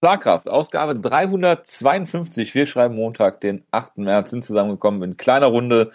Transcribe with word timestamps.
Schlagkraft, 0.00 0.48
Ausgabe 0.48 0.94
352. 0.94 2.54
Wir 2.54 2.66
schreiben 2.66 2.94
Montag, 2.94 3.40
den 3.40 3.64
8. 3.72 3.98
März, 3.98 4.30
sind 4.30 4.44
zusammengekommen 4.44 5.02
in 5.02 5.16
kleiner 5.16 5.46
Runde. 5.46 5.90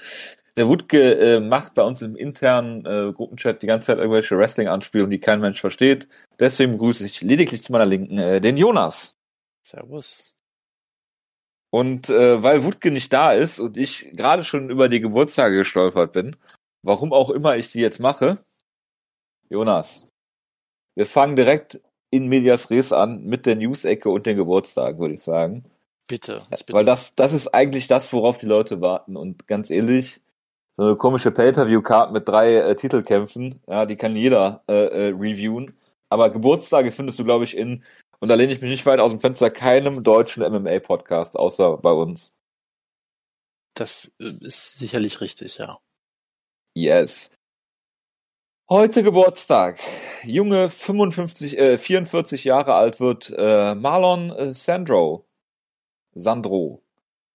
Der 0.57 0.67
Wutke 0.67 1.17
äh, 1.19 1.39
macht 1.39 1.73
bei 1.73 1.83
uns 1.83 2.01
im 2.01 2.17
internen 2.17 2.85
äh, 2.85 3.13
Gruppenchat 3.13 3.61
die 3.61 3.67
ganze 3.67 3.87
Zeit 3.87 3.99
irgendwelche 3.99 4.37
Wrestling-Anspielungen, 4.37 5.09
die 5.09 5.19
kein 5.19 5.39
Mensch 5.39 5.61
versteht. 5.61 6.09
Deswegen 6.37 6.73
begrüße 6.73 7.05
ich 7.05 7.21
lediglich 7.21 7.63
zu 7.63 7.71
meiner 7.71 7.85
Linken 7.85 8.17
äh, 8.17 8.41
den 8.41 8.57
Jonas. 8.57 9.15
Servus. 9.65 10.35
Und 11.71 12.09
äh, 12.09 12.43
weil 12.43 12.65
Wutke 12.65 12.91
nicht 12.91 13.13
da 13.13 13.31
ist 13.31 13.59
und 13.59 13.77
ich 13.77 14.11
gerade 14.11 14.43
schon 14.43 14.69
über 14.69 14.89
die 14.89 14.99
Geburtstage 14.99 15.57
gestolpert 15.57 16.11
bin, 16.11 16.35
warum 16.83 17.13
auch 17.13 17.29
immer 17.29 17.55
ich 17.55 17.71
die 17.71 17.79
jetzt 17.79 17.99
mache, 17.99 18.37
Jonas, 19.49 20.05
wir 20.95 21.05
fangen 21.05 21.35
direkt 21.35 21.81
in 22.13 22.27
Medias 22.27 22.69
Res 22.69 22.93
an 22.93 23.23
mit 23.23 23.47
der 23.47 23.55
News-Ecke 23.55 24.07
und 24.07 24.27
den 24.27 24.37
Geburtstagen, 24.37 24.99
würde 24.99 25.15
ich 25.15 25.23
sagen. 25.23 25.65
Bitte, 26.07 26.43
bitte. 26.49 26.73
Weil 26.73 26.85
das, 26.85 27.15
das 27.15 27.33
ist 27.33 27.47
eigentlich 27.47 27.87
das, 27.87 28.13
worauf 28.13 28.37
die 28.37 28.45
Leute 28.45 28.81
warten. 28.81 29.17
Und 29.17 29.47
ganz 29.47 29.71
ehrlich, 29.71 30.21
so 30.77 30.83
eine 30.83 30.95
komische 30.95 31.31
Pay-Per-View-Card 31.31 32.11
mit 32.11 32.27
drei 32.27 32.57
äh, 32.57 32.75
Titelkämpfen, 32.75 33.61
ja, 33.67 33.87
die 33.87 33.95
kann 33.95 34.15
jeder 34.15 34.63
äh, 34.67 34.73
äh, 34.73 35.07
reviewen. 35.09 35.75
Aber 36.09 36.29
Geburtstage 36.29 36.91
findest 36.91 37.17
du, 37.17 37.23
glaube 37.23 37.45
ich, 37.45 37.57
in, 37.57 37.83
und 38.19 38.27
da 38.27 38.35
lehne 38.35 38.53
ich 38.53 38.61
mich 38.61 38.69
nicht 38.69 38.85
weit 38.85 38.99
aus 38.99 39.09
dem 39.09 39.19
Fenster, 39.19 39.49
keinem 39.49 40.03
deutschen 40.03 40.43
MMA-Podcast, 40.43 41.35
außer 41.35 41.77
bei 41.77 41.91
uns. 41.91 42.31
Das 43.73 44.11
äh, 44.19 44.31
ist 44.41 44.77
sicherlich 44.77 45.19
richtig, 45.19 45.57
ja. 45.57 45.79
Yes. 46.75 47.31
Heute 48.73 49.03
Geburtstag. 49.03 49.77
Junge 50.23 50.67
55, 50.67 51.59
äh, 51.59 51.77
44 51.77 52.43
Jahre 52.43 52.73
alt 52.73 52.99
wird 52.99 53.31
äh, 53.37 53.75
Marlon 53.75 54.31
äh, 54.31 54.55
Sandro. 54.55 55.27
Sandro. 56.15 56.81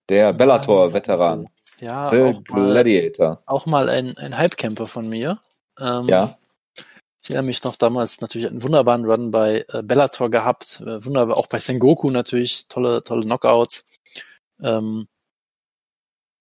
Der 0.09 0.33
Bellator-Veteran. 0.33 1.49
Ja, 1.79 2.11
The 2.11 2.23
auch 2.23 2.43
Gladiator. 2.43 3.29
Mal, 3.29 3.43
auch 3.47 3.67
mal 3.67 3.89
ein, 3.89 4.19
ein 4.19 4.37
Hype-Camper 4.37 4.89
von 4.89 5.09
mir. 5.09 5.39
Ähm, 5.79 6.09
ja. 6.09 6.37
Ich 7.23 7.31
erinnere 7.31 7.45
mich 7.45 7.63
noch 7.63 7.77
damals 7.77 8.21
natürlich 8.21 8.49
einen 8.49 8.65
wunderbaren 8.65 9.05
Run 9.05 9.31
bei 9.31 9.65
äh, 9.69 9.85
Bellator 9.85 10.31
gehabt. 10.31 10.81
Äh, 10.81 11.05
wunderbar, 11.05 11.37
auch 11.37 11.47
bei 11.47 11.61
Sengoku 11.61 12.11
natürlich. 12.11 12.67
Tolle, 12.67 13.05
tolle 13.05 13.23
Knockouts. 13.23 13.87
Ähm, 14.61 15.07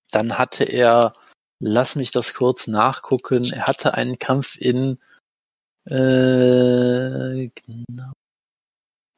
dann 0.09 0.39
hatte 0.39 0.64
er 0.64 1.14
Lass 1.59 1.95
mich 1.95 2.11
das 2.11 2.33
kurz 2.33 2.67
nachgucken. 2.67 3.52
Er 3.52 3.67
hatte 3.67 3.94
einen 3.95 4.19
Kampf 4.19 4.58
in 4.58 5.00
äh, 5.89 7.49
genau. 7.49 8.11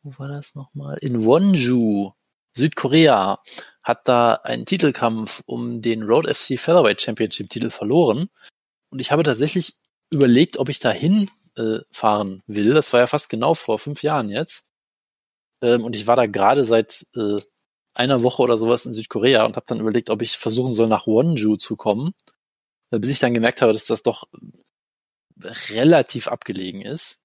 Wo 0.04 0.14
war 0.18 0.28
das 0.28 0.54
nochmal? 0.56 0.98
In 1.02 1.26
Wonju, 1.26 2.12
Südkorea, 2.56 3.40
hat 3.84 4.08
da 4.08 4.36
einen 4.36 4.66
Titelkampf 4.66 5.42
um 5.46 5.82
den 5.82 6.04
Road 6.04 6.28
FC 6.28 6.60
Featherweight 6.60 7.02
Championship 7.02 7.50
Titel 7.50 7.72
verloren. 7.72 8.30
Und 8.92 9.00
ich 9.00 9.12
habe 9.12 9.24
tatsächlich 9.24 9.78
überlegt, 10.14 10.58
ob 10.58 10.70
ich 10.70 10.80
da 10.80 10.92
hinfahren 10.92 12.44
äh, 12.48 12.54
will. 12.54 12.74
Das 12.74 12.94
war 12.94 13.00
ja 13.00 13.08
fast 13.08 13.30
genau 13.30 13.56
vor 13.56 13.80
fünf 13.80 14.04
Jahren 14.04 14.30
jetzt. 14.30 14.66
Ähm, 15.64 15.84
und 15.84 15.96
ich 15.96 16.08
war 16.08 16.16
da 16.16 16.28
gerade 16.28 16.66
seit 16.66 17.08
äh, 17.16 17.38
einer 17.94 18.24
Woche 18.24 18.42
oder 18.42 18.58
sowas 18.58 18.86
in 18.86 18.94
Südkorea 18.94 19.46
und 19.46 19.56
habe 19.56 19.66
dann 19.68 19.80
überlegt, 19.80 20.10
ob 20.10 20.22
ich 20.22 20.38
versuchen 20.38 20.74
soll, 20.74 20.88
nach 20.88 21.08
Wonju 21.08 21.58
zu 21.58 21.76
kommen, 21.76 22.14
äh, 22.92 23.00
bis 23.00 23.12
ich 23.12 23.20
dann 23.20 23.34
gemerkt 23.34 23.62
habe, 23.62 23.74
dass 23.74 23.86
das 23.86 24.04
doch 24.04 24.28
relativ 25.70 26.28
abgelegen 26.28 26.82
ist. 26.82 27.18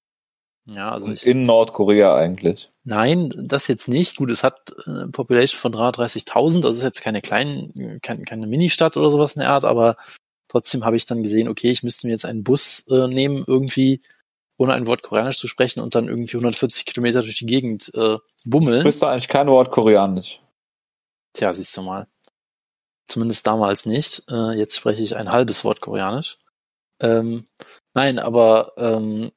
Ja, 0.67 0.91
also 0.91 1.11
ich, 1.11 1.25
in 1.25 1.41
Nordkorea 1.41 2.15
eigentlich. 2.15 2.71
Nein, 2.83 3.31
das 3.35 3.67
jetzt 3.67 3.87
nicht. 3.87 4.17
Gut, 4.17 4.31
es 4.31 4.43
hat 4.43 4.73
eine 4.87 5.09
Population 5.09 5.59
von 5.59 5.73
330.000, 5.73 6.61
das 6.61 6.73
ist 6.75 6.83
jetzt 6.83 7.01
keine 7.01 7.21
kleine, 7.21 7.99
keine, 8.01 8.23
keine 8.23 8.47
Ministadt 8.47 8.97
oder 8.97 9.11
sowas 9.11 9.35
in 9.35 9.41
der 9.41 9.49
Art, 9.49 9.63
aber 9.63 9.95
trotzdem 10.47 10.83
habe 10.83 10.97
ich 10.97 11.05
dann 11.05 11.21
gesehen, 11.21 11.47
okay, 11.47 11.69
ich 11.69 11.83
müsste 11.83 12.07
mir 12.07 12.13
jetzt 12.13 12.25
einen 12.25 12.43
Bus 12.43 12.85
äh, 12.89 13.07
nehmen, 13.07 13.43
irgendwie, 13.45 14.01
ohne 14.57 14.73
ein 14.73 14.87
Wort 14.87 15.03
Koreanisch 15.03 15.37
zu 15.37 15.47
sprechen 15.47 15.81
und 15.81 15.93
dann 15.93 16.07
irgendwie 16.07 16.37
140 16.37 16.85
Kilometer 16.85 17.21
durch 17.21 17.37
die 17.37 17.45
Gegend 17.45 17.91
äh, 17.93 18.17
bummeln. 18.45 18.81
Sprichst 18.81 19.01
du 19.03 19.05
eigentlich 19.05 19.27
kein 19.27 19.47
Wort 19.47 19.69
Koreanisch? 19.69 20.39
Tja, 21.35 21.53
siehst 21.53 21.75
du 21.77 21.81
mal. 21.81 22.07
Zumindest 23.07 23.45
damals 23.45 23.85
nicht. 23.85 24.23
Äh, 24.29 24.57
jetzt 24.57 24.75
spreche 24.77 25.03
ich 25.03 25.15
ein 25.15 25.31
halbes 25.31 25.63
Wort 25.63 25.81
Koreanisch. 25.81 26.39
Ähm, 26.99 27.47
nein, 27.93 28.19
aber 28.19 28.73
ähm, 28.77 29.31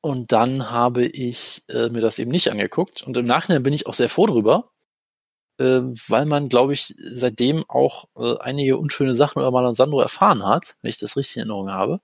und 0.00 0.32
dann 0.32 0.70
habe 0.70 1.06
ich 1.06 1.62
äh, 1.68 1.88
mir 1.90 2.00
das 2.00 2.18
eben 2.18 2.30
nicht 2.30 2.50
angeguckt. 2.50 3.02
Und 3.02 3.16
im 3.16 3.26
Nachhinein 3.26 3.62
bin 3.62 3.72
ich 3.72 3.86
auch 3.86 3.94
sehr 3.94 4.08
froh 4.08 4.26
drüber, 4.26 4.72
äh, 5.58 5.82
weil 6.08 6.26
man, 6.26 6.48
glaube 6.48 6.72
ich, 6.72 6.86
seitdem 6.86 7.64
auch 7.68 8.06
äh, 8.16 8.36
einige 8.38 8.78
unschöne 8.78 9.14
Sachen 9.14 9.40
über 9.40 9.52
Marlon 9.52 9.76
Sandro 9.76 10.00
erfahren 10.00 10.44
hat, 10.44 10.76
wenn 10.82 10.90
ich 10.90 10.98
das 10.98 11.16
richtig 11.16 11.36
in 11.36 11.40
Erinnerung 11.42 11.70
habe. 11.70 12.00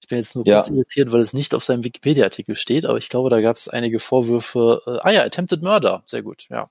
Ich 0.00 0.08
bin 0.08 0.18
jetzt 0.18 0.36
nur 0.36 0.46
ja. 0.46 0.60
kurz 0.60 0.70
irritiert, 0.70 1.12
weil 1.12 1.20
es 1.20 1.34
nicht 1.34 1.54
auf 1.54 1.64
seinem 1.64 1.84
Wikipedia-Artikel 1.84 2.56
steht, 2.56 2.86
aber 2.86 2.98
ich 2.98 3.08
glaube, 3.08 3.28
da 3.28 3.40
gab 3.40 3.56
es 3.56 3.68
einige 3.68 3.98
Vorwürfe. 3.98 4.80
Äh, 4.86 5.06
ah 5.06 5.10
ja, 5.10 5.22
Attempted 5.22 5.62
Murder, 5.62 6.02
sehr 6.06 6.22
gut, 6.22 6.46
ja. 6.48 6.70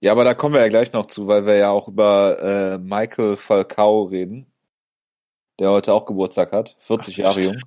Ja, 0.00 0.12
aber 0.12 0.24
da 0.24 0.34
kommen 0.34 0.54
wir 0.54 0.60
ja 0.60 0.68
gleich 0.68 0.92
noch 0.92 1.06
zu, 1.06 1.26
weil 1.26 1.46
wir 1.46 1.56
ja 1.56 1.70
auch 1.70 1.88
über 1.88 2.38
äh, 2.42 2.78
Michael 2.78 3.36
Falcao 3.36 4.04
reden, 4.04 4.46
der 5.58 5.70
heute 5.70 5.92
auch 5.94 6.04
Geburtstag 6.04 6.52
hat, 6.52 6.76
40 6.80 7.14
Ach, 7.14 7.18
Jahre 7.18 7.40
jung. 7.40 7.62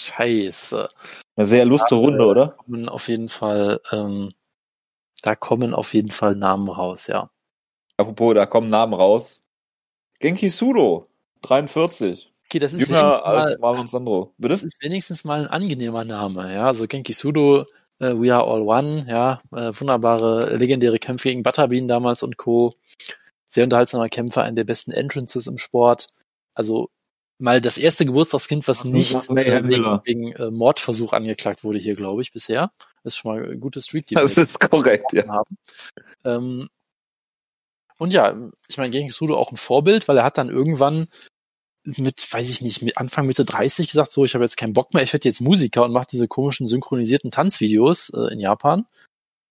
Scheiße. 0.00 0.88
Eine 1.36 1.46
sehr 1.46 1.64
lustige 1.64 2.00
Runde, 2.00 2.26
oder? 2.26 2.48
Kommen 2.48 2.88
auf 2.88 3.08
jeden 3.08 3.28
Fall, 3.28 3.80
ähm, 3.90 4.32
da 5.22 5.34
kommen 5.34 5.72
auf 5.74 5.94
jeden 5.94 6.10
Fall 6.10 6.36
Namen 6.36 6.68
raus, 6.68 7.06
ja. 7.06 7.30
Apropos, 7.96 8.34
da 8.34 8.44
kommen 8.44 8.68
Namen 8.68 8.92
raus. 8.92 9.42
Genki 10.20 10.50
Sudo, 10.50 11.08
43. 11.42 12.32
Okay, 12.46 12.58
das 12.58 12.72
ist 12.72 12.88
Jünger 12.88 13.24
als 13.24 13.58
Marlon 13.58 13.86
Sandro. 13.86 14.34
Bitte? 14.36 14.54
Das 14.54 14.62
ist 14.62 14.82
wenigstens 14.82 15.24
mal 15.24 15.40
ein 15.40 15.46
angenehmer 15.46 16.04
Name, 16.04 16.52
ja. 16.52 16.66
Also 16.66 16.86
Genki 16.86 17.12
Sudo 17.12 17.66
äh, 17.98 18.14
We 18.14 18.34
Are 18.34 18.44
All 18.44 18.62
One, 18.62 19.06
ja, 19.08 19.42
äh, 19.52 19.72
wunderbare, 19.78 20.56
legendäre 20.56 20.98
Kämpfe 20.98 21.28
gegen 21.28 21.42
Butterbean 21.42 21.88
damals 21.88 22.22
und 22.22 22.36
Co. 22.36 22.74
Sehr 23.46 23.64
unterhaltsamer 23.64 24.08
Kämpfer, 24.08 24.42
einer 24.42 24.56
der 24.56 24.64
besten 24.64 24.90
Entrances 24.90 25.46
im 25.46 25.58
Sport. 25.58 26.08
Also 26.54 26.88
mal 27.38 27.60
das 27.60 27.78
erste 27.78 28.04
Geburtstagskind, 28.06 28.66
was 28.68 28.84
nicht 28.84 29.28
äh, 29.30 29.68
wegen, 29.68 30.00
wegen 30.04 30.32
äh, 30.32 30.50
Mordversuch 30.50 31.12
angeklagt 31.12 31.64
wurde 31.64 31.78
hier, 31.78 31.94
glaube 31.94 32.22
ich, 32.22 32.32
bisher. 32.32 32.72
Das 33.02 33.14
ist 33.14 33.18
schon 33.18 33.34
mal 33.34 33.50
ein 33.50 33.60
gutes 33.60 33.86
Street 33.86 34.06
Team. 34.06 34.18
Das 34.18 34.36
ist 34.36 34.58
korrekt, 34.58 35.12
ja. 35.12 35.26
Haben. 35.28 35.58
Ähm, 36.24 36.68
und 37.98 38.12
ja, 38.12 38.36
ich 38.68 38.76
meine, 38.76 38.90
gegen 38.90 39.10
Sudo 39.10 39.36
auch 39.36 39.52
ein 39.52 39.56
Vorbild, 39.56 40.08
weil 40.08 40.18
er 40.18 40.24
hat 40.24 40.38
dann 40.38 40.48
irgendwann 40.48 41.08
mit, 41.84 42.32
weiß 42.32 42.48
ich 42.48 42.60
nicht, 42.60 42.82
mit 42.82 42.96
Anfang 42.98 43.26
Mitte 43.26 43.44
30 43.44 43.88
gesagt, 43.88 44.12
so, 44.12 44.24
ich 44.24 44.34
habe 44.34 44.44
jetzt 44.44 44.56
keinen 44.56 44.72
Bock 44.72 44.94
mehr, 44.94 45.02
ich 45.02 45.12
werde 45.12 45.28
jetzt 45.28 45.40
Musiker 45.40 45.84
und 45.84 45.92
mache 45.92 46.06
diese 46.10 46.28
komischen 46.28 46.66
synchronisierten 46.66 47.30
Tanzvideos 47.30 48.10
äh, 48.10 48.32
in 48.32 48.40
Japan 48.40 48.86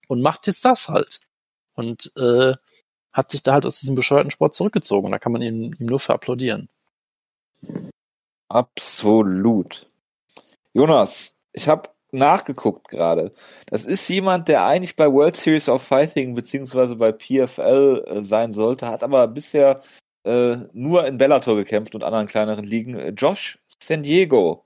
und 0.08 0.22
macht 0.22 0.48
jetzt 0.48 0.66
das 0.66 0.90
halt. 0.90 1.22
Und 1.76 2.12
äh, 2.18 2.54
hat 3.12 3.32
sich 3.32 3.44
da 3.44 3.54
halt 3.54 3.66
aus 3.66 3.80
diesem 3.80 3.96
bescheuerten 3.96 4.32
Sport 4.32 4.56
zurückgezogen. 4.56 5.12
Da 5.12 5.20
kann 5.20 5.32
man 5.32 5.42
ihm, 5.42 5.76
ihm 5.80 5.86
nur 5.86 6.00
für 6.00 6.14
applaudieren. 6.14 6.70
Absolut. 8.50 9.88
Jonas, 10.74 11.36
ich 11.54 11.68
habe 11.68 11.90
nachgeguckt 12.12 12.90
gerade. 12.90 13.32
Das 13.68 13.86
ist 13.86 14.08
jemand, 14.08 14.48
der 14.48 14.66
eigentlich 14.66 14.96
bei 14.96 15.12
World 15.12 15.36
Series 15.36 15.70
of 15.70 15.82
Fighting 15.84 16.36
beziehungsweise 16.36 16.96
bei 16.96 17.12
PFL 17.12 18.04
äh, 18.06 18.24
sein 18.24 18.54
sollte, 18.54 18.88
hat 18.88 19.04
aber 19.04 19.28
bisher 19.28 19.82
äh, 20.24 20.58
nur 20.74 21.06
in 21.06 21.18
Bellator 21.18 21.56
gekämpft 21.56 21.96
und 21.96 22.04
anderen 22.04 22.28
kleineren 22.28 22.66
Ligen. 22.66 22.96
Äh, 22.96 23.10
Josh 23.10 23.60
San 23.80 24.04
Diego, 24.04 24.66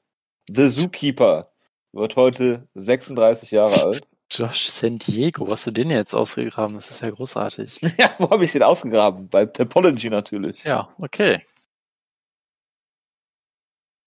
The 0.50 0.69
Zookeeper, 0.69 1.51
wird 1.94 2.16
heute 2.16 2.68
36 2.75 3.51
Jahre 3.51 3.84
alt. 3.84 4.07
Josh 4.31 4.68
San 4.68 4.97
Diego, 4.97 5.47
was 5.47 5.59
hast 5.59 5.68
du 5.68 5.72
den 5.72 5.90
jetzt 5.90 6.13
ausgegraben? 6.13 6.75
Das 6.75 6.92
ist 6.92 7.01
ja 7.01 7.09
großartig. 7.09 7.80
ja, 7.98 8.13
wo 8.18 8.30
habe 8.30 8.44
ich 8.45 8.51
den 8.51 8.63
ausgegraben? 8.63 9.30
Bei 9.30 9.45
Topology 9.45 10.09
natürlich. 10.09 10.63
Ja, 10.63 10.89
okay. 10.98 11.42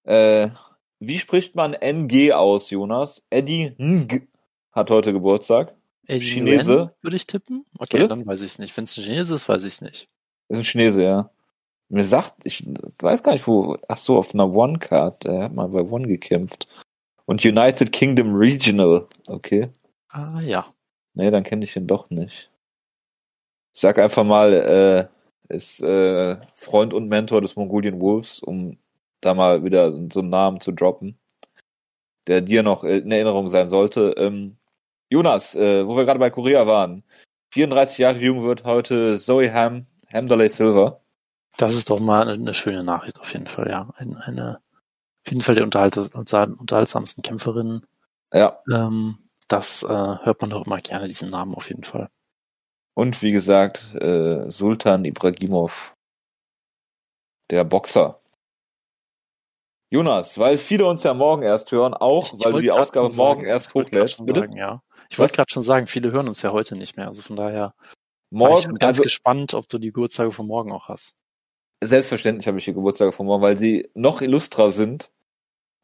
Äh, 0.05 0.50
wie 0.99 1.19
spricht 1.19 1.55
man 1.55 1.73
NG 1.73 2.32
aus, 2.32 2.70
Jonas? 2.70 3.23
Eddie 3.31 3.75
Ng 3.79 4.29
hat 4.73 4.91
heute 4.91 5.12
Geburtstag. 5.12 5.75
Eddie 6.06 6.26
Chinese. 6.26 6.94
würde 7.00 7.17
ich 7.17 7.26
tippen. 7.26 7.64
Okay, 7.79 7.99
Bitte? 7.99 8.08
dann 8.08 8.26
weiß 8.26 8.43
ich 8.43 8.52
es 8.52 8.58
nicht. 8.58 8.76
Wenn 8.76 8.85
es 8.85 8.97
ein 8.99 9.05
Chinese 9.05 9.35
ist, 9.35 9.49
weiß 9.49 9.62
ich 9.64 9.75
es 9.75 9.81
nicht. 9.81 10.08
Ist 10.49 10.58
ein 10.58 10.64
Chinese, 10.64 11.02
ja. 11.02 11.31
Mir 11.90 12.04
sagt, 12.04 12.34
ich 12.44 12.64
weiß 13.00 13.22
gar 13.22 13.32
nicht 13.32 13.46
wo, 13.48 13.76
ach 13.88 13.96
so, 13.96 14.16
auf 14.16 14.32
einer 14.32 14.52
One-Card, 14.52 15.25
er 15.25 15.44
hat 15.44 15.54
mal 15.54 15.69
bei 15.69 15.82
One 15.82 16.06
gekämpft. 16.06 16.69
Und 17.26 17.44
United 17.44 17.92
Kingdom 17.92 18.34
Regional, 18.34 19.06
okay. 19.26 19.70
Ah, 20.10 20.40
ja. 20.40 20.72
Nee, 21.14 21.31
dann 21.31 21.42
kenne 21.42 21.64
ich 21.64 21.76
ihn 21.76 21.88
doch 21.88 22.08
nicht. 22.10 22.50
Ich 23.75 23.81
sag 23.81 23.98
einfach 23.98 24.25
mal, 24.25 24.52
äh, 24.52 25.54
ist 25.54 25.81
äh, 25.82 26.37
Freund 26.56 26.94
und 26.94 27.08
Mentor 27.08 27.40
des 27.40 27.56
Mongolian 27.56 28.00
Wolves, 28.00 28.38
um 28.40 28.78
da 29.20 29.34
mal 29.34 29.64
wieder 29.64 29.92
so 30.12 30.20
einen 30.20 30.31
Namen 30.31 30.60
zu 30.60 30.70
droppen, 30.72 31.19
der 32.28 32.40
dir 32.40 32.62
noch 32.62 32.84
in 32.84 33.10
Erinnerung 33.10 33.48
sein 33.48 33.69
sollte. 33.69 34.14
Ähm, 34.16 34.56
Jonas, 35.08 35.56
äh, 35.56 35.87
wo 35.87 35.96
wir 35.96 36.04
gerade 36.04 36.20
bei 36.20 36.31
Korea 36.31 36.66
waren, 36.69 37.02
34 37.52 37.98
Jahre 37.98 38.19
jung 38.19 38.44
wird 38.44 38.62
heute 38.62 39.19
Zoe 39.19 39.52
Ham, 39.52 39.87
Hamdalay 40.12 40.48
Silver. 40.48 41.00
Das 41.61 41.75
ist 41.75 41.91
doch 41.91 42.01
mal 42.01 42.23
eine, 42.23 42.33
eine 42.33 42.55
schöne 42.55 42.83
Nachricht 42.83 43.21
auf 43.21 43.33
jeden 43.33 43.47
Fall, 43.47 43.69
ja. 43.69 43.91
Ein, 43.97 44.17
eine, 44.17 44.61
auf 45.25 45.31
jeden 45.31 45.43
Fall 45.43 45.55
die 45.57 45.62
unterhaltsamsten 45.62 47.23
Kämpferinnen. 47.23 47.87
Ja. 48.33 48.62
Ähm, 48.73 49.29
das 49.49 49.83
äh, 49.83 49.87
hört 49.89 50.41
man 50.41 50.51
doch 50.51 50.65
immer 50.65 50.81
gerne, 50.81 51.07
diesen 51.07 51.29
Namen 51.29 51.55
auf 51.55 51.69
jeden 51.69 51.85
Fall. 51.85 52.09
Und 52.95 53.21
wie 53.23 53.33
gesagt, 53.33 53.95
äh, 53.95 54.51
Sultan 54.51 55.05
Ibragimov, 55.05 55.95
der 57.51 57.65
Boxer. 57.65 58.21
Jonas, 59.93 60.39
weil 60.39 60.57
viele 60.57 60.87
uns 60.87 61.03
ja 61.03 61.12
morgen 61.12 61.43
erst 61.43 61.73
hören, 61.73 61.95
auch 61.95 62.25
Ich- 62.27 62.35
ich 62.39 62.45
weil 62.45 62.53
du 62.53 62.61
die 62.62 62.71
Ausgabe 62.71 63.15
morgen 63.15 63.41
sagen, 63.41 63.51
erst 63.51 63.69
ich 63.69 63.75
hochlädst. 63.75 64.25
Bitte? 64.25 64.41
Sagen, 64.41 64.57
ja. 64.57 64.83
Ich 65.11 65.19
wollte 65.19 65.35
gerade 65.35 65.53
schon 65.53 65.62
sagen, 65.65 65.89
viele 65.89 66.12
hören 66.12 66.29
uns 66.29 66.41
ja 66.43 66.53
heute 66.53 66.77
nicht 66.77 66.97
mehr. 66.97 67.09
Also 67.09 67.23
von 67.23 67.37
daher 67.37 67.75
ich 68.31 68.39
Morgen, 68.39 68.62
schon 68.62 68.75
ganz 68.77 68.99
also 68.99 69.03
gespannt, 69.03 69.55
ob 69.55 69.69
du 69.69 69.79
die 69.79 69.89
Geburtstage 69.89 70.31
von 70.31 70.47
morgen 70.47 70.71
auch 70.71 70.89
hast. 70.89 71.17
Selbstverständlich 71.81 72.47
habe 72.47 72.59
ich 72.59 72.65
hier 72.65 72.75
Geburtstage 72.75 73.12
von 73.12 73.27
morgen, 73.27 73.43
weil 73.43 73.56
sie 73.56 73.91
noch 73.94 74.21
illustrer 74.21 74.71
sind 74.71 75.11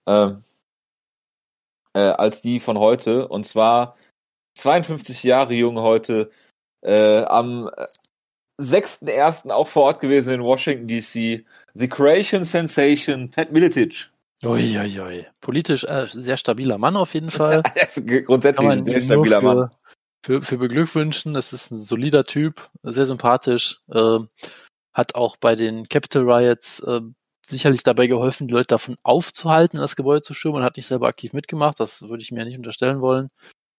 ähm, 0.06 0.42
äh, 1.94 2.00
als 2.00 2.42
die 2.42 2.60
von 2.60 2.78
heute. 2.78 3.28
Und 3.28 3.44
zwar 3.44 3.96
52 4.54 5.22
Jahre 5.22 5.54
jung 5.54 5.78
heute, 5.80 6.30
äh, 6.82 7.22
am 7.22 7.70
äh, 7.76 7.86
6.1. 8.62 9.50
auch 9.50 9.68
vor 9.68 9.84
Ort 9.84 10.00
gewesen 10.00 10.34
in 10.34 10.42
Washington 10.42 10.88
DC, 10.88 11.44
The 11.74 11.88
Croatian 11.88 12.44
Sensation, 12.44 13.30
Pat 13.30 13.52
Miletic. 13.52 14.10
Uiuiui. 14.42 15.26
Politisch 15.40 15.84
äh, 15.84 16.06
sehr 16.08 16.36
stabiler 16.36 16.78
Mann 16.78 16.96
auf 16.96 17.14
jeden 17.14 17.30
Fall. 17.30 17.62
Grundsätzlich 18.24 18.68
ein 18.68 18.84
sehr 18.84 19.00
stabiler 19.00 19.40
für, 19.40 19.46
Mann. 19.46 19.70
Für, 20.24 20.42
für 20.42 20.58
beglückwünschen. 20.58 21.34
Das 21.34 21.52
ist 21.52 21.70
ein 21.70 21.78
solider 21.78 22.24
Typ, 22.24 22.68
sehr 22.82 23.06
sympathisch. 23.06 23.80
Äh, 23.90 24.18
hat 24.96 25.14
auch 25.14 25.36
bei 25.36 25.54
den 25.56 25.88
Capital 25.88 26.22
Riots 26.22 26.80
äh, 26.80 27.02
sicherlich 27.44 27.82
dabei 27.82 28.06
geholfen, 28.06 28.48
die 28.48 28.54
Leute 28.54 28.68
davon 28.68 28.96
aufzuhalten, 29.02 29.76
in 29.76 29.82
das 29.82 29.94
Gebäude 29.94 30.22
zu 30.22 30.32
stürmen 30.34 30.58
und 30.60 30.64
hat 30.64 30.76
nicht 30.78 30.86
selber 30.86 31.06
aktiv 31.06 31.32
mitgemacht. 31.34 31.78
Das 31.78 32.02
würde 32.02 32.22
ich 32.22 32.32
mir 32.32 32.44
nicht 32.44 32.56
unterstellen 32.56 33.00
wollen. 33.02 33.28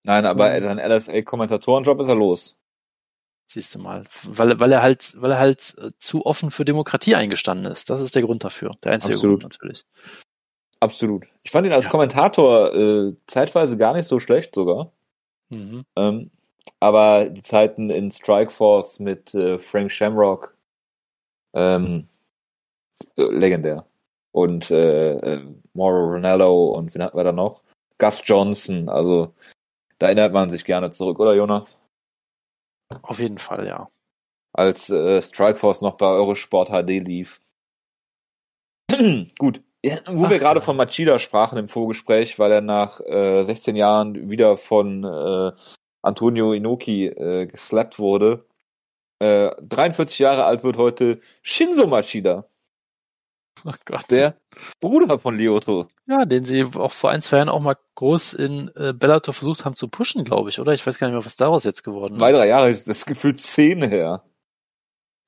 Nein, 0.06 0.26
aber 0.26 0.52
Mhm. 0.52 0.62
sein 0.64 0.80
LFA-Kommentatorenjob 0.80 2.00
ist 2.02 2.08
er 2.08 2.16
los. 2.16 2.56
Siehst 3.50 3.74
du 3.76 3.80
mal. 3.80 4.04
Weil, 4.24 4.60
weil 4.60 4.72
er 4.72 4.82
halt, 4.82 5.14
weil 5.20 5.32
er 5.32 5.40
halt 5.40 5.74
äh, 5.80 5.90
zu 6.00 6.26
offen 6.26 6.52
für 6.52 6.66
Demokratie 6.66 7.16
eingestanden 7.16 7.72
ist. 7.72 7.90
Das 7.90 8.00
ist 8.02 8.14
der 8.16 8.22
Grund 8.22 8.44
dafür. 8.44 8.76
Der 8.84 8.92
einzige 8.94 9.16
Absolut. 9.16 9.42
Grund 9.42 9.54
natürlich. 9.54 9.86
Absolut. 10.80 11.26
Ich 11.44 11.52
fand 11.52 11.66
ihn 11.66 11.74
als 11.74 11.86
Ja. 11.86 11.92
Kommentator 11.92 12.74
äh, 12.76 13.14
zeitweise 13.26 13.78
gar 13.78 13.94
nicht 13.94 14.08
so 14.08 14.20
schlecht 14.20 14.54
sogar. 14.54 14.92
Mhm. 15.50 15.84
Ähm, 15.96 16.32
aber 16.80 17.30
die 17.30 17.42
Zeiten 17.42 17.90
in 17.90 18.12
Strikeforce 18.12 19.00
mit 19.00 19.34
äh, 19.34 19.58
Frank 19.58 19.92
Shamrock 19.92 20.56
ähm, 21.58 22.08
äh, 23.18 23.24
legendär. 23.24 23.86
Und 24.32 24.70
äh, 24.70 25.14
äh, 25.14 25.42
Mauro 25.74 26.14
Ronaldo 26.14 26.68
und 26.72 26.94
wen 26.94 27.04
hatten 27.04 27.18
wir 27.18 27.24
da 27.24 27.32
noch? 27.32 27.64
Gus 27.98 28.22
Johnson. 28.24 28.90
Also 28.90 29.34
da 30.00 30.08
erinnert 30.08 30.34
man 30.34 30.50
sich 30.50 30.64
gerne 30.64 30.92
zurück, 30.92 31.20
oder 31.20 31.34
Jonas? 31.34 31.80
Auf 33.02 33.20
jeden 33.20 33.40
Fall, 33.40 33.66
ja. 33.66 33.90
Als 34.54 34.90
äh, 34.90 35.22
Strikeforce 35.22 35.82
noch 35.82 35.98
bei 35.98 36.08
Eurosport 36.08 36.70
HD 36.70 37.04
lief. 37.04 37.42
Gut. 39.40 39.62
Wo 40.06 40.26
Ach, 40.26 40.30
wir 40.30 40.40
gerade 40.40 40.60
ja. 40.60 40.66
von 40.66 40.76
Machida 40.76 41.20
sprachen 41.20 41.58
im 41.58 41.68
Vorgespräch, 41.68 42.40
weil 42.40 42.52
er 42.52 42.62
nach 42.62 43.00
äh, 43.02 43.44
16 43.44 43.76
Jahren 43.76 44.30
wieder 44.30 44.58
von 44.58 45.04
äh, 45.04 45.52
Antonio 46.02 46.54
Inoki 46.54 47.06
äh, 47.08 47.46
geslappt 47.46 48.00
wurde. 48.00 48.46
Äh, 49.20 49.50
43 49.62 50.20
Jahre 50.20 50.46
alt 50.46 50.64
wird 50.64 50.78
heute 50.78 51.20
Shinzo 51.42 51.88
Machida, 51.88 52.46
Oh 53.66 53.74
Gott. 53.86 54.06
der 54.12 54.38
Bruder 54.80 55.18
von 55.18 55.38
Lyoto. 55.38 55.88
Ja, 56.06 56.26
den 56.26 56.46
sie 56.46 56.64
auch 56.64 56.92
vor 56.92 57.10
ein, 57.10 57.22
zwei 57.24 57.38
Jahren 57.38 57.50
auch 57.50 57.60
mal 57.60 57.78
groß 57.96 58.34
in 58.34 58.72
äh, 58.76 58.94
Bellator 58.94 59.34
versucht 59.34 59.66
haben 59.66 59.76
zu 59.76 59.88
pushen, 59.88 60.24
glaube 60.24 60.50
ich, 60.50 60.60
oder? 60.60 60.74
Ich 60.74 60.86
weiß 60.86 61.00
gar 61.00 61.08
nicht 61.08 61.16
mehr, 61.16 61.26
was 61.26 61.36
daraus 61.36 61.64
jetzt 61.64 61.84
geworden 61.84 62.14
ist. 62.14 62.20
Zwei, 62.20 62.32
drei 62.32 62.48
Jahre, 62.48 62.76
das 62.76 63.06
gefühlt 63.06 63.40
zehn 63.40 63.82
her. 63.84 64.24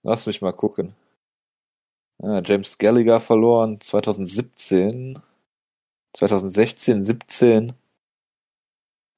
Lass 0.04 0.26
mich 0.28 0.42
mal 0.42 0.54
gucken. 0.54 0.96
Ja, 2.22 2.42
James 2.44 2.78
Gallagher 2.78 3.20
verloren 3.20 3.80
2017, 3.82 5.20
2016, 6.16 7.06
17. 7.06 7.74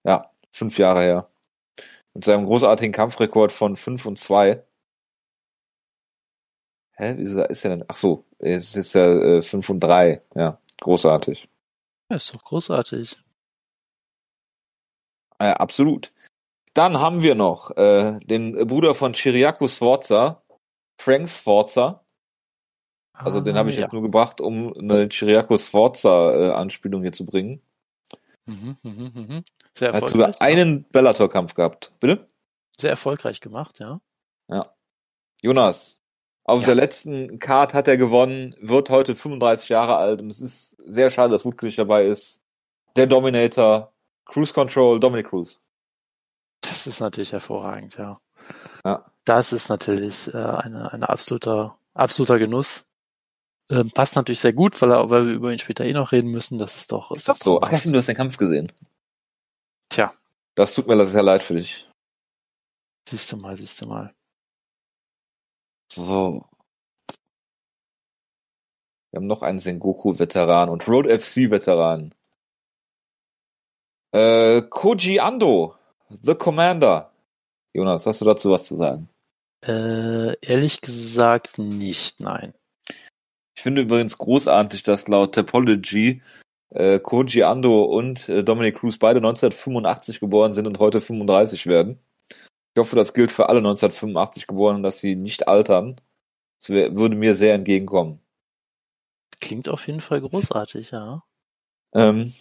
Ja, 0.04 0.32
fünf 0.52 0.78
Jahre 0.78 1.02
her. 1.02 1.31
Mit 2.14 2.26
seinem 2.26 2.46
großartigen 2.46 2.92
Kampfrekord 2.92 3.52
von 3.52 3.76
5 3.76 4.06
und 4.06 4.18
2. 4.18 4.64
Hä, 6.98 7.14
wieso 7.18 7.44
ist 7.44 7.64
er 7.64 7.70
denn? 7.72 7.86
Ach 7.88 7.96
so, 7.96 8.26
jetzt 8.40 8.76
ist 8.76 8.96
er 8.96 9.38
äh, 9.38 9.42
5 9.42 9.70
und 9.70 9.80
3. 9.80 10.22
Ja, 10.36 10.60
großartig. 10.82 11.50
Ja, 12.10 12.18
ist 12.18 12.34
doch 12.34 12.44
großartig. 12.44 13.18
Äh, 15.40 15.52
absolut. 15.52 16.12
Dann 16.74 17.00
haben 17.00 17.22
wir 17.22 17.36
noch 17.36 17.72
äh, 17.78 18.20
den 18.20 18.54
Bruder 18.68 18.94
von 18.96 19.14
Chiriaco 19.14 19.68
Sforza, 19.68 20.44
Frank 21.02 21.28
Sforza. 21.30 22.06
Also 23.14 23.42
den 23.42 23.56
Ah, 23.56 23.60
habe 23.60 23.70
ich 23.70 23.76
ja. 23.78 23.84
jetzt 23.84 23.94
nur 23.94 24.02
gebracht, 24.02 24.42
um 24.42 24.74
eine 24.78 25.10
Chiriaco 25.10 25.58
Sforza-Anspielung 25.58 27.02
hier 27.02 27.12
zu 27.12 27.26
bringen. 27.26 27.62
Mhm, 28.46 28.78
mhm, 28.84 29.12
mhm. 29.14 29.44
Sehr 29.74 29.90
Er 29.90 29.96
hat 29.96 30.04
erfolgreich. 30.04 30.10
sogar 30.10 30.30
ja. 30.30 30.36
einen 30.42 30.84
Bellator-Kampf 30.90 31.54
gehabt. 31.54 31.92
Bitte? 32.00 32.28
Sehr 32.78 32.90
erfolgreich 32.92 33.40
gemacht, 33.42 33.80
ja. 33.80 34.00
Jonas, 35.44 36.00
auf 36.44 36.60
Ja. 36.62 36.66
der 36.68 36.76
letzten 36.76 37.40
Card 37.40 37.74
hat 37.74 37.88
er 37.88 37.98
gewonnen, 37.98 38.56
wird 38.60 38.90
heute 38.92 39.16
35 39.16 39.70
Jahre 39.70 39.96
alt 39.98 40.22
und 40.22 40.30
es 40.30 40.40
ist 40.40 40.78
sehr 40.86 41.10
schade, 41.10 41.32
dass 41.32 41.46
nicht 41.46 41.80
dabei 41.80 42.06
ist. 42.06 42.42
Der 42.96 43.08
Dominator, 43.08 43.92
Cruise 44.26 44.54
Control, 44.54 45.00
Dominic 45.00 45.30
Cruz. 45.30 45.60
Das 46.62 46.86
ist 46.86 47.00
natürlich 47.00 47.32
hervorragend, 47.32 47.98
ja. 47.98 48.20
Ja. 48.86 49.12
Das 49.26 49.52
ist 49.54 49.70
natürlich 49.70 50.32
äh, 50.34 50.38
eine, 50.38 50.92
eine 50.94 51.10
absoluter, 51.10 51.78
absoluter 51.96 52.38
Genuss. 52.38 52.88
Ähm, 53.70 53.92
passt 53.92 54.16
natürlich 54.16 54.40
sehr 54.42 54.54
gut, 54.54 54.82
weil, 54.82 54.92
er, 54.92 55.10
weil 55.10 55.26
wir 55.28 55.34
über 55.34 55.52
ihn 55.52 55.60
später 55.60 55.86
eh 55.86 55.94
noch 55.94 56.12
reden 56.12 56.30
müssen. 56.32 56.58
Das 56.58 56.76
ist 56.76 56.92
doch. 56.92 57.12
Ist 57.12 57.30
das 57.30 57.40
so? 57.40 57.62
Ach 57.62 57.72
ja, 57.72 57.80
du 57.80 57.96
hast 57.98 58.08
den 58.08 58.16
Kampf 58.18 58.38
gesehen. 58.38 58.72
Tja, 59.90 60.14
Das 60.56 60.74
tut 60.74 60.88
mir 60.88 61.06
sehr 61.06 61.24
leid 61.24 61.42
für 61.44 61.56
dich. 61.56 61.90
siehst 63.08 63.32
du 63.32 63.38
mal, 63.38 63.56
siehst 63.58 63.82
du 63.82 63.86
mal. 63.88 64.14
So. 65.92 66.46
Wir 69.12 69.18
haben 69.18 69.28
noch 69.28 69.42
einen 69.42 69.60
Sengoku-Veteran 69.60 70.70
und 70.70 70.88
Road 70.88 71.06
FC-Veteran. 71.08 72.14
Äh, 74.14 74.62
Koji 74.70 75.20
Ando, 75.20 75.76
The 76.10 76.36
Commander. 76.36 77.12
Jonas, 77.74 78.06
hast 78.06 78.22
du 78.22 78.26
dazu 78.26 78.52
was 78.52 78.64
zu 78.64 78.76
sagen? 78.78 79.10
Äh, 79.64 80.36
ehrlich 80.46 80.82
gesagt 80.82 81.58
nicht, 81.58 82.20
nein. 82.20 82.54
Ich 83.56 83.64
finde 83.64 83.82
übrigens 83.82 84.18
großartig, 84.18 84.84
dass 84.84 85.08
laut 85.08 85.36
Topology 85.36 86.22
äh, 86.72 87.00
Koji 87.00 87.44
Ando 87.44 87.84
und 87.84 88.28
äh, 88.30 88.44
Dominic 88.44 88.78
Cruz 88.78 88.98
beide 88.98 89.18
1985 89.18 90.20
geboren 90.20 90.54
sind 90.54 90.68
und 90.68 90.80
heute 90.80 91.02
35 91.02 91.68
werden. 91.68 92.00
Ich 92.74 92.80
hoffe, 92.80 92.96
das 92.96 93.14
gilt 93.14 93.32
für 93.32 93.50
alle 93.50 93.60
1985 93.60 94.48
Geborenen, 94.48 94.84
dass 94.84 95.00
sie 95.00 95.16
nicht 95.16 95.48
altern. 95.48 96.00
Das 96.60 96.70
wär, 96.70 96.96
würde 96.96 97.16
mir 97.16 97.36
sehr 97.36 97.54
entgegenkommen. 97.54 98.22
Klingt 99.42 99.68
auf 99.68 99.88
jeden 99.88 100.00
Fall 100.00 100.22
großartig, 100.22 100.92
ja. 100.92 101.24
Ähm, 101.94 102.34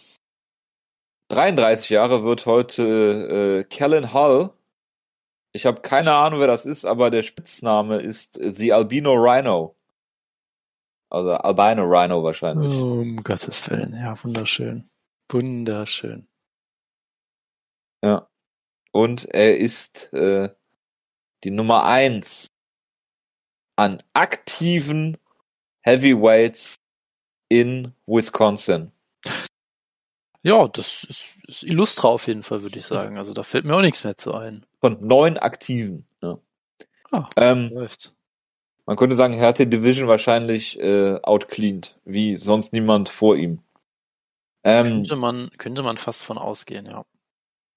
33 1.29 1.89
Jahre 1.89 2.23
wird 2.23 2.45
heute 2.45 2.83
äh, 2.83 3.63
Kellen 3.65 4.13
Hull. 4.13 4.53
Ich 5.53 5.65
habe 5.65 5.81
keine 5.81 6.13
Ahnung, 6.13 6.39
wer 6.39 6.47
das 6.47 6.65
ist, 6.65 6.85
aber 6.85 7.09
der 7.09 7.23
Spitzname 7.23 7.97
ist 7.97 8.39
äh, 8.39 8.53
The 8.53 8.71
Albino 8.71 9.13
Rhino. 9.13 9.75
Also 11.11 11.33
Albino 11.33 11.83
Rhino 11.83 12.23
wahrscheinlich. 12.23 12.71
Um 12.71 13.21
Gottes 13.23 13.69
Willen, 13.69 13.93
ja, 13.93 14.21
wunderschön. 14.23 14.89
Wunderschön. 15.29 16.27
Ja. 18.03 18.27
Und 18.93 19.25
er 19.25 19.57
ist 19.57 20.11
äh, 20.13 20.49
die 21.43 21.51
Nummer 21.51 21.83
eins 21.83 22.47
an 23.75 24.01
aktiven 24.13 25.17
Heavyweights 25.81 26.75
in 27.49 27.93
Wisconsin. 28.05 28.91
Ja, 30.43 30.67
das 30.67 31.03
ist, 31.03 31.29
ist 31.47 31.63
illustra 31.63 32.07
auf 32.07 32.27
jeden 32.27 32.43
Fall, 32.43 32.63
würde 32.63 32.79
ich 32.79 32.85
sagen. 32.85 33.17
Also 33.17 33.33
da 33.33 33.43
fällt 33.43 33.65
mir 33.65 33.75
auch 33.75 33.81
nichts 33.81 34.03
mehr 34.03 34.17
zu 34.17 34.33
ein. 34.33 34.65
Von 34.79 35.05
neun 35.05 35.37
aktiven. 35.37 36.07
Ja. 36.21 36.39
Ah, 37.11 37.29
Ähm, 37.35 37.69
läuft. 37.69 38.15
Man 38.85 38.97
könnte 38.97 39.15
sagen, 39.15 39.33
er 39.33 39.47
hat 39.47 39.59
die 39.59 39.69
Division 39.69 40.07
wahrscheinlich 40.07 40.79
äh, 40.79 41.19
outcleaned, 41.21 41.97
wie 42.05 42.37
sonst 42.37 42.73
niemand 42.73 43.09
vor 43.09 43.35
ihm. 43.35 43.59
Ähm, 44.63 44.85
Könnte 44.85 45.15
man, 45.15 45.49
könnte 45.57 45.81
man 45.81 45.97
fast 45.97 46.23
von 46.23 46.37
ausgehen, 46.37 46.85
ja. 46.85 47.03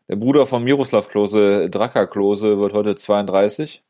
Der 0.08 0.16
Bruder 0.16 0.46
von 0.46 0.62
Miroslav 0.62 1.08
Klose, 1.08 1.70
Draka 1.70 2.06
Klose, 2.06 2.58
wird 2.58 2.74
heute 2.74 2.94
32. 2.94 3.82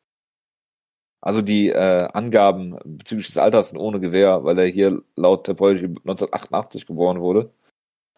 Also 1.21 1.42
die 1.42 1.71
äh, 1.71 2.09
Angaben 2.12 2.78
bezüglich 2.85 3.26
des 3.26 3.38
Alters 3.38 3.71
sind 3.71 3.78
ohne 3.78 3.99
Gewähr, 3.99 4.44
weil 4.44 4.59
er 4.59 4.66
hier 4.66 5.02
laut 5.16 5.49
der 5.49 5.54
Polizei 5.54 5.87
1988 5.87 6.87
geboren 6.87 7.21
wurde. 7.21 7.50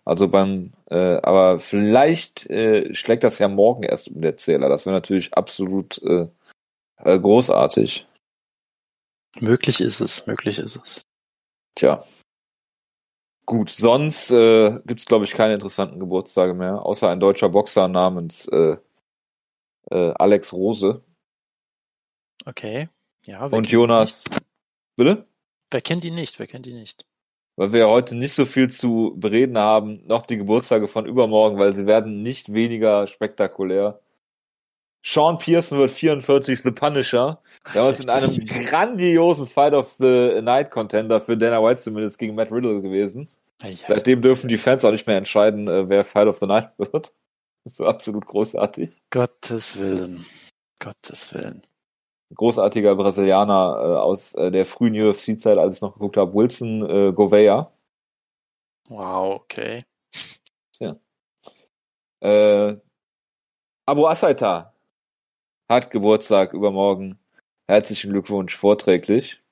Also 0.05 0.29
beim, 0.29 0.73
äh, 0.91 1.17
aber 1.23 1.59
vielleicht 1.59 2.51
äh, 2.51 2.93
schlägt 2.95 3.25
das 3.25 3.39
ja 3.39 3.49
morgen 3.49 3.83
erst 3.83 4.09
um 4.09 4.21
der 4.21 4.37
Zähler. 4.37 4.69
Das 4.69 4.87
wäre 4.87 4.95
natürlich 4.95 5.35
absolut 5.35 6.03
äh, 6.03 6.29
äh, 6.99 7.19
großartig. 7.19 8.07
Möglich 9.41 9.81
ist 9.81 10.01
es, 10.01 10.27
möglich 10.27 10.59
ist 10.59 10.77
es. 10.77 11.03
Tja. 11.75 12.05
Gut, 13.47 13.71
sonst 13.71 14.31
äh, 14.33 14.81
gibt 14.87 15.01
es, 15.01 15.07
glaube 15.07 15.25
ich, 15.25 15.33
keine 15.33 15.55
interessanten 15.55 16.01
Geburtstage 16.01 16.53
mehr, 16.55 16.85
außer 16.85 17.09
ein 17.09 17.21
deutscher 17.21 17.49
Boxer 17.49 17.87
namens 17.87 18.49
äh, 18.49 18.77
äh, 19.91 20.13
Alex 20.17 20.53
Rose. 20.53 21.05
Okay. 22.45 22.89
Ja, 23.25 23.47
Und 23.47 23.71
Jonas. 23.71 24.25
Bitte? 24.97 25.27
Wer 25.71 25.81
kennt 25.81 26.05
ihn 26.05 26.15
nicht? 26.15 26.39
Wer 26.39 26.47
kennt 26.47 26.67
ihn 26.67 26.79
nicht? 26.79 27.07
Weil 27.57 27.73
wir 27.73 27.89
heute 27.89 28.15
nicht 28.15 28.35
so 28.35 28.45
viel 28.45 28.69
zu 28.71 29.15
bereden 29.17 29.59
haben, 29.59 30.01
noch 30.07 30.27
die 30.27 30.37
Geburtstage 30.37 30.89
von 30.89 31.07
übermorgen, 31.07 31.59
weil 31.59 31.73
sie 31.73 31.87
werden 31.87 32.23
nicht 32.23 32.53
weniger 32.53 33.07
spektakulär. 33.07 34.01
Sean 35.09 35.39
Pearson 35.39 35.79
wird 35.79 35.93
44, 35.93 36.63
The 36.63 36.73
Punisher. 36.73 37.41
Der 37.73 37.85
uns 37.85 38.01
in 38.01 38.11
einem 38.11 38.45
grandiosen 38.45 39.47
Fight 39.47 39.73
of 39.73 39.93
the 40.01 40.41
Night 40.43 40.73
Contender 40.73 41.21
für 41.21 41.37
Dana 41.37 41.63
White 41.63 41.81
zumindest 41.81 42.19
gegen 42.19 42.35
Matt 42.35 42.51
Riddle 42.51 42.83
gewesen. 42.83 43.29
Ja, 43.63 43.69
ja. 43.69 43.87
Seitdem 43.87 44.21
dürfen 44.21 44.49
die 44.49 44.57
Fans 44.57 44.85
auch 44.85 44.91
nicht 44.91 45.07
mehr 45.07 45.17
entscheiden, 45.17 45.69
äh, 45.69 45.89
wer 45.89 46.03
Fight 46.03 46.27
of 46.27 46.39
the 46.39 46.47
Night 46.47 46.71
wird. 46.79 46.93
Das 47.63 47.73
ist 47.73 47.77
so 47.77 47.87
absolut 47.87 48.27
großartig. 48.27 49.01
Gottes 49.11 49.79
Willen. 49.79 50.27
Gottes 50.81 51.33
Willen. 51.33 51.65
Großartiger 52.35 52.97
Brasilianer 52.97 53.77
äh, 53.79 53.99
aus 53.99 54.35
äh, 54.35 54.51
der 54.51 54.67
frühen 54.67 55.01
UFC-Zeit, 55.01 55.57
als 55.57 55.77
ich 55.77 55.83
noch 55.83 55.93
geguckt 55.93 56.17
habe, 56.17 56.35
Wilson 56.35 56.83
äh, 56.83 57.13
Gouveia. 57.13 57.71
Wow, 58.89 59.37
okay. 59.37 59.85
Äh, 62.21 62.77
Abu 63.85 64.07
Asaita 64.07 64.73
hat 65.69 65.91
Geburtstag 65.91 66.53
übermorgen. 66.53 67.19
Herzlichen 67.69 68.11
Glückwunsch 68.11 68.55
vorträglich. 68.57 69.43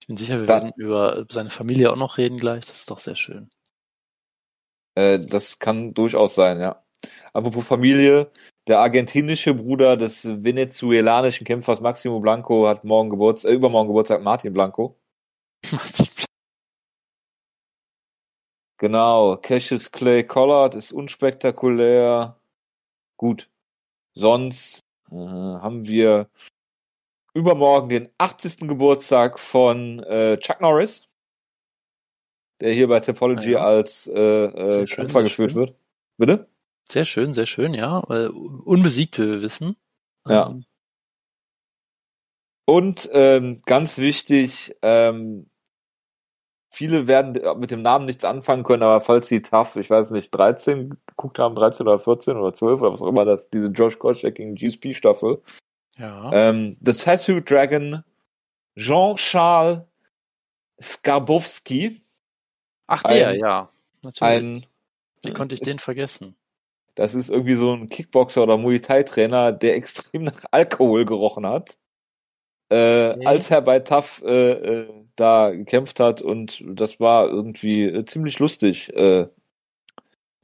Ich 0.00 0.06
bin 0.08 0.16
sicher, 0.16 0.40
wir 0.40 0.46
Dann- 0.46 0.64
werden 0.64 0.72
über 0.76 1.26
seine 1.30 1.50
Familie 1.50 1.92
auch 1.92 1.96
noch 1.96 2.18
reden 2.18 2.38
gleich. 2.38 2.66
Das 2.66 2.76
ist 2.80 2.90
doch 2.90 2.98
sehr 2.98 3.16
schön. 3.16 3.50
Äh, 4.96 5.26
das 5.26 5.58
kann 5.58 5.94
durchaus 5.94 6.34
sein, 6.34 6.60
ja. 6.60 6.84
Apropos 7.32 7.64
Familie, 7.66 8.30
der 8.66 8.80
argentinische 8.80 9.54
Bruder 9.54 9.96
des 9.96 10.24
venezuelanischen 10.24 11.46
Kämpfers 11.46 11.80
Maximo 11.80 12.18
Blanco 12.20 12.66
hat 12.66 12.84
morgen 12.84 13.10
Geburtstag, 13.10 13.52
äh, 13.52 13.54
übermorgen 13.54 13.88
Geburtstag 13.88 14.22
Martin 14.22 14.52
Blanco. 14.52 14.98
Genau, 18.80 19.36
Cassius 19.36 19.90
Clay 19.90 20.24
Collard 20.24 20.74
ist 20.74 20.92
unspektakulär. 20.92 22.40
Gut. 23.16 23.50
Sonst 24.14 24.80
äh, 25.10 25.16
haben 25.16 25.86
wir 25.86 26.28
übermorgen 27.34 27.88
den 27.88 28.08
80. 28.18 28.68
Geburtstag 28.68 29.38
von 29.38 30.00
äh, 30.00 30.38
Chuck 30.38 30.60
Norris, 30.60 31.08
der 32.60 32.72
hier 32.72 32.88
bei 32.88 33.00
Topology 33.00 33.56
Ah 33.56 33.58
ja. 33.58 33.64
als 33.64 34.06
äh, 34.08 34.12
äh, 34.20 34.86
schön, 34.86 34.96
Kämpfer 34.96 35.22
geführt 35.22 35.52
schön. 35.52 35.60
wird. 35.62 35.74
Bitte? 36.18 36.48
Sehr 36.90 37.04
schön, 37.04 37.32
sehr 37.34 37.46
schön, 37.46 37.74
ja. 37.74 37.98
Unbesiegt, 37.98 39.18
wie 39.18 39.26
wir 39.28 39.42
wissen. 39.42 39.76
Ja. 40.26 40.48
Ähm, 40.48 40.64
Und 42.66 43.08
ähm, 43.12 43.62
ganz 43.66 43.98
wichtig, 43.98 44.76
ähm, 44.82 45.50
viele 46.70 47.06
werden 47.06 47.38
mit 47.58 47.70
dem 47.70 47.82
Namen 47.82 48.04
nichts 48.06 48.24
anfangen 48.24 48.62
können, 48.62 48.82
aber 48.82 49.00
falls 49.00 49.28
sie 49.28 49.42
tough, 49.42 49.76
ich 49.76 49.90
weiß 49.90 50.10
nicht, 50.10 50.30
13 50.34 50.96
geguckt 51.06 51.38
haben, 51.38 51.54
13 51.54 51.86
oder 51.88 51.98
14 51.98 52.36
oder 52.36 52.52
12 52.52 52.80
oder 52.80 52.92
was 52.92 53.02
auch 53.02 53.08
immer, 53.08 53.24
das, 53.24 53.48
diese 53.50 53.68
Josh 53.68 53.98
Koscheck 53.98 54.34
gegen 54.36 54.54
GSP 54.54 54.94
Staffel, 54.94 55.42
ja. 55.96 56.30
ähm, 56.32 56.76
The 56.84 56.92
Tattoo 56.92 57.40
Dragon, 57.40 58.04
Jean-Charles 58.76 59.82
Skarbowski, 60.80 62.00
Ach, 62.86 63.02
der, 63.02 63.28
ein- 63.28 63.38
ja. 63.40 63.68
Natürlich. 64.02 64.22
ein, 64.22 64.66
Wie 65.22 65.32
konnte 65.32 65.54
ich 65.54 65.60
den 65.60 65.78
vergessen? 65.78 66.34
das 66.94 67.14
ist 67.14 67.30
irgendwie 67.30 67.54
so 67.54 67.72
ein 67.74 67.86
Kickboxer 67.88 68.42
oder 68.42 68.56
Muay 68.56 68.80
Thai 68.80 69.04
Trainer, 69.04 69.52
der 69.52 69.74
extrem 69.76 70.24
nach 70.24 70.44
Alkohol 70.50 71.04
gerochen 71.04 71.46
hat. 71.46 71.78
Äh, 72.70 73.12
Okay. 73.12 73.26
als 73.26 73.50
er 73.50 73.62
bei 73.62 73.78
TAF 73.78 74.20
äh, 74.26 74.50
äh, 74.82 75.04
da 75.18 75.50
gekämpft 75.50 76.00
hat 76.00 76.22
und 76.22 76.62
das 76.66 77.00
war 77.00 77.28
irgendwie 77.28 77.84
äh, 77.84 78.04
ziemlich 78.04 78.38
lustig, 78.38 78.94
äh, 78.94 79.26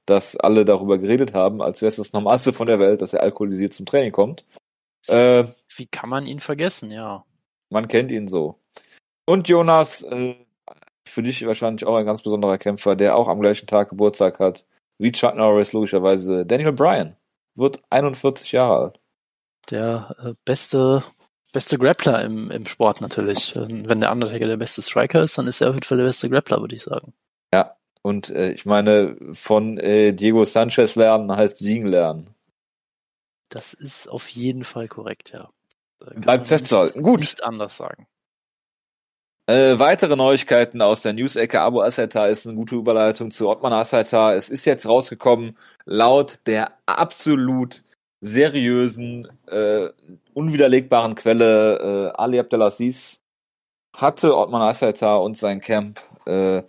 dass 0.06 0.36
alle 0.36 0.64
darüber 0.64 0.98
geredet 0.98 1.34
haben, 1.34 1.62
als 1.62 1.80
wäre 1.80 1.88
es 1.88 1.96
das 1.96 2.12
Normalste 2.12 2.52
von 2.52 2.66
der 2.66 2.78
Welt, 2.78 3.00
dass 3.00 3.12
er 3.12 3.22
alkoholisiert 3.22 3.72
zum 3.72 3.86
Training 3.86 4.12
kommt. 4.12 4.44
Äh, 5.06 5.44
Wie 5.76 5.86
kann 5.86 6.08
man 6.08 6.26
ihn 6.26 6.40
vergessen, 6.40 6.90
ja. 6.90 7.24
man 7.70 7.88
kennt 7.88 8.10
ihn 8.10 8.28
so. 8.28 8.58
Und 9.26 9.48
Jonas, 9.48 10.02
äh, 10.02 10.34
für 11.06 11.22
dich 11.22 11.46
wahrscheinlich 11.46 11.86
auch 11.86 11.96
ein 11.96 12.06
ganz 12.06 12.22
besonderer 12.22 12.58
Kämpfer, 12.58 12.96
der 12.96 13.16
auch 13.16 13.28
am 13.28 13.40
gleichen 13.40 13.66
Tag 13.66 13.90
Geburtstag 13.90 14.38
hat, 14.38 14.64
wie 14.98 15.12
Chuck 15.12 15.34
Norris 15.34 15.72
logischerweise, 15.72 16.46
Daniel 16.46 16.72
Bryan, 16.72 17.16
wird 17.54 17.80
41 17.90 18.52
Jahre 18.52 18.78
alt. 18.78 19.00
Der 19.70 20.14
äh, 20.18 20.34
beste, 20.44 21.02
beste 21.54 21.78
Grappler 21.78 22.22
im, 22.22 22.50
im 22.50 22.66
Sport 22.66 23.00
natürlich. 23.00 23.56
Ähm, 23.56 23.88
Wenn 23.88 24.00
der 24.00 24.12
Undertaker 24.12 24.46
der 24.46 24.58
beste 24.58 24.82
Striker 24.82 25.22
ist, 25.22 25.38
dann 25.38 25.46
ist 25.46 25.62
er 25.62 25.70
auf 25.70 25.74
jeden 25.74 25.86
Fall 25.86 25.98
der 25.98 26.04
beste 26.04 26.28
Grappler, 26.28 26.60
würde 26.60 26.76
ich 26.76 26.82
sagen. 26.82 27.14
Und 28.06 28.28
äh, 28.28 28.52
ich 28.52 28.66
meine, 28.66 29.16
von 29.32 29.78
äh, 29.78 30.12
Diego 30.12 30.44
Sanchez 30.44 30.94
lernen 30.94 31.34
heißt 31.34 31.56
siegen 31.56 31.88
lernen. 31.88 32.28
Das 33.48 33.72
ist 33.72 34.08
auf 34.08 34.28
jeden 34.28 34.62
Fall 34.62 34.88
korrekt, 34.88 35.32
ja. 35.32 35.48
Bleibt 36.16 36.46
festzuhalten. 36.46 36.98
Nicht, 36.98 37.04
Gut. 37.06 37.20
Nicht 37.20 37.42
anders 37.42 37.78
sagen. 37.78 38.06
Äh, 39.46 39.78
weitere 39.78 40.16
Neuigkeiten 40.16 40.82
aus 40.82 41.00
der 41.00 41.14
News-Ecke. 41.14 41.62
Abu 41.62 41.80
Asata 41.80 42.26
ist 42.26 42.46
eine 42.46 42.56
gute 42.56 42.74
Überleitung 42.74 43.30
zu 43.30 43.48
Ottman 43.48 43.72
Asata. 43.72 44.34
Es 44.34 44.50
ist 44.50 44.66
jetzt 44.66 44.86
rausgekommen, 44.86 45.56
laut 45.86 46.40
der 46.44 46.72
absolut 46.84 47.84
seriösen, 48.24 49.28
äh, 49.48 49.90
unwiderlegbaren 50.32 51.14
Quelle 51.14 52.12
äh, 52.14 52.18
Ali 52.18 52.38
Abdelaziz 52.38 53.20
hatte 53.94 54.34
Ottman 54.34 54.62
Asata 54.62 55.16
und 55.16 55.36
sein 55.36 55.60
Camp 55.60 56.00
äh, 56.26 56.62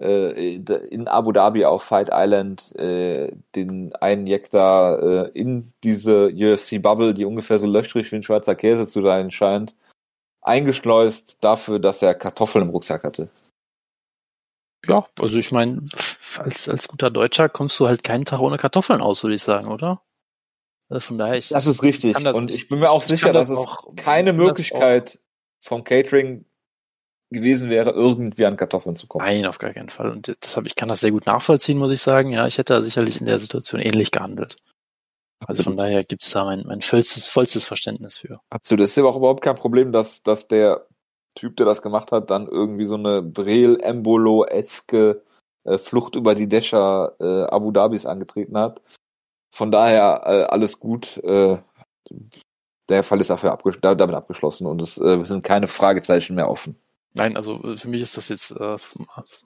äh, 0.00 0.56
in 0.56 1.06
Abu 1.06 1.30
Dhabi 1.30 1.64
auf 1.64 1.84
Fight 1.84 2.10
Island 2.12 2.74
äh, 2.74 3.30
den 3.54 3.94
einen 3.96 4.26
Jekta 4.26 4.96
äh, 4.96 5.30
in 5.34 5.72
diese 5.84 6.26
UFC-Bubble, 6.28 7.14
die 7.14 7.26
ungefähr 7.26 7.60
so 7.60 7.66
löchrig 7.66 8.10
wie 8.10 8.16
ein 8.16 8.22
schwarzer 8.24 8.56
Käse 8.56 8.88
zu 8.88 9.02
sein 9.02 9.30
scheint, 9.30 9.76
eingeschleust 10.40 11.38
dafür, 11.40 11.78
dass 11.78 12.02
er 12.02 12.14
Kartoffeln 12.14 12.64
im 12.64 12.70
Rucksack 12.70 13.04
hatte. 13.04 13.28
Ja, 14.88 15.06
also 15.20 15.38
ich 15.38 15.52
meine, 15.52 15.86
als, 16.38 16.68
als 16.68 16.88
guter 16.88 17.10
Deutscher 17.10 17.48
kommst 17.48 17.78
du 17.78 17.86
halt 17.86 18.02
keinen 18.02 18.24
Tag 18.24 18.40
ohne 18.40 18.56
Kartoffeln 18.56 19.00
aus, 19.00 19.22
würde 19.22 19.36
ich 19.36 19.42
sagen, 19.42 19.68
oder? 19.68 20.02
Also 20.92 21.06
von 21.08 21.18
daher, 21.18 21.38
ich, 21.38 21.48
Das 21.48 21.66
ist 21.66 21.82
richtig. 21.82 22.16
das- 22.22 22.36
Und 22.36 22.50
ich 22.52 22.68
bin 22.68 22.80
mir 22.80 22.90
auch 22.90 23.02
ich 23.02 23.08
sicher, 23.08 23.32
dass 23.32 23.48
das 23.48 23.58
es 23.58 23.66
auch- 23.66 23.94
keine 23.96 24.32
Möglichkeit 24.32 25.18
vom 25.60 25.84
Catering 25.84 26.44
gewesen 27.30 27.70
wäre, 27.70 27.90
irgendwie 27.92 28.44
an 28.44 28.58
Kartoffeln 28.58 28.94
zu 28.94 29.06
kommen. 29.06 29.24
Nein, 29.24 29.46
auf 29.46 29.56
gar 29.58 29.72
keinen 29.72 29.88
Fall. 29.88 30.10
Und 30.10 30.30
deshalb, 30.42 30.66
ich 30.66 30.74
kann 30.74 30.90
das 30.90 31.00
sehr 31.00 31.12
gut 31.12 31.24
nachvollziehen, 31.24 31.78
muss 31.78 31.90
ich 31.90 32.02
sagen. 32.02 32.30
Ja, 32.30 32.46
ich 32.46 32.58
hätte 32.58 32.74
da 32.74 32.82
sicherlich 32.82 33.20
in 33.20 33.26
der 33.26 33.38
Situation 33.38 33.80
ähnlich 33.80 34.10
gehandelt. 34.10 34.56
Also 35.46 35.62
von 35.62 35.76
daher 35.76 36.04
gibt 36.04 36.22
es 36.22 36.30
da 36.30 36.44
mein, 36.44 36.64
mein 36.66 36.82
vollstes, 36.82 37.28
vollstes 37.28 37.66
Verständnis 37.66 38.18
für. 38.18 38.40
Absolut. 38.50 38.84
Es 38.84 38.90
ist 38.90 38.96
ja 38.96 39.04
auch 39.04 39.16
überhaupt 39.16 39.42
kein 39.42 39.56
Problem, 39.56 39.92
dass, 39.92 40.22
dass 40.22 40.46
der 40.46 40.86
Typ, 41.34 41.56
der 41.56 41.66
das 41.66 41.80
gemacht 41.82 42.12
hat, 42.12 42.30
dann 42.30 42.46
irgendwie 42.46 42.84
so 42.84 42.94
eine 42.96 43.22
Brel-Embolo-eske 43.22 45.22
äh, 45.64 45.78
Flucht 45.78 46.16
über 46.16 46.34
die 46.34 46.48
Dächer 46.48 47.14
äh, 47.20 47.44
Abu 47.44 47.70
Dhabis 47.72 48.04
angetreten 48.06 48.56
hat. 48.58 48.82
Von 49.54 49.70
daher 49.70 50.22
äh, 50.24 50.44
alles 50.44 50.80
gut. 50.80 51.18
Äh, 51.18 51.58
der 52.88 53.02
Fall 53.02 53.20
ist 53.20 53.28
dafür 53.30 53.52
abges 53.52 53.76
da- 53.80 53.94
damit 53.94 54.16
abgeschlossen 54.16 54.66
und 54.66 54.80
es 54.80 54.96
äh, 54.98 55.22
sind 55.24 55.44
keine 55.44 55.66
Fragezeichen 55.68 56.34
mehr 56.34 56.48
offen. 56.48 56.74
Nein, 57.12 57.36
also 57.36 57.62
äh, 57.62 57.76
für 57.76 57.88
mich 57.88 58.00
ist 58.00 58.16
das 58.16 58.30
jetzt 58.30 58.50
äh, 58.52 58.76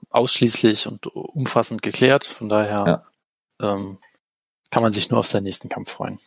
ausschließlich 0.09 0.87
und 0.87 1.05
umfassend 1.07 1.81
geklärt. 1.81 2.23
Von 2.25 2.47
daher 2.47 3.05
ähm, 3.61 3.97
kann 4.71 4.81
man 4.81 4.93
sich 4.93 5.09
nur 5.09 5.19
auf 5.19 5.27
seinen 5.27 5.43
nächsten 5.43 5.67
Kampf 5.67 5.91
freuen. 5.91 6.19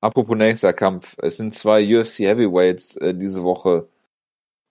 Apropos 0.00 0.36
nächster 0.36 0.72
Kampf, 0.72 1.16
es 1.18 1.36
sind 1.36 1.54
zwei 1.54 1.82
UFC 1.84 2.20
Heavyweights 2.20 2.96
äh, 2.96 3.14
diese 3.14 3.42
Woche 3.42 3.88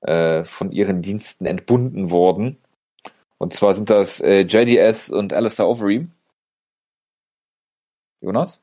äh, 0.02 0.44
von 0.46 0.72
ihren 0.72 1.04
Diensten 1.04 1.46
entbunden 1.46 2.10
worden. 2.10 2.58
Und 3.38 3.54
zwar 3.54 3.76
sind 3.76 3.90
das 3.92 4.20
äh, 4.20 4.42
JDS 4.42 5.10
und 5.12 5.32
Alistair 5.34 5.68
Overeem. 5.68 6.12
Jonas? 8.24 8.62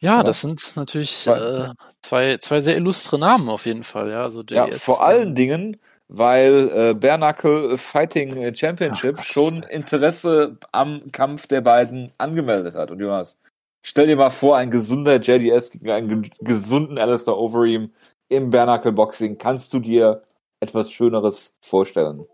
Ja, 0.00 0.18
Ja. 0.18 0.22
das 0.22 0.40
sind 0.40 0.72
natürlich 0.76 1.26
äh, 1.26 1.68
zwei, 2.00 2.38
zwei 2.38 2.60
sehr 2.60 2.76
illustre 2.76 3.18
Namen 3.18 3.48
auf 3.48 3.66
jeden 3.66 3.84
Fall, 3.84 4.10
ja. 4.10 4.22
Also 4.22 4.42
Ja, 4.50 4.66
vor 4.72 5.04
allen 5.04 5.34
Dingen, 5.34 5.76
weil 6.08 6.70
äh, 6.74 6.94
Bare 6.94 7.18
Knuckle 7.18 7.78
Fighting 7.78 8.54
Championship 8.54 9.16
Ach, 9.18 9.24
schon. 9.24 9.62
Interesse 9.64 10.56
am 10.72 11.10
Kampf 11.12 11.46
der 11.46 11.60
beiden 11.60 12.10
angemeldet 12.18 12.74
hat. 12.74 12.90
Und 12.90 13.00
Jonas, 13.00 13.38
stell 13.84 14.06
dir 14.06 14.16
mal 14.16 14.30
vor, 14.30 14.56
ein 14.56 14.70
gesunder 14.70 15.20
JDS 15.20 15.70
gegen 15.70 15.90
einen 15.90 16.22
ge 16.22 16.30
gesunden 16.40 16.98
Alistair 16.98 17.36
Overeem 17.36 17.92
im 18.28 18.50
Bare 18.50 18.66
Knuckle 18.66 18.92
Boxing. 18.92 19.38
Kannst 19.38 19.72
du 19.72 19.78
dir 19.78 20.22
etwas 20.60 20.90
Schöneres 20.90 21.56
vorstellen? 21.62 22.26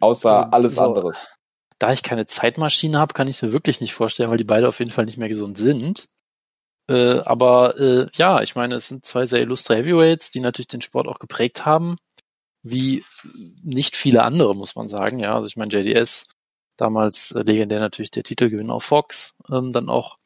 Außer 0.00 0.30
Also, 0.36 0.50
alles 0.50 0.74
so- 0.76 0.82
andere. 0.82 1.12
Da 1.82 1.92
ich 1.92 2.04
keine 2.04 2.26
Zeitmaschine 2.26 3.00
habe, 3.00 3.12
kann 3.12 3.26
ich 3.26 3.36
es 3.36 3.42
mir 3.42 3.52
wirklich 3.52 3.80
nicht 3.80 3.92
vorstellen, 3.92 4.30
weil 4.30 4.38
die 4.38 4.44
beide 4.44 4.68
auf 4.68 4.78
jeden 4.78 4.92
Fall 4.92 5.04
nicht 5.04 5.18
mehr 5.18 5.28
gesund 5.28 5.58
sind. 5.58 6.10
Äh, 6.88 7.18
aber 7.24 7.76
äh, 7.80 8.06
ja, 8.14 8.40
ich 8.40 8.54
meine, 8.54 8.76
es 8.76 8.86
sind 8.86 9.04
zwei 9.04 9.26
sehr 9.26 9.40
illustre 9.40 9.74
Heavyweights, 9.76 10.30
die 10.30 10.38
natürlich 10.38 10.68
den 10.68 10.82
Sport 10.82 11.08
auch 11.08 11.18
geprägt 11.18 11.66
haben, 11.66 11.96
wie 12.62 13.04
nicht 13.64 13.96
viele 13.96 14.22
andere, 14.22 14.54
muss 14.54 14.76
man 14.76 14.88
sagen. 14.88 15.18
Ja, 15.18 15.34
also 15.34 15.46
ich 15.46 15.56
meine, 15.56 15.72
JDS, 15.72 16.28
damals 16.76 17.32
äh, 17.32 17.42
legendär 17.42 17.80
natürlich 17.80 18.12
der 18.12 18.22
Titelgewinn 18.22 18.70
auf 18.70 18.84
Fox, 18.84 19.34
ähm, 19.50 19.72
dann 19.72 19.88
auch 19.88 20.18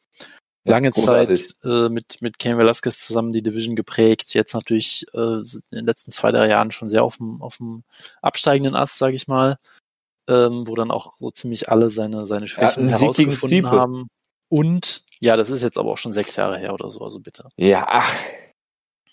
Ja, 0.63 0.73
lange 0.73 0.91
großartig. 0.91 1.47
Zeit 1.47 1.55
äh, 1.63 1.89
mit, 1.89 2.21
mit 2.21 2.37
Ken 2.37 2.59
Velasquez 2.59 2.99
zusammen 3.07 3.33
die 3.33 3.41
Division 3.41 3.75
geprägt. 3.75 4.35
Jetzt 4.35 4.53
natürlich 4.53 5.07
äh, 5.15 5.39
in 5.39 5.61
den 5.71 5.85
letzten 5.85 6.11
zwei, 6.11 6.31
drei 6.31 6.49
Jahren 6.49 6.69
schon 6.69 6.89
sehr 6.89 7.03
auf 7.03 7.17
dem, 7.17 7.41
auf 7.41 7.57
dem 7.57 7.83
absteigenden 8.21 8.75
Ast, 8.75 8.99
sage 8.99 9.15
ich 9.15 9.27
mal, 9.27 9.57
ähm, 10.27 10.67
wo 10.67 10.75
dann 10.75 10.91
auch 10.91 11.13
so 11.19 11.31
ziemlich 11.31 11.69
alle 11.69 11.89
seine, 11.89 12.25
seine 12.25 12.47
Schwächen 12.47 12.87
gegen 12.87 12.97
herausgefunden 12.97 13.69
haben. 13.69 14.07
Und 14.49 15.03
ja, 15.19 15.35
das 15.35 15.49
ist 15.49 15.61
jetzt 15.61 15.77
aber 15.77 15.91
auch 15.91 15.97
schon 15.97 16.13
sechs 16.13 16.35
Jahre 16.35 16.57
her 16.57 16.73
oder 16.73 16.89
so, 16.89 17.01
also 17.01 17.19
bitte. 17.19 17.49
Ja, 17.57 17.85
ach, 17.89 18.13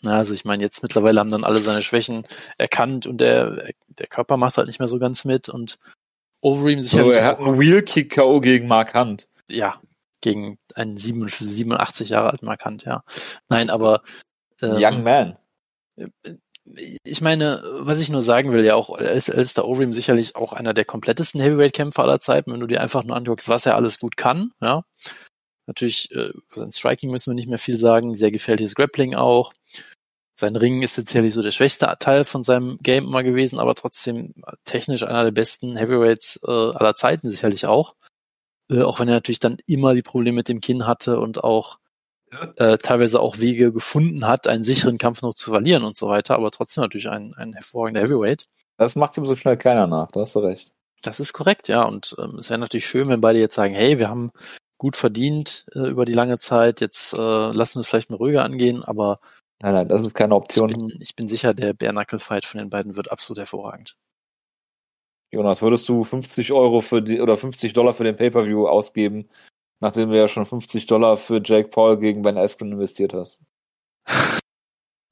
Ja, 0.02 0.12
also 0.12 0.34
ich 0.34 0.44
meine, 0.44 0.62
jetzt 0.62 0.82
mittlerweile 0.82 1.20
haben 1.20 1.30
dann 1.30 1.44
alle 1.44 1.62
seine 1.62 1.82
Schwächen 1.82 2.26
erkannt 2.58 3.06
und 3.06 3.18
der, 3.18 3.68
der 3.88 4.06
Körper 4.06 4.36
macht 4.36 4.56
halt 4.56 4.66
nicht 4.66 4.78
mehr 4.78 4.88
so 4.88 4.98
ganz 4.98 5.24
mit 5.24 5.48
und 5.48 5.78
Overeem 6.40 6.82
so, 6.82 6.88
sicherlich 6.88 7.16
er 7.16 7.24
hat 7.24 7.40
einen 7.40 7.58
Wheel-Kick 7.58 8.12
K.O. 8.12 8.40
gegen 8.40 8.68
Mark 8.68 8.94
Hunt. 8.94 9.28
ja, 9.48 9.80
gegen 10.20 10.58
einen 10.74 10.96
87 10.96 11.46
87 11.46 12.08
Jahre 12.10 12.30
alten 12.30 12.46
Markant, 12.46 12.84
ja. 12.84 13.04
Nein, 13.48 13.70
aber 13.70 14.02
ähm, 14.62 14.76
Young 14.76 15.02
Man. 15.02 15.38
Ich 17.04 17.20
meine, 17.20 17.62
was 17.80 18.00
ich 18.00 18.10
nur 18.10 18.22
sagen 18.22 18.52
will, 18.52 18.64
ja 18.64 18.74
auch 18.74 18.90
Al- 18.90 19.06
Alistair 19.06 19.66
Overeem 19.66 19.92
sicherlich 19.92 20.34
auch 20.36 20.52
einer 20.52 20.74
der 20.74 20.84
komplettesten 20.84 21.40
Heavyweight-Kämpfer 21.40 22.02
aller 22.02 22.20
Zeiten, 22.20 22.52
wenn 22.52 22.60
du 22.60 22.66
dir 22.66 22.80
einfach 22.80 23.04
nur 23.04 23.16
anguckst, 23.16 23.48
was 23.48 23.66
er 23.66 23.76
alles 23.76 23.98
gut 23.98 24.16
kann, 24.16 24.52
ja. 24.60 24.84
Natürlich, 25.66 26.10
äh, 26.12 26.30
sein 26.54 26.72
Striking 26.72 27.10
müssen 27.10 27.30
wir 27.30 27.34
nicht 27.34 27.48
mehr 27.48 27.58
viel 27.58 27.76
sagen, 27.76 28.14
sehr 28.14 28.30
gefährliches 28.30 28.74
Grappling 28.74 29.14
auch. 29.14 29.52
Sein 30.38 30.56
Ring 30.56 30.82
ist 30.82 30.96
sicherlich 30.96 31.32
so 31.32 31.42
der 31.42 31.52
schwächste 31.52 31.94
Teil 32.00 32.24
von 32.24 32.42
seinem 32.42 32.76
Game 32.78 33.04
immer 33.04 33.22
gewesen, 33.22 33.58
aber 33.58 33.74
trotzdem 33.74 34.34
technisch 34.64 35.04
einer 35.04 35.24
der 35.24 35.30
besten 35.30 35.76
Heavyweights 35.76 36.40
äh, 36.44 36.50
aller 36.50 36.94
Zeiten 36.96 37.30
sicherlich 37.30 37.66
auch. 37.66 37.94
Äh, 38.70 38.82
auch 38.82 39.00
wenn 39.00 39.08
er 39.08 39.14
natürlich 39.14 39.38
dann 39.38 39.58
immer 39.66 39.94
die 39.94 40.02
Probleme 40.02 40.36
mit 40.36 40.48
dem 40.48 40.60
Kinn 40.60 40.86
hatte 40.86 41.20
und 41.20 41.44
auch 41.44 41.78
äh, 42.56 42.78
teilweise 42.78 43.20
auch 43.20 43.38
Wege 43.38 43.72
gefunden 43.72 44.26
hat, 44.26 44.48
einen 44.48 44.64
sicheren 44.64 44.98
Kampf 44.98 45.22
noch 45.22 45.34
zu 45.34 45.50
verlieren 45.50 45.84
und 45.84 45.96
so 45.96 46.08
weiter, 46.08 46.34
aber 46.34 46.50
trotzdem 46.50 46.82
natürlich 46.82 47.08
ein, 47.08 47.34
ein 47.34 47.52
hervorragender 47.52 48.02
Heavyweight. 48.02 48.46
Das 48.76 48.96
macht 48.96 49.16
ihm 49.16 49.26
so 49.26 49.36
schnell 49.36 49.56
keiner 49.56 49.86
nach, 49.86 50.10
da 50.10 50.20
hast 50.20 50.34
du 50.34 50.40
recht. 50.40 50.72
Das 51.02 51.20
ist 51.20 51.32
korrekt, 51.32 51.68
ja. 51.68 51.84
Und 51.84 52.16
ähm, 52.18 52.38
es 52.38 52.50
wäre 52.50 52.58
natürlich 52.58 52.86
schön, 52.86 53.08
wenn 53.08 53.20
beide 53.20 53.38
jetzt 53.38 53.54
sagen, 53.54 53.74
hey, 53.74 53.98
wir 53.98 54.08
haben 54.08 54.30
gut 54.78 54.96
verdient 54.96 55.66
äh, 55.74 55.80
über 55.88 56.04
die 56.04 56.14
lange 56.14 56.38
Zeit, 56.38 56.80
jetzt 56.80 57.12
äh, 57.12 57.16
lassen 57.16 57.76
wir 57.76 57.80
es 57.82 57.88
vielleicht 57.88 58.10
mal 58.10 58.16
ruhiger 58.16 58.42
angehen, 58.42 58.82
aber 58.82 59.20
Nein, 59.62 59.72
nein, 59.74 59.88
das 59.88 60.02
ist 60.02 60.14
keine 60.14 60.34
ich 60.34 60.42
Option. 60.42 60.68
bin, 60.68 60.98
ich 61.00 61.16
bin 61.16 61.28
sicher, 61.28 61.54
der 61.54 61.72
Bare-Knuckle-Fight 61.72 62.44
von 62.44 62.58
den 62.58 62.70
beiden 62.70 62.96
wird 62.96 63.10
absolut 63.10 63.38
hervorragend. 63.38 63.96
Jonas, 65.32 65.62
würdest 65.62 65.88
du 65.88 66.04
50 66.04 66.52
Euro 66.52 66.80
für 66.80 67.02
die 67.02 67.20
oder 67.20 67.36
50 67.36 67.72
Dollar 67.72 67.94
für 67.94 68.04
den 68.04 68.16
Pay-Per-View 68.16 68.68
ausgeben, 68.68 69.28
nachdem 69.84 70.08
du 70.08 70.16
ja 70.16 70.28
schon 70.28 70.46
50 70.46 70.86
Dollar 70.86 71.18
für 71.18 71.42
Jake 71.44 71.68
Paul 71.68 71.98
gegen 71.98 72.22
Ben 72.22 72.38
Askren 72.38 72.72
investiert 72.72 73.12
hast? 73.12 73.38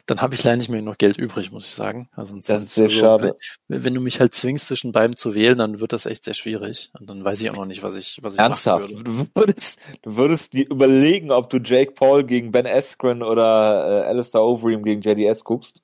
Dann 0.06 0.20
habe 0.20 0.34
ich 0.34 0.42
leider 0.42 0.56
nicht 0.56 0.68
mehr 0.68 0.82
noch 0.82 0.98
Geld 0.98 1.16
übrig, 1.16 1.52
muss 1.52 1.66
ich 1.66 1.74
sagen. 1.74 2.08
Also 2.12 2.34
Das 2.36 2.64
ist 2.64 2.74
sehr 2.74 2.86
also, 2.86 2.98
schade. 2.98 3.36
Wenn, 3.68 3.84
wenn 3.84 3.94
du 3.94 4.00
mich 4.00 4.18
halt 4.18 4.34
zwingst, 4.34 4.66
zwischen 4.66 4.90
beiden 4.90 5.16
zu 5.16 5.34
wählen, 5.34 5.58
dann 5.58 5.78
wird 5.78 5.92
das 5.92 6.06
echt 6.06 6.24
sehr 6.24 6.34
schwierig. 6.34 6.90
Und 6.98 7.08
dann 7.08 7.22
weiß 7.22 7.40
ich 7.40 7.50
auch 7.50 7.54
noch 7.54 7.66
nicht, 7.66 7.84
was 7.84 7.94
ich, 7.96 8.18
was 8.20 8.34
ich 8.34 8.40
Ernsthaft? 8.40 8.90
machen 8.90 9.06
würde. 9.06 9.28
Du 9.32 9.40
würdest, 9.40 9.80
du 10.00 10.16
würdest 10.16 10.54
dir 10.54 10.68
überlegen, 10.68 11.30
ob 11.30 11.50
du 11.50 11.58
Jake 11.58 11.92
Paul 11.92 12.24
gegen 12.24 12.50
Ben 12.50 12.66
Askren 12.66 13.22
oder 13.22 14.04
äh, 14.04 14.08
Alistair 14.08 14.42
Overeem 14.42 14.82
gegen 14.82 15.02
JDS 15.02 15.44
guckst? 15.44 15.82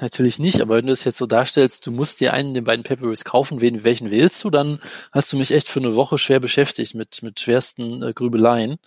Natürlich 0.00 0.38
nicht, 0.38 0.60
aber 0.60 0.76
wenn 0.76 0.86
du 0.86 0.92
es 0.92 1.04
jetzt 1.04 1.18
so 1.18 1.26
darstellst, 1.26 1.86
du 1.86 1.90
musst 1.90 2.20
dir 2.20 2.32
einen 2.32 2.54
der 2.54 2.62
beiden 2.62 2.82
Pay-Per-Views 2.82 3.24
kaufen, 3.24 3.60
wen, 3.60 3.84
welchen 3.84 4.10
wählst 4.10 4.42
du, 4.44 4.50
dann 4.50 4.80
hast 5.12 5.32
du 5.32 5.36
mich 5.36 5.52
echt 5.52 5.68
für 5.68 5.80
eine 5.80 5.94
Woche 5.94 6.18
schwer 6.18 6.40
beschäftigt 6.40 6.94
mit, 6.94 7.22
mit 7.22 7.40
schwersten 7.40 8.02
äh, 8.02 8.12
Grübeleien. 8.12 8.78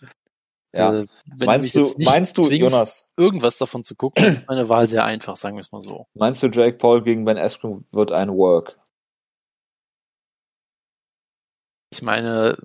Ja. 0.74 1.00
Äh, 1.00 1.08
meinst 1.26 1.76
du, 1.76 1.94
meinst 1.98 2.38
du, 2.38 2.44
zwingst, 2.44 2.62
Jonas, 2.62 3.06
irgendwas 3.18 3.58
davon 3.58 3.84
zu 3.84 3.96
gucken, 3.96 4.38
ist 4.38 4.48
meine 4.48 4.70
Wahl 4.70 4.88
sehr 4.88 5.04
einfach, 5.04 5.36
sagen 5.36 5.56
wir 5.56 5.62
es 5.62 5.72
mal 5.72 5.82
so. 5.82 6.06
meinst 6.14 6.44
du, 6.44 6.48
Jake 6.48 6.78
Paul 6.78 7.02
gegen 7.02 7.26
Ben 7.26 7.38
Askren 7.38 7.86
wird 7.92 8.12
ein 8.12 8.30
Work? 8.30 8.80
Ich 11.92 12.04
meine, 12.04 12.56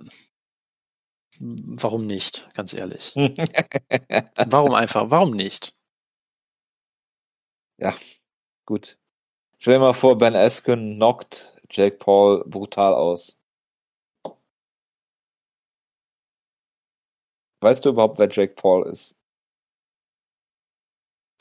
warum 1.39 2.05
nicht, 2.05 2.47
ganz 2.53 2.73
ehrlich? 2.73 3.11
Warum 4.35 4.73
einfach, 4.73 5.09
warum 5.09 5.31
nicht? 5.31 5.73
Gut. 8.65 8.97
Stell 9.59 9.75
dir 9.75 9.79
mal 9.79 9.93
vor, 9.93 10.17
Ben 10.17 10.35
Askren 10.35 10.95
knockt 10.95 11.59
Jake 11.69 11.97
Paul 11.97 12.43
brutal 12.45 12.93
aus. 12.93 13.37
Weißt 17.61 17.85
du 17.85 17.89
überhaupt, 17.89 18.19
wer 18.19 18.29
Jake 18.29 18.53
Paul 18.53 18.87
ist? 18.87 19.15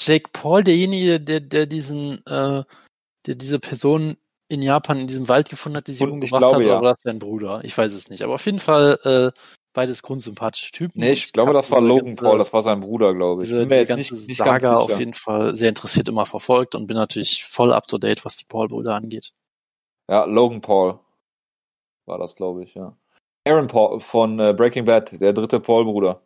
Jake 0.01 0.31
Paul, 0.33 0.65
derjenige, 0.65 1.21
der, 1.21 1.41
der 1.41 1.67
diesen, 1.67 2.25
äh, 2.27 2.65
der 3.27 3.35
diese 3.35 3.61
Person 3.61 4.17
in 4.49 4.63
Japan 4.63 4.99
in 4.99 5.07
diesem 5.07 5.29
Wald 5.29 5.49
gefunden 5.49 5.79
hat, 5.79 5.87
die 5.87 5.93
sie 5.93 6.05
Und 6.05 6.13
umgebracht 6.13 6.41
glaube, 6.41 6.57
hat, 6.57 6.61
oder 6.61 6.69
ja. 6.69 6.75
war 6.77 6.91
das 6.91 7.03
sein 7.03 7.19
Bruder? 7.19 7.63
Ich 7.65 7.77
weiß 7.77 7.93
es 7.93 8.11
nicht. 8.11 8.23
Aber 8.23 8.35
auf 8.35 8.47
jeden 8.47 8.61
Fall 8.61 8.99
äh, 9.05 9.39
beides 9.75 10.03
grundsympathische 10.03 10.73
Typen. 10.73 11.01
Nee, 11.01 11.13
ich 11.13 11.33
glaube, 11.33 11.51
hab 11.51 11.55
das 11.57 11.71
war 11.71 11.81
Logan 11.83 12.09
ganze- 12.09 12.25
Paul, 12.25 12.39
das 12.39 12.53
war 12.53 12.63
sein 12.63 12.81
Bruder, 12.81 13.13
glaube 13.15 13.43
ich. 13.43 13.49
diese, 13.49 13.67
diese 13.67 13.87
ganze 13.87 14.15
nicht, 14.15 14.29
nicht 14.29 14.39
Saga 14.39 14.77
auf 14.77 14.99
jeden 14.99 15.13
Fall 15.13 15.55
sehr 15.55 15.69
interessiert 15.69 16.09
immer 16.09 16.25
verfolgt 16.25 16.75
und 16.75 16.87
bin 16.87 16.97
natürlich 16.97 17.45
voll 17.45 17.73
up 17.73 17.87
to 17.87 17.99
date, 17.99 18.25
was 18.25 18.37
die 18.39 18.47
Paul-Brüder 18.47 18.95
angeht. 18.95 19.35
Ja, 20.11 20.25
Logan 20.25 20.61
Paul 20.61 20.99
war 22.07 22.19
das, 22.19 22.35
glaube 22.35 22.65
ich, 22.65 22.75
ja. 22.75 22.97
Aaron 23.47 23.67
Paul 23.67 24.01
von 24.01 24.39
äh, 24.41 24.55
Breaking 24.57 24.87
Bad, 24.87 25.21
der 25.21 25.33
dritte 25.35 25.61
Paul-Bruder. 25.61 26.23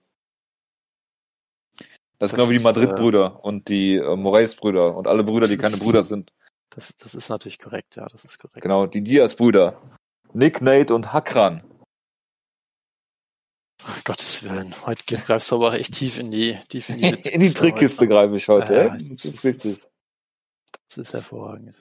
Das, 1.77 1.87
Das 2.19 2.33
ist 2.33 2.37
genau 2.37 2.49
wie 2.49 2.55
die 2.55 2.61
äh, 2.61 2.65
Madrid-Brüder 2.65 3.45
und 3.45 3.69
die 3.69 3.97
äh, 3.97 4.17
Moraes-Brüder 4.17 4.97
und 4.97 5.07
alle 5.07 5.25
Brüder, 5.25 5.47
die 5.47 5.57
keine 5.57 5.77
Brüder 5.77 6.03
sind. 6.03 6.33
Das, 6.71 6.97
das 6.97 7.15
ist 7.15 7.29
natürlich 7.29 7.59
korrekt, 7.59 7.97
ja, 7.97 8.07
das 8.07 8.25
ist 8.25 8.39
korrekt. 8.39 8.61
Genau, 8.63 8.87
die 8.87 9.03
Diaz-Brüder. 9.03 9.81
Nick, 10.33 10.61
Nate 10.61 10.95
und 10.95 11.13
Hakran. 11.13 11.63
Um 13.87 13.95
Gottes 14.05 14.43
Willen. 14.43 14.75
Heute 14.87 15.05
greifst 15.05 15.51
du 15.51 15.57
aber 15.57 15.75
echt 15.75 15.95
tief 15.95 16.19
in 16.19 16.31
die, 16.31 16.59
tief 16.69 16.89
in 16.89 16.99
die, 16.99 17.09
In 17.33 17.41
die 17.41 17.53
Trickkiste 17.53 18.09
greife 18.09 18.37
ich 18.37 18.49
heute. 18.49 18.75
Ja, 18.75 18.83
Ja, 18.87 18.97
das 18.99 19.25
ist 19.25 19.45
richtig. 19.45 19.81
Das 20.89 20.99
ist 20.99 21.13
hervorragend. 21.13 21.81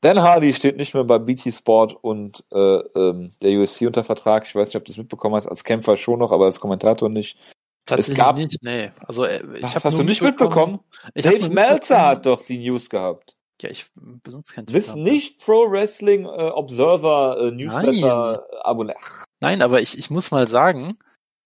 Dan 0.00 0.20
Hardy 0.20 0.52
steht 0.52 0.76
nicht 0.76 0.92
mehr 0.94 1.04
bei 1.04 1.18
BT 1.18 1.52
Sport 1.52 1.96
und 2.02 2.44
äh, 2.52 2.58
ähm, 2.58 3.30
der 3.42 3.58
UFC 3.60 3.82
unter 3.82 4.04
Vertrag. 4.04 4.46
Ich 4.46 4.54
weiß 4.54 4.68
nicht, 4.68 4.76
ob 4.76 4.84
du 4.84 4.92
das 4.92 4.98
mitbekommen 4.98 5.34
hast. 5.34 5.46
Als 5.48 5.64
Kämpfer 5.64 5.96
schon 5.96 6.18
noch, 6.18 6.30
aber 6.32 6.44
als 6.46 6.60
Kommentator 6.60 7.08
nicht. 7.08 7.38
Tatsächlich 7.86 8.16
gab- 8.18 8.36
nicht, 8.36 8.62
nee. 8.62 8.90
Also, 9.00 9.24
äh, 9.24 9.42
ich 9.56 9.62
Was, 9.62 9.74
hab 9.76 9.84
hast 9.84 9.98
du 9.98 10.02
nicht 10.04 10.22
mitbekommen? 10.22 10.80
Ich 11.14 11.26
hab 11.26 11.34
Dave 11.34 11.50
Meltzer 11.52 11.94
mitbekommen- 11.94 12.02
hat 12.10 12.26
doch 12.26 12.42
die 12.44 12.58
News 12.58 12.88
gehabt. 12.90 13.36
Ja, 13.62 13.70
ich 13.70 13.86
benutze 13.94 14.52
kein 14.52 14.66
Du 14.66 14.72
Twitter. 14.72 14.94
bist 14.94 14.96
nicht 14.96 15.38
Pro 15.40 15.70
Wrestling 15.70 16.24
äh, 16.24 16.28
Observer 16.28 17.38
äh, 17.40 17.50
Newsletter 17.50 18.44
Abonnent. 18.62 18.98
Nein, 19.40 19.62
aber 19.62 19.80
ich, 19.80 19.96
ich 19.98 20.10
muss 20.10 20.30
mal 20.30 20.46
sagen, 20.46 20.98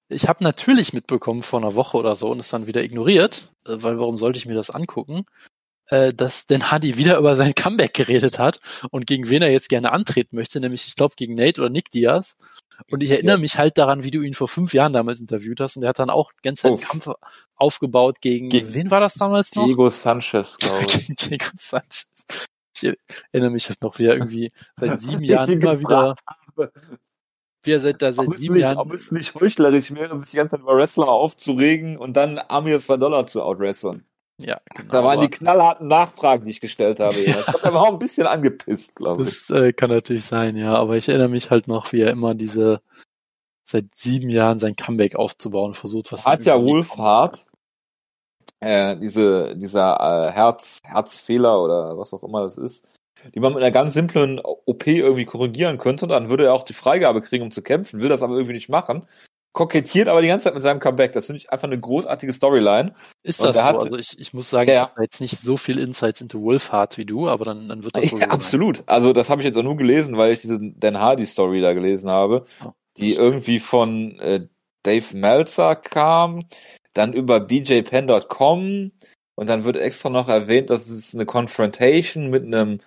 ich 0.09 0.29
habe 0.29 0.45
natürlich 0.45 0.93
mitbekommen 0.93 1.43
vor 1.43 1.61
einer 1.61 1.75
Woche 1.75 1.97
oder 1.97 2.17
so 2.17 2.31
und 2.31 2.41
es 2.41 2.49
dann 2.49 2.67
wieder 2.67 2.83
ignoriert, 2.83 3.53
äh, 3.67 3.77
weil 3.77 3.99
warum 3.99 4.19
sollte 4.19 4.39
ich 4.39 4.47
mir 4.47 4.55
das 4.55 4.71
angucken, 4.71 5.25
äh, 5.87 6.13
dass 6.13 6.47
Dan 6.47 6.71
Hardy 6.71 6.97
wieder 6.97 7.19
über 7.19 7.37
sein 7.37 7.55
Comeback 7.55 7.95
geredet 7.95 8.39
hat 8.39 8.61
und 8.91 9.07
gegen 9.07 9.29
wen 9.29 9.43
er 9.43 9.51
jetzt 9.51 9.69
gerne 9.69 9.93
antreten 9.93 10.37
möchte, 10.37 10.61
nämlich 10.61 10.87
ich 10.87 10.97
glaube 10.97 11.15
gegen 11.17 11.35
Nate 11.35 11.61
oder 11.61 11.71
Nick 11.71 11.91
Diaz. 11.91 12.37
Und 12.91 13.03
ich 13.03 13.11
erinnere 13.11 13.39
mich 13.39 13.59
halt 13.59 13.77
daran, 13.77 14.05
wie 14.05 14.13
du 14.13 14.21
ihn 14.23 14.35
vor 14.35 14.47
fünf 14.47 14.73
Jahren 14.73 14.93
damals 14.93 15.21
interviewt 15.21 15.61
hast 15.61 15.77
und 15.77 15.83
er 15.83 15.89
hat 15.89 15.99
dann 15.99 16.11
auch 16.11 16.31
ganz 16.43 16.65
einen. 16.65 16.79
Kampf 16.79 17.11
aufgebaut 17.57 18.21
gegen, 18.21 18.51
Gegen 18.51 18.73
wen 18.73 18.91
war 18.91 19.01
das 19.01 19.15
damals 19.15 19.55
noch? 19.57 19.65
Diego 19.67 19.91
Sanchez, 19.91 20.57
glaube 20.61 20.85
ich. 20.87 21.07
gegen 21.07 21.17
Diego 21.17 21.47
Sanchez. 21.57 22.13
Ich 22.81 22.95
erinnere 23.33 23.51
mich 23.51 23.69
halt 23.69 23.83
noch, 23.83 23.99
wie 23.99 24.07
er 24.07 24.15
irgendwie 24.15 24.53
seit 24.77 25.01
sieben 25.01 25.23
Jahren 25.25 25.51
immer 25.51 25.81
wieder, 25.81 26.15
habe. 26.57 26.73
Wie 27.69 27.73
er 27.73 27.81
seit, 27.81 28.01
da 28.01 28.13
seit 28.13 28.37
sieben 28.39 28.55
nicht, 28.55 28.63
Jahren. 28.63 28.79
ob 28.79 28.93
es 28.93 29.13
nicht 29.13 29.35
heuchlerisch 29.35 29.95
wäre, 29.95 30.19
sich 30.19 30.31
die 30.31 30.39
ganze 30.39 30.53
Zeit 30.53 30.61
über 30.61 30.77
Wrestler 30.77 31.09
aufzuregen 31.09 31.99
und 31.99 32.17
dann 32.17 32.41
Amir 32.49 32.81
Sadollah 32.81 33.27
zu 33.27 33.43
outwresteln. 33.43 34.05
Ja, 34.39 34.61
genau. 34.75 34.93
Da 34.93 35.05
waren 35.05 35.21
die 35.21 35.29
knallharten 35.29 35.89
Nachfragen, 35.89 36.45
die 36.45 36.53
ich 36.53 36.61
gestellt 36.61 37.01
habe. 37.01 37.21
Ja. 37.21 37.41
Ich 37.41 37.47
glaube, 37.47 37.65
er 37.65 37.75
war 37.75 37.83
auch 37.83 37.93
ein 37.93 37.99
bisschen 37.99 38.27
angepisst, 38.27 38.97
glaube 38.97 39.25
ich. 39.25 39.47
das 39.47 39.51
äh, 39.51 39.73
kann 39.73 39.91
natürlich 39.91 40.25
sein, 40.25 40.57
ja. 40.57 40.75
Aber 40.75 40.97
ich 40.97 41.09
erinnere 41.09 41.29
mich 41.29 41.51
halt 41.51 41.69
noch, 41.69 41.93
wie 41.93 42.01
er 42.01 42.11
immer 42.11 42.35
diese 42.35 42.81
seit 43.65 43.95
sieben 43.95 44.31
Jahren 44.31 44.59
sein 44.59 44.77
Comeback 44.77 45.17
aufzubauen 45.17 45.75
versucht. 45.75 46.13
Was 46.13 46.25
Hat 46.25 46.45
ja 46.45 46.55
über 46.55 46.63
den 46.63 46.67
Weg 46.67 46.73
Wolf 46.73 46.89
kommt. 46.89 47.03
Hart, 47.03 47.47
äh, 48.61 48.97
diese, 48.97 49.57
dieser 49.57 50.29
äh, 50.29 50.33
Herz, 50.33 50.81
Herzfehler 50.85 51.63
oder 51.63 51.99
was 51.99 52.15
auch 52.15 52.23
immer 52.23 52.43
das 52.43 52.57
ist, 52.57 52.87
die 53.35 53.41
man 53.41 53.53
mit 53.55 53.63
einer 53.63 53.71
ganz 53.73 53.95
simplen 53.95 54.41
OP 54.43 54.87
irgendwie 54.87 55.25
korrigieren 55.25 55.79
könnte, 55.79 56.07
dann 56.07 56.29
würde 56.29 56.45
er 56.47 56.55
auch 56.55 56.65
die 56.65 56.73
Freigabe 56.73 57.23
kriegen, 57.23 57.45
um 57.45 57.51
zu 57.51 57.63
kämpfen, 57.63 58.01
will 58.01 58.09
das 58.09 58.23
aber 58.23 58.35
irgendwie 58.35 58.53
nicht 58.55 58.69
machen. 58.69 59.07
Kokettiert 59.55 60.07
aber 60.09 60.23
die 60.23 60.29
ganze 60.29 60.45
Zeit 60.45 60.55
mit 60.55 60.63
seinem 60.63 60.79
Comeback. 60.79 61.13
Das 61.13 61.27
finde 61.27 61.39
ich 61.39 61.51
einfach 61.51 61.67
eine 61.67 61.81
großartige 61.81 62.33
Storyline. 62.33 62.95
Ist 63.25 63.43
das 63.43 63.57
so? 63.57 63.63
hat- 63.63 63.77
also 63.77 63.97
ich, 63.97 64.17
ich 64.21 64.33
muss 64.33 64.51
sagen, 64.51 64.69
Ja, 64.69 64.75
ich 64.75 64.79
ja. 64.81 64.89
habe 64.91 65.03
jetzt 65.03 65.21
nicht 65.21 65.39
so 65.39 65.57
viel 65.57 65.79
Insights 65.81 66.21
into 66.21 66.41
Wolfhard 66.43 66.97
wie 66.97 67.07
du, 67.07 67.29
aber 67.29 67.45
dann, 67.45 67.67
dann 67.69 67.83
wird 67.83 67.97
das 67.97 68.05
wohl 68.05 68.11
so 68.11 68.17
Ja, 68.19 68.21
sein. 68.27 68.31
absolut. 68.31 68.83
Also 68.87 69.13
das 69.13 69.31
habe 69.31 69.41
ich 69.41 69.47
jetzt 69.47 69.57
auch 69.57 69.63
nur 69.65 69.77
gelesen, 69.77 70.17
weil 70.17 70.33
ich 70.33 70.41
diese 70.43 70.61
Dan 70.61 71.01
Hardy 71.01 71.27
Story 71.27 71.61
da 71.61 71.73
gelesen 71.73 72.09
habe, 72.11 72.45
Oh, 72.65 72.71
die 72.99 73.15
irgendwie 73.15 73.59
von 73.59 74.19
äh, 74.21 74.47
Dave 74.85 75.17
Meltzer 75.17 75.75
kam, 75.75 76.45
dann 76.93 77.13
über 77.13 77.41
bjpen.com 77.41 78.93
und 79.35 79.47
dann 79.49 79.65
wird 79.65 79.77
extra 79.77 80.09
noch 80.11 80.29
erwähnt, 80.29 80.71
dass 80.71 80.89
es 80.89 81.15
eine 81.15 81.27
Confrontation 81.27 82.31
mit 82.31 82.45
einem 82.45 82.81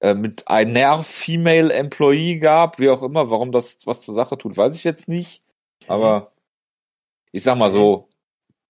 äh, 0.00 0.14
mit 0.14 0.48
einer 0.48 1.02
Female 1.02 1.72
Employee 1.72 2.38
gab, 2.38 2.78
wie 2.78 2.90
auch 2.90 3.02
immer, 3.02 3.30
warum 3.30 3.52
das 3.52 3.78
was 3.84 4.00
zur 4.00 4.14
Sache 4.14 4.36
tut, 4.36 4.56
weiß 4.56 4.76
ich 4.76 4.84
jetzt 4.84 5.08
nicht. 5.08 5.42
Aber 5.88 6.32
ich 7.32 7.42
sag 7.42 7.56
mal 7.56 7.70
so, 7.70 8.08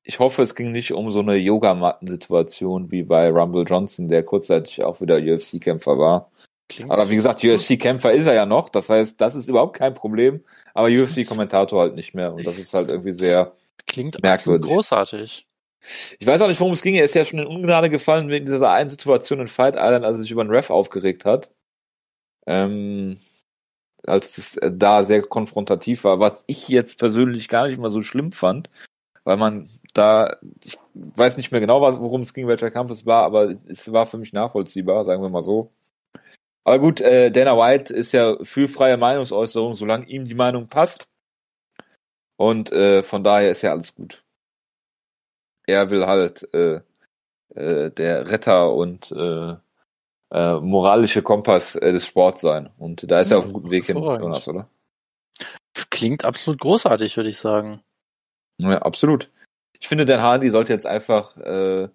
ich 0.02 0.20
hoffe, 0.20 0.42
es 0.42 0.54
ging 0.54 0.70
nicht 0.70 0.92
um 0.92 1.10
so 1.10 1.20
eine 1.20 1.34
Yogamatten-Situation 1.34 2.92
wie 2.92 3.02
bei 3.02 3.28
Rumble 3.28 3.64
Johnson, 3.64 4.08
der 4.08 4.22
kurzzeitig 4.22 4.84
auch 4.84 5.00
wieder 5.00 5.16
UFC-Kämpfer 5.16 5.98
war. 5.98 6.30
Klingt 6.68 6.90
Aber 6.90 7.08
wie 7.10 7.16
gesagt, 7.16 7.42
UFC-Kämpfer 7.44 8.12
ist 8.12 8.26
er 8.26 8.34
ja 8.34 8.46
noch. 8.46 8.68
Das 8.68 8.88
heißt, 8.88 9.20
das 9.20 9.34
ist 9.34 9.48
überhaupt 9.48 9.76
kein 9.76 9.94
Problem. 9.94 10.44
Aber 10.74 10.88
UFC-Kommentator 10.88 11.80
halt 11.80 11.94
nicht 11.96 12.14
mehr. 12.14 12.32
Und 12.32 12.46
das 12.46 12.58
ist 12.58 12.74
halt 12.74 12.88
irgendwie 12.88 13.12
sehr. 13.12 13.52
klingt 13.86 14.20
merkwürdig. 14.22 14.70
großartig. 14.70 15.46
Ich 16.18 16.26
weiß 16.26 16.40
auch 16.40 16.48
nicht, 16.48 16.60
worum 16.60 16.72
es 16.72 16.82
ging. 16.82 16.94
Er 16.94 17.04
ist 17.04 17.14
ja 17.14 17.24
schon 17.24 17.38
in 17.38 17.46
Ungnade 17.46 17.90
gefallen 17.90 18.28
wegen 18.28 18.46
dieser 18.46 18.70
einen 18.70 18.88
Situation 18.88 19.40
in 19.40 19.48
Fight 19.48 19.76
Island, 19.76 20.04
als 20.04 20.18
er 20.18 20.22
sich 20.22 20.30
über 20.30 20.42
einen 20.42 20.50
Ref 20.50 20.70
aufgeregt 20.70 21.24
hat. 21.24 21.52
Ähm, 22.46 23.18
als 24.06 24.38
es 24.38 24.58
da 24.62 25.02
sehr 25.02 25.22
konfrontativ 25.22 26.04
war, 26.04 26.20
was 26.20 26.44
ich 26.46 26.68
jetzt 26.68 26.98
persönlich 26.98 27.48
gar 27.48 27.66
nicht 27.66 27.78
mal 27.78 27.90
so 27.90 28.02
schlimm 28.02 28.32
fand, 28.32 28.70
weil 29.24 29.36
man 29.36 29.68
da, 29.94 30.36
ich 30.64 30.78
weiß 30.94 31.36
nicht 31.36 31.50
mehr 31.52 31.60
genau, 31.60 31.80
worum 31.80 32.20
es 32.20 32.34
ging, 32.34 32.46
welcher 32.46 32.70
Kampf 32.70 32.90
es 32.90 33.06
war, 33.06 33.24
aber 33.24 33.56
es 33.66 33.90
war 33.92 34.06
für 34.06 34.18
mich 34.18 34.32
nachvollziehbar, 34.32 35.04
sagen 35.04 35.22
wir 35.22 35.30
mal 35.30 35.42
so. 35.42 35.72
Aber 36.64 36.78
gut, 36.80 37.00
äh, 37.00 37.30
Dana 37.30 37.56
White 37.56 37.94
ist 37.94 38.12
ja 38.12 38.36
für 38.42 38.68
freie 38.68 38.96
Meinungsäußerung, 38.96 39.74
solange 39.74 40.06
ihm 40.06 40.24
die 40.24 40.34
Meinung 40.34 40.68
passt. 40.68 41.08
Und 42.36 42.72
äh, 42.72 43.02
von 43.02 43.24
daher 43.24 43.50
ist 43.50 43.62
ja 43.62 43.70
alles 43.70 43.94
gut. 43.94 44.25
Er 45.66 45.90
will 45.90 46.06
halt 46.06 46.48
äh, 46.54 46.80
äh, 47.54 47.90
der 47.90 48.30
Retter 48.30 48.72
und 48.72 49.12
äh, 49.12 49.56
äh, 50.30 50.60
moralische 50.60 51.22
Kompass 51.22 51.74
äh, 51.76 51.92
des 51.92 52.06
Sports 52.06 52.40
sein. 52.40 52.70
Und 52.78 53.10
da 53.10 53.20
ist 53.20 53.30
er 53.30 53.38
auf 53.38 53.44
einem 53.44 53.52
guten 53.52 53.70
Weg 53.70 53.86
hin. 53.86 53.96
Jonas, 53.96 54.48
oder? 54.48 54.68
Klingt 55.90 56.24
absolut 56.24 56.60
großartig, 56.60 57.16
würde 57.16 57.30
ich 57.30 57.38
sagen. 57.38 57.82
Ja, 58.58 58.78
absolut. 58.78 59.30
Ich 59.78 59.88
finde, 59.88 60.04
Dan 60.06 60.22
Hardy 60.22 60.50
sollte 60.50 60.72
jetzt 60.72 60.86
einfach 60.86 61.36
äh, 61.36 61.88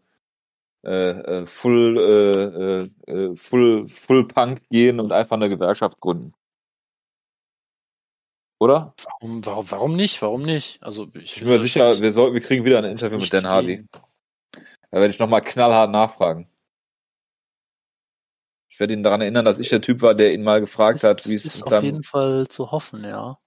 äh, 0.83 1.09
äh, 1.09 1.45
full, 1.45 1.97
äh, 1.97 3.11
äh, 3.13 3.13
äh, 3.13 3.35
full, 3.35 3.87
full 3.87 4.27
Punk 4.27 4.67
gehen 4.69 4.99
und 4.99 5.11
einfach 5.11 5.35
eine 5.35 5.49
Gewerkschaft 5.49 5.99
gründen. 5.99 6.33
Oder? 8.61 8.93
Warum, 9.19 9.43
warum, 9.43 9.71
warum 9.71 9.95
nicht? 9.95 10.21
Warum 10.21 10.43
nicht? 10.43 10.83
Also 10.83 11.07
ich, 11.15 11.37
Ich 11.37 11.39
bin 11.39 11.47
mir 11.47 11.57
sicher, 11.57 11.99
wir, 11.99 12.11
soll, 12.11 12.35
wir 12.35 12.41
kriegen 12.41 12.63
wieder 12.63 12.77
ein 12.77 12.85
Interview 12.85 13.17
mit 13.17 13.33
Dan 13.33 13.47
Hardy. 13.47 13.87
Da 14.91 14.99
werde 14.99 15.11
ich 15.11 15.17
nochmal 15.17 15.41
knallhart 15.41 15.89
nachfragen. 15.89 16.47
Ich 18.69 18.79
werde 18.79 18.93
ihn 18.93 19.01
daran 19.01 19.21
erinnern, 19.21 19.45
dass 19.45 19.57
ich 19.57 19.69
der 19.69 19.81
Typ 19.81 20.03
war, 20.03 20.13
der 20.13 20.31
ihn 20.31 20.43
mal 20.43 20.59
gefragt 20.59 20.97
Ist, 20.97 21.05
hat, 21.05 21.27
wie 21.27 21.33
es 21.33 21.45
ist 21.45 21.55
mit 21.55 21.63
auf 21.63 21.69
seinem, 21.71 21.85
jeden 21.85 22.03
Fall 22.03 22.45
zu 22.49 22.71
hoffen, 22.71 23.03
ja. 23.03 23.39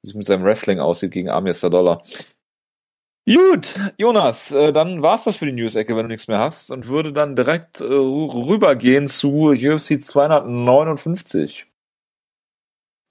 wie 0.00 0.08
es 0.08 0.14
mit 0.14 0.24
seinem 0.24 0.44
Wrestling 0.44 0.80
aussieht 0.80 1.10
gegen 1.10 1.28
Amir 1.28 1.52
Sadollah. 1.52 2.02
Gut, 3.26 3.74
Jonas, 3.98 4.52
äh, 4.52 4.72
dann 4.72 5.02
war's 5.02 5.24
das 5.24 5.36
für 5.36 5.44
die 5.44 5.52
News-Ecke, 5.52 5.94
wenn 5.94 6.04
du 6.04 6.08
nichts 6.08 6.26
mehr 6.26 6.38
hast 6.38 6.70
und 6.70 6.86
würde 6.86 7.12
dann 7.12 7.36
direkt 7.36 7.82
äh, 7.82 7.84
rübergehen 7.84 9.08
zu 9.08 9.50
UFC 9.50 10.02
259. 10.02 11.66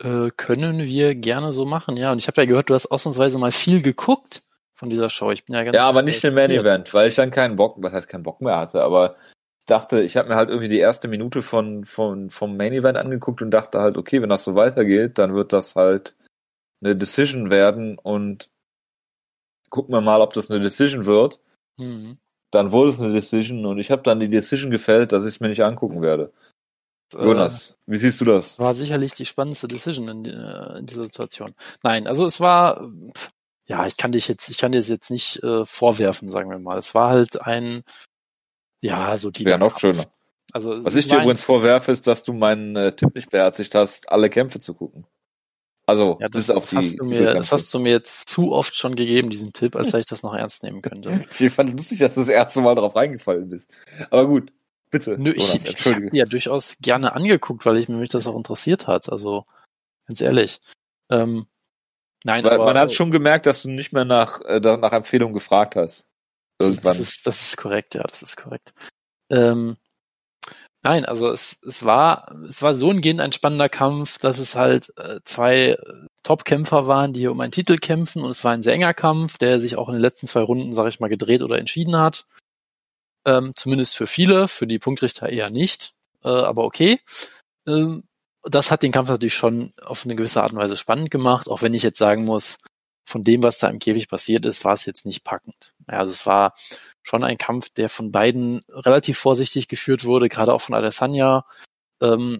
Äh, 0.01 0.29
können 0.37 0.79
wir 0.79 1.15
gerne 1.15 1.51
so 1.51 1.65
machen, 1.65 1.97
ja. 1.97 2.11
Und 2.11 2.19
ich 2.19 2.27
habe 2.27 2.41
ja 2.41 2.45
gehört, 2.45 2.69
du 2.69 2.75
hast 2.75 2.87
ausnahmsweise 2.87 3.39
mal 3.39 3.51
viel 3.51 3.81
geguckt 3.81 4.43
von 4.75 4.89
dieser 4.89 5.09
Show. 5.09 5.31
Ich 5.31 5.45
bin 5.45 5.55
ja 5.55 5.63
ganz 5.63 5.75
Ja, 5.75 5.89
aber 5.89 6.03
nicht 6.03 6.23
äh, 6.23 6.27
den 6.27 6.35
Main. 6.35 6.51
Event, 6.51 6.93
weil 6.93 7.07
ich 7.07 7.15
dann 7.15 7.31
keinen 7.31 7.55
Bock, 7.55 7.77
was 7.79 7.93
heißt 7.93 8.07
keinen 8.07 8.23
Bock 8.23 8.41
mehr 8.41 8.57
hatte, 8.57 8.83
aber 8.83 9.15
ich 9.59 9.65
dachte, 9.65 10.01
ich 10.01 10.15
habe 10.15 10.29
mir 10.29 10.35
halt 10.35 10.49
irgendwie 10.49 10.69
die 10.69 10.79
erste 10.79 11.07
Minute 11.07 11.41
von, 11.41 11.83
von 11.83 12.29
vom 12.29 12.55
Main 12.55 12.73
Event 12.73 12.97
angeguckt 12.97 13.41
und 13.41 13.51
dachte 13.51 13.79
halt, 13.79 13.97
okay, 13.97 14.21
wenn 14.21 14.29
das 14.29 14.43
so 14.43 14.55
weitergeht, 14.55 15.17
dann 15.17 15.33
wird 15.33 15.51
das 15.51 15.75
halt 15.75 16.15
eine 16.81 16.95
Decision 16.95 17.49
werden 17.49 17.97
und 17.97 18.49
gucken 19.69 19.93
wir 19.93 20.01
mal, 20.01 20.21
ob 20.21 20.33
das 20.33 20.49
eine 20.49 20.61
Decision 20.61 21.05
wird. 21.05 21.39
Mhm. 21.77 22.17
Dann 22.51 22.71
wurde 22.71 22.89
es 22.89 22.99
eine 22.99 23.11
Decision 23.11 23.65
und 23.65 23.79
ich 23.79 23.91
habe 23.91 24.03
dann 24.03 24.19
die 24.19 24.29
Decision 24.29 24.71
gefällt, 24.71 25.11
dass 25.11 25.25
ich 25.25 25.35
es 25.35 25.39
mir 25.39 25.49
nicht 25.49 25.63
angucken 25.63 26.01
werde. 26.01 26.31
Jonas, 27.13 27.77
wie 27.85 27.97
siehst 27.97 28.19
du 28.21 28.25
das? 28.25 28.57
Äh, 28.57 28.63
war 28.63 28.75
sicherlich 28.75 29.13
die 29.13 29.25
spannendste 29.25 29.67
Decision 29.67 30.09
in, 30.09 30.25
äh, 30.25 30.79
in 30.79 30.85
dieser 30.85 31.03
Situation. 31.03 31.53
Nein, 31.83 32.07
also 32.07 32.25
es 32.25 32.39
war, 32.39 32.81
äh, 32.81 33.11
ja, 33.65 33.85
ich 33.87 33.97
kann 33.97 34.11
dich 34.11 34.27
jetzt, 34.27 34.49
ich 34.49 34.57
kann 34.57 34.71
dir 34.71 34.79
das 34.79 34.89
jetzt 34.89 35.11
nicht 35.11 35.41
äh, 35.43 35.65
vorwerfen, 35.65 36.31
sagen 36.31 36.49
wir 36.49 36.59
mal. 36.59 36.77
Es 36.77 36.95
war 36.95 37.09
halt 37.09 37.41
ein, 37.41 37.83
ja, 38.81 39.15
so 39.17 39.31
die. 39.31 39.45
Wäre 39.45 39.59
noch 39.59 39.79
schöner. 39.79 40.05
Also 40.53 40.83
Was 40.83 40.95
ich 40.95 41.07
dir 41.07 41.15
übrigens 41.17 41.43
vorwerfe, 41.43 41.91
ist, 41.91 42.07
dass 42.07 42.23
du 42.23 42.33
meinen 42.33 42.75
äh, 42.75 42.95
Tipp 42.95 43.13
nicht 43.15 43.29
beherzigt 43.29 43.75
hast, 43.75 44.09
alle 44.09 44.29
Kämpfe 44.29 44.59
zu 44.59 44.73
gucken. 44.73 45.05
Also, 45.85 46.17
ja, 46.19 46.27
das, 46.27 46.47
das, 46.47 46.69
die 46.69 46.75
hast 46.75 46.99
du 46.99 47.05
mir, 47.05 47.33
das 47.33 47.51
hast 47.51 47.73
du 47.73 47.79
mir 47.79 47.91
jetzt 47.91 48.27
zu 48.27 48.51
oft 48.51 48.75
schon 48.75 48.95
gegeben, 48.95 49.29
diesen 49.29 49.53
Tipp, 49.53 49.75
als 49.75 49.91
dass 49.91 49.99
ich 50.01 50.05
das 50.05 50.23
noch 50.23 50.33
ernst 50.35 50.63
nehmen 50.63 50.81
könnte. 50.81 51.21
Ich 51.39 51.51
fand 51.51 51.71
lustig, 51.71 51.99
dass 51.99 52.15
du 52.15 52.21
das 52.21 52.29
erste 52.29 52.61
Mal 52.61 52.75
drauf 52.75 52.95
reingefallen 52.95 53.49
bist. 53.49 53.71
Aber 54.09 54.27
gut, 54.27 54.51
bitte. 54.89 55.17
Nö, 55.17 55.31
ich, 55.31 55.47
Jonas, 55.47 55.65
ich, 55.65 55.79
ich 55.79 55.93
habe 55.93 56.09
ja 56.11 56.25
durchaus 56.25 56.77
gerne 56.79 57.13
angeguckt, 57.15 57.65
weil 57.65 57.77
ich 57.77 57.89
mich 57.89 58.09
das 58.09 58.27
auch 58.27 58.35
interessiert 58.35 58.87
hat. 58.87 59.11
Also 59.11 59.45
ganz 60.07 60.21
ehrlich. 60.21 60.59
Ähm, 61.09 61.47
nein, 62.23 62.43
Weil 62.43 62.53
aber 62.53 62.65
man 62.65 62.77
hat 62.77 62.93
schon 62.93 63.11
gemerkt, 63.11 63.45
dass 63.45 63.61
du 63.61 63.69
nicht 63.69 63.93
mehr 63.93 64.05
nach, 64.05 64.41
äh, 64.41 64.59
nach 64.59 64.93
Empfehlung 64.93 65.33
gefragt 65.33 65.75
hast. 65.75 66.05
das, 66.57 66.69
Irgendwann. 66.69 66.83
das 66.91 66.99
ist 66.99 67.27
das 67.27 67.41
ist 67.41 67.57
korrekt, 67.57 67.95
ja, 67.95 68.03
das 68.03 68.21
ist 68.21 68.37
korrekt. 68.37 68.73
Ähm, 69.29 69.77
nein, 70.83 71.05
also 71.05 71.29
es, 71.29 71.59
es 71.65 71.83
war 71.85 72.31
es 72.49 72.61
war 72.61 72.73
so 72.73 72.89
ein 72.91 73.01
gehend 73.01 73.21
ein 73.21 73.33
spannender 73.33 73.69
Kampf, 73.69 74.17
dass 74.17 74.39
es 74.39 74.55
halt 74.55 74.93
äh, 74.97 75.19
zwei 75.23 75.77
Top-Kämpfer 76.23 76.87
waren, 76.87 77.13
die 77.13 77.21
hier 77.21 77.31
um 77.31 77.39
einen 77.39 77.53
Titel 77.53 77.77
kämpfen 77.77 78.21
und 78.23 78.29
es 78.31 78.43
war 78.43 78.51
ein 78.51 78.63
sehr 78.63 78.73
enger 78.73 78.93
Kampf, 78.93 79.37
der 79.37 79.61
sich 79.61 79.77
auch 79.77 79.87
in 79.87 79.93
den 79.93 80.01
letzten 80.01 80.27
zwei 80.27 80.41
Runden, 80.41 80.73
sage 80.73 80.89
ich 80.89 80.99
mal, 80.99 81.07
gedreht 81.07 81.41
oder 81.41 81.57
entschieden 81.57 81.95
hat. 81.95 82.27
Ähm, 83.27 83.51
zumindest 83.55 83.97
für 83.97 84.07
viele, 84.07 84.47
für 84.47 84.67
die 84.67 84.79
Punktrichter 84.79 85.27
eher 85.27 85.49
nicht, 85.49 85.91
äh, 86.23 86.29
aber 86.29 86.63
okay. 86.63 87.01
Ähm, 87.67 88.05
das 88.43 88.71
hat 88.71 88.83
den 88.83 88.93
Kampf 88.93 89.09
natürlich 89.09 89.33
schon 89.33 89.73
auf 89.83 90.05
eine 90.05 90.15
gewisse 90.15 90.41
Art 90.41 90.53
und 90.53 90.59
Weise 90.59 90.77
spannend 90.77 91.11
gemacht, 91.11 91.49
auch 91.49 91.61
wenn 91.61 91.73
ich 91.73 91.83
jetzt 91.83 91.99
sagen 91.99 92.23
muss, 92.23 92.57
von 93.05 93.25
dem, 93.25 93.43
was 93.43 93.57
da 93.57 93.67
im 93.67 93.79
Käfig 93.79 94.07
passiert 94.07 94.45
ist, 94.45 94.63
war 94.63 94.73
es 94.73 94.85
jetzt 94.85 95.05
nicht 95.05 95.25
packend. 95.25 95.73
Ja, 95.89 95.99
also 95.99 96.13
es 96.13 96.25
war 96.25 96.55
schon 97.03 97.25
ein 97.25 97.37
Kampf, 97.37 97.69
der 97.69 97.89
von 97.89 98.13
beiden 98.13 98.63
relativ 98.69 99.17
vorsichtig 99.17 99.67
geführt 99.67 100.05
wurde, 100.05 100.29
gerade 100.29 100.53
auch 100.53 100.61
von 100.61 100.75
Adesanya, 100.75 101.45
ähm, 102.01 102.39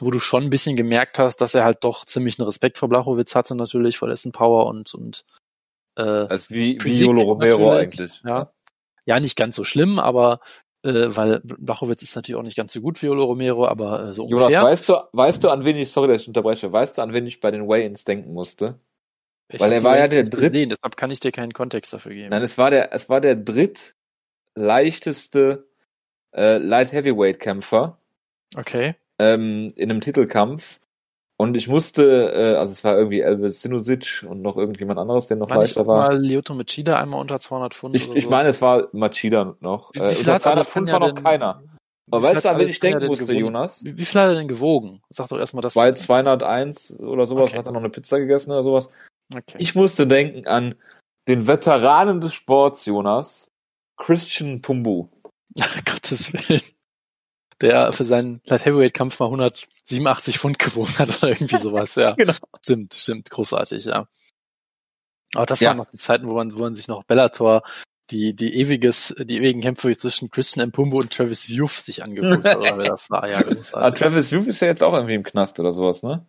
wo 0.00 0.10
du 0.10 0.20
schon 0.20 0.44
ein 0.44 0.50
bisschen 0.50 0.74
gemerkt 0.74 1.18
hast, 1.18 1.36
dass 1.42 1.54
er 1.54 1.64
halt 1.64 1.84
doch 1.84 2.06
ziemlich 2.06 2.38
einen 2.38 2.46
Respekt 2.46 2.78
vor 2.78 2.88
Blachowitz 2.88 3.34
hatte 3.34 3.54
natürlich, 3.54 3.98
vor 3.98 4.08
dessen 4.08 4.32
Power 4.32 4.66
und, 4.68 4.94
und 4.94 5.26
äh, 5.96 6.02
Als 6.02 6.50
wie, 6.50 6.76
wie 6.76 6.80
Physik 6.80 7.08
Yolo 7.08 7.22
Romero 7.22 7.74
natürlich, 7.74 7.82
eigentlich. 7.82 8.22
ja. 8.24 8.50
Ja, 9.06 9.18
nicht 9.20 9.36
ganz 9.36 9.56
so 9.56 9.64
schlimm, 9.64 9.98
aber 9.98 10.40
äh, 10.84 11.06
weil 11.08 11.40
Blachowitz 11.44 12.02
ist 12.02 12.14
natürlich 12.16 12.38
auch 12.38 12.42
nicht 12.44 12.56
ganz 12.56 12.72
so 12.72 12.80
gut 12.80 13.02
wie 13.02 13.06
Yolo 13.06 13.24
Romero, 13.24 13.66
aber 13.66 14.08
äh, 14.08 14.12
so 14.14 14.28
Jonas, 14.28 14.44
ungefähr. 14.46 14.62
weißt 14.64 14.88
du, 14.88 14.94
weißt 15.12 15.44
du, 15.44 15.50
an 15.50 15.64
wen 15.64 15.76
ich, 15.76 15.90
sorry, 15.90 16.08
dass 16.08 16.22
ich 16.22 16.28
unterbreche, 16.28 16.72
weißt 16.72 16.98
du, 16.98 17.02
an 17.02 17.12
wen 17.12 17.26
ich 17.26 17.40
bei 17.40 17.50
den 17.50 17.68
Weigh-Ins 17.68 18.04
denken 18.04 18.32
musste? 18.32 18.78
Ich 19.52 19.60
weil 19.60 19.72
er 19.72 19.82
war 19.82 19.98
ja 19.98 20.06
der 20.08 20.22
dritt- 20.24 20.52
gesehen, 20.52 20.70
deshalb 20.70 20.96
kann 20.96 21.10
ich 21.10 21.20
dir 21.20 21.32
keinen 21.32 21.52
Kontext 21.52 21.92
dafür 21.92 22.14
geben. 22.14 22.30
Nein, 22.30 22.42
es 22.42 22.56
war 22.58 22.70
der, 22.70 22.92
es 22.94 23.08
war 23.08 23.20
der 23.20 23.34
drittleichteste 23.36 25.66
äh, 26.34 26.58
Light 26.58 26.92
Heavyweight 26.92 27.38
Kämpfer 27.40 27.98
Okay. 28.56 28.94
ähm, 29.18 29.68
in 29.76 29.90
einem 29.90 30.00
Titelkampf. 30.00 30.78
Und 31.42 31.56
ich 31.56 31.68
musste, 31.68 32.32
äh, 32.32 32.54
also 32.56 32.72
es 32.72 32.84
war 32.84 32.96
irgendwie 32.96 33.20
Elvis 33.20 33.62
Sinusic 33.62 34.24
und 34.28 34.42
noch 34.42 34.56
irgendjemand 34.56 34.98
anderes, 34.98 35.26
der 35.26 35.36
noch 35.36 35.50
War 35.50 35.58
nicht 35.58 35.68
leichter 35.74 35.82
auch 35.82 35.86
war. 35.86 36.08
mal 36.08 36.24
Lyoto 36.24 36.54
Machida 36.54 36.98
einmal 37.00 37.20
unter 37.20 37.38
200 37.40 37.74
Pfund 37.74 37.94
Ich, 37.96 38.10
ich 38.14 38.24
so? 38.24 38.30
meine, 38.30 38.48
es 38.48 38.62
war 38.62 38.88
Machida 38.92 39.56
noch. 39.60 39.90
Wie- 39.94 39.98
Äh, 39.98 40.10
wie 40.10 40.14
viel 40.14 40.18
unter 40.20 40.34
hat 40.34 40.42
200 40.42 40.66
Pfund 40.66 40.92
war 40.92 41.00
noch 41.00 41.12
denn- 41.14 41.22
keiner. 41.24 41.62
Aber 42.10 42.22
weißt 42.28 42.44
du, 42.44 42.50
an 42.50 42.58
wen 42.58 42.68
ich 42.68 42.80
denken 42.80 43.06
musste, 43.06 43.24
gewogen? 43.26 43.40
Jonas? 43.40 43.84
Wie, 43.84 43.96
wie 43.96 44.04
viel 44.04 44.20
hat 44.20 44.28
er 44.28 44.34
denn 44.34 44.48
gewogen? 44.48 45.00
Sag 45.08 45.28
doch 45.28 45.38
erstmal 45.38 45.62
das. 45.62 45.74
Bei 45.74 45.92
201 45.92 46.98
oder 46.98 47.26
sowas 47.26 47.50
Okay. 47.50 47.58
hat 47.58 47.66
er 47.66 47.72
noch 47.72 47.80
eine 47.80 47.90
Pizza 47.90 48.18
gegessen 48.18 48.50
oder 48.50 48.62
sowas. 48.62 48.90
Okay. 49.34 49.56
Ich 49.58 49.74
musste 49.74 50.06
denken 50.06 50.46
an 50.46 50.74
den 51.28 51.46
Veteranen 51.46 52.20
des 52.20 52.34
Sports, 52.34 52.84
Jonas. 52.86 53.48
Christian 53.96 54.60
Pumbu. 54.60 55.08
Gottes 55.86 56.32
Willen. 56.32 56.60
Der 57.62 57.92
für 57.92 58.04
seinen 58.04 58.40
Light 58.44 58.64
Heavyweight 58.66 58.92
Kampf 58.92 59.18
mal 59.20 59.26
187 59.26 60.38
Pfund 60.38 60.58
gewogen 60.58 60.98
hat 60.98 61.22
oder 61.22 61.28
irgendwie 61.32 61.56
sowas, 61.58 61.94
ja. 61.94 62.12
Genau. 62.18 62.34
Stimmt, 62.60 62.92
stimmt, 62.94 63.30
großartig, 63.30 63.84
ja. 63.86 64.08
Aber 65.34 65.46
das 65.46 65.60
Ja. 65.60 65.70
waren 65.70 65.78
noch 65.78 65.90
die 65.90 65.96
Zeiten, 65.96 66.26
wo 66.28 66.34
man, 66.34 66.54
wo 66.54 66.58
man 66.58 66.74
sich 66.74 66.88
noch 66.88 67.04
Bellator 67.04 67.62
die, 68.10 68.34
die 68.34 68.54
ewiges, 68.56 69.14
die 69.18 69.38
ewigen 69.38 69.60
Kämpfe 69.62 69.96
zwischen 69.96 70.30
Christian 70.30 70.68
Mpumbo 70.68 70.98
und 70.98 71.10
Travis 71.12 71.48
Youth 71.48 71.70
sich 71.70 72.02
angeguckt 72.02 72.44
hat, 72.44 72.58
oder 72.58 72.76
wer 72.76 72.84
das 72.84 73.08
war, 73.08 73.26
ja, 73.30 73.38
Ah, 73.38 73.42
großartig. 73.42 73.98
Travis 74.00 74.30
Youth 74.32 74.48
ist 74.48 74.60
ja 74.60 74.66
jetzt 74.68 74.82
auch 74.82 74.92
irgendwie 74.92 75.14
im 75.14 75.22
Knast 75.22 75.58
oder 75.60 75.72
sowas, 75.72 76.02
ne? 76.02 76.26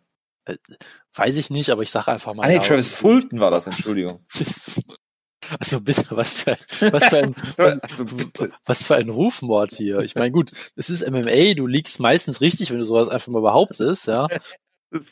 Weiß 1.15 1.35
ich 1.37 1.49
nicht, 1.49 1.69
aber 1.71 1.81
ich 1.81 1.89
sag 1.91 2.07
einfach 2.07 2.33
mal. 2.33 2.43
Ah, 2.43 2.47
nee, 2.47 2.55
ja, 2.55 2.59
Travis 2.61 2.93
Fulton 2.93 3.39
war 3.39 3.49
das, 3.51 3.65
Entschuldigung. 3.67 4.25
Also 5.59 5.81
bitte, 5.81 6.05
was 6.11 6.35
für, 6.35 6.57
was 6.79 7.05
für 7.05 7.17
ein, 7.17 7.35
Also 7.81 8.05
was 8.65 8.83
für 8.83 8.95
ein 8.95 9.09
Rufmord 9.09 9.73
hier. 9.73 9.99
Ich 9.99 10.15
meine, 10.15 10.31
gut, 10.31 10.51
es 10.75 10.89
ist 10.89 11.07
MMA, 11.09 11.53
du 11.55 11.67
liegst 11.67 11.99
meistens 11.99 12.41
richtig, 12.41 12.71
wenn 12.71 12.79
du 12.79 12.85
sowas 12.85 13.09
einfach 13.09 13.31
mal 13.31 13.41
behauptest, 13.41 14.07
ja. 14.07 14.27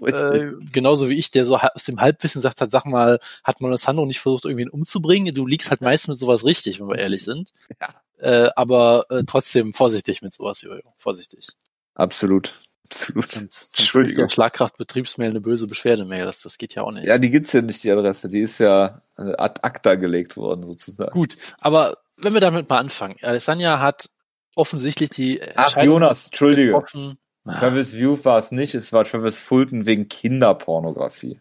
Äh, 0.06 0.52
genauso 0.72 1.10
wie 1.10 1.18
ich, 1.18 1.32
der 1.32 1.44
so 1.44 1.58
aus 1.58 1.86
dem 1.86 2.00
Halbwissen 2.00 2.40
sagt 2.40 2.62
hat, 2.62 2.70
sag 2.70 2.86
mal, 2.86 3.20
hat 3.44 3.62
Monsanto 3.62 4.06
nicht 4.06 4.20
versucht, 4.20 4.46
irgendwie 4.46 4.70
umzubringen? 4.70 5.34
Du 5.34 5.48
liegst 5.48 5.72
halt 5.72 5.82
meist 5.82 6.08
mit 6.08 6.20
sowas 6.20 6.46
richtig, 6.46 6.80
wenn 6.80 6.88
wir 6.88 7.00
ehrlich 7.00 7.24
sind. 7.24 7.52
Ja. 7.80 7.96
Äh, 8.20 8.52
aber 8.56 9.08
äh, 9.10 9.24
trotzdem 9.26 9.74
vorsichtig 9.74 10.22
mit 10.22 10.34
sowas, 10.34 10.62
Jojo. 10.62 10.94
Vorsichtig. 11.00 11.48
Absolut. 11.96 12.54
Absolut. 12.92 13.32
Sonst, 13.32 13.78
sonst 13.78 14.18
der 14.18 14.30
Schlagkraft 14.30 14.78
Betriebsmail 14.78 15.30
eine 15.30 15.42
böse 15.42 15.68
Beschwerdemail. 15.68 16.26
Das, 16.26 16.42
das 16.42 16.58
geht 16.58 16.76
ja 16.76 16.84
auch 16.84 16.92
nicht. 16.92 17.06
Ja, 17.06 17.18
die 17.18 17.30
gibt's 17.32 17.54
ja 17.54 17.62
nicht, 17.62 17.84
die 17.84 17.92
Adresse. 17.92 18.30
Die 18.30 18.40
ist 18.42 18.60
ja 18.60 19.02
äh, 19.18 19.34
ad 19.38 19.62
acta 19.64 19.96
gelegt 19.96 20.36
worden, 20.38 20.64
sozusagen. 20.64 21.12
Gut, 21.12 21.38
aber 21.60 21.98
wenn 22.18 22.34
wir 22.34 22.42
damit 22.42 22.70
mal 22.70 22.78
anfangen. 22.78 23.16
Alessandra 23.22 23.80
hat 23.80 24.10
offensichtlich 24.56 25.10
die 25.12 25.42
Ach, 25.56 25.76
Jonas, 25.82 26.26
Entschuldige. 26.28 26.74
getroffen. 26.74 27.18
Ah, 27.46 27.58
Travis 27.60 27.94
Youth 27.94 28.26
war 28.26 28.38
es 28.38 28.52
nicht, 28.52 28.76
es 28.76 28.94
war 28.94 29.04
Travis 29.06 29.40
Fulton 29.42 29.86
wegen 29.88 30.08
Kinderpornografie. 30.10 31.40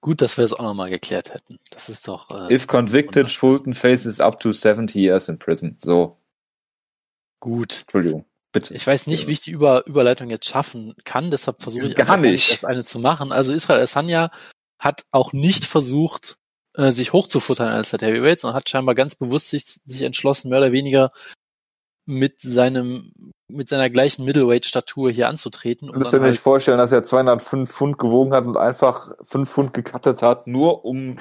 gut, 0.00 0.20
dass 0.22 0.36
wir 0.36 0.42
das 0.42 0.52
auch 0.52 0.62
nochmal 0.62 0.90
geklärt 0.90 1.34
hätten. 1.34 1.58
Das 1.70 1.88
ist 1.88 2.06
doch. 2.06 2.30
Äh, 2.48 2.54
If 2.54 2.66
convicted, 2.68 3.28
Fulton 3.30 3.74
faces 3.74 4.20
up 4.20 4.38
to 4.38 4.52
70 4.52 4.94
years 4.94 5.28
in 5.28 5.38
prison. 5.38 5.74
So, 5.78 6.18
gut. 7.40 7.80
Entschuldigung. 7.80 8.24
Bitte. 8.52 8.74
Ich 8.74 8.86
weiß 8.86 9.06
nicht, 9.06 9.26
wie 9.26 9.32
ich 9.32 9.40
die 9.42 9.50
Über 9.50 9.86
Überleitung 9.86 10.30
jetzt 10.30 10.46
schaffen 10.46 10.94
kann, 11.04 11.30
deshalb 11.30 11.60
versuche 11.60 11.88
ich 11.88 11.94
Gar 11.94 12.16
nicht. 12.16 12.64
eine 12.64 12.84
zu 12.84 12.98
machen. 12.98 13.30
Also 13.30 13.52
Israel 13.52 13.78
Adesanya 13.78 14.30
hat 14.78 15.04
auch 15.10 15.32
nicht 15.32 15.64
versucht, 15.64 16.38
äh, 16.74 16.90
sich 16.92 17.12
hochzufuttern 17.12 17.68
als 17.68 17.90
der 17.90 18.08
Heavyweight, 18.08 18.40
sondern 18.40 18.56
hat 18.56 18.68
scheinbar 18.68 18.94
ganz 18.94 19.14
bewusst 19.14 19.50
sich, 19.50 19.64
sich 19.64 20.02
entschlossen, 20.02 20.48
mehr 20.48 20.58
oder 20.58 20.72
weniger 20.72 21.12
mit 22.06 22.40
seinem 22.40 23.12
mit 23.50 23.68
seiner 23.68 23.90
gleichen 23.90 24.24
Middleweight-Statur 24.24 25.10
hier 25.10 25.28
anzutreten. 25.28 25.90
Musst 25.94 26.12
dir 26.12 26.20
dann 26.20 26.30
nicht 26.30 26.42
vorstellen, 26.42 26.78
dass 26.78 26.92
er 26.92 27.04
205 27.04 27.70
Pfund 27.70 27.98
gewogen 27.98 28.34
hat 28.34 28.44
und 28.44 28.56
einfach 28.56 29.14
5 29.24 29.50
Pfund 29.50 29.74
gecuttet 29.74 30.22
hat, 30.22 30.46
nur 30.46 30.84
um 30.84 31.18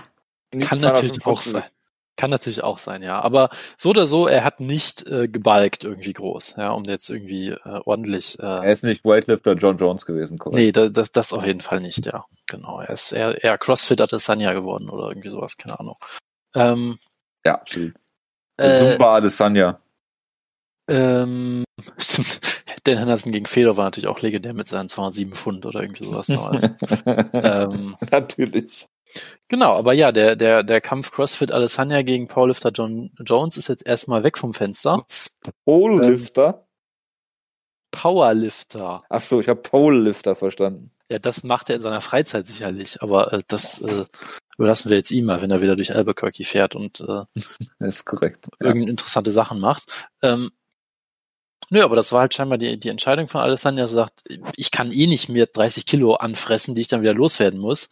nicht 0.54 0.68
Kann 0.68 0.80
205 0.80 0.86
natürlich 1.04 1.26
auch 1.26 1.42
sein. 1.42 1.64
Kann 2.18 2.30
natürlich 2.32 2.64
auch 2.64 2.80
sein, 2.80 3.04
ja. 3.04 3.22
Aber 3.22 3.50
so 3.78 3.92
oder 3.92 4.08
so, 4.08 4.28
er 4.28 4.44
hat 4.44 4.60
nicht 4.60 5.06
äh, 5.08 5.28
gebalgt 5.28 5.84
irgendwie 5.86 6.14
groß, 6.14 6.56
ja, 6.58 6.72
um 6.72 6.84
jetzt 6.86 7.10
irgendwie 7.10 7.50
äh, 7.52 7.80
ordentlich. 7.86 8.38
Äh, 8.40 8.44
Er 8.46 8.72
ist 8.72 8.84
nicht 8.84 9.06
Weightlifter 9.06 9.54
John 9.54 9.78
Jones 9.78 10.06
gewesen, 10.06 10.38
korrekt. 10.38 10.58
nee, 10.58 10.72
das, 10.72 10.92
das, 10.92 11.12
das 11.12 11.32
auf 11.34 11.46
jeden 11.46 11.62
Fall 11.62 11.80
nicht, 11.80 12.06
ja. 12.08 12.26
Genau. 12.48 12.80
Er 12.82 12.90
ist 12.90 13.12
eher, 13.12 13.44
eher 13.44 13.58
Crossfit 13.58 14.02
Adesanya 14.02 14.54
geworden 14.54 14.90
oder 14.90 15.10
irgendwie 15.10 15.30
sowas, 15.30 15.58
keine 15.58 15.80
Ahnung. 15.80 15.96
Ähm, 16.56 16.98
Ja, 17.46 17.56
absolut. 17.56 17.94
äh, 18.58 18.78
Zumba 18.78 19.16
Adesanya. 19.18 19.80
ähm, 20.90 21.64
stimmt. 21.98 22.40
Dan 22.84 22.98
Henderson 23.00 23.32
gegen 23.34 23.46
Fedor 23.46 23.76
war 23.78 23.86
natürlich 23.86 24.08
auch 24.08 24.22
legendär 24.22 24.54
mit 24.54 24.68
seinen 24.68 24.88
207 24.90 25.34
Pfund 25.36 25.66
oder 25.66 25.82
irgendwie 25.82 26.06
sowas 26.06 26.28
damals. 26.28 26.64
ähm, 27.34 27.96
Natürlich. 28.12 28.88
Genau, 29.48 29.76
aber 29.76 29.94
ja, 29.94 30.12
der, 30.12 30.36
der, 30.36 30.64
der 30.64 30.82
Kampf 30.82 31.12
CrossFit 31.12 31.52
Adesanya 31.52 32.02
gegen 32.02 32.28
Powerlifter 32.28 32.72
John 32.72 33.12
Jones 33.26 33.58
ist 33.58 33.70
jetzt 33.70 33.86
erstmal 33.86 34.24
weg 34.24 34.38
vom 34.38 34.54
Fenster. 34.54 35.06
Polelifter? 35.64 36.68
Powerlifter. 37.92 39.04
Ach 39.10 39.22
so, 39.22 39.40
ich 39.40 39.48
habe 39.48 39.62
Polelifter 39.62 40.36
verstanden. 40.36 40.92
Ja, 41.10 41.20
das 41.20 41.44
macht 41.44 41.70
er 41.70 41.78
in 41.78 41.82
seiner 41.82 42.02
Freizeit 42.02 42.48
sicherlich, 42.48 43.02
aber 43.02 43.32
äh, 43.32 43.44
das 43.48 43.82
äh, 43.82 44.06
überlassen 44.58 44.90
wir 44.90 44.98
jetzt 44.98 45.12
ihm 45.12 45.26
mal, 45.26 45.42
wenn 45.42 45.52
er 45.52 45.62
wieder 45.62 45.78
durch 45.78 45.96
Albuquerque 45.96 46.44
fährt 46.44 46.76
und 46.76 47.00
äh, 47.00 47.24
Das 47.80 47.96
ist 47.96 48.06
korrekt. 48.06 48.48
Ja. 48.60 48.72
interessante 48.72 49.32
Sachen 49.32 49.62
macht. 49.62 49.86
Ähm, 50.22 50.52
nö, 51.70 51.82
aber 51.82 51.96
das 51.96 52.12
war 52.12 52.22
halt 52.22 52.34
scheinbar 52.34 52.58
die, 52.58 52.78
die 52.78 52.90
Entscheidung 52.90 53.30
von 53.30 53.40
Alessandra, 53.40 53.84
er 53.84 53.88
sagt, 53.88 54.24
ich 54.58 54.72
kann 54.72 54.92
eh 54.92 55.08
nicht 55.08 55.30
mehr 55.30 55.46
30 55.46 55.86
Kilo 55.86 56.16
anfressen, 56.16 56.76
die 56.76 56.82
ich 56.82 56.90
dann 56.90 57.02
wieder 57.02 57.14
loswerden 57.14 57.60
muss. 57.60 57.90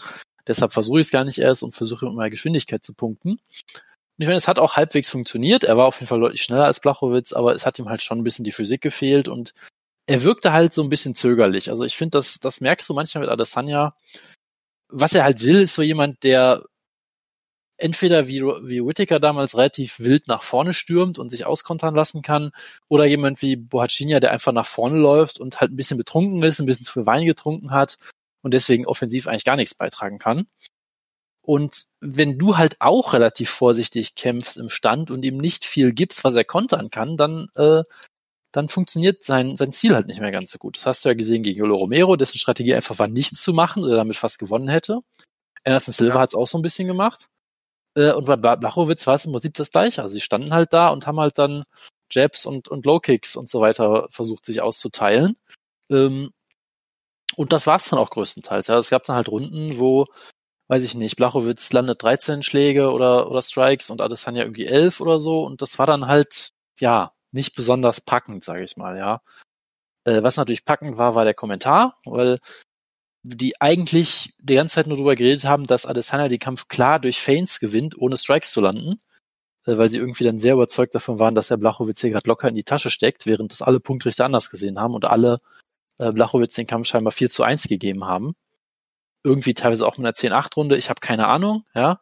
Deshalb 0.48 0.72
versuche 0.72 1.00
ich 1.00 1.08
es 1.08 1.12
gar 1.12 1.24
nicht 1.24 1.40
erst 1.40 1.64
und 1.64 1.74
versuche 1.74 2.06
mit 2.06 2.16
meiner 2.16 2.30
Geschwindigkeit 2.30 2.84
zu 2.84 2.94
punkten. 2.94 3.32
Und 3.32 4.22
ich 4.22 4.28
meine, 4.28 4.38
es 4.38 4.48
hat 4.48 4.60
auch 4.60 4.76
halbwegs 4.76 5.10
funktioniert. 5.10 5.64
Er 5.64 5.78
war 5.78 5.86
auf 5.86 5.96
jeden 5.96 6.08
Fall 6.08 6.20
deutlich 6.20 6.42
schneller 6.42 6.66
als 6.66 6.80
Blachowitz, 6.80 7.34
aber 7.34 7.54
es 7.54 7.66
hat 7.66 7.78
ihm 7.80 7.90
halt 7.90 8.02
schon 8.02 8.20
ein 8.20 8.24
bisschen 8.24 8.46
die 8.46 8.52
Physik 8.52 8.82
gefehlt 8.82 9.28
und 9.28 9.54
er 10.08 10.24
wirkte 10.24 10.54
halt 10.54 10.72
so 10.72 10.84
ein 10.84 10.90
bisschen 10.90 11.16
zögerlich. 11.16 11.70
Also 11.70 11.84
ich 11.84 11.98
finde, 11.98 12.18
das, 12.18 12.40
das 12.40 12.62
merkst 12.62 12.88
du 12.88 12.94
manchmal 12.94 13.24
mit 13.24 13.32
Adesanya. 13.32 13.96
Was 14.88 15.14
er 15.14 15.24
halt 15.24 15.44
will, 15.44 15.62
ist 15.62 15.74
so 15.74 15.82
jemand, 15.82 16.24
der 16.24 16.64
entweder 17.78 18.28
wie, 18.28 18.42
wie 18.42 18.86
Whittaker 18.86 19.20
damals 19.20 19.58
relativ 19.58 20.00
wild 20.00 20.28
nach 20.28 20.44
vorne 20.44 20.74
stürmt 20.74 21.20
und 21.20 21.30
sich 21.30 21.46
auskontern 21.46 21.96
lassen 21.96 22.22
kann, 22.22 22.52
oder 22.88 23.06
jemand 23.06 23.42
wie 23.42 23.58
Bohacinia, 23.58 24.22
der 24.22 24.32
einfach 24.32 24.54
nach 24.54 24.68
vorne 24.68 24.98
läuft 24.98 25.40
und 25.42 25.60
halt 25.60 25.72
ein 25.72 25.76
bisschen 25.76 25.98
betrunken 25.98 26.42
ist, 26.44 26.60
ein 26.60 26.68
bisschen 26.68 26.86
zu 26.86 26.94
viel 26.94 27.06
Wein 27.06 27.26
getrunken 27.26 27.72
hat 27.72 27.98
und 28.46 28.54
deswegen 28.54 28.86
offensiv 28.86 29.28
eigentlich 29.28 29.44
gar 29.44 29.56
nichts 29.56 29.74
beitragen 29.74 30.20
kann. 30.20 30.48
Und 31.42 31.86
wenn 32.00 32.38
du 32.38 32.58
halt 32.58 32.78
auch 32.80 33.14
relativ 33.14 33.50
vorsichtig 33.50 34.14
kämpfst 34.16 34.58
im 34.58 34.70
Stand 34.70 35.10
und 35.12 35.24
ihm 35.26 35.38
nicht 35.38 35.66
viel 35.66 35.94
gibst, 35.94 36.24
was 36.24 36.36
er 36.36 36.44
kontern 36.46 36.90
kann, 36.92 37.18
dann, 37.18 37.48
äh, 37.56 37.82
dann 38.52 38.70
funktioniert 38.70 39.24
sein, 39.24 39.56
sein 39.58 39.72
Ziel 39.72 39.96
halt 39.96 40.08
nicht 40.08 40.22
mehr 40.22 40.32
ganz 40.32 40.52
so 40.52 40.60
gut. 40.60 40.78
Das 40.78 40.86
hast 40.86 41.04
du 41.04 41.10
ja 41.10 41.16
gesehen 41.16 41.42
gegen 41.44 41.60
Yolo 41.60 41.76
Romero, 41.76 42.16
dessen 42.16 42.38
Strategie 42.38 42.76
einfach 42.76 43.00
war, 43.00 43.08
nichts 43.08 43.42
zu 43.42 43.52
machen 43.52 43.84
oder 43.84 43.96
damit 43.96 44.16
fast 44.16 44.40
gewonnen 44.40 44.68
hätte. 44.70 45.02
Anderson 45.64 45.94
Silva 45.94 46.16
Ja. 46.16 46.22
hat 46.22 46.30
es 46.30 46.36
auch 46.36 46.48
so 46.48 46.58
ein 46.60 46.62
bisschen 46.62 46.88
gemacht. 46.88 47.28
Äh, 47.98 48.12
und 48.14 48.26
bei 48.26 48.36
Bla- 48.38 48.56
Blachowitz 48.58 49.08
war 49.08 49.16
es 49.16 49.26
im 49.26 49.32
Prinzip 49.32 49.56
das 49.56 49.72
Gleiche. 49.72 50.04
Also 50.04 50.14
sie 50.14 50.22
standen 50.22 50.54
halt 50.54 50.72
da 50.74 50.90
und 50.90 51.08
haben 51.08 51.20
halt 51.20 51.38
dann 51.40 51.64
Jabs 52.12 52.46
und, 52.46 52.68
und 52.70 52.86
Low 52.86 53.00
Kicks 53.00 53.36
und 53.36 53.50
so 53.50 53.62
weiter 53.62 54.08
versucht, 54.12 54.46
sich 54.46 54.62
auszuteilen. 54.62 55.36
Ähm, 55.90 56.32
und 57.36 57.54
das 57.54 57.68
war 57.68 57.78
es 57.78 57.90
dann 57.90 58.00
auch 58.00 58.10
größtenteils. 58.10 58.68
Ja. 58.68 58.78
Es 58.78 58.90
gab 58.90 59.04
dann 59.06 59.16
halt 59.16 59.30
Runden, 59.30 59.80
wo, 59.80 60.06
weiß 60.68 60.84
ich 60.84 60.96
nicht, 60.96 61.18
Blachowitz 61.18 61.72
landet 61.74 62.02
13 62.04 62.44
Schläge 62.44 62.92
oder, 62.92 63.30
oder 63.30 63.42
Strikes 63.42 63.90
und 63.90 64.02
Adesanya 64.02 64.44
irgendwie 64.44 64.66
11 64.66 65.02
oder 65.02 65.20
so. 65.20 65.44
Und 65.44 65.62
das 65.62 65.80
war 65.80 65.88
dann 65.88 66.08
halt, 66.08 66.52
ja, 66.80 67.14
nicht 67.32 67.56
besonders 67.56 68.02
packend, 68.02 68.44
sage 68.44 68.64
ich 68.64 68.78
mal, 68.78 68.98
ja. 68.98 69.22
Äh, 70.06 70.24
was 70.24 70.38
natürlich 70.38 70.66
packend 70.66 70.98
war, 70.98 71.16
war 71.16 71.26
der 71.26 71.34
Kommentar, 71.34 71.98
weil 72.06 72.40
die 73.24 73.60
eigentlich 73.60 74.36
die 74.40 74.56
ganze 74.56 74.76
Zeit 74.76 74.88
nur 74.88 74.98
darüber 74.98 75.16
geredet 75.16 75.46
haben, 75.46 75.66
dass 75.66 75.86
Adesanya 75.86 76.30
den 76.30 76.40
Kampf 76.40 76.68
klar 76.68 77.00
durch 77.00 77.22
Feints 77.22 77.60
gewinnt, 77.60 77.98
ohne 77.98 78.18
Strikes 78.18 78.52
zu 78.52 78.62
landen, 78.62 79.02
äh, 79.66 79.78
weil 79.78 79.90
sie 79.90 79.98
irgendwie 79.98 80.24
dann 80.24 80.40
sehr 80.40 80.54
überzeugt 80.54 80.96
davon 80.96 81.20
waren, 81.20 81.36
dass 81.36 81.52
er 81.52 81.58
Blachowitz 81.58 82.02
hier 82.02 82.12
gerade 82.12 82.28
locker 82.30 82.48
in 82.50 82.56
die 82.56 82.64
Tasche 82.64 82.90
steckt, 82.92 83.26
während 83.26 83.52
das 83.52 83.62
alle 83.62 83.80
Punktrichter 83.80 84.26
anders 84.26 84.50
gesehen 84.52 84.80
haben 84.80 84.94
und 84.94 85.06
alle 85.06 85.40
äh, 86.00 86.12
Blachowitz 86.12 86.56
den 86.56 86.68
Kampf 86.68 86.88
scheinbar 86.88 87.12
4 87.12 87.30
zu 87.30 87.44
1 87.44 87.68
gegeben 87.68 88.06
haben. 88.06 88.36
Irgendwie 89.24 89.54
teilweise 89.54 89.88
auch 89.88 89.98
mit 89.98 90.06
einer 90.06 90.16
10-8-Runde, 90.16 90.78
ich 90.78 90.90
habe 90.90 91.00
keine 91.00 91.28
Ahnung, 91.28 91.66
ja. 91.74 92.00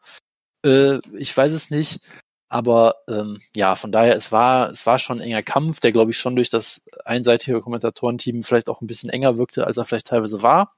Äh, 0.66 1.00
ich 1.18 1.36
weiß 1.36 1.52
es 1.54 1.70
nicht. 1.70 2.02
Aber 2.50 2.98
ähm, 3.08 3.42
ja, 3.56 3.76
von 3.76 3.92
daher, 3.92 4.16
es 4.16 4.32
war, 4.32 4.70
es 4.70 4.86
war 4.86 5.00
schon 5.00 5.18
ein 5.20 5.24
enger 5.24 5.42
Kampf, 5.42 5.80
der, 5.80 5.92
glaube 5.92 6.12
ich, 6.12 6.20
schon 6.20 6.36
durch 6.36 6.52
das 6.52 6.84
einseitige 7.04 7.62
Kommentatorenteam 7.62 8.44
vielleicht 8.44 8.70
auch 8.70 8.82
ein 8.82 8.88
bisschen 8.88 9.10
enger 9.10 9.40
wirkte, 9.40 9.66
als 9.66 9.78
er 9.78 9.86
vielleicht 9.86 10.08
teilweise 10.08 10.44
war. 10.44 10.72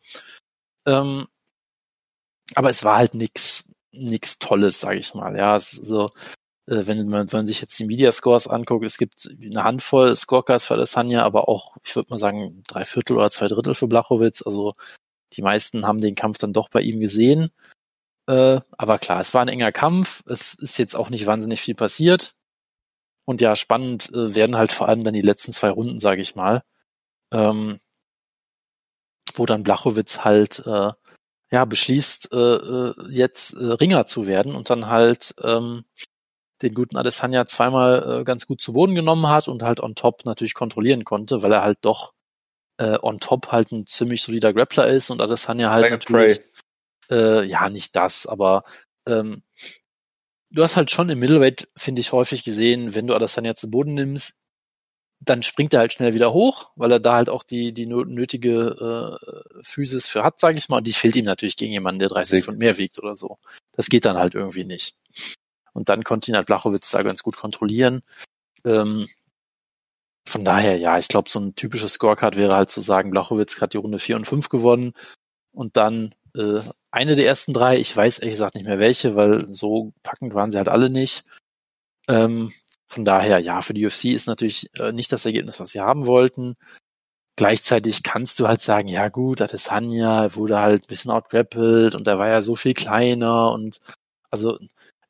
Ähm, 0.85 1.27
aber 2.55 2.69
es 2.69 2.83
war 2.83 2.97
halt 2.97 3.13
nix, 3.13 3.69
nix 3.91 4.39
Tolles, 4.39 4.79
sage 4.79 4.99
ich 4.99 5.13
mal. 5.15 5.35
Ja, 5.37 5.59
so, 5.59 6.11
wenn 6.67 7.07
man, 7.09 7.31
wenn 7.31 7.39
man 7.39 7.47
sich 7.47 7.61
jetzt 7.61 7.77
die 7.77 7.85
Media 7.85 8.11
Scores 8.11 8.47
anguckt, 8.47 8.85
es 8.85 8.97
gibt 8.97 9.29
eine 9.39 9.63
Handvoll 9.63 10.15
Scorecards 10.15 10.65
für 10.65 10.73
Adesanya, 10.73 11.23
aber 11.23 11.47
auch, 11.47 11.77
ich 11.83 11.95
würde 11.95 12.09
mal 12.09 12.19
sagen, 12.19 12.63
drei 12.67 12.85
Viertel 12.85 13.17
oder 13.17 13.29
zwei 13.29 13.47
Drittel 13.47 13.75
für 13.75 13.87
Blachowitz. 13.87 14.41
Also 14.43 14.73
die 15.33 15.41
meisten 15.41 15.85
haben 15.85 15.99
den 15.99 16.15
Kampf 16.15 16.39
dann 16.39 16.53
doch 16.53 16.69
bei 16.69 16.81
ihm 16.81 16.99
gesehen. 16.99 17.51
Äh, 18.27 18.61
aber 18.71 18.97
klar, 18.99 19.21
es 19.21 19.33
war 19.33 19.41
ein 19.41 19.47
enger 19.47 19.71
Kampf. 19.71 20.23
Es 20.27 20.55
ist 20.55 20.77
jetzt 20.77 20.95
auch 20.95 21.09
nicht 21.09 21.27
wahnsinnig 21.27 21.61
viel 21.61 21.75
passiert. 21.75 22.35
Und 23.25 23.41
ja, 23.41 23.55
spannend 23.55 24.09
äh, 24.13 24.35
werden 24.35 24.57
halt 24.57 24.71
vor 24.71 24.87
allem 24.87 25.03
dann 25.03 25.13
die 25.13 25.21
letzten 25.21 25.51
zwei 25.51 25.69
Runden, 25.69 25.99
sage 25.99 26.21
ich 26.21 26.35
mal. 26.35 26.63
Ähm, 27.31 27.79
wo 29.35 29.45
dann 29.45 29.63
Blachowitz 29.63 30.19
halt 30.19 30.59
äh, 30.65 30.91
ja 31.51 31.65
beschließt, 31.65 32.31
äh, 32.33 32.37
äh, 32.37 32.93
jetzt 33.09 33.53
äh, 33.53 33.65
Ringer 33.65 34.07
zu 34.07 34.27
werden 34.27 34.55
und 34.55 34.69
dann 34.69 34.87
halt 34.87 35.35
ähm, 35.43 35.85
den 36.61 36.73
guten 36.73 36.97
Adesanya 36.97 37.45
zweimal 37.45 38.21
äh, 38.21 38.23
ganz 38.23 38.45
gut 38.47 38.61
zu 38.61 38.73
Boden 38.73 38.95
genommen 38.95 39.27
hat 39.27 39.47
und 39.47 39.63
halt 39.63 39.79
on 39.79 39.95
top 39.95 40.25
natürlich 40.25 40.53
kontrollieren 40.53 41.03
konnte, 41.03 41.41
weil 41.41 41.51
er 41.51 41.63
halt 41.63 41.79
doch 41.81 42.13
äh, 42.77 42.97
on 43.01 43.19
top 43.19 43.51
halt 43.51 43.71
ein 43.71 43.85
ziemlich 43.85 44.21
solider 44.21 44.53
Grappler 44.53 44.87
ist 44.87 45.09
und 45.09 45.21
Adesanya 45.21 45.71
halt 45.71 45.83
like 45.83 45.91
natürlich, 45.91 46.41
äh, 47.09 47.43
ja, 47.45 47.69
nicht 47.69 47.95
das, 47.95 48.25
aber 48.25 48.63
ähm, 49.05 49.43
du 50.49 50.63
hast 50.63 50.77
halt 50.77 50.91
schon 50.91 51.09
im 51.09 51.19
Middleweight, 51.19 51.67
finde 51.75 52.01
ich, 52.01 52.11
häufig 52.11 52.43
gesehen, 52.43 52.95
wenn 52.95 53.07
du 53.07 53.15
Adesanya 53.15 53.55
zu 53.55 53.69
Boden 53.69 53.93
nimmst, 53.93 54.35
dann 55.19 55.43
springt 55.43 55.73
er 55.73 55.79
halt 55.79 55.93
schnell 55.93 56.13
wieder 56.13 56.33
hoch, 56.33 56.71
weil 56.75 56.91
er 56.91 56.99
da 56.99 57.15
halt 57.15 57.29
auch 57.29 57.43
die, 57.43 57.73
die 57.73 57.85
nötige 57.85 59.19
äh, 59.19 59.63
Physis 59.63 60.07
für 60.07 60.23
hat, 60.23 60.39
sage 60.39 60.57
ich 60.57 60.69
mal. 60.69 60.77
Und 60.77 60.87
die 60.87 60.93
fehlt 60.93 61.15
ihm 61.15 61.25
natürlich 61.25 61.55
gegen 61.55 61.71
jemanden, 61.71 61.99
der 61.99 62.09
30 62.09 62.43
Pfund 62.43 62.59
mehr 62.59 62.77
wiegt 62.77 62.99
oder 62.99 63.15
so. 63.15 63.37
Das 63.71 63.87
geht 63.87 64.05
dann 64.05 64.17
halt 64.17 64.35
irgendwie 64.35 64.65
nicht. 64.65 64.95
Und 65.75 65.89
dann 65.89 66.03
konnte 66.03 66.31
ihn 66.31 66.37
halt 66.37 66.47
Blachowitz 66.47 66.89
da 66.91 67.03
ganz 67.03 67.21
gut 67.21 67.37
kontrollieren. 67.37 68.01
Ähm, 68.63 69.05
von 70.27 70.45
daher, 70.45 70.77
ja, 70.77 70.97
ich 70.97 71.07
glaube, 71.07 71.29
so 71.29 71.39
ein 71.39 71.55
typisches 71.55 71.93
Scorecard 71.93 72.37
wäre 72.37 72.55
halt 72.55 72.69
zu 72.71 72.81
sagen, 72.81 73.11
Blachowitz 73.11 73.61
hat 73.61 73.73
die 73.73 73.77
Runde 73.77 73.99
4 73.99 74.15
und 74.15 74.25
5 74.25 74.49
gewonnen 74.49 74.93
und 75.51 75.77
dann 75.77 76.15
äh, 76.35 76.61
eine 76.91 77.15
der 77.15 77.27
ersten 77.27 77.53
drei, 77.53 77.77
ich 77.77 77.95
weiß 77.95 78.19
ehrlich 78.19 78.33
gesagt 78.33 78.55
nicht 78.55 78.65
mehr 78.65 78.79
welche, 78.79 79.15
weil 79.15 79.39
so 79.53 79.93
packend 80.01 80.33
waren 80.33 80.51
sie 80.51 80.57
halt 80.57 80.69
alle 80.69 80.89
nicht. 80.89 81.25
Ähm, 82.07 82.53
von 82.87 83.05
daher, 83.05 83.39
ja, 83.39 83.61
für 83.61 83.73
die 83.73 83.85
UFC 83.85 84.05
ist 84.05 84.27
natürlich 84.27 84.69
äh, 84.79 84.91
nicht 84.91 85.11
das 85.11 85.25
Ergebnis, 85.25 85.59
was 85.59 85.71
sie 85.71 85.81
haben 85.81 86.05
wollten. 86.05 86.55
Gleichzeitig 87.37 88.03
kannst 88.03 88.39
du 88.39 88.47
halt 88.47 88.61
sagen, 88.61 88.87
ja 88.87 89.09
gut, 89.09 89.41
Adesanya 89.41 90.35
wurde 90.35 90.59
halt 90.59 90.83
ein 90.85 90.87
bisschen 90.87 91.11
outgrappelt 91.11 91.95
und 91.95 92.07
er 92.07 92.17
war 92.17 92.29
ja 92.29 92.41
so 92.41 92.55
viel 92.55 92.73
kleiner 92.73 93.51
und 93.51 93.79
also 94.31 94.57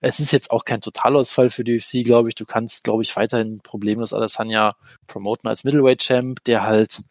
es 0.05 0.19
ist 0.19 0.31
jetzt 0.31 0.51
auch 0.51 0.65
kein 0.65 0.81
Totalausfall 0.81 1.49
für 1.49 1.63
die 1.63 1.77
UFC, 1.77 2.05
glaube 2.05 2.29
ich. 2.29 2.35
Du 2.35 2.45
kannst, 2.45 2.83
glaube 2.83 3.01
ich, 3.01 3.15
weiterhin 3.15 3.59
problemlos 3.61 4.13
Adesanya 4.13 4.75
promoten 5.07 5.49
als 5.49 5.63
Middleweight-Champ, 5.63 6.43
der 6.43 6.61
halt 6.61 7.01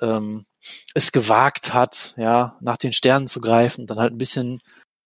ähm, 0.00 0.46
es 0.94 1.10
gewagt 1.10 1.74
hat, 1.74 2.14
ja, 2.16 2.56
nach 2.60 2.76
den 2.76 2.92
Sternen 2.92 3.26
zu 3.26 3.40
greifen 3.40 3.80
und 3.80 3.90
dann 3.90 3.98
halt 3.98 4.12
ein 4.12 4.18
bisschen, 4.18 4.60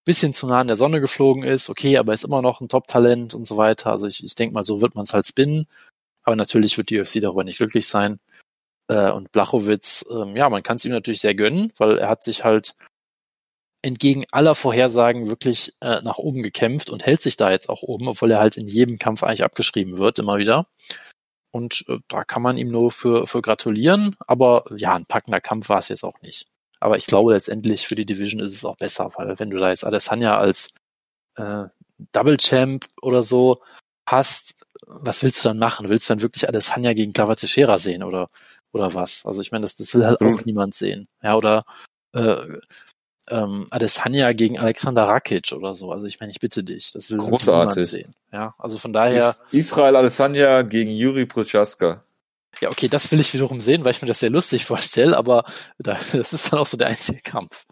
bisschen 0.05 0.35
zu 0.35 0.49
nah 0.49 0.61
an 0.61 0.67
der 0.67 0.77
Sonne 0.77 1.01
geflogen 1.01 1.43
ist. 1.43 1.71
Okay, 1.71 1.97
aber 1.97 2.13
er 2.13 2.17
ist 2.17 2.25
immer 2.25 2.43
noch 2.43 2.61
ein 2.61 2.69
Top-Talent 2.69 3.33
und 3.35 3.47
so 3.47 3.57
weiter. 3.57 3.91
Also 3.91 4.07
ich, 4.07 4.23
ich 4.23 4.35
denke 4.35 4.53
mal, 4.53 4.65
so 4.65 4.83
wird 4.83 4.95
man 4.95 5.05
es 5.05 5.15
halt 5.15 5.27
spinnen. 5.27 5.67
Aber 6.25 6.37
natürlich 6.37 6.77
wird 6.77 6.91
die 6.91 7.01
UFC 7.01 7.23
darüber 7.23 7.45
nicht 7.45 7.57
glücklich 7.57 7.87
sein. 7.87 8.21
Äh, 8.89 9.13
und 9.13 9.33
Blachowitz, 9.33 10.05
ähm, 10.11 10.37
ja, 10.37 10.51
man 10.51 10.63
kann 10.63 10.77
es 10.77 10.85
ihm 10.85 10.93
natürlich 10.93 11.23
sehr 11.23 11.35
gönnen, 11.35 11.73
weil 11.79 11.97
er 11.97 12.11
hat 12.11 12.23
sich 12.23 12.45
halt 12.45 12.75
entgegen 13.83 14.25
aller 14.31 14.55
Vorhersagen 14.55 15.29
wirklich 15.29 15.75
äh, 15.81 16.03
nach 16.03 16.19
oben 16.19 16.43
gekämpft 16.43 16.91
und 16.91 17.05
hält 17.07 17.23
sich 17.23 17.37
da 17.37 17.51
jetzt 17.51 17.69
auch 17.69 17.83
oben, 17.83 18.09
obwohl 18.09 18.31
er 18.31 18.41
halt 18.41 18.57
in 18.57 18.69
jedem 18.69 18.99
Kampf 18.99 19.23
eigentlich 19.23 19.45
abgeschrieben 19.45 19.99
wird, 19.99 20.19
immer 20.19 20.39
wieder. 20.39 20.67
Und 21.51 21.85
äh, 21.89 21.99
da 22.09 22.25
kann 22.25 22.43
man 22.43 22.59
ihm 22.59 22.69
nur 22.69 22.91
für, 22.91 23.27
für 23.27 23.43
gratulieren. 23.43 24.17
Aber 24.27 24.65
ja, 24.77 24.95
ein 24.95 25.07
packender 25.07 25.41
Kampf 25.41 25.69
war 25.69 25.79
es 25.79 25.89
jetzt 25.89 26.05
auch 26.05 26.21
nicht. 26.23 26.47
Aber 26.79 26.97
ich 26.97 27.07
glaube 27.07 27.33
letztendlich 27.33 27.87
für 27.87 27.95
die 27.95 28.07
Division 28.07 28.41
ist 28.41 28.53
es 28.55 28.65
auch 28.65 28.77
besser, 28.77 29.13
weil 29.17 29.39
wenn 29.39 29.51
du 29.51 29.59
da 29.59 29.71
jetzt 29.71 29.85
Adesanya 29.85 30.39
als 30.39 30.71
äh, 31.37 31.67
Double 32.13 32.39
Champ 32.39 32.87
oder 33.03 33.23
so 33.23 33.61
hast, 34.07 34.57
was 34.87 35.23
willst 35.23 35.45
du 35.45 35.49
dann 35.49 35.59
machen? 35.59 35.89
Willst 35.89 36.09
du 36.09 36.15
dann 36.15 36.23
wirklich 36.23 36.49
Adesanya 36.49 36.95
gegen 36.95 37.13
Clava 37.13 37.35
Teixeira 37.35 37.79
sehen 37.79 38.03
oder 38.03 38.31
oder 38.73 38.95
was? 38.95 39.27
Also 39.27 39.41
ich 39.43 39.53
meine, 39.53 39.63
das, 39.63 39.77
das 39.77 39.95
will 39.95 40.07
halt 40.07 40.21
auch 40.21 40.39
mhm. 40.39 40.43
niemand 40.45 40.75
sehen. 40.75 41.09
Ja, 41.23 41.37
oder 41.37 41.65
äh, 42.13 42.37
ähm, 43.31 43.67
Adesanya 43.71 44.33
gegen 44.33 44.59
Alexander 44.59 45.05
Rakic 45.05 45.53
oder 45.53 45.75
so. 45.75 45.93
Also 45.93 46.07
ich 46.07 46.21
meine, 46.21 46.33
ich 46.33 46.41
bitte 46.41 46.63
dich, 46.63 46.93
das 46.93 47.11
will 47.11 47.19
Großartig. 47.19 47.89
sehen. 47.89 48.15
Ja, 48.33 48.55
also 48.59 48.79
von 48.79 48.93
daher. 48.93 49.37
Israel 49.51 49.97
Adesanya 49.97 50.63
gegen 50.63 50.91
Juri 50.91 51.27
Prochaska. 51.27 52.05
Ja, 52.61 52.69
okay, 52.69 52.89
das 52.89 53.11
will 53.11 53.21
ich 53.21 53.33
wiederum 53.33 53.61
sehen, 53.61 53.85
weil 53.85 53.93
ich 53.93 54.03
mir 54.03 54.09
das 54.09 54.21
sehr 54.21 54.31
lustig 54.31 54.65
vorstelle, 54.65 55.17
aber 55.17 55.45
das 55.79 56.33
ist 56.33 56.53
dann 56.53 56.61
auch 56.61 56.67
so 56.67 56.77
der 56.77 56.89
einzige 56.89 57.23
Kampf. 57.23 57.65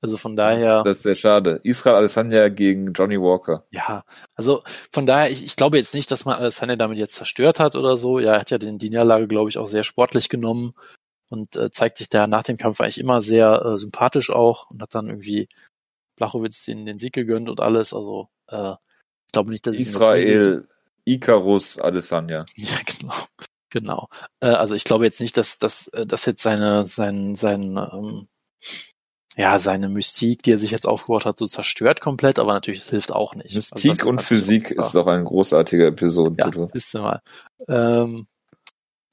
Also 0.00 0.16
von 0.16 0.36
daher. 0.36 0.84
Das 0.84 0.98
ist 0.98 1.02
sehr 1.02 1.16
schade. 1.16 1.60
Israel 1.64 1.96
Adesanya 1.96 2.48
gegen 2.48 2.92
Johnny 2.92 3.20
Walker. 3.20 3.64
Ja, 3.70 4.04
also 4.36 4.62
von 4.92 5.06
daher, 5.06 5.30
ich, 5.30 5.44
ich 5.44 5.56
glaube 5.56 5.76
jetzt 5.76 5.92
nicht, 5.92 6.10
dass 6.12 6.24
man 6.24 6.38
Adesanya 6.38 6.76
damit 6.76 6.98
jetzt 6.98 7.14
zerstört 7.14 7.58
hat 7.58 7.74
oder 7.74 7.96
so. 7.96 8.20
Ja, 8.20 8.34
er 8.34 8.40
hat 8.40 8.50
ja 8.50 8.58
den, 8.58 8.78
die 8.78 8.90
Niederlage, 8.90 9.26
glaube 9.26 9.50
ich, 9.50 9.58
auch 9.58 9.66
sehr 9.66 9.82
sportlich 9.82 10.28
genommen 10.28 10.74
und 11.28 11.56
äh, 11.56 11.70
zeigt 11.70 11.98
sich 11.98 12.08
da 12.08 12.26
nach 12.26 12.42
dem 12.42 12.56
Kampf 12.56 12.80
eigentlich 12.80 12.98
immer 12.98 13.20
sehr 13.20 13.64
äh, 13.64 13.78
sympathisch 13.78 14.30
auch 14.30 14.66
und 14.72 14.82
hat 14.82 14.94
dann 14.94 15.08
irgendwie 15.08 15.48
Blachowitz 16.16 16.64
den, 16.64 16.86
den 16.86 16.98
Sieg 16.98 17.12
gegönnt 17.12 17.48
und 17.48 17.60
alles. 17.60 17.92
Also 17.92 18.28
äh, 18.48 18.72
ich 19.26 19.32
glaube 19.32 19.50
nicht, 19.50 19.66
dass 19.66 19.76
Israel, 19.76 20.68
Icarus, 21.04 21.78
Adesanya. 21.78 22.44
Ja, 22.56 22.76
genau. 22.84 23.14
Genau. 23.70 24.08
Äh, 24.40 24.48
also 24.48 24.74
ich 24.74 24.84
glaube 24.84 25.04
jetzt 25.04 25.20
nicht, 25.20 25.36
dass, 25.36 25.58
dass, 25.58 25.88
äh, 25.88 26.06
dass 26.06 26.24
jetzt 26.26 26.42
seine, 26.42 26.86
sein, 26.86 27.34
sein, 27.34 27.76
ähm, 27.76 28.28
ja, 29.36 29.58
seine 29.58 29.88
Mystik, 29.88 30.42
die 30.42 30.52
er 30.52 30.58
sich 30.58 30.70
jetzt 30.70 30.86
aufgebaut 30.86 31.24
hat, 31.24 31.38
so 31.38 31.46
zerstört 31.46 32.00
komplett, 32.00 32.38
aber 32.38 32.54
natürlich, 32.54 32.80
es 32.80 32.90
hilft 32.90 33.12
auch 33.12 33.34
nicht. 33.34 33.54
Mystik 33.54 34.00
also 34.00 34.08
und 34.08 34.22
Physik 34.22 34.70
ist 34.70 34.94
doch 34.94 35.06
ein 35.06 35.24
großartiger 35.24 35.86
Episodentitel. 35.86 36.68
Ja, 36.72 36.80
du 36.92 36.98
mal. 36.98 37.22
Ähm, 37.68 38.26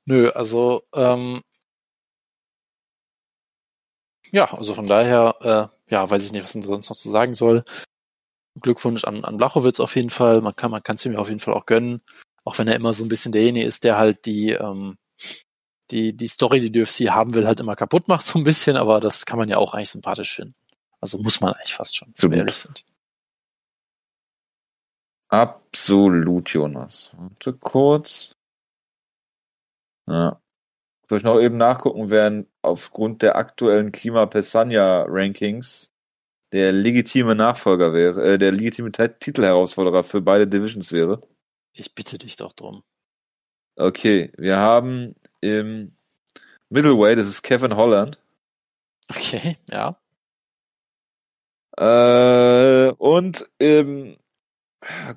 nö, 0.06 0.30
also 0.30 0.84
ähm, 0.94 1.42
ja, 4.36 4.54
also 4.54 4.74
von 4.74 4.86
daher, 4.86 5.72
äh, 5.88 5.94
ja, 5.94 6.10
weiß 6.10 6.26
ich 6.26 6.34
nicht, 6.34 6.44
was 6.44 6.56
man 6.56 6.64
sonst 6.66 6.90
noch 6.90 6.98
zu 6.98 7.10
sagen 7.10 7.36
soll. 7.36 7.64
Glückwunsch 8.62 9.06
an, 9.06 9.24
an 9.24 9.38
Blachowitz 9.38 9.80
auf 9.80 9.96
jeden 9.96 10.10
Fall. 10.10 10.42
Man 10.42 10.56
kann, 10.58 10.72
man 10.72 10.84
kann 10.84 10.98
es 10.98 11.06
ihm 11.06 11.16
auf 11.16 11.30
jeden 11.30 11.40
Fall 11.40 11.54
auch 11.54 11.66
gönnen. 11.66 12.02
Auch 12.44 12.58
wenn 12.58 12.68
er 12.68 12.76
immer 12.76 12.94
so 12.94 13.06
ein 13.06 13.08
bisschen 13.10 13.32
derjenige 13.32 13.66
ist, 13.66 13.86
der 13.86 13.98
halt 13.98 14.26
die, 14.26 14.50
ähm, 14.52 14.98
die, 15.92 16.12
die 16.18 16.28
Story, 16.28 16.60
die 16.60 16.82
UFC 16.82 17.10
haben 17.12 17.34
will, 17.34 17.48
halt 17.48 17.62
immer 17.62 17.78
kaputt 17.78 18.10
macht, 18.10 18.26
so 18.26 18.38
ein 18.38 18.44
bisschen, 18.44 18.76
aber 18.76 19.00
das 19.00 19.26
kann 19.26 19.40
man 19.40 19.48
ja 19.48 19.56
auch 19.58 19.74
eigentlich 19.74 19.92
sympathisch 19.92 20.36
finden. 20.36 20.56
Also 21.00 21.18
muss 21.20 21.40
man 21.40 21.54
eigentlich 21.54 21.74
fast 21.74 21.96
schon, 21.96 22.12
so 22.18 22.30
ehrlich 22.30 22.58
sind. 22.58 22.84
Absolut, 25.30 26.50
Jonas. 26.50 27.12
Warte 27.14 27.54
kurz. 27.54 28.36
Ja. 30.08 30.42
Soll 31.08 31.20
ich 31.20 31.24
noch 31.24 31.40
eben 31.40 31.58
nachgucken, 31.58 32.10
wer 32.10 32.46
aufgrund 32.62 33.22
der 33.22 33.36
aktuellen 33.36 33.92
Klima 33.92 34.26
Pesania 34.26 35.06
Rankings 35.08 35.92
der 36.52 36.72
legitime 36.72 37.36
Nachfolger 37.36 37.94
wäre, 37.94 38.34
äh, 38.34 38.38
der 38.38 38.52
legitime 38.52 38.92
Titelherausforderer 38.92 40.04
für 40.04 40.22
beide 40.22 40.48
Divisions 40.48 40.92
wäre? 40.92 41.22
Ich 41.74 41.94
bitte 41.94 42.18
dich 42.18 42.38
doch 42.38 42.54
drum. 42.54 42.84
Okay, 43.76 44.32
wir 44.38 44.58
haben 44.58 45.14
im 45.42 45.96
Middleweight, 46.70 47.18
das 47.18 47.28
ist 47.28 47.44
Kevin 47.44 47.76
Holland. 47.76 48.20
Okay, 49.10 49.58
ja. 49.70 50.00
Äh, 51.78 52.92
und 52.94 53.48
im, 53.60 54.18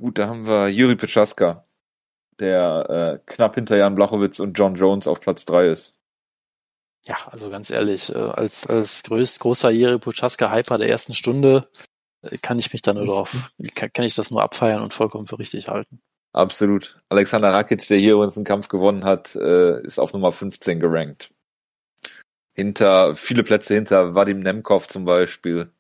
gut, 0.01 0.19
da 0.19 0.29
haben 0.29 0.47
wir 0.47 0.69
Juri 0.69 0.97
Pechaska 0.97 1.68
der 2.41 3.21
äh, 3.27 3.33
knapp 3.33 3.55
hinter 3.55 3.77
Jan 3.77 3.95
Blachowitz 3.95 4.41
und 4.41 4.55
John 4.55 4.75
Jones 4.75 5.07
auf 5.07 5.21
Platz 5.21 5.45
3 5.45 5.69
ist. 5.69 5.95
Ja, 7.07 7.17
also 7.31 7.51
ganz 7.51 7.71
ehrlich, 7.71 8.11
äh, 8.11 8.19
als, 8.19 8.67
als 8.67 9.03
größt, 9.03 9.41
großer 9.41 9.71
Jiri 9.71 9.99
Puchaska-Hyper 9.99 10.79
der 10.79 10.89
ersten 10.89 11.15
Stunde 11.15 11.67
äh, 12.23 12.39
kann 12.39 12.59
ich 12.59 12.73
mich 12.73 12.83
da 12.83 12.93
nur 12.93 13.07
drauf, 13.07 13.53
kann, 13.75 13.91
kann 13.93 14.05
ich 14.05 14.15
das 14.15 14.31
nur 14.31 14.43
abfeiern 14.43 14.83
und 14.83 14.95
vollkommen 14.95 15.27
für 15.27 15.39
richtig 15.39 15.69
halten. 15.69 16.01
Absolut. 16.33 17.01
Alexander 17.09 17.53
Rakic, 17.53 17.89
der 17.89 17.99
hier 17.99 18.15
übrigens 18.15 18.37
einen 18.37 18.45
Kampf 18.45 18.69
gewonnen 18.69 19.05
hat, 19.05 19.35
äh, 19.35 19.81
ist 19.83 19.99
auf 19.99 20.13
Nummer 20.13 20.33
15 20.33 20.79
gerankt. 20.79 21.31
Hinter, 22.55 23.15
viele 23.17 23.45
Plätze 23.45 23.75
hinter 23.75 24.15
Vadim 24.15 24.41
Nemkov 24.41 24.89
zum 24.89 25.05
Beispiel. 25.05 25.73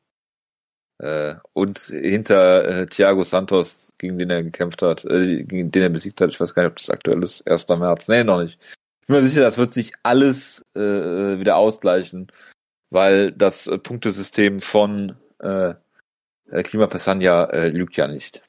Äh, 0.98 1.36
und 1.52 1.78
hinter 1.78 2.64
äh, 2.64 2.86
Thiago 2.86 3.22
Santos, 3.22 3.92
gegen 3.98 4.18
den 4.18 4.30
er 4.30 4.42
gekämpft 4.42 4.82
hat, 4.82 5.04
äh, 5.04 5.44
gegen 5.44 5.70
den 5.70 5.82
er 5.82 5.90
besiegt 5.90 6.20
hat. 6.20 6.30
Ich 6.30 6.40
weiß 6.40 6.54
gar 6.54 6.62
nicht, 6.62 6.72
ob 6.72 6.78
das 6.78 6.90
aktuell 6.90 7.22
ist. 7.22 7.46
1. 7.46 7.68
März. 7.68 8.08
Nee, 8.08 8.24
noch 8.24 8.42
nicht. 8.42 8.58
Ich 9.02 9.06
bin 9.06 9.16
mir 9.16 9.28
sicher, 9.28 9.42
das 9.42 9.58
wird 9.58 9.72
sich 9.72 9.92
alles 10.02 10.64
äh, 10.74 10.80
wieder 10.80 11.56
ausgleichen, 11.56 12.32
weil 12.90 13.32
das 13.32 13.66
äh, 13.66 13.78
Punktesystem 13.78 14.58
von 14.58 15.16
äh, 15.40 15.74
äh 16.50 16.62
Klima 16.64 16.88
Pesania 16.88 17.44
äh, 17.44 17.68
lügt 17.68 17.96
ja 17.96 18.08
nicht. 18.08 18.42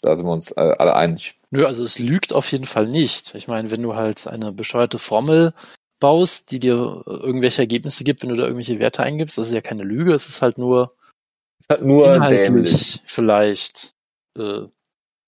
Da 0.00 0.16
sind 0.16 0.26
wir 0.26 0.32
uns 0.32 0.50
äh, 0.52 0.74
alle 0.78 0.96
einig. 0.96 1.38
Nö, 1.50 1.66
also 1.66 1.84
es 1.84 1.98
lügt 1.98 2.32
auf 2.32 2.50
jeden 2.52 2.66
Fall 2.66 2.86
nicht. 2.88 3.34
Ich 3.34 3.48
meine, 3.48 3.70
wenn 3.70 3.82
du 3.82 3.94
halt 3.94 4.26
eine 4.26 4.50
bescheuerte 4.50 4.98
Formel 4.98 5.54
baust, 6.00 6.50
die 6.50 6.58
dir 6.58 7.02
irgendwelche 7.06 7.62
Ergebnisse 7.62 8.04
gibt, 8.04 8.22
wenn 8.22 8.30
du 8.30 8.36
da 8.36 8.42
irgendwelche 8.42 8.78
Werte 8.78 9.02
eingibst. 9.02 9.38
Das 9.38 9.46
ist 9.46 9.54
ja 9.54 9.60
keine 9.60 9.84
Lüge, 9.84 10.14
es 10.14 10.28
ist 10.28 10.42
halt 10.42 10.58
nur, 10.58 10.94
halt 11.68 11.82
nur 11.82 12.14
inhaltlich 12.14 12.42
dämlich. 12.46 13.02
vielleicht 13.06 13.94
äh, 14.36 14.62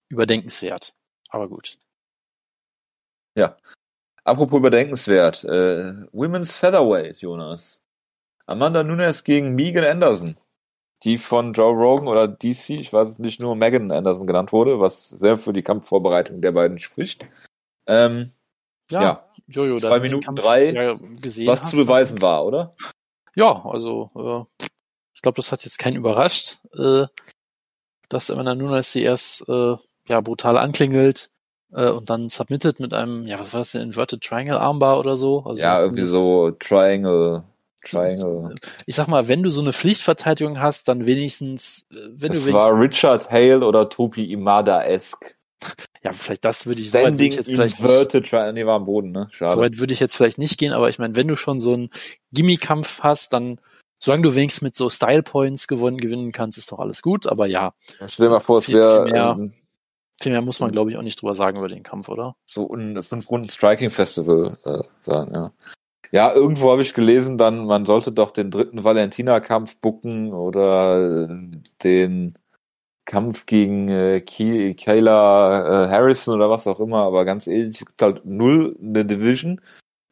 überdenkenswert. 0.09 0.95
Aber 1.29 1.49
gut. 1.49 1.79
Apropos 4.25 4.59
überdenkenswert, 4.59 5.45
äh, 5.45 5.93
Women's 6.11 6.57
Featherweight, 6.57 7.19
Jonas. 7.19 7.81
Amanda 8.47 8.83
Nunes 8.83 9.23
gegen 9.23 9.55
Megan 9.55 9.85
Anderson, 9.85 10.37
die 11.05 11.17
von 11.17 11.53
Joe 11.53 11.73
Rogan 11.73 12.09
oder 12.09 12.27
DC, 12.27 12.71
ich 12.71 12.93
weiß 12.93 13.19
nicht, 13.19 13.41
nur 13.41 13.55
Megan 13.55 13.93
Anderson 13.93 14.27
genannt 14.27 14.53
wurde, 14.53 14.81
was 14.81 15.11
sehr 15.11 15.37
für 15.37 15.53
die 15.53 15.63
Kampfvorbereitung 15.63 16.41
der 16.43 16.51
beiden 16.51 16.79
spricht. 16.79 17.25
Ähm, 17.87 18.33
Ja, 18.91 19.03
Ja. 19.03 19.23
Jojo, 19.49 19.77
Zwei 19.77 20.01
Minuten 20.01 20.35
drei, 20.35 20.73
ja 20.73 20.95
gesehen 21.23 21.47
was 21.47 21.63
hast, 21.63 21.71
zu 21.71 21.77
beweisen 21.77 22.21
war, 22.21 22.45
oder? 22.45 22.75
Ja, 23.37 23.65
also 23.65 24.11
äh, 24.61 24.66
ich 25.17 25.23
glaube, 25.23 25.37
das 25.37 25.51
hat 25.51 25.65
jetzt 25.65 25.79
keinen 25.79 25.97
überrascht, 25.97 26.59
äh, 26.79 27.07
dass 28.11 28.31
Amanda 28.31 28.55
Nunes 28.55 28.93
sie 28.93 29.03
erst 29.03 29.49
äh, 29.49 29.77
ja 30.09 30.21
brutal 30.21 30.59
anklingelt 30.59 31.31
äh, 31.73 31.89
und 31.89 32.11
dann 32.11 32.29
submitted 32.29 32.81
mit 32.81 32.93
einem, 32.93 33.27
ja, 33.27 33.41
was 33.41 33.55
war 33.55 33.61
das 33.63 33.73
denn, 33.73 33.81
Inverted 33.81 34.21
Triangle 34.21 34.61
Armbar 34.61 34.99
oder 34.99 35.17
so? 35.17 35.43
Also 35.47 35.61
Ja, 35.61 35.81
irgendwie 35.81 36.05
so 36.05 36.51
Triangle, 36.51 37.45
Triangle. 37.83 38.55
Ich 38.85 38.95
sag 38.95 39.09
mal, 39.09 39.27
wenn 39.27 39.43
du 39.43 39.51
so 39.51 39.63
eine 39.63 39.73
Pflichtverteidigung 39.73 40.61
hast, 40.61 40.87
dann 40.87 41.07
wenigstens, 41.07 41.87
äh, 41.91 41.97
wenn 42.11 42.33
Es 42.33 42.45
du 42.45 42.53
war 42.53 42.79
wenigstens, 42.79 43.03
Richard 43.03 43.31
Hale 43.31 43.67
oder 43.67 43.89
Topi 43.89 44.31
Imada-esque. 44.31 45.35
ja, 46.05 46.13
vielleicht 46.13 46.45
das 46.45 46.67
würde 46.67 46.83
ich, 46.83 46.91
so 46.91 46.99
weit 46.99 47.15
würde 47.15 47.25
ich 47.25 47.37
jetzt 47.37 47.47
vielleicht 47.47 47.81
nicht, 47.81 47.91
Inverted 47.91 48.29
Triangle, 48.29 48.53
nee, 48.53 48.67
war 48.67 48.77
am 48.77 48.85
Boden, 48.85 49.13
ne? 49.13 49.29
Schade. 49.31 49.55
so 49.55 49.61
weit 49.61 49.79
würde 49.79 49.95
ich 49.95 50.01
jetzt 50.01 50.15
vielleicht 50.15 50.37
nicht 50.37 50.59
gehen, 50.59 50.75
aber 50.75 50.91
ich 50.91 50.99
meine, 50.99 51.17
wenn 51.17 51.27
du 51.27 51.37
schon 51.37 51.59
so 51.59 51.73
einen 51.73 51.89
Gimmikampf 52.33 53.01
hast, 53.01 53.33
dann 53.33 53.59
solange 53.99 54.23
du 54.23 54.35
wenigstens 54.35 54.63
mit 54.63 54.77
so 54.77 54.89
Style 54.89 55.23
Points 55.23 55.69
gewonnen, 55.69 55.99
gewinnen 55.99 56.33
kannst, 56.33 56.59
ist 56.59 56.71
doch 56.73 56.79
alles 56.79 57.03
gut, 57.03 57.27
aber 57.27 57.47
ja, 57.47 57.75
Stell 58.07 58.27
dir 58.27 58.31
mal 58.31 58.41
vor, 58.41 58.59
es 58.59 58.67
Viel- 58.67 58.77
wäre 58.77 59.09
ähm, 59.15 59.53
viel 60.21 60.33
mehr 60.33 60.43
muss 60.43 60.61
man 60.61 60.73
glaube 60.73 60.91
ich 60.91 60.97
auch 60.97 61.03
nicht 61.03 61.21
drüber 61.21 61.35
sagen 61.35 61.59
über 61.59 61.69
den 61.69 61.83
Kampf, 61.83 62.09
oder? 62.09 62.37
so 62.47 62.69
ein 62.73 63.03
fünf 63.03 63.31
Runden 63.31 63.51
Striking 63.51 63.91
Festival 63.91 64.59
äh, 64.65 64.83
sein, 65.03 65.31
ja. 65.33 65.53
Ja, 66.13 66.33
irgendwo 66.33 66.71
habe 66.71 66.83
ich 66.83 66.95
gelesen, 66.95 67.37
dann 67.37 67.67
man 67.67 67.85
sollte 67.85 68.13
doch 68.13 68.31
den 68.31 68.51
dritten 68.51 68.85
Valentina-Kampf 68.85 69.79
bucken 69.81 70.33
oder 70.33 71.29
äh, 71.29 71.51
den 71.83 72.39
Kampf 73.05 73.47
gegen 73.47 73.89
äh, 73.89 74.21
Ki- 74.21 74.75
Kayla 74.75 75.85
äh, 75.85 75.89
Harrison 75.89 76.35
oder 76.35 76.49
was 76.49 76.67
auch 76.67 76.81
immer, 76.81 77.03
aber 77.03 77.25
ganz 77.25 77.47
ehrlich, 77.47 77.81
es 77.81 77.87
gibt 77.87 78.03
halt 78.03 78.25
null 78.25 78.77
eine 78.81 79.05
Division. 79.05 79.61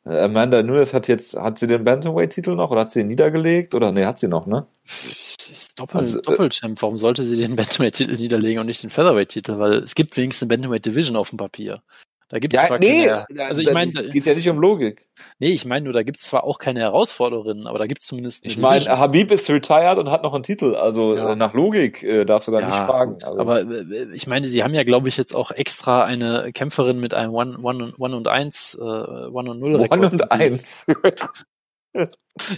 Äh, 0.05 0.19
Amanda 0.21 0.63
Nunes 0.63 0.93
hat 0.95 1.09
jetzt, 1.09 1.37
hat 1.37 1.59
sie 1.59 1.67
den 1.67 1.85
Bantamweight-Titel 1.85 2.55
noch 2.55 2.71
oder 2.71 2.83
hat 2.83 2.91
sie 2.91 3.01
ihn 3.01 3.09
niedergelegt 3.09 3.75
oder 3.75 3.93
nee, 3.93 4.05
hat 4.05 4.19
sie 4.19 4.29
noch, 4.29 4.47
ne? 4.47 4.67
Sie 4.85 5.53
ist 5.53 5.79
Doppel, 5.79 6.01
Also, 6.01 6.19
äh, 6.19 6.23
Doppelchamp. 6.23 6.81
Warum 6.83 6.99
sollte 6.99 7.23
sie 7.23 7.37
den 7.37 7.57
Bantamweight-Titel 7.57 8.17
niederlegen 8.17 8.61
und 8.61 8.67
nicht 8.67 8.83
den 8.83 8.91
Featherweight-Titel? 8.91 9.59
Weil 9.59 9.75
es 9.75 9.95
gibt 9.95 10.17
wenigstens 10.17 10.43
eine 10.43 10.57
Bantamweight-Division 10.57 11.17
auf 11.17 11.31
dem 11.31 11.39
Papier. 11.39 11.83
Da 12.35 12.41
gibt 12.41 12.53
es 12.53 12.67
zwar 12.67 12.81
keine, 12.81 13.27
also 13.47 13.63
ich 13.63 13.73
meine, 13.73 13.93
es 13.93 14.11
geht 14.11 14.27
ja 14.27 14.35
nicht 14.35 14.49
um 14.49 14.59
Logik. 14.59 15.07
nee, 15.39 15.51
ich 15.53 15.65
meine 15.67 15.85
nur, 15.85 15.93
da 15.93 16.03
gibt 16.03 16.19
es 16.19 16.25
zwar 16.25 16.43
auch 16.43 16.59
keine 16.59 16.81
Herausfordererinnen, 16.81 17.69
aber 17.69 17.79
da 17.79 17.87
gibt 17.87 18.01
es 18.03 18.09
zumindest 18.09 18.45
Ich 18.45 18.59
meine, 18.59 18.81
Division. 18.81 18.99
Habib 18.99 19.31
ist 19.31 19.49
retired 19.49 19.99
und 19.99 20.11
hat 20.11 20.25
noch 20.25 20.35
einen 20.35 20.43
Titel, 20.43 20.75
also 20.75 21.15
Ja. 21.17 21.31
äh, 21.31 21.37
nach 21.37 21.55
Logik 21.55 22.03
äh, 22.03 22.25
darfst 22.25 22.49
du 22.49 22.53
gar 22.53 22.61
nicht 22.63 22.75
fragen. 22.75 23.19
Also, 23.23 23.39
aber 23.39 23.61
äh, 23.61 24.09
ich 24.15 24.27
meine, 24.27 24.49
sie 24.49 24.65
haben 24.65 24.75
ja, 24.75 24.83
glaube 24.83 25.09
ich, 25.09 25.17
jetzt 25.17 25.33
auch 25.33 25.53
extra 25.53 26.03
eine 26.05 26.51
Kämpferin 26.53 26.99
mit 26.99 27.15
einem 27.15 27.33
One, 27.35 27.57
One, 27.63 27.85
und- 27.85 28.01
One 28.01 28.17
und 28.17 28.27
Eins, 28.27 28.75
äh, 28.75 28.83
One 28.83 29.51
und 29.53 29.61
Null 29.61 29.77
Rekord. 29.77 29.93
One 30.01 30.11
und 30.11 30.33
eins. 30.33 30.87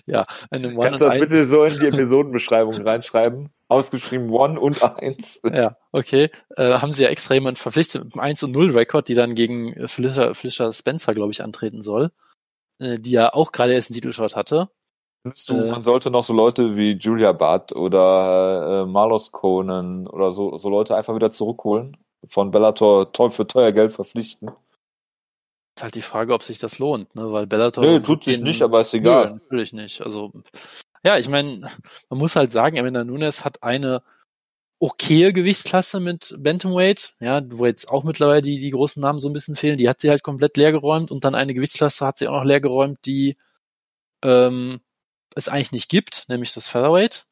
Ja, 0.07 0.24
eine 0.51 0.68
One 0.68 0.89
Kannst 0.89 1.03
du 1.03 1.05
und 1.05 1.11
das 1.12 1.20
Eins. 1.20 1.29
bitte 1.29 1.47
so 1.47 1.64
in 1.64 1.79
die 1.79 1.87
Episodenbeschreibung 1.89 2.72
reinschreiben? 2.81 3.51
Ausgeschrieben 3.69 4.31
One 4.31 4.61
und 4.61 4.83
eins. 4.99 5.41
Ja, 5.45 5.77
okay. 5.93 6.31
Äh, 6.57 6.79
haben 6.79 6.93
sie 6.93 7.03
ja 7.03 7.09
extra 7.09 7.35
jemanden 7.35 7.57
verpflichtet 7.57 8.05
mit 8.05 8.14
einem 8.14 8.21
1 8.23 8.43
und 8.45 8.53
0 8.53 8.71
Rekord, 8.71 9.09
die 9.09 9.14
dann 9.14 9.35
gegen 9.35 9.73
äh, 9.73 9.89
Felicia, 9.89 10.35
Felicia 10.35 10.73
Spencer, 10.73 11.14
glaube 11.14 11.33
ich, 11.33 11.43
antreten 11.43 11.83
soll. 11.83 12.12
Äh, 12.79 12.99
die 12.99 13.11
ja 13.12 13.33
auch 13.33 13.53
gerade 13.53 13.73
erst 13.73 13.91
einen 13.91 13.95
Titelshot 13.95 14.37
hatte. 14.37 14.69
Findest 15.23 15.49
du, 15.49 15.55
Äh. 15.55 15.71
man 15.71 15.83
sollte 15.83 16.11
noch 16.11 16.23
so 16.25 16.33
Leute 16.35 16.77
wie 16.77 16.93
Julia 16.93 17.33
Budd 17.33 17.73
oder 17.75 18.83
äh, 18.83 18.87
Marlos 18.87 19.33
Conan 19.33 20.07
oder 20.07 20.33
so, 20.33 20.59
so 20.59 20.69
Leute 20.69 20.95
einfach 20.95 21.14
wieder 21.14 21.33
zurückholen? 21.33 21.97
Von 22.29 22.51
Bellator 22.51 23.12
teuer 23.12 23.31
für 23.31 23.47
teuer 23.47 23.73
Geld 23.73 23.93
verpflichten? 23.93 24.51
Ist 25.77 25.83
halt 25.83 25.95
die 25.95 26.03
Frage, 26.03 26.33
ob 26.33 26.43
sich 26.43 26.59
das 26.59 26.79
lohnt, 26.79 27.14
ne? 27.14 27.33
Weil 27.33 27.47
Bellator. 27.47 27.85
Nö, 27.85 28.01
tut 28.01 28.25
sich 28.25 28.41
nicht, 28.41 28.62
aber 28.62 28.81
ist 28.81 28.93
Nö, 28.95 29.01
egal. 29.01 29.33
natürlich 29.35 29.73
nicht. 29.73 30.01
Also, 30.01 30.33
ja, 31.07 31.17
ich 31.17 31.29
meine, 31.29 31.71
man 32.11 32.19
muss 32.19 32.35
halt 32.35 32.51
sagen, 32.51 32.79
Amanda 32.81 33.05
Nunes 33.05 33.45
hat 33.45 33.63
eine 33.63 34.03
okaye 34.81 35.33
Gewichtsklasse 35.33 36.01
mit 36.01 36.35
Bantamweight, 36.37 37.15
ja, 37.21 37.41
wo 37.49 37.65
jetzt 37.65 37.91
auch 37.91 38.03
mittlerweile 38.03 38.43
die, 38.43 38.59
die 38.59 38.71
großen 38.71 39.01
Namen 39.01 39.21
so 39.21 39.29
ein 39.29 39.33
bisschen 39.33 39.55
fehlen. 39.55 39.79
Die 39.79 39.89
hat 39.89 40.01
sie 40.01 40.11
halt 40.11 40.25
komplett 40.25 40.57
leer 40.57 40.73
geräumt 40.73 41.13
und 41.13 41.25
dann 41.25 41.37
eine 41.37 41.55
Gewichtsklasse 41.55 42.05
hat 42.05 42.19
sie 42.19 42.27
auch 42.27 42.39
noch 42.39 42.45
leer 42.45 42.61
geräumt, 42.61 42.99
die 43.07 43.37
ähm, 44.23 44.81
es 45.37 45.49
eigentlich 45.49 45.71
nicht 45.71 45.89
gibt, 45.89 46.25
nämlich 46.29 46.53
das 46.53 46.67
Featherweight. 46.67 47.25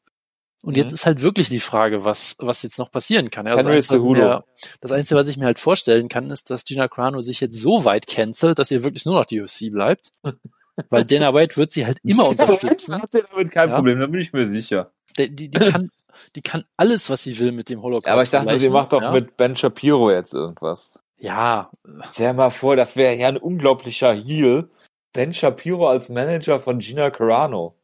Und 0.63 0.71
Mhm. 0.77 0.77
jetzt 0.83 0.93
ist 0.93 1.05
halt 1.05 1.21
wirklich 1.21 1.49
die 1.49 1.59
Frage, 1.59 2.05
was, 2.05 2.37
was 2.39 2.63
jetzt 2.63 2.79
noch 2.79 2.89
passieren 2.89 3.29
kann. 3.29 3.45
Ja, 3.45 3.55
das, 3.77 3.89
mir, 4.13 4.45
das 4.79 4.91
Einzige, 4.93 5.19
was 5.19 5.27
ich 5.27 5.35
mir 5.35 5.45
halt 5.45 5.59
vorstellen 5.59 6.07
kann, 6.07 6.31
ist, 6.31 6.49
dass 6.49 6.63
Gina 6.63 6.87
Carano 6.87 7.19
sich 7.19 7.41
jetzt 7.41 7.59
so 7.59 7.83
weit 7.83 8.07
cancelt, 8.07 8.57
dass 8.57 8.71
ihr 8.71 8.83
wirklich 8.85 9.05
nur 9.05 9.15
noch 9.15 9.25
die 9.25 9.41
UFC 9.41 9.69
bleibt. 9.69 10.13
Weil 10.89 11.05
Dana 11.05 11.33
White 11.33 11.55
wird 11.57 11.71
sie 11.71 11.85
halt 11.85 11.99
immer 12.03 12.27
unterstützen. 12.27 13.01
Habt 13.01 13.13
ihr 13.15 13.23
damit 13.23 13.51
kein 13.51 13.69
Ja. 13.69 13.75
Problem, 13.75 13.99
da 13.99 14.07
bin 14.07 14.19
ich 14.21 14.33
mir 14.33 14.47
sicher. 14.49 14.91
Die, 15.17 15.33
die, 15.33 15.49
die, 15.49 15.59
kann, 15.59 15.91
die 16.35 16.41
kann 16.41 16.65
alles, 16.77 17.09
was 17.09 17.23
sie 17.23 17.37
will 17.39 17.51
mit 17.53 17.69
dem 17.69 17.81
Holocaust. 17.81 18.07
Ja, 18.07 18.13
aber 18.13 18.23
ich 18.23 18.29
dachte, 18.29 18.59
sie 18.59 18.69
macht 18.69 18.91
doch 18.93 19.01
ja? 19.01 19.11
mit 19.11 19.37
Ben 19.37 19.55
Shapiro 19.55 20.11
jetzt 20.11 20.33
irgendwas. 20.33 20.99
Ja, 21.17 21.71
Stell 22.11 22.27
dir 22.27 22.33
mal 22.33 22.49
vor, 22.51 22.75
das 22.75 22.95
wäre 22.97 23.15
ja 23.15 23.29
ein 23.29 23.37
unglaublicher 23.37 24.13
Heal. 24.13 24.69
Ben 25.13 25.33
Shapiro 25.33 25.87
als 25.89 26.09
Manager 26.09 26.59
von 26.59 26.79
Gina 26.79 27.09
Carano. 27.09 27.75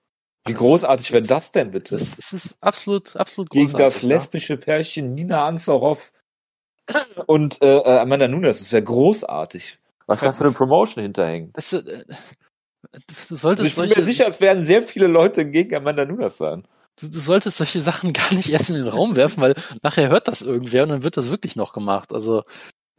Wie 0.46 0.52
Das- 0.54 0.60
großartig 0.60 1.12
wäre 1.14 1.24
das- 1.24 1.52
denn 1.54 1.72
bitte? 1.72 1.96
das, 1.98 2.18
es 2.20 2.34
ist 2.34 2.58
absolut, 2.60 3.16
absolut 3.16 3.50
Gegen 3.52 3.68
großartig. 3.68 3.94
das 3.94 4.02
lesbische 4.04 4.58
Pärchen 4.58 5.14
Nina 5.14 5.46
Ansaroff 5.46 6.12
und 7.28 7.62
äh, 7.62 7.78
äh, 7.78 8.00
Amanda 8.00 8.28
Nunes. 8.28 8.60
Das 8.60 8.72
wäre 8.74 8.84
großartig. 8.84 9.78
Was 10.08 10.22
da 10.22 10.34
für 10.34 10.44
eine 10.44 10.52
Promotion 10.54 11.04
hinterhängt. 11.04 11.50
Ja. 11.50 11.52
Das, 11.54 11.72
äh, 11.74 12.04
du 13.30 13.36
solltest 13.36 13.68
ich 13.70 13.76
bin 13.76 13.88
solche, 13.88 14.00
mir 14.00 14.06
sicher, 14.06 14.28
es 14.28 14.42
werden 14.42 14.64
sehr 14.64 14.84
viele 14.84 15.08
Leute 15.08 15.50
gegen 15.50 15.76
Amanda 15.76 16.06
Nunes 16.06 16.38
sein. 16.38 16.68
du, 17.00 17.10
du 17.10 17.20
solltest 17.20 17.58
solche 17.58 17.82
Sachen 17.82 18.14
gar 18.14 18.34
nicht 18.34 18.50
erst 18.50 18.70
in 18.70 18.76
den 18.76 18.88
Raum 18.88 19.16
werfen, 19.16 19.42
weil 19.42 19.56
nachher 19.82 20.10
hört 20.10 20.28
das 20.28 20.42
irgendwer 20.42 20.84
und 20.84 20.90
dann 20.90 21.04
wird 21.04 21.18
das 21.18 21.30
wirklich 21.32 21.56
noch 21.56 21.74
gemacht. 21.74 22.14
Also, 22.14 22.44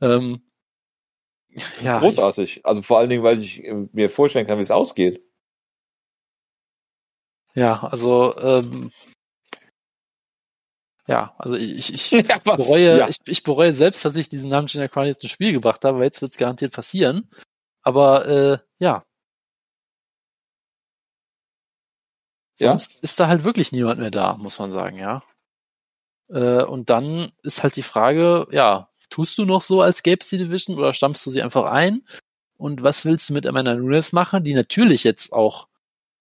ähm, 0.00 0.42
ja, 1.82 2.02
ich, 2.02 2.16
Großartig. 2.16 2.60
Also 2.64 2.80
vor 2.82 2.98
allen 2.98 3.10
Dingen, 3.10 3.22
weil 3.22 3.40
ich 3.40 3.62
mir 3.92 4.08
vorstellen 4.08 4.46
kann, 4.46 4.58
wie 4.58 4.62
es 4.62 4.70
ausgeht. 4.70 5.22
ja, 7.54 7.82
also, 7.84 8.34
ähm, 8.38 8.90
ja, 11.06 11.34
also 11.38 11.56
ich, 11.56 11.92
ich, 11.92 12.10
Ja, 12.28 12.38
bereue, 12.38 12.98
Ja. 12.98 13.08
ich, 13.08 13.16
ich 13.26 13.42
bereue 13.42 13.74
selbst, 13.74 14.04
dass 14.04 14.16
ich 14.16 14.28
diesen 14.30 14.48
Namen 14.48 14.66
Gina 14.68 14.88
Carano 14.88 15.08
jetzt 15.10 15.22
ins 15.22 15.32
Spiel 15.32 15.52
gebracht 15.52 15.84
habe, 15.84 15.98
weil 15.98 16.04
jetzt 16.04 16.22
wird 16.22 16.30
es 16.32 16.38
garantiert 16.38 16.72
passieren. 16.72 17.28
Aber 17.82 18.26
äh, 18.26 18.58
ja. 18.78 19.04
Ja. 22.62 22.70
Sonst 22.70 22.96
ist 23.02 23.18
da 23.20 23.28
halt 23.28 23.44
wirklich 23.44 23.72
niemand 23.72 24.00
mehr 24.00 24.10
da, 24.10 24.36
muss 24.36 24.58
man 24.58 24.70
sagen, 24.70 24.98
ja. 24.98 25.22
Äh, 26.30 26.64
und 26.64 26.90
dann 26.90 27.32
ist 27.42 27.62
halt 27.62 27.76
die 27.76 27.82
Frage, 27.82 28.46
ja, 28.50 28.88
tust 29.10 29.38
du 29.38 29.44
noch 29.44 29.62
so, 29.62 29.82
als 29.82 30.02
gäbe 30.02 30.20
es 30.20 30.28
die 30.28 30.38
Division 30.38 30.78
oder 30.78 30.92
stampfst 30.92 31.26
du 31.26 31.30
sie 31.30 31.42
einfach 31.42 31.64
ein? 31.70 32.02
Und 32.56 32.82
was 32.82 33.04
willst 33.04 33.28
du 33.28 33.34
mit 33.34 33.46
Amanda 33.46 33.74
Nunes 33.74 34.12
machen, 34.12 34.44
die 34.44 34.54
natürlich 34.54 35.04
jetzt 35.04 35.32
auch 35.32 35.68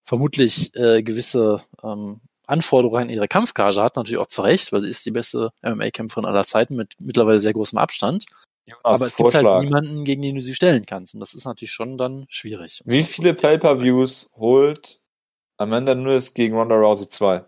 vermutlich 0.03 0.75
äh, 0.75 1.03
gewisse 1.03 1.63
ähm, 1.83 2.19
Anforderungen 2.47 3.03
an 3.03 3.09
ihre 3.09 3.27
Kampfgage 3.27 3.81
hat, 3.81 3.95
natürlich 3.95 4.17
auch 4.17 4.27
zu 4.27 4.41
Recht, 4.41 4.71
weil 4.71 4.81
sie 4.81 4.89
ist 4.89 5.05
die 5.05 5.11
beste 5.11 5.51
MMA-Kämpferin 5.61 6.25
aller 6.25 6.45
Zeiten 6.45 6.75
mit 6.75 6.95
mittlerweile 6.99 7.39
sehr 7.39 7.53
großem 7.53 7.77
Abstand. 7.77 8.25
Jonas, 8.65 8.81
Aber 8.83 9.07
es 9.07 9.15
gibt 9.15 9.33
halt 9.33 9.63
niemanden, 9.63 10.03
gegen 10.03 10.21
den 10.21 10.35
du 10.35 10.41
sie 10.41 10.55
stellen 10.55 10.85
kannst. 10.85 11.13
Und 11.13 11.19
das 11.19 11.33
ist 11.33 11.45
natürlich 11.45 11.71
schon 11.71 11.97
dann 11.97 12.25
schwierig. 12.29 12.81
Wie 12.85 13.03
viele 13.03 13.33
Pay-Per-Views 13.33 14.31
holt 14.35 15.00
Amanda 15.61 15.93
Nunes 15.93 16.33
gegen 16.33 16.57
Ronda 16.57 16.75
Rousey 16.75 17.07
2? 17.07 17.45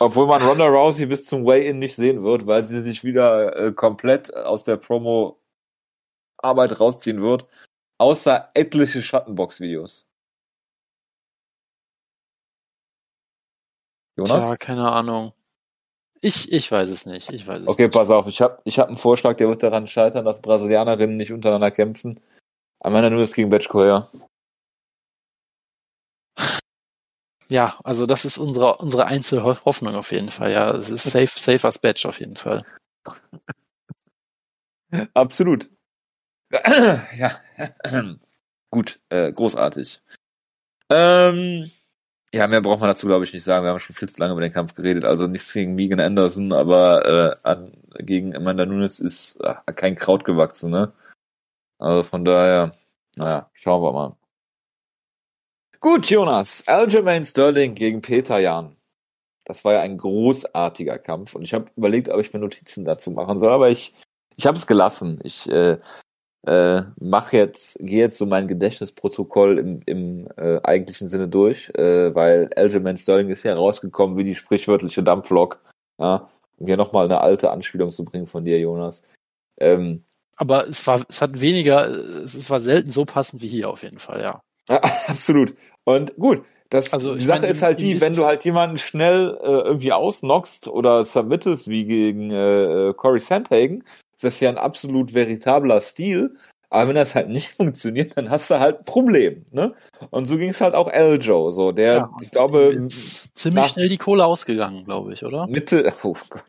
Obwohl 0.00 0.26
man 0.26 0.42
Ronda 0.42 0.66
Rousey 0.66 1.06
bis 1.06 1.24
zum 1.26 1.46
Weigh-In 1.46 1.78
nicht 1.78 1.94
sehen 1.94 2.24
wird, 2.24 2.48
weil 2.48 2.66
sie 2.66 2.82
sich 2.82 3.04
wieder 3.04 3.56
äh, 3.56 3.72
komplett 3.72 4.34
aus 4.34 4.64
der 4.64 4.76
Promo-Arbeit 4.76 6.80
rausziehen 6.80 7.22
wird. 7.22 7.46
Außer 7.98 8.50
etliche 8.54 9.02
Schattenbox-Videos. 9.02 10.04
Jonas? 14.16 14.46
Tja, 14.46 14.56
keine 14.56 14.90
Ahnung. 14.90 15.32
Ich, 16.20 16.50
ich 16.52 16.72
weiß 16.72 16.90
es 16.90 17.06
nicht. 17.06 17.32
Ich 17.32 17.46
weiß 17.46 17.62
es 17.62 17.68
Okay, 17.68 17.84
nicht. 17.84 17.94
pass 17.94 18.10
auf. 18.10 18.26
Ich 18.26 18.40
habe 18.40 18.60
ich 18.64 18.80
hab 18.80 18.88
einen 18.88 18.98
Vorschlag, 18.98 19.36
der 19.36 19.46
wird 19.48 19.62
daran 19.62 19.86
scheitern, 19.86 20.24
dass 20.24 20.42
Brasilianerinnen 20.42 21.16
nicht 21.16 21.32
untereinander 21.32 21.70
kämpfen. 21.70 22.20
Amanda 22.80 23.10
Nunes 23.10 23.32
gegen 23.32 23.50
Batch 23.50 23.68
Korea. 23.68 24.10
Ja, 24.12 24.20
also 27.84 28.06
das 28.06 28.24
ist 28.24 28.38
unsere, 28.38 28.76
unsere 28.78 29.06
Einzelhoffnung 29.06 29.94
auf 29.94 30.12
jeden 30.12 30.30
Fall. 30.30 30.52
Ja, 30.52 30.70
es 30.72 30.90
ist 30.90 31.04
safe, 31.04 31.38
safe 31.38 31.66
als 31.66 31.78
Batch 31.78 32.06
auf 32.06 32.20
jeden 32.20 32.36
Fall. 32.36 32.64
Absolut. 35.14 35.70
ja, 36.52 37.40
gut, 38.70 39.00
äh, 39.08 39.32
großartig. 39.32 40.00
Ähm, 40.90 41.70
ja, 42.34 42.46
mehr 42.48 42.60
braucht 42.60 42.80
man 42.80 42.88
dazu, 42.88 43.06
glaube 43.06 43.24
ich, 43.24 43.32
nicht 43.32 43.44
sagen. 43.44 43.64
Wir 43.64 43.70
haben 43.70 43.78
schon 43.78 43.94
viel 43.94 44.08
zu 44.08 44.20
lange 44.20 44.32
über 44.32 44.40
den 44.40 44.52
Kampf 44.52 44.74
geredet. 44.74 45.04
Also 45.04 45.26
nichts 45.28 45.52
gegen 45.52 45.74
Megan 45.74 46.00
Anderson, 46.00 46.52
aber 46.52 47.04
äh, 47.06 47.48
an, 47.48 47.72
gegen 47.98 48.34
Amanda 48.34 48.66
Nunes 48.66 48.98
ist 49.00 49.40
äh, 49.40 49.54
kein 49.72 49.96
Kraut 49.96 50.24
gewachsen, 50.24 50.70
ne? 50.70 50.92
Also 51.78 52.02
von 52.02 52.24
daher, 52.24 52.72
naja, 53.16 53.50
schauen 53.54 53.82
wir 53.82 53.92
mal. 53.92 54.16
Gut, 55.84 56.08
Jonas. 56.08 56.66
Aljamain 56.66 57.26
Sterling 57.26 57.74
gegen 57.74 58.00
Peter 58.00 58.38
Jan. 58.38 58.74
Das 59.44 59.66
war 59.66 59.74
ja 59.74 59.80
ein 59.82 59.98
großartiger 59.98 60.98
Kampf 60.98 61.34
und 61.34 61.42
ich 61.42 61.52
habe 61.52 61.66
überlegt, 61.76 62.08
ob 62.08 62.22
ich 62.22 62.32
mir 62.32 62.38
Notizen 62.38 62.86
dazu 62.86 63.10
machen 63.10 63.38
soll, 63.38 63.52
aber 63.52 63.68
ich, 63.68 63.92
ich 64.34 64.46
habe 64.46 64.56
es 64.56 64.66
gelassen. 64.66 65.20
Ich 65.24 65.46
äh, 65.50 65.76
äh, 66.46 66.82
mache 66.98 67.36
jetzt, 67.36 67.76
gehe 67.80 67.98
jetzt 67.98 68.16
so 68.16 68.24
mein 68.24 68.48
Gedächtnisprotokoll 68.48 69.58
im, 69.58 69.82
im 69.84 70.28
äh, 70.38 70.58
eigentlichen 70.62 71.10
Sinne 71.10 71.28
durch, 71.28 71.68
äh, 71.74 72.14
weil 72.14 72.48
Aljamain 72.56 72.96
Sterling 72.96 73.28
ist 73.28 73.42
ja 73.42 73.52
rausgekommen 73.52 74.16
wie 74.16 74.24
die 74.24 74.34
sprichwörtliche 74.34 75.02
Dampflok. 75.02 75.60
Ja, 76.00 76.30
um 76.56 76.66
hier 76.66 76.78
nochmal 76.78 77.04
eine 77.04 77.20
alte 77.20 77.50
Anspielung 77.50 77.90
zu 77.90 78.06
bringen 78.06 78.26
von 78.26 78.46
dir, 78.46 78.58
Jonas. 78.58 79.02
Ähm, 79.60 80.02
aber 80.36 80.66
es 80.66 80.86
war, 80.86 81.04
es 81.06 81.20
hat 81.20 81.42
weniger, 81.42 81.90
es 82.22 82.48
war 82.48 82.60
selten 82.60 82.88
so 82.88 83.04
passend 83.04 83.42
wie 83.42 83.48
hier 83.48 83.68
auf 83.68 83.82
jeden 83.82 83.98
Fall, 83.98 84.22
ja. 84.22 84.40
Ja 84.68 84.80
absolut. 85.06 85.54
Und 85.84 86.16
gut, 86.16 86.42
das, 86.70 86.92
also, 86.92 87.14
die 87.14 87.22
Sache 87.22 87.42
meine, 87.42 87.52
ist 87.52 87.62
halt 87.62 87.80
die, 87.80 88.00
wenn 88.00 88.14
du 88.14 88.24
halt 88.24 88.44
jemanden 88.44 88.78
schnell 88.78 89.38
äh, 89.42 89.46
irgendwie 89.46 89.92
ausnockst 89.92 90.66
oder 90.66 91.04
submittest, 91.04 91.68
wie 91.68 91.84
gegen 91.84 92.30
äh, 92.30 92.88
äh, 92.88 92.94
Corey 92.94 93.20
Sandhagen, 93.20 93.84
ist 94.14 94.24
das 94.24 94.40
ja 94.40 94.48
ein 94.48 94.58
absolut 94.58 95.14
veritabler 95.14 95.80
Stil. 95.80 96.34
Aber 96.70 96.88
wenn 96.88 96.96
das 96.96 97.14
halt 97.14 97.28
nicht 97.28 97.48
funktioniert, 97.56 98.16
dann 98.16 98.30
hast 98.30 98.50
du 98.50 98.58
halt 98.58 98.78
ein 98.78 98.84
Problem, 98.84 99.44
ne? 99.52 99.74
Und 100.10 100.26
so 100.26 100.36
ging 100.36 100.50
es 100.50 100.60
halt 100.60 100.74
auch 100.74 100.88
Eljo, 100.88 101.52
so 101.52 101.70
der, 101.70 101.94
ja, 101.94 102.10
ich 102.20 102.32
glaube, 102.32 102.76
ziemlich 102.88 103.66
schnell 103.66 103.88
die 103.88 103.98
Kohle 103.98 104.24
ausgegangen, 104.24 104.84
glaube 104.84 105.12
ich, 105.12 105.24
oder? 105.24 105.46
Mitte, 105.46 105.92
oh 106.02 106.16
Gott, 106.28 106.44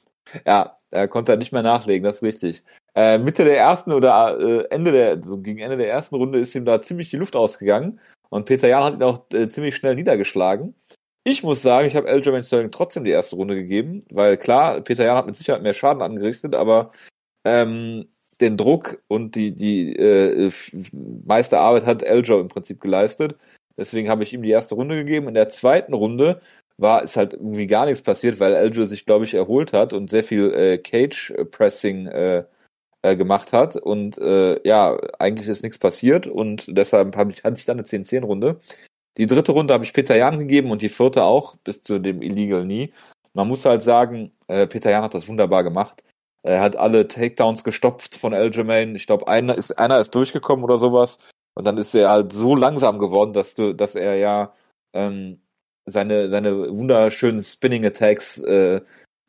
ja, 0.48 0.76
er 0.90 1.08
konnte 1.08 1.34
halt 1.34 1.40
nicht 1.40 1.52
mehr 1.52 1.62
nachlegen, 1.62 2.04
das 2.04 2.16
ist 2.16 2.24
richtig. 2.24 2.64
Äh, 2.96 3.18
Mitte 3.18 3.44
der 3.44 3.58
ersten 3.58 3.92
oder 3.92 4.40
äh, 4.40 4.68
Ende 4.70 4.92
der, 4.92 5.22
so 5.22 5.38
gegen 5.38 5.60
Ende 5.60 5.78
der 5.78 5.90
ersten 5.90 6.16
Runde 6.16 6.40
ist 6.40 6.56
ihm 6.56 6.66
da 6.66 6.82
ziemlich 6.82 7.10
die 7.10 7.18
Luft 7.18 7.36
ausgegangen 7.36 8.00
und 8.30 8.46
Peter 8.46 8.68
Jan 8.68 8.84
hat 8.84 8.94
ihn 8.96 9.04
auch 9.04 9.26
äh, 9.34 9.48
ziemlich 9.48 9.76
schnell 9.76 9.96
niedergeschlagen. 9.96 10.76
Ich 11.26 11.44
muss 11.44 11.62
sagen, 11.62 11.88
ich 11.88 11.96
habe 11.96 12.08
Aljamain 12.08 12.44
Sterling 12.44 12.72
trotzdem 12.72 13.04
die 13.04 13.12
erste 13.12 13.36
Runde 13.36 13.56
gegeben, 13.56 14.00
weil 14.12 14.38
klar, 14.38 14.82
Peter 14.82 15.04
Jan 15.04 15.18
hat 15.18 15.26
mit 15.26 15.36
Sicherheit 15.36 15.64
mehr 15.64 15.74
Schaden 15.74 16.02
angerichtet, 16.02 16.56
aber 16.56 16.92
ähm, 17.44 18.08
den 18.42 18.58
Druck 18.58 19.02
und 19.08 19.36
die, 19.36 19.54
die 19.54 19.96
äh, 19.96 20.52
meiste 21.26 21.60
Arbeit 21.60 21.86
hat 21.86 22.04
Eljo 22.04 22.40
im 22.40 22.48
Prinzip 22.48 22.82
geleistet. 22.82 23.36
Deswegen 23.78 24.10
habe 24.10 24.24
ich 24.24 24.34
ihm 24.34 24.42
die 24.42 24.52
erste 24.52 24.76
Runde 24.76 24.96
gegeben. 24.96 25.28
In 25.28 25.34
der 25.34 25.50
zweiten 25.50 25.94
Runde 25.94 26.42
war 26.78 27.04
ist 27.04 27.18
halt 27.18 27.34
irgendwie 27.34 27.68
gar 27.68 27.86
nichts 27.86 28.02
passiert, 28.02 28.40
weil 28.40 28.54
Eljo 28.54 28.86
sich, 28.86 29.06
glaube 29.06 29.26
ich, 29.26 29.34
erholt 29.34 29.74
hat 29.74 29.94
und 29.94 30.10
sehr 30.10 30.24
viel 30.24 30.54
äh, 30.54 30.78
Cage-Pressing 30.78 32.08
äh, 32.08 32.44
äh, 33.06 33.16
gemacht 33.16 33.54
hat. 33.54 33.76
Und 33.76 34.18
äh, 34.18 34.60
ja, 34.68 34.98
eigentlich 35.20 35.48
ist 35.48 35.64
nichts 35.64 35.78
passiert 35.78 36.26
und 36.28 36.66
deshalb 36.68 37.16
hab 37.16 37.30
ich, 37.30 37.44
hatte 37.44 37.58
ich 37.58 37.66
dann 37.66 37.78
eine 37.78 37.86
10-10-Runde. 37.88 38.60
Die 39.18 39.28
dritte 39.28 39.52
Runde 39.52 39.74
habe 39.74 39.86
ich 39.86 39.94
Peter 39.94 40.16
Jan 40.16 40.40
gegeben 40.40 40.72
und 40.72 40.82
die 40.82 40.90
vierte 40.90 41.24
auch, 41.24 41.56
bis 41.58 41.84
zu 41.84 42.00
dem 42.00 42.22
Illegal 42.22 42.64
Knee. 42.64 42.92
Man 43.34 43.48
muss 43.48 43.66
halt 43.66 43.84
sagen, 43.84 44.32
äh, 44.48 44.66
Peter 44.66 44.90
Jan 44.90 45.04
hat 45.04 45.14
das 45.14 45.28
wunderbar 45.28 45.64
gemacht. 45.64 46.04
Er 46.42 46.62
hat 46.62 46.76
alle 46.76 47.08
Takedowns 47.08 47.64
gestopft 47.64 48.16
von 48.16 48.34
Aljamain. 48.34 48.96
Ich 48.96 49.08
glaube, 49.08 49.28
einer 49.28 49.58
ist, 49.58 49.78
einer 49.78 50.00
ist 50.00 50.14
durchgekommen 50.16 50.64
oder 50.64 50.78
sowas. 50.78 51.20
Und 51.54 51.66
dann 51.66 51.78
ist 51.78 51.94
er 51.96 52.10
halt 52.10 52.34
so 52.34 52.56
langsam 52.56 53.00
geworden, 53.00 53.34
dass 53.34 53.56
du, 53.56 53.74
dass 53.74 53.96
er 53.96 54.16
ja 54.16 54.54
ähm, 54.94 55.42
seine, 55.86 56.30
seine 56.30 56.76
wunderschönen 56.76 57.42
Spinning 57.42 57.86
Attacks 57.86 58.40
äh, 58.40 58.82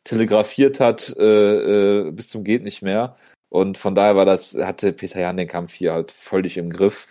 telegrafiert 0.05 0.81
hat 0.81 1.15
äh, 1.19 2.07
äh, 2.07 2.11
bis 2.11 2.29
zum 2.29 2.45
geht 2.45 2.63
nicht 2.63 2.83
mehr. 2.83 3.17
Und 3.49 3.79
von 3.79 3.95
daher 3.95 4.17
war 4.17 4.25
das, 4.25 4.55
hatte 4.55 4.93
Peter 4.93 5.21
Jan 5.21 5.37
den 5.37 5.49
Kampf 5.49 5.73
hier 5.73 5.93
halt 5.93 6.11
völlig 6.13 6.57
im 6.57 6.71
Griff. 6.71 7.09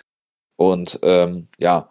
Und 0.57 0.99
ähm, 1.03 1.47
ja, 1.57 1.89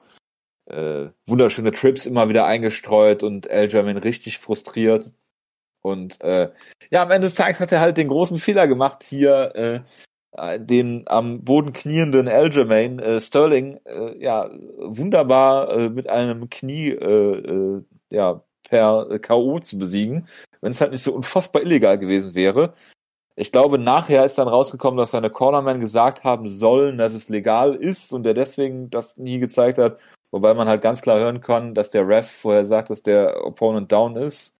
äh, 0.67 1.09
wunderschöne 1.27 1.73
Trips 1.73 2.07
immer 2.07 2.29
wieder 2.29 2.47
eingestreut 2.47 3.23
und 3.23 3.51
Aljamain 3.51 3.99
richtig 3.99 4.39
frustriert. 4.39 5.11
Und 5.83 6.21
äh, 6.23 6.51
ja, 6.91 7.03
am 7.03 7.11
Ende 7.11 7.27
des 7.27 7.35
Tages 7.35 7.61
hat 7.61 7.73
er 7.73 7.81
halt 7.81 7.99
den 7.99 8.09
großen 8.09 8.39
Fehler 8.39 8.67
gemacht, 8.67 9.03
hier 9.03 9.55
äh, 9.55 9.81
den 10.59 11.05
am 11.07 11.45
Boden 11.45 11.73
knienden 11.73 12.29
Aljamain 12.29 12.99
äh, 12.99 13.21
Sterling 13.21 13.79
äh, 13.85 14.19
ja 14.19 14.51
wunderbar 14.79 15.71
äh, 15.71 15.89
mit 15.91 16.09
einem 16.09 16.49
Knie 16.51 16.91
äh, 16.91 17.39
äh, 17.39 17.83
ja 18.11 18.43
per 18.69 19.19
KO 19.21 19.61
zu 19.61 19.79
besiegen, 19.79 20.27
wenn 20.61 20.73
es 20.73 20.81
halt 20.81 20.93
nicht 20.93 21.05
so 21.05 21.15
unfassbar 21.15 21.63
illegal 21.63 21.99
gewesen 21.99 22.35
wäre. 22.35 22.75
Ich 23.37 23.51
glaube, 23.51 23.79
nachher 23.79 24.25
ist 24.25 24.39
dann 24.39 24.47
rausgekommen, 24.49 24.97
dass 24.97 25.11
seine 25.11 25.31
Cornerman 25.31 25.81
gesagt 25.81 26.23
haben 26.23 26.47
sollen, 26.47 26.99
dass 26.99 27.15
es 27.15 27.29
legal 27.29 27.75
ist 27.75 28.13
und 28.13 28.25
er 28.27 28.35
deswegen 28.35 28.91
das 28.91 29.17
nie 29.17 29.41
gezeigt 29.41 29.79
hat. 29.79 29.99
Wobei 30.31 30.55
man 30.55 30.69
halt 30.69 30.83
ganz 30.83 31.03
klar 31.03 31.19
hören 31.19 31.41
kann, 31.41 31.75
dass 31.75 31.91
der 31.91 32.07
Ref 32.07 32.31
vorher 32.31 32.65
sagt, 32.65 32.91
dass 32.91 33.03
der 33.03 33.45
Opponent 33.45 33.91
down 33.91 34.17
ist. 34.17 34.55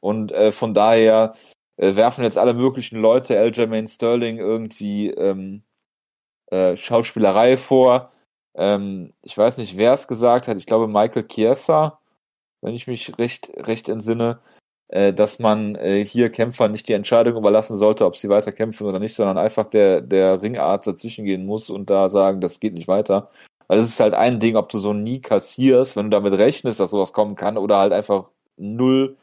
Und 0.00 0.32
äh, 0.32 0.52
von 0.52 0.74
daher 0.74 1.34
äh, 1.76 1.96
werfen 1.96 2.24
jetzt 2.24 2.38
alle 2.38 2.54
möglichen 2.54 2.98
Leute 2.98 3.38
Aljamain 3.38 3.88
Sterling 3.88 4.38
irgendwie 4.38 5.10
ähm, 5.10 5.62
äh, 6.46 6.76
Schauspielerei 6.76 7.56
vor. 7.56 8.12
Ähm, 8.54 9.12
ich 9.22 9.36
weiß 9.36 9.56
nicht, 9.58 9.76
wer 9.76 9.92
es 9.92 10.08
gesagt 10.08 10.48
hat. 10.48 10.56
Ich 10.58 10.66
glaube 10.66 10.88
Michael 10.88 11.26
Chiesa, 11.26 11.98
wenn 12.60 12.74
ich 12.74 12.86
mich 12.86 13.18
recht, 13.18 13.50
recht 13.56 13.88
entsinne 13.88 14.40
dass 14.94 15.40
man 15.40 15.74
äh, 15.74 16.04
hier 16.04 16.30
Kämpfern 16.30 16.70
nicht 16.70 16.86
die 16.88 16.92
Entscheidung 16.92 17.36
überlassen 17.36 17.76
sollte, 17.76 18.06
ob 18.06 18.14
sie 18.14 18.28
weiter 18.28 18.52
kämpfen 18.52 18.86
oder 18.86 19.00
nicht, 19.00 19.16
sondern 19.16 19.38
einfach 19.38 19.66
der, 19.66 20.00
der 20.00 20.40
Ringarzt 20.40 20.86
dazwischen 20.86 21.24
gehen 21.24 21.46
muss 21.46 21.68
und 21.68 21.90
da 21.90 22.08
sagen, 22.08 22.40
das 22.40 22.60
geht 22.60 22.74
nicht 22.74 22.86
weiter. 22.86 23.28
Weil 23.66 23.78
es 23.80 23.88
ist 23.88 24.00
halt 24.00 24.14
ein 24.14 24.38
Ding, 24.40 24.56
ob 24.56 24.68
du 24.68 24.78
so 24.78 24.92
nie 24.92 25.20
kassierst, 25.20 25.96
wenn 25.96 26.10
du 26.10 26.10
damit 26.10 26.34
rechnest, 26.34 26.78
dass 26.78 26.92
sowas 26.92 27.12
kommen 27.12 27.34
kann, 27.34 27.58
oder 27.58 27.78
halt 27.78 27.92
einfach 27.92 28.28
null, 28.56 29.16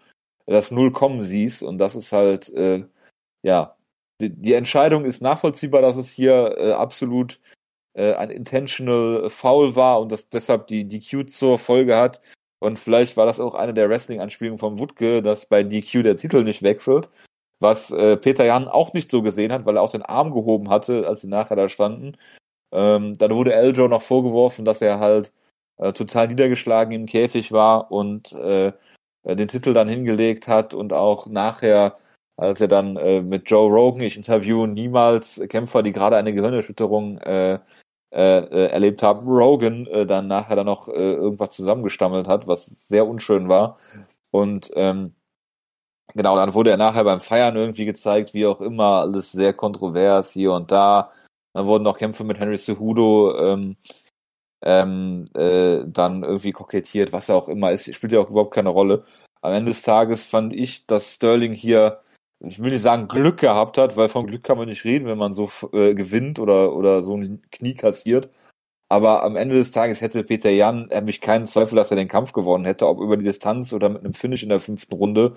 das 0.46 0.72
Null 0.72 0.92
kommen 0.92 1.22
siehst. 1.22 1.64
Und 1.64 1.78
das 1.78 1.96
ist 1.96 2.12
halt, 2.12 2.50
äh, 2.50 2.84
ja, 3.44 3.78
die, 4.20 4.30
die 4.30 4.54
Entscheidung 4.54 5.06
ist 5.06 5.22
nachvollziehbar, 5.22 5.82
dass 5.82 5.98
es 5.98 6.12
hier 6.12 6.56
äh, 6.58 6.72
absolut 6.74 7.40
äh, 7.94 8.14
ein 8.14 8.30
intentional 8.30 9.30
Foul 9.30 9.76
war 9.76 10.02
und 10.02 10.12
das 10.12 10.30
deshalb 10.30 10.68
die 10.68 10.88
DQ 10.88 11.30
zur 11.30 11.60
Folge 11.60 11.98
hat, 11.98 12.22
und 12.62 12.78
vielleicht 12.78 13.18
war 13.18 13.26
das 13.26 13.40
auch 13.40 13.56
eine 13.56 13.74
der 13.74 13.90
Wrestling-Anspielungen 13.90 14.60
von 14.60 14.78
Wutke, 14.78 15.24
dass 15.24 15.48
bei 15.48 15.64
DQ 15.64 16.04
der 16.04 16.16
Titel 16.16 16.44
nicht 16.44 16.62
wechselt, 16.62 17.10
was 17.60 17.90
äh, 17.90 18.18
Peter 18.18 18.46
Jan 18.46 18.68
auch 18.68 18.94
nicht 18.94 19.10
so 19.10 19.24
gesehen 19.24 19.52
hat, 19.52 19.66
weil 19.66 19.78
er 19.78 19.82
auch 19.82 19.90
den 19.90 20.04
Arm 20.04 20.32
gehoben 20.32 20.70
hatte, 20.70 21.08
als 21.08 21.22
sie 21.22 21.28
nachher 21.28 21.56
da 21.56 21.70
standen. 21.70 22.18
Ähm, 22.72 23.18
dann 23.18 23.34
wurde 23.34 23.54
Eljo 23.56 23.88
noch 23.88 24.04
vorgeworfen, 24.04 24.64
dass 24.64 24.80
er 24.82 25.00
halt 25.00 25.34
äh, 25.78 25.92
total 25.94 26.28
niedergeschlagen 26.28 26.94
im 26.94 27.08
Käfig 27.08 27.52
war 27.52 27.92
und 27.92 28.32
äh, 28.34 28.74
den 29.26 29.48
Titel 29.48 29.74
dann 29.74 29.90
hingelegt 29.90 30.48
hat 30.48 30.76
und 30.76 30.94
auch 30.94 31.26
nachher, 31.26 31.98
als 32.38 32.62
er 32.62 32.68
dann 32.68 32.96
äh, 32.98 33.24
mit 33.24 33.50
Joe 33.50 33.72
Rogan, 33.72 34.02
ich 34.02 34.18
interviewe 34.18 34.68
niemals 34.68 35.42
Kämpfer, 35.50 35.82
die 35.82 35.94
gerade 35.94 36.18
eine 36.18 36.34
Gehirnerschütterung 36.34 37.20
äh, 38.12 38.40
äh, 38.40 38.68
erlebt 38.72 39.04
haben, 39.04 39.28
Rogan 39.28 39.88
äh, 39.88 40.06
dann 40.06 40.28
nachher 40.28 40.56
dann 40.56 40.66
noch 40.66 40.88
äh, 40.90 41.14
irgendwas 41.14 41.52
zusammengestammelt 41.52 42.28
hat, 42.28 42.48
was 42.48 42.66
sehr 42.66 43.08
unschön 43.08 43.50
war. 43.50 43.80
Und 44.32 44.72
ähm, 44.76 45.16
genau, 46.14 46.36
dann 46.36 46.54
wurde 46.54 46.72
er 46.72 46.78
nachher 46.78 47.04
beim 47.04 47.22
Feiern 47.22 47.56
irgendwie 47.56 47.86
gezeigt, 47.86 48.34
wie 48.34 48.46
auch 48.46 48.62
immer, 48.62 49.02
alles 49.02 49.32
sehr 49.32 49.54
kontrovers 49.54 50.32
hier 50.32 50.54
und 50.54 50.72
da. 50.72 51.12
Dann 51.54 51.68
wurden 51.68 51.84
noch 51.84 51.98
Kämpfe 51.98 52.24
mit 52.24 52.40
Henry 52.40 52.58
Cejudo 52.58 53.36
ähm, 53.38 53.78
ähm, 54.62 55.26
äh, 55.34 55.84
dann 55.88 56.24
irgendwie 56.24 56.52
kokettiert, 56.52 57.14
was 57.14 57.30
auch 57.30 57.48
immer 57.48 57.72
ist, 57.72 57.94
spielt 57.94 58.14
ja 58.14 58.20
auch 58.20 58.30
überhaupt 58.30 58.54
keine 58.54 58.70
Rolle. 58.70 59.06
Am 59.42 59.54
Ende 59.54 59.72
des 59.72 59.82
Tages 59.82 60.26
fand 60.26 60.54
ich, 60.54 60.86
dass 60.86 61.16
Sterling 61.16 61.54
hier 61.54 62.02
ich 62.44 62.62
will 62.64 62.72
nicht 62.72 62.82
sagen 62.82 63.08
Glück 63.08 63.40
gehabt 63.40 63.78
hat, 63.78 63.98
weil 63.98 64.10
von 64.10 64.26
Glück 64.28 64.44
kann 64.44 64.58
man 64.58 64.68
nicht 64.70 64.84
reden, 64.84 65.06
wenn 65.08 65.18
man 65.18 65.34
so 65.34 65.50
äh, 65.74 65.94
gewinnt 65.96 66.40
oder, 66.40 66.76
oder 66.76 67.04
so 67.04 67.16
ein 67.16 67.42
Knie 67.52 67.76
kassiert. 67.76 68.30
Aber 68.90 69.24
am 69.24 69.38
Ende 69.38 69.56
des 69.56 69.72
Tages 69.72 70.02
hätte 70.02 70.24
Peter 70.24 70.50
Jan, 70.50 70.90
er 70.90 71.02
mich 71.02 71.22
keinen 71.22 71.48
Zweifel, 71.48 71.76
dass 71.78 71.92
er 71.92 71.98
den 71.98 72.10
Kampf 72.10 72.34
gewonnen 72.34 72.66
hätte, 72.66 72.88
ob 72.88 73.00
über 73.00 73.16
die 73.18 73.24
Distanz 73.24 73.74
oder 73.74 73.90
mit 73.90 74.04
einem 74.04 74.14
Finish 74.14 74.44
in 74.44 74.50
der 74.50 74.60
fünften 74.60 74.96
Runde. 74.96 75.36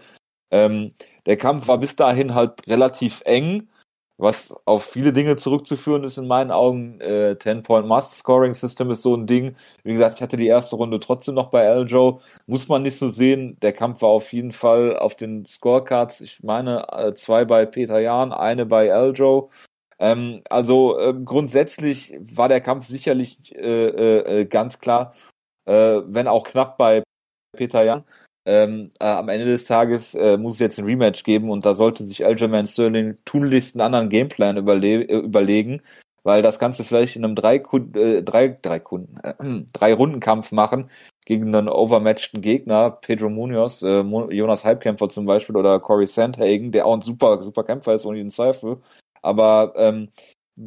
Ähm, 0.51 0.93
der 1.27 1.37
Kampf 1.37 1.69
war 1.69 1.79
bis 1.79 1.97
dahin 1.97 2.35
halt 2.35 2.67
relativ 2.69 3.23
eng. 3.27 3.69
Was 4.17 4.55
auf 4.67 4.85
viele 4.85 5.13
Dinge 5.13 5.37
zurückzuführen 5.37 6.05
ist 6.05 6.19
in 6.19 6.27
meinen 6.27 6.51
Augen. 6.51 7.01
Äh, 7.01 7.37
10-Point-Master-Scoring-System 7.39 8.91
ist 8.91 9.03
so 9.03 9.15
ein 9.17 9.27
Ding. 9.27 9.57
Wie 9.83 9.93
gesagt, 9.93 10.17
ich 10.17 10.23
hatte 10.23 10.37
die 10.37 10.47
erste 10.47 10.77
Runde 10.77 11.01
trotzdem 11.01 11.35
noch 11.35 11.51
bei 11.51 11.63
Eljo. 11.65 12.21
Muss 12.47 12.69
man 12.69 12.83
nicht 12.83 12.97
so 12.99 13.09
sehen. 13.11 13.59
Der 13.61 13.73
Kampf 13.73 14.03
war 14.03 14.11
auf 14.11 14.33
jeden 14.33 14.53
Fall 14.53 14.97
auf 14.97 15.17
den 15.17 15.45
Scorecards. 15.47 16.21
Ich 16.21 16.43
meine, 16.43 16.87
äh, 16.93 17.15
zwei 17.15 17.45
bei 17.45 17.67
Peter 17.67 17.99
Jahn, 17.99 18.33
eine 18.33 18.67
bei 18.67 18.87
Eljo. 18.87 19.51
Ähm, 19.99 20.43
also 20.51 20.99
äh, 20.99 21.15
grundsätzlich 21.25 22.15
war 22.21 22.49
der 22.49 22.61
Kampf 22.61 22.87
sicherlich 22.87 23.55
äh, 23.55 23.89
äh, 23.89 24.41
äh, 24.41 24.45
ganz 24.47 24.79
klar, 24.81 25.15
äh, 25.67 26.03
wenn 26.07 26.29
auch 26.29 26.45
knapp 26.45 26.79
bei 26.79 27.03
Peter 27.57 27.83
Jan. 27.85 28.05
Ähm, 28.47 28.91
äh, 29.01 29.07
am 29.07 29.29
Ende 29.29 29.47
des 29.47 29.65
Tages 29.65 30.15
äh, 30.15 30.37
muss 30.37 30.55
es 30.55 30.59
jetzt 30.59 30.79
ein 30.79 30.85
Rematch 30.85 31.25
geben 31.25 31.51
und 31.51 31.65
da 31.65 31.75
sollte 31.75 32.05
sich 32.05 32.27
Aljamain 32.27 32.67
Sterling 32.67 33.17
tunlichst 33.25 33.75
einen 33.75 33.81
anderen 33.81 34.11
Gameplan 34.11 34.59
überle 34.59 35.03
äh, 35.03 35.19
überlegen, 35.19 35.81
weil 36.25 36.43
das 36.43 36.59
Ganze 36.59 36.85
vielleicht 36.85 37.17
in 37.17 37.25
einem 37.25 37.37
drei, 37.37 37.57
äh, 37.57 38.23
drei, 38.23 38.49
drei 38.61 38.81
Kunden, 38.81 39.17
äh, 39.23 39.35
drei 39.73 39.95
Rundenkampf 39.95 40.53
machen 40.53 40.91
gegen 41.25 41.55
einen 41.55 41.71
overmatchten 41.71 42.43
Gegner, 42.43 42.91
Pedro 42.91 43.31
Munoz, 43.31 43.83
äh, 43.83 44.03
Jonas 44.03 44.65
Halbkämpfer 44.65 45.09
zum 45.09 45.25
Beispiel 45.25 45.57
oder 45.57 45.81
Corey 45.81 46.07
Sandhagen, 46.07 46.71
der 46.71 46.85
auch 46.85 46.95
ein 46.95 47.01
super, 47.01 47.43
super 47.43 47.65
Kämpfer 47.65 47.95
ist, 47.95 48.05
ohne 48.05 48.19
jeden 48.19 48.31
Zweifel. 48.31 48.77
Aber 49.23 49.73
ähm, 49.77 50.11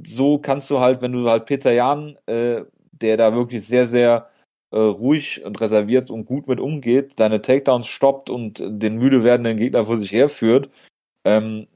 so 0.06 0.40
kannst 0.40 0.70
du 0.72 0.80
halt, 0.80 1.02
wenn 1.02 1.12
du 1.12 1.30
halt 1.30 1.46
Peter 1.46 1.72
Jan, 1.72 2.18
äh, 2.26 2.64
der 2.92 3.18
da 3.18 3.36
wirklich 3.36 3.68
sehr, 3.68 3.86
sehr 3.86 4.30
äh, 4.72 4.78
ruhig 4.78 5.44
und 5.46 5.60
reserviert 5.62 6.12
und 6.12 6.26
gut 6.26 6.48
mit 6.48 6.60
umgeht, 6.60 7.20
deine 7.20 7.42
Takedowns 7.42 7.88
stoppt 7.88 8.30
und 8.30 8.62
den 8.62 8.98
müde 8.98 9.24
werdenden 9.24 9.58
Gegner 9.58 9.86
vor 9.86 9.98
sich 9.98 10.12
herführt, 10.12 10.70
ähm, 11.26 11.68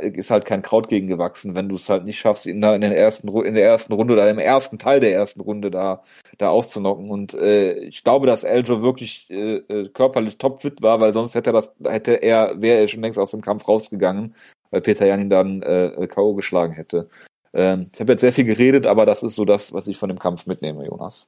ist 0.00 0.30
halt 0.30 0.44
kein 0.44 0.62
Kraut 0.62 0.88
gegen 0.88 1.08
gewachsen, 1.08 1.54
wenn 1.54 1.68
du 1.68 1.74
es 1.74 1.88
halt 1.88 2.04
nicht 2.04 2.20
schaffst, 2.20 2.46
ihn 2.46 2.60
da 2.60 2.74
in, 2.74 2.80
den 2.82 2.92
ersten, 2.92 3.28
in 3.44 3.54
der 3.54 3.64
ersten 3.64 3.92
Runde 3.92 4.14
oder 4.14 4.30
im 4.30 4.38
ersten 4.38 4.78
Teil 4.78 5.00
der 5.00 5.12
ersten 5.12 5.40
Runde 5.40 5.70
da, 5.72 6.02
da 6.38 6.50
auszunocken. 6.50 7.10
Und 7.10 7.34
äh, 7.34 7.74
ich 7.80 8.04
glaube, 8.04 8.26
dass 8.26 8.44
Eljo 8.44 8.80
wirklich 8.82 9.28
äh, 9.30 9.56
äh 9.56 9.88
körperlich 9.88 10.38
topfit 10.38 10.82
war, 10.82 11.00
weil 11.00 11.12
sonst 11.12 11.34
hätte 11.34 11.50
er 11.50 11.54
das, 11.54 11.72
hätte 11.84 12.12
er, 12.22 12.60
wäre 12.62 12.80
er 12.80 12.88
schon 12.88 13.02
längst 13.02 13.18
aus 13.18 13.32
dem 13.32 13.40
Kampf 13.40 13.66
rausgegangen, 13.66 14.36
weil 14.70 14.82
Peter 14.82 15.06
Jan 15.06 15.20
ihn 15.20 15.30
dann 15.30 15.62
äh, 15.62 16.06
K.O. 16.08 16.34
geschlagen 16.34 16.74
hätte. 16.74 17.08
Ähm, 17.52 17.90
ich 17.92 18.00
habe 18.00 18.12
jetzt 18.12 18.20
sehr 18.20 18.32
viel 18.32 18.44
geredet, 18.44 18.86
aber 18.86 19.04
das 19.04 19.24
ist 19.24 19.34
so 19.34 19.44
das, 19.44 19.72
was 19.72 19.88
ich 19.88 19.98
von 19.98 20.08
dem 20.08 20.18
Kampf 20.20 20.46
mitnehme, 20.46 20.86
Jonas. 20.86 21.26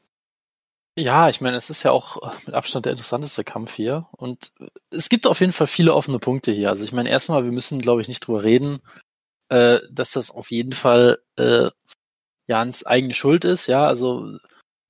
Ja, 0.99 1.31
ich 1.31 1.41
meine, 1.41 1.57
es 1.57 1.71
ist 1.71 1.85
ja 1.85 1.91
auch 1.91 2.19
mit 2.45 2.55
Abstand 2.55 2.85
der 2.85 2.93
interessanteste 2.93 3.45
Kampf 3.45 3.73
hier. 3.75 4.09
Und 4.13 4.53
es 4.91 5.09
gibt 5.09 5.27
auf 5.27 5.41
jeden 5.41 5.53
Fall 5.53 5.67
viele 5.67 5.95
offene 5.95 6.19
Punkte 6.19 6.53
hier. 6.53 6.69
Also 6.69 6.85
ich 6.85 6.93
meine, 6.93 7.09
erstmal, 7.09 7.45
wir 7.45 7.53
müssen, 7.53 7.81
glaube 7.81 8.03
ich, 8.03 8.09
nicht 8.09 8.21
drüber 8.21 8.43
reden, 8.43 8.81
äh, 9.49 9.81
dass 9.91 10.13
das 10.13 10.31
auf 10.31 10.51
jeden 10.51 10.73
Fall 10.73 11.19
äh, 11.37 11.71
Jans 12.47 12.85
eigene 12.85 13.15
Schuld 13.15 13.45
ist. 13.47 13.69
Ja, 13.69 13.81
also 13.81 14.39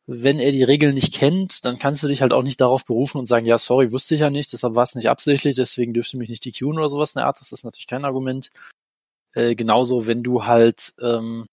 wenn 0.06 0.40
er 0.40 0.50
die 0.50 0.64
Regeln 0.64 0.94
nicht 0.94 1.14
kennt, 1.14 1.64
dann 1.64 1.78
kannst 1.78 2.02
du 2.02 2.08
dich 2.08 2.22
halt 2.22 2.32
auch 2.32 2.42
nicht 2.42 2.60
darauf 2.60 2.84
berufen 2.84 3.18
und 3.18 3.26
sagen, 3.26 3.46
ja, 3.46 3.58
sorry, 3.58 3.92
wusste 3.92 4.16
ich 4.16 4.22
ja 4.22 4.30
nicht, 4.30 4.52
deshalb 4.52 4.74
war 4.74 4.82
es 4.84 4.96
nicht 4.96 5.08
absichtlich, 5.08 5.54
deswegen 5.56 5.94
dürfte 5.94 6.16
mich 6.16 6.28
nicht 6.28 6.44
die 6.44 6.50
DQen 6.50 6.78
oder 6.78 6.88
sowas 6.88 7.14
in 7.14 7.20
der 7.20 7.26
Art. 7.26 7.40
Das 7.40 7.52
ist 7.52 7.64
natürlich 7.64 7.86
kein 7.86 8.04
Argument. 8.04 8.50
Äh, 9.34 9.54
genauso, 9.54 10.06
wenn 10.06 10.22
du 10.24 10.44
halt 10.44 10.94
ähm, 11.00 11.46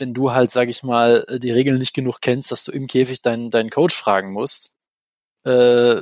wenn 0.00 0.14
du 0.14 0.32
halt, 0.32 0.50
sag 0.50 0.68
ich 0.68 0.82
mal, 0.82 1.24
äh, 1.28 1.38
die 1.38 1.50
Regeln 1.50 1.78
nicht 1.78 1.94
genug 1.94 2.20
kennst, 2.20 2.52
dass 2.52 2.64
du 2.64 2.72
im 2.72 2.86
Käfig 2.86 3.22
deinen, 3.22 3.50
deinen 3.50 3.70
Coach 3.70 3.94
fragen 3.94 4.32
musst, 4.32 4.72
äh, 5.44 6.00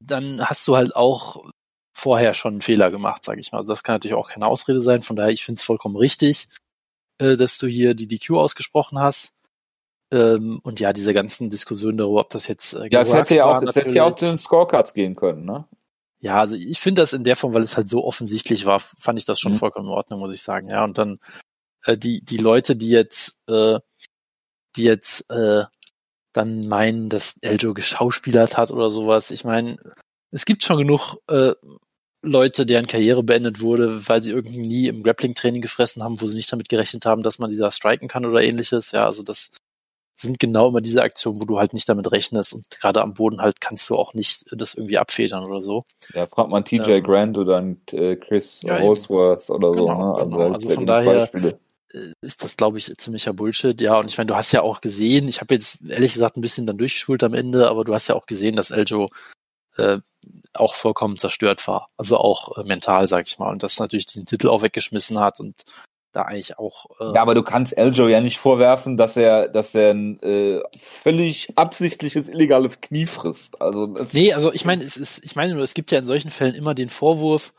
dann 0.00 0.48
hast 0.48 0.66
du 0.66 0.76
halt 0.76 0.96
auch 0.96 1.44
vorher 1.92 2.34
schon 2.34 2.54
einen 2.54 2.62
Fehler 2.62 2.90
gemacht, 2.90 3.24
sag 3.24 3.38
ich 3.38 3.52
mal. 3.52 3.58
Also 3.58 3.72
das 3.72 3.82
kann 3.82 3.96
natürlich 3.96 4.14
auch 4.14 4.30
keine 4.30 4.46
Ausrede 4.46 4.80
sein. 4.80 5.02
Von 5.02 5.16
daher, 5.16 5.32
ich 5.32 5.44
finde 5.44 5.58
es 5.58 5.64
vollkommen 5.64 5.96
richtig, 5.96 6.48
äh, 7.18 7.36
dass 7.36 7.58
du 7.58 7.66
hier 7.66 7.94
die 7.94 8.08
DQ 8.08 8.36
ausgesprochen 8.36 8.98
hast. 8.98 9.34
Ähm, 10.12 10.60
und 10.64 10.80
ja, 10.80 10.92
diese 10.92 11.14
ganzen 11.14 11.50
Diskussionen 11.50 11.98
darüber, 11.98 12.20
ob 12.20 12.30
das 12.30 12.48
jetzt 12.48 12.74
äh, 12.74 12.88
ja, 12.90 13.00
es 13.00 13.14
hätte 13.14 13.36
ja 13.36 13.44
auch, 13.44 13.62
es 13.62 13.76
hätte 13.76 13.94
ja 13.94 14.04
auch 14.04 14.14
zu 14.14 14.24
den 14.24 14.38
Scorecards 14.38 14.92
gehen 14.92 15.14
können, 15.14 15.44
ne? 15.44 15.68
Ja, 16.18 16.40
also 16.40 16.56
ich 16.56 16.80
finde 16.80 17.02
das 17.02 17.12
in 17.12 17.24
der 17.24 17.36
Form, 17.36 17.54
weil 17.54 17.62
es 17.62 17.76
halt 17.76 17.88
so 17.88 18.04
offensichtlich 18.04 18.66
war, 18.66 18.80
fand 18.80 19.18
ich 19.18 19.24
das 19.24 19.40
schon 19.40 19.52
mhm. 19.52 19.56
vollkommen 19.56 19.86
in 19.86 19.92
Ordnung, 19.92 20.20
muss 20.20 20.34
ich 20.34 20.42
sagen. 20.42 20.68
Ja, 20.68 20.84
und 20.84 20.98
dann 20.98 21.18
äh, 21.84 21.96
die, 21.96 22.24
die 22.24 22.36
Leute, 22.36 22.76
die 22.76 22.90
jetzt, 22.90 23.38
äh, 23.48 23.78
die 24.76 24.84
jetzt 24.84 25.28
äh, 25.30 25.64
dann 26.32 26.68
meinen, 26.68 27.08
dass 27.08 27.38
Eljo 27.40 27.74
geschauspielert 27.74 28.56
hat 28.56 28.70
oder 28.70 28.90
sowas. 28.90 29.30
Ich 29.30 29.44
meine, 29.44 29.78
es 30.30 30.44
gibt 30.44 30.62
schon 30.62 30.78
genug 30.78 31.16
äh, 31.28 31.54
Leute, 32.22 32.66
deren 32.66 32.86
Karriere 32.86 33.22
beendet 33.22 33.60
wurde, 33.60 34.06
weil 34.08 34.22
sie 34.22 34.30
irgendwie 34.30 34.58
nie 34.58 34.88
im 34.88 35.02
Grappling-Training 35.02 35.62
gefressen 35.62 36.02
haben, 36.02 36.20
wo 36.20 36.26
sie 36.26 36.36
nicht 36.36 36.52
damit 36.52 36.68
gerechnet 36.68 37.06
haben, 37.06 37.22
dass 37.22 37.38
man 37.38 37.48
dieser 37.48 37.70
striken 37.70 38.08
kann 38.08 38.26
oder 38.26 38.42
ähnliches. 38.42 38.92
Ja, 38.92 39.06
also 39.06 39.22
das 39.22 39.50
sind 40.14 40.38
genau 40.38 40.68
immer 40.68 40.82
diese 40.82 41.02
Aktionen, 41.02 41.40
wo 41.40 41.46
du 41.46 41.58
halt 41.58 41.72
nicht 41.72 41.88
damit 41.88 42.12
rechnest 42.12 42.52
und 42.52 42.70
gerade 42.70 43.00
am 43.00 43.14
Boden 43.14 43.40
halt 43.40 43.62
kannst 43.62 43.88
du 43.88 43.96
auch 43.96 44.12
nicht 44.12 44.44
das 44.52 44.74
irgendwie 44.74 44.98
abfedern 44.98 45.44
oder 45.44 45.62
so. 45.62 45.84
Ja, 46.12 46.26
fragt 46.26 46.50
man 46.50 46.64
TJ 46.64 46.90
ähm, 46.90 47.02
Grant 47.02 47.38
oder 47.38 47.64
äh, 47.92 48.16
Chris 48.16 48.60
ja, 48.62 48.80
Holsworth 48.80 49.48
oder 49.48 49.72
genau, 49.72 49.86
so. 49.86 49.88
Ne? 49.88 50.14
Also, 50.14 50.30
genau. 50.30 50.52
also 50.52 50.70
von 50.70 50.86
daher, 50.86 51.14
Beispiele. 51.20 51.58
Äh, 51.92 52.12
ist 52.20 52.44
das, 52.44 52.56
glaube 52.56 52.78
ich, 52.78 52.94
ziemlicher 52.96 53.32
Bullshit. 53.32 53.80
Ja, 53.80 53.98
und 53.98 54.10
ich 54.10 54.18
meine, 54.18 54.28
du 54.28 54.36
hast 54.36 54.52
ja 54.52 54.62
auch 54.62 54.80
gesehen, 54.80 55.28
ich 55.28 55.40
habe 55.40 55.54
jetzt 55.54 55.86
ehrlich 55.88 56.12
gesagt 56.12 56.36
ein 56.36 56.42
bisschen 56.42 56.66
dann 56.66 56.78
durchgeschult 56.78 57.22
am 57.24 57.34
Ende, 57.34 57.68
aber 57.68 57.84
du 57.84 57.94
hast 57.94 58.08
ja 58.08 58.14
auch 58.14 58.26
gesehen, 58.26 58.56
dass 58.56 58.70
Eljo 58.70 59.10
äh, 59.76 59.98
auch 60.54 60.74
vollkommen 60.74 61.16
zerstört 61.16 61.66
war. 61.68 61.88
Also 61.96 62.16
auch 62.18 62.58
äh, 62.58 62.64
mental, 62.64 63.08
sag 63.08 63.26
ich 63.26 63.38
mal. 63.38 63.50
Und 63.50 63.62
das 63.62 63.78
natürlich 63.78 64.06
diesen 64.06 64.26
Titel 64.26 64.48
auch 64.48 64.62
weggeschmissen 64.62 65.18
hat 65.18 65.40
und 65.40 65.62
da 66.12 66.22
eigentlich 66.22 66.58
auch. 66.58 66.86
Äh, 66.98 67.14
ja, 67.14 67.22
aber 67.22 67.34
du 67.34 67.42
kannst 67.42 67.76
Eljo 67.76 68.08
ja 68.08 68.20
nicht 68.20 68.38
vorwerfen, 68.38 68.96
dass 68.96 69.16
er, 69.16 69.48
dass 69.48 69.74
er 69.74 69.92
ein 69.92 70.20
äh, 70.20 70.60
völlig 70.76 71.56
absichtliches 71.56 72.28
illegales 72.28 72.80
Knie 72.80 73.06
frisst. 73.06 73.60
Also 73.60 73.86
nee, 74.12 74.32
also 74.32 74.52
ich 74.52 74.64
meine, 74.64 74.84
es 74.84 74.96
ist, 74.96 75.24
ich 75.24 75.36
meine 75.36 75.54
nur, 75.54 75.62
es 75.62 75.74
gibt 75.74 75.92
ja 75.92 75.98
in 75.98 76.06
solchen 76.06 76.30
Fällen 76.30 76.54
immer 76.54 76.74
den 76.74 76.88
Vorwurf, 76.88 77.52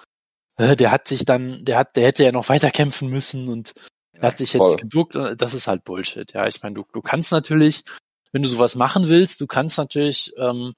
äh, 0.57 0.75
der 0.75 0.91
hat 0.91 1.07
sich 1.07 1.25
dann, 1.25 1.63
der 1.63 1.77
hat, 1.77 1.95
der 1.95 2.05
hätte 2.05 2.23
ja 2.23 2.32
noch 2.32 2.49
weiter 2.49 2.71
kämpfen 2.71 3.09
müssen 3.09 3.47
und 3.47 3.73
er 4.22 4.28
hat 4.28 4.38
sich 4.38 4.53
jetzt 4.53 4.61
Voll. 4.61 4.76
geduckt 4.78 5.15
und 5.15 5.41
das 5.41 5.53
ist 5.53 5.67
halt 5.67 5.84
Bullshit. 5.84 6.32
Ja, 6.34 6.47
ich 6.47 6.61
meine, 6.61 6.76
du, 6.76 6.86
du 6.93 7.01
kannst 7.01 7.32
natürlich, 7.32 7.84
wenn 8.32 8.43
du 8.43 8.49
sowas 8.49 8.76
machen 8.76 9.07
willst, 9.07 9.41
du 9.41 9.47
kannst 9.47 9.78
natürlich 9.78 10.32
ähm, 10.38 10.74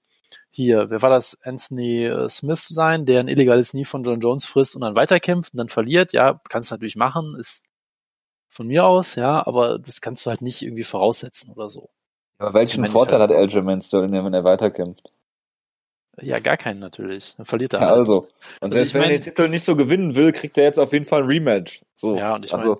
hier, 0.49 0.89
wer 0.89 1.01
war 1.01 1.09
das, 1.09 1.37
Anthony 1.43 2.05
äh, 2.05 2.29
Smith 2.29 2.65
sein, 2.69 3.05
der 3.05 3.19
ein 3.19 3.27
illegales 3.27 3.73
Nie 3.73 3.85
von 3.85 4.03
John 4.03 4.21
Jones 4.21 4.45
frisst 4.45 4.75
und 4.75 4.81
dann 4.81 4.95
weiterkämpft 4.95 5.53
und 5.53 5.57
dann 5.57 5.69
verliert. 5.69 6.13
Ja, 6.13 6.39
kannst 6.49 6.71
du 6.71 6.75
natürlich 6.75 6.95
machen, 6.95 7.35
ist 7.39 7.63
von 8.49 8.67
mir 8.67 8.85
aus, 8.85 9.15
ja, 9.15 9.45
aber 9.45 9.79
das 9.79 9.99
kannst 9.99 10.25
du 10.25 10.29
halt 10.29 10.41
nicht 10.41 10.61
irgendwie 10.61 10.83
voraussetzen 10.83 11.51
oder 11.51 11.69
so. 11.69 11.89
Aber 12.37 12.53
welchen 12.53 12.85
Vorteil 12.85 13.19
halt 13.19 13.31
hat 13.31 13.37
Aljamain 13.37 13.81
Sterling, 13.81 14.11
wenn 14.11 14.33
er 14.33 14.43
weiterkämpft? 14.43 15.11
Ja, 16.21 16.39
gar 16.39 16.57
keinen 16.57 16.79
natürlich. 16.79 17.35
Dann 17.37 17.45
verliert 17.45 17.73
er 17.73 17.81
ja, 17.81 17.87
halt. 17.87 17.97
Also. 17.99 18.27
Und 18.59 18.65
also 18.65 18.75
selbst 18.75 18.93
wenn 18.93 19.01
er 19.01 19.09
den 19.09 19.21
Titel 19.21 19.49
nicht 19.49 19.65
so 19.65 19.75
gewinnen 19.75 20.15
will, 20.15 20.31
kriegt 20.31 20.57
er 20.57 20.65
jetzt 20.65 20.77
auf 20.77 20.93
jeden 20.93 21.05
Fall 21.05 21.23
ein 21.23 21.27
Rematch. 21.27 21.81
So. 21.95 22.15
Ja, 22.15 22.35
und 22.35 22.45
ich 22.45 22.53
also, 22.53 22.79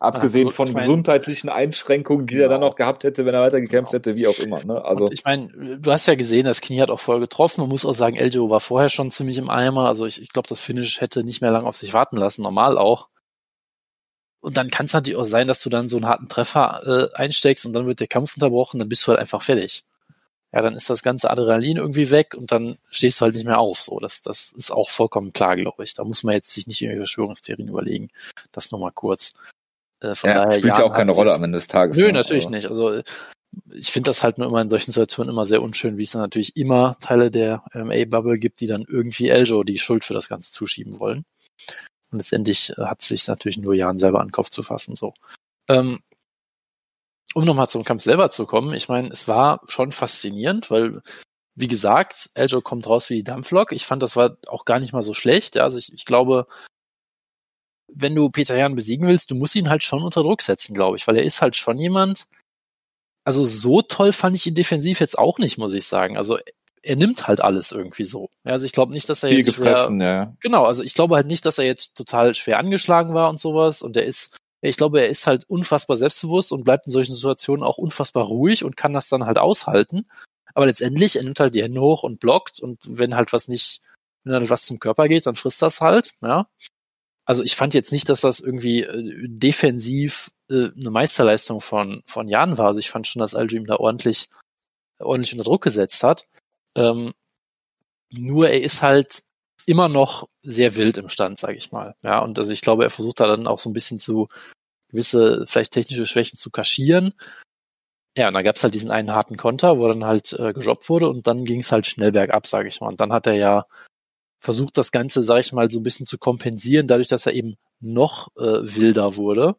Abgesehen 0.00 0.50
von 0.50 0.68
ich 0.68 0.74
mein, 0.74 0.82
gesundheitlichen 0.82 1.48
Einschränkungen, 1.48 2.26
die 2.26 2.34
genau. 2.34 2.46
er 2.46 2.48
dann 2.48 2.60
genau. 2.60 2.70
noch 2.70 2.76
gehabt 2.76 3.04
hätte, 3.04 3.24
wenn 3.24 3.34
er 3.34 3.40
weiter 3.40 3.60
gekämpft 3.60 3.92
genau. 3.92 4.00
hätte, 4.00 4.16
wie 4.16 4.26
auch 4.26 4.38
immer. 4.38 4.62
Ne? 4.64 4.84
Also 4.84 5.06
und 5.06 5.14
ich 5.14 5.24
meine, 5.24 5.78
du 5.78 5.92
hast 5.92 6.06
ja 6.06 6.14
gesehen, 6.14 6.44
das 6.44 6.60
Knie 6.60 6.80
hat 6.80 6.90
auch 6.90 7.00
voll 7.00 7.20
getroffen. 7.20 7.60
Man 7.60 7.70
muss 7.70 7.84
auch 7.84 7.94
sagen, 7.94 8.16
Eljo 8.16 8.50
war 8.50 8.60
vorher 8.60 8.88
schon 8.88 9.10
ziemlich 9.10 9.38
im 9.38 9.48
Eimer. 9.48 9.88
Also 9.88 10.04
ich, 10.04 10.20
ich 10.20 10.30
glaube, 10.30 10.48
das 10.48 10.60
Finish 10.60 11.00
hätte 11.00 11.24
nicht 11.24 11.40
mehr 11.40 11.52
lang 11.52 11.64
auf 11.64 11.76
sich 11.76 11.94
warten 11.94 12.16
lassen, 12.16 12.42
normal 12.42 12.76
auch. 12.76 13.08
Und 14.40 14.58
dann 14.58 14.70
kann 14.70 14.86
es 14.86 14.92
natürlich 14.92 15.18
auch 15.18 15.24
sein, 15.24 15.48
dass 15.48 15.62
du 15.62 15.70
dann 15.70 15.88
so 15.88 15.96
einen 15.96 16.06
harten 16.06 16.28
Treffer 16.28 16.82
äh, 17.14 17.16
einsteckst 17.16 17.64
und 17.64 17.72
dann 17.72 17.86
wird 17.86 18.00
der 18.00 18.08
Kampf 18.08 18.36
unterbrochen, 18.36 18.78
dann 18.78 18.90
bist 18.90 19.06
du 19.06 19.08
halt 19.08 19.18
einfach 19.18 19.40
fertig. 19.40 19.84
Ja, 20.52 20.60
dann 20.60 20.74
ist 20.76 20.90
das 20.90 21.02
ganze 21.02 21.30
Adrenalin 21.30 21.78
irgendwie 21.78 22.10
weg 22.10 22.34
und 22.36 22.52
dann 22.52 22.78
stehst 22.90 23.20
du 23.20 23.24
halt 23.24 23.34
nicht 23.34 23.46
mehr 23.46 23.58
auf. 23.58 23.80
So, 23.80 23.98
das, 24.00 24.22
das 24.22 24.52
ist 24.52 24.70
auch 24.70 24.90
vollkommen 24.90 25.32
klar, 25.32 25.56
glaube 25.56 25.82
ich. 25.82 25.94
Da 25.94 26.04
muss 26.04 26.22
man 26.22 26.34
jetzt 26.34 26.52
sich 26.52 26.66
nicht 26.66 26.82
in 26.82 26.94
Verschwörungstheorien 26.94 27.68
überlegen. 27.68 28.10
Das 28.52 28.70
nochmal 28.70 28.92
kurz. 28.92 29.34
Äh, 30.00 30.14
von 30.14 30.30
ja, 30.30 30.44
daher, 30.44 30.58
spielt 30.58 30.78
ja 30.78 30.84
auch 30.84 30.92
keine 30.92 31.12
Rolle 31.12 31.34
am 31.34 31.44
Ende 31.44 31.58
des 31.58 31.66
Tages. 31.66 31.96
Nö, 31.96 32.06
ne? 32.06 32.12
natürlich 32.12 32.46
aber. 32.46 32.56
nicht. 32.56 32.68
Also 32.68 33.02
ich 33.72 33.90
finde 33.90 34.10
das 34.10 34.22
halt 34.22 34.38
nur 34.38 34.48
immer 34.48 34.60
in 34.60 34.68
solchen 34.68 34.90
Situationen 34.90 35.32
immer 35.32 35.46
sehr 35.46 35.62
unschön, 35.62 35.96
wie 35.96 36.02
es 36.02 36.10
dann 36.10 36.22
natürlich 36.22 36.56
immer 36.56 36.96
Teile 37.00 37.30
der 37.30 37.62
MMA-Bubble 37.72 38.38
gibt, 38.38 38.60
die 38.60 38.66
dann 38.66 38.84
irgendwie 38.88 39.28
Eljo 39.28 39.62
die 39.62 39.78
Schuld 39.78 40.04
für 40.04 40.14
das 40.14 40.28
Ganze 40.28 40.52
zuschieben 40.52 40.98
wollen. 40.98 41.24
Und 42.10 42.18
letztendlich 42.18 42.70
äh, 42.70 42.82
hat 42.82 43.02
es 43.02 43.08
sich 43.08 43.26
natürlich 43.26 43.58
nur 43.58 43.74
Jan 43.74 43.98
selber 43.98 44.20
an 44.20 44.28
den 44.28 44.32
Kopf 44.32 44.50
zu 44.50 44.62
fassen. 44.62 44.96
So. 44.96 45.14
Ähm, 45.68 46.00
um 47.34 47.44
nochmal 47.44 47.68
zum 47.68 47.84
Kampf 47.84 48.02
selber 48.02 48.30
zu 48.30 48.46
kommen, 48.46 48.74
ich 48.74 48.88
meine, 48.88 49.08
es 49.08 49.26
war 49.26 49.60
schon 49.66 49.92
faszinierend, 49.92 50.70
weil, 50.70 51.02
wie 51.56 51.68
gesagt, 51.68 52.30
Eljo 52.34 52.60
kommt 52.60 52.86
raus 52.86 53.10
wie 53.10 53.16
die 53.16 53.24
Dampflok. 53.24 53.72
Ich 53.72 53.86
fand, 53.86 54.02
das 54.02 54.14
war 54.16 54.36
auch 54.46 54.64
gar 54.64 54.78
nicht 54.78 54.92
mal 54.92 55.02
so 55.02 55.14
schlecht. 55.14 55.56
Ja, 55.56 55.64
also 55.64 55.78
ich, 55.78 55.92
ich 55.92 56.04
glaube, 56.04 56.46
wenn 57.94 58.14
du 58.14 58.28
Peter 58.30 58.56
Jan 58.56 58.74
besiegen 58.74 59.06
willst, 59.06 59.30
du 59.30 59.34
musst 59.34 59.56
ihn 59.56 59.70
halt 59.70 59.82
schon 59.82 60.02
unter 60.02 60.22
Druck 60.22 60.42
setzen, 60.42 60.74
glaube 60.74 60.96
ich, 60.96 61.06
weil 61.06 61.16
er 61.16 61.24
ist 61.24 61.40
halt 61.40 61.56
schon 61.56 61.78
jemand. 61.78 62.26
Also 63.24 63.44
so 63.44 63.82
toll 63.82 64.12
fand 64.12 64.36
ich 64.36 64.46
ihn 64.46 64.54
defensiv 64.54 65.00
jetzt 65.00 65.18
auch 65.18 65.38
nicht, 65.38 65.56
muss 65.56 65.72
ich 65.72 65.86
sagen. 65.86 66.16
Also 66.16 66.38
er 66.82 66.96
nimmt 66.96 67.26
halt 67.26 67.40
alles 67.40 67.72
irgendwie 67.72 68.04
so. 68.04 68.28
Also 68.44 68.66
ich 68.66 68.72
glaube 68.72 68.92
nicht, 68.92 69.08
dass 69.08 69.22
er 69.22 69.30
Viel 69.30 69.38
jetzt 69.38 69.56
gefressen, 69.56 70.00
schwer, 70.00 70.06
ja. 70.06 70.36
genau, 70.40 70.64
also 70.64 70.82
ich 70.82 70.94
glaube 70.94 71.14
halt 71.14 71.26
nicht, 71.26 71.46
dass 71.46 71.58
er 71.58 71.64
jetzt 71.64 71.96
total 71.96 72.34
schwer 72.34 72.58
angeschlagen 72.58 73.14
war 73.14 73.30
und 73.30 73.40
sowas 73.40 73.80
und 73.80 73.96
er 73.96 74.04
ist 74.04 74.36
ich 74.68 74.78
glaube, 74.78 75.00
er 75.00 75.08
ist 75.08 75.26
halt 75.26 75.44
unfassbar 75.48 75.98
selbstbewusst 75.98 76.50
und 76.50 76.64
bleibt 76.64 76.86
in 76.86 76.92
solchen 76.92 77.14
Situationen 77.14 77.62
auch 77.62 77.76
unfassbar 77.76 78.24
ruhig 78.24 78.64
und 78.64 78.78
kann 78.78 78.94
das 78.94 79.08
dann 79.08 79.26
halt 79.26 79.36
aushalten. 79.36 80.06
Aber 80.54 80.66
letztendlich, 80.66 81.16
er 81.16 81.24
nimmt 81.24 81.38
halt 81.38 81.54
die 81.54 81.62
Hände 81.62 81.80
hoch 81.80 82.02
und 82.02 82.18
blockt 82.18 82.60
und 82.60 82.78
wenn 82.84 83.14
halt 83.14 83.32
was 83.34 83.48
nicht, 83.48 83.82
wenn 84.22 84.32
halt 84.32 84.48
was 84.48 84.64
zum 84.64 84.78
Körper 84.78 85.08
geht, 85.08 85.26
dann 85.26 85.34
frisst 85.34 85.60
das 85.60 85.80
halt, 85.80 86.12
ja. 86.22 86.46
Also 87.24 87.42
ich 87.42 87.56
fand 87.56 87.74
jetzt 87.74 87.92
nicht, 87.92 88.08
dass 88.08 88.20
das 88.20 88.40
irgendwie 88.40 88.82
äh, 88.82 89.28
defensiv 89.28 90.30
äh, 90.50 90.70
eine 90.76 90.90
Meisterleistung 90.90 91.60
von, 91.60 92.02
von 92.06 92.28
Jan 92.28 92.58
war. 92.58 92.66
Also 92.68 92.80
ich 92.80 92.90
fand 92.90 93.06
schon, 93.06 93.20
dass 93.20 93.34
Aljo 93.34 93.56
ihm 93.56 93.66
da 93.66 93.76
ordentlich, 93.76 94.28
ordentlich 94.98 95.32
unter 95.32 95.44
Druck 95.44 95.62
gesetzt 95.62 96.02
hat. 96.02 96.26
Ähm, 96.74 97.14
nur 98.10 98.50
er 98.50 98.62
ist 98.62 98.82
halt 98.82 99.22
immer 99.66 99.88
noch 99.88 100.28
sehr 100.42 100.76
wild 100.76 100.98
im 100.98 101.08
Stand, 101.08 101.38
sage 101.38 101.56
ich 101.56 101.72
mal. 101.72 101.94
Ja, 102.02 102.20
und 102.20 102.38
also 102.38 102.52
ich 102.52 102.60
glaube, 102.60 102.84
er 102.84 102.90
versucht 102.90 103.20
da 103.20 103.26
dann 103.26 103.46
auch 103.46 103.58
so 103.58 103.70
ein 103.70 103.72
bisschen 103.72 103.98
zu 103.98 104.28
gewisse 104.88 105.46
vielleicht 105.46 105.72
technische 105.72 106.06
Schwächen 106.06 106.38
zu 106.38 106.50
kaschieren. 106.50 107.14
Ja, 108.16 108.28
und 108.28 108.34
da 108.34 108.42
gab's 108.42 108.62
halt 108.62 108.74
diesen 108.74 108.90
einen 108.90 109.12
harten 109.12 109.36
Konter, 109.36 109.78
wo 109.78 109.88
dann 109.88 110.04
halt 110.04 110.34
äh, 110.34 110.52
gejobbt 110.52 110.88
wurde 110.88 111.08
und 111.08 111.26
dann 111.26 111.44
ging's 111.44 111.72
halt 111.72 111.86
schnell 111.86 112.12
bergab, 112.12 112.46
sage 112.46 112.68
ich 112.68 112.80
mal. 112.80 112.88
Und 112.88 113.00
dann 113.00 113.12
hat 113.12 113.26
er 113.26 113.34
ja 113.34 113.66
versucht, 114.44 114.76
das 114.76 114.92
Ganze, 114.92 115.22
sage 115.22 115.40
ich 115.40 115.52
mal, 115.52 115.70
so 115.70 115.80
ein 115.80 115.82
bisschen 115.82 116.06
zu 116.06 116.18
kompensieren, 116.18 116.86
dadurch, 116.86 117.08
dass 117.08 117.26
er 117.26 117.32
eben 117.32 117.56
noch 117.80 118.28
äh, 118.36 118.60
wilder 118.62 119.16
wurde 119.16 119.56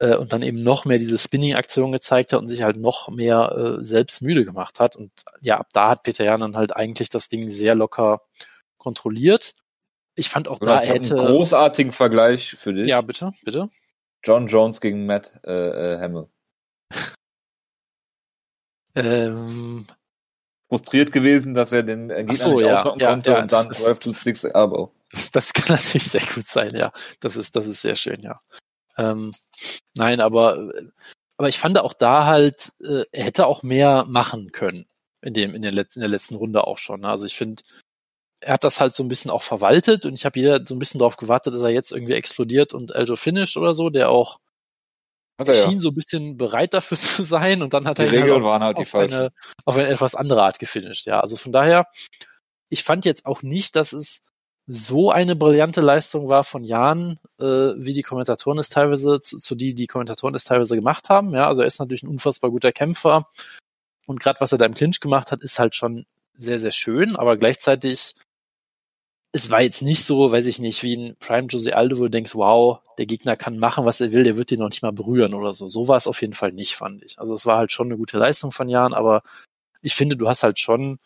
äh, 0.00 0.16
und 0.16 0.32
dann 0.32 0.42
eben 0.42 0.62
noch 0.62 0.84
mehr 0.84 0.98
diese 0.98 1.18
Spinning-Aktion 1.18 1.92
gezeigt 1.92 2.32
hat 2.32 2.40
und 2.40 2.48
sich 2.48 2.62
halt 2.62 2.76
noch 2.76 3.08
mehr 3.08 3.78
äh, 3.80 3.84
selbst 3.84 4.22
müde 4.22 4.44
gemacht 4.44 4.80
hat. 4.80 4.96
Und 4.96 5.12
ja, 5.40 5.58
ab 5.58 5.68
da 5.72 5.90
hat 5.90 6.02
Peter 6.02 6.24
Jan 6.24 6.40
dann 6.40 6.56
halt 6.56 6.74
eigentlich 6.74 7.10
das 7.10 7.28
Ding 7.28 7.48
sehr 7.48 7.74
locker 7.74 8.22
kontrolliert. 8.76 9.54
Ich 10.16 10.28
fand 10.28 10.48
auch 10.48 10.60
Oder 10.60 10.74
da 10.74 10.82
ich 10.82 10.88
hab 10.88 10.96
hätte. 10.96 11.16
einen 11.16 11.26
großartigen 11.26 11.92
Vergleich 11.92 12.50
für 12.56 12.74
dich. 12.74 12.86
Ja, 12.86 13.00
bitte, 13.00 13.32
bitte. 13.44 13.68
John 14.24 14.48
Jones 14.48 14.80
gegen 14.80 15.06
Matt 15.06 15.32
äh, 15.46 15.94
äh, 15.94 15.98
Hamill. 16.00 16.28
Ähm, 18.96 19.86
Frustriert 20.70 21.10
gewesen, 21.10 21.54
dass 21.54 21.72
er 21.72 21.82
den 21.82 22.10
äh, 22.10 22.22
Gegner 22.24 22.34
so, 22.36 22.54
nicht 22.54 22.66
ja, 22.66 22.78
ausnocken 22.78 23.00
ja, 23.00 23.10
konnte 23.10 23.30
ja. 23.32 23.42
und 23.42 23.52
dann 23.52 23.74
12 23.74 23.98
to 23.98 24.12
6 24.12 24.44
Elbow. 24.44 24.92
das, 25.10 25.32
das 25.32 25.52
kann 25.52 25.64
natürlich 25.76 26.04
sehr 26.04 26.22
gut 26.32 26.46
sein, 26.46 26.76
ja. 26.76 26.92
Das 27.18 27.34
ist, 27.34 27.56
das 27.56 27.66
ist 27.66 27.82
sehr 27.82 27.96
schön, 27.96 28.22
ja. 28.22 28.40
Ähm, 28.96 29.32
nein, 29.96 30.20
aber, 30.20 30.72
aber 31.36 31.48
ich 31.48 31.58
fand 31.58 31.76
auch 31.80 31.92
da 31.92 32.24
halt, 32.24 32.72
äh, 32.84 33.02
er 33.10 33.24
hätte 33.24 33.48
auch 33.48 33.64
mehr 33.64 34.04
machen 34.06 34.52
können. 34.52 34.86
In 35.22 35.34
dem, 35.34 35.56
in 35.56 35.62
der 35.62 35.72
letzten, 35.72 35.98
in 35.98 36.02
der 36.02 36.10
letzten 36.10 36.36
Runde 36.36 36.64
auch 36.64 36.78
schon. 36.78 37.00
ne? 37.00 37.08
Also 37.08 37.26
ich 37.26 37.34
finde, 37.34 37.62
er 38.40 38.54
hat 38.54 38.62
das 38.62 38.80
halt 38.80 38.94
so 38.94 39.02
ein 39.02 39.08
bisschen 39.08 39.32
auch 39.32 39.42
verwaltet 39.42 40.06
und 40.06 40.14
ich 40.14 40.24
habe 40.24 40.36
wieder 40.36 40.64
so 40.64 40.76
ein 40.76 40.78
bisschen 40.78 41.00
darauf 41.00 41.16
gewartet, 41.16 41.52
dass 41.52 41.62
er 41.62 41.70
jetzt 41.70 41.90
irgendwie 41.90 42.14
explodiert 42.14 42.74
und 42.74 42.94
Eljo 42.94 43.16
finisht 43.16 43.56
oder 43.56 43.72
so, 43.72 43.90
der 43.90 44.08
auch 44.08 44.38
Hat 45.40 45.48
er 45.48 45.54
ja. 45.54 45.68
schien 45.68 45.78
so 45.78 45.88
ein 45.88 45.94
bisschen 45.94 46.36
bereit 46.36 46.74
dafür 46.74 46.98
zu 46.98 47.22
sein 47.22 47.62
und 47.62 47.72
dann 47.72 47.86
hat 47.86 47.98
Die 47.98 48.02
er 48.02 48.10
halt 48.10 48.22
Regeln 48.22 48.42
auf, 48.42 48.48
waren 48.48 48.62
halt 48.62 48.78
die 48.78 48.84
falschen. 48.84 49.18
eine, 49.18 49.32
auf 49.64 49.76
eine 49.76 49.88
etwas 49.88 50.14
andere 50.14 50.42
Art 50.42 50.58
gefinisht. 50.58 51.06
Ja, 51.06 51.20
also 51.20 51.36
von 51.36 51.50
daher, 51.50 51.86
ich 52.68 52.84
fand 52.84 53.04
jetzt 53.04 53.26
auch 53.26 53.42
nicht, 53.42 53.74
dass 53.74 53.92
es 53.92 54.22
so 54.66 55.10
eine 55.10 55.34
brillante 55.34 55.80
Leistung 55.80 56.28
war 56.28 56.44
von 56.44 56.62
Jan, 56.62 57.18
äh, 57.40 57.44
wie 57.44 57.94
die 57.94 58.02
Kommentatoren 58.02 58.58
es 58.58 58.68
teilweise, 58.68 59.20
zu, 59.20 59.38
zu 59.38 59.54
die 59.54 59.74
die 59.74 59.86
Kommentatoren 59.86 60.34
es 60.34 60.44
teilweise 60.44 60.76
gemacht 60.76 61.08
haben. 61.08 61.34
Ja, 61.34 61.48
also 61.48 61.62
er 61.62 61.66
ist 61.66 61.80
natürlich 61.80 62.04
ein 62.04 62.08
unfassbar 62.08 62.50
guter 62.50 62.70
Kämpfer 62.70 63.26
und 64.06 64.20
gerade 64.20 64.40
was 64.40 64.52
er 64.52 64.58
da 64.58 64.66
im 64.66 64.74
Clinch 64.74 65.00
gemacht 65.00 65.32
hat, 65.32 65.42
ist 65.42 65.58
halt 65.58 65.74
schon 65.74 66.04
sehr, 66.38 66.58
sehr 66.58 66.70
schön, 66.70 67.16
aber 67.16 67.36
gleichzeitig 67.36 68.14
es 69.32 69.50
war 69.50 69.62
jetzt 69.62 69.82
nicht 69.82 70.04
so, 70.04 70.32
weiß 70.32 70.46
ich 70.46 70.58
nicht, 70.58 70.82
wie 70.82 70.96
ein 70.96 71.16
Prime 71.16 71.46
Jose 71.48 71.76
Aldo, 71.76 71.98
wo 71.98 72.04
du 72.04 72.10
denkst, 72.10 72.34
wow, 72.34 72.80
der 72.98 73.06
Gegner 73.06 73.36
kann 73.36 73.58
machen, 73.58 73.84
was 73.84 74.00
er 74.00 74.12
will, 74.12 74.24
der 74.24 74.36
wird 74.36 74.50
den 74.50 74.58
noch 74.58 74.70
nicht 74.70 74.82
mal 74.82 74.92
berühren 74.92 75.34
oder 75.34 75.54
so. 75.54 75.68
So 75.68 75.86
war 75.86 75.96
es 75.96 76.08
auf 76.08 76.20
jeden 76.20 76.34
Fall 76.34 76.52
nicht, 76.52 76.74
fand 76.74 77.02
ich. 77.04 77.18
Also 77.18 77.34
es 77.34 77.46
war 77.46 77.56
halt 77.56 77.70
schon 77.70 77.86
eine 77.86 77.96
gute 77.96 78.18
Leistung 78.18 78.50
von 78.50 78.68
Jan, 78.68 78.92
aber 78.92 79.22
ich 79.82 79.94
finde, 79.94 80.16
du 80.16 80.28
hast 80.28 80.42
halt 80.42 80.58
schon 80.58 80.98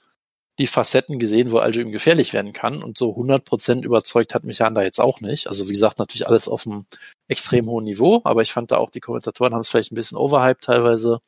die 0.59 0.66
Facetten 0.66 1.18
gesehen, 1.18 1.51
wo 1.51 1.59
Aljo 1.59 1.81
ihm 1.81 1.91
gefährlich 1.91 2.33
werden 2.33 2.53
kann 2.53 2.83
und 2.83 2.97
so 2.97 3.11
100% 3.11 3.83
überzeugt 3.83 4.35
hat 4.35 4.45
mich 4.45 4.59
Jan 4.59 4.75
da 4.75 4.83
jetzt 4.83 5.01
auch 5.01 5.20
nicht. 5.20 5.49
Also 5.49 5.68
wie 5.68 5.72
gesagt, 5.72 5.99
natürlich 5.99 6.27
alles 6.27 6.49
auf 6.49 6.66
einem 6.66 6.87
extrem 7.29 7.66
hohen 7.66 7.85
Niveau, 7.85 8.22
aber 8.25 8.43
ich 8.43 8.53
fand 8.53 8.70
da 8.70 8.79
auch, 8.79 8.91
die 8.91 9.01
Kommentatoren 9.01 9.53
haben 9.53 9.61
es 9.61 9.68
vielleicht 9.68 9.93
ein 9.93 9.97
bisschen 9.97 10.16
overhyped 10.16 10.64
teilweise 10.64 11.20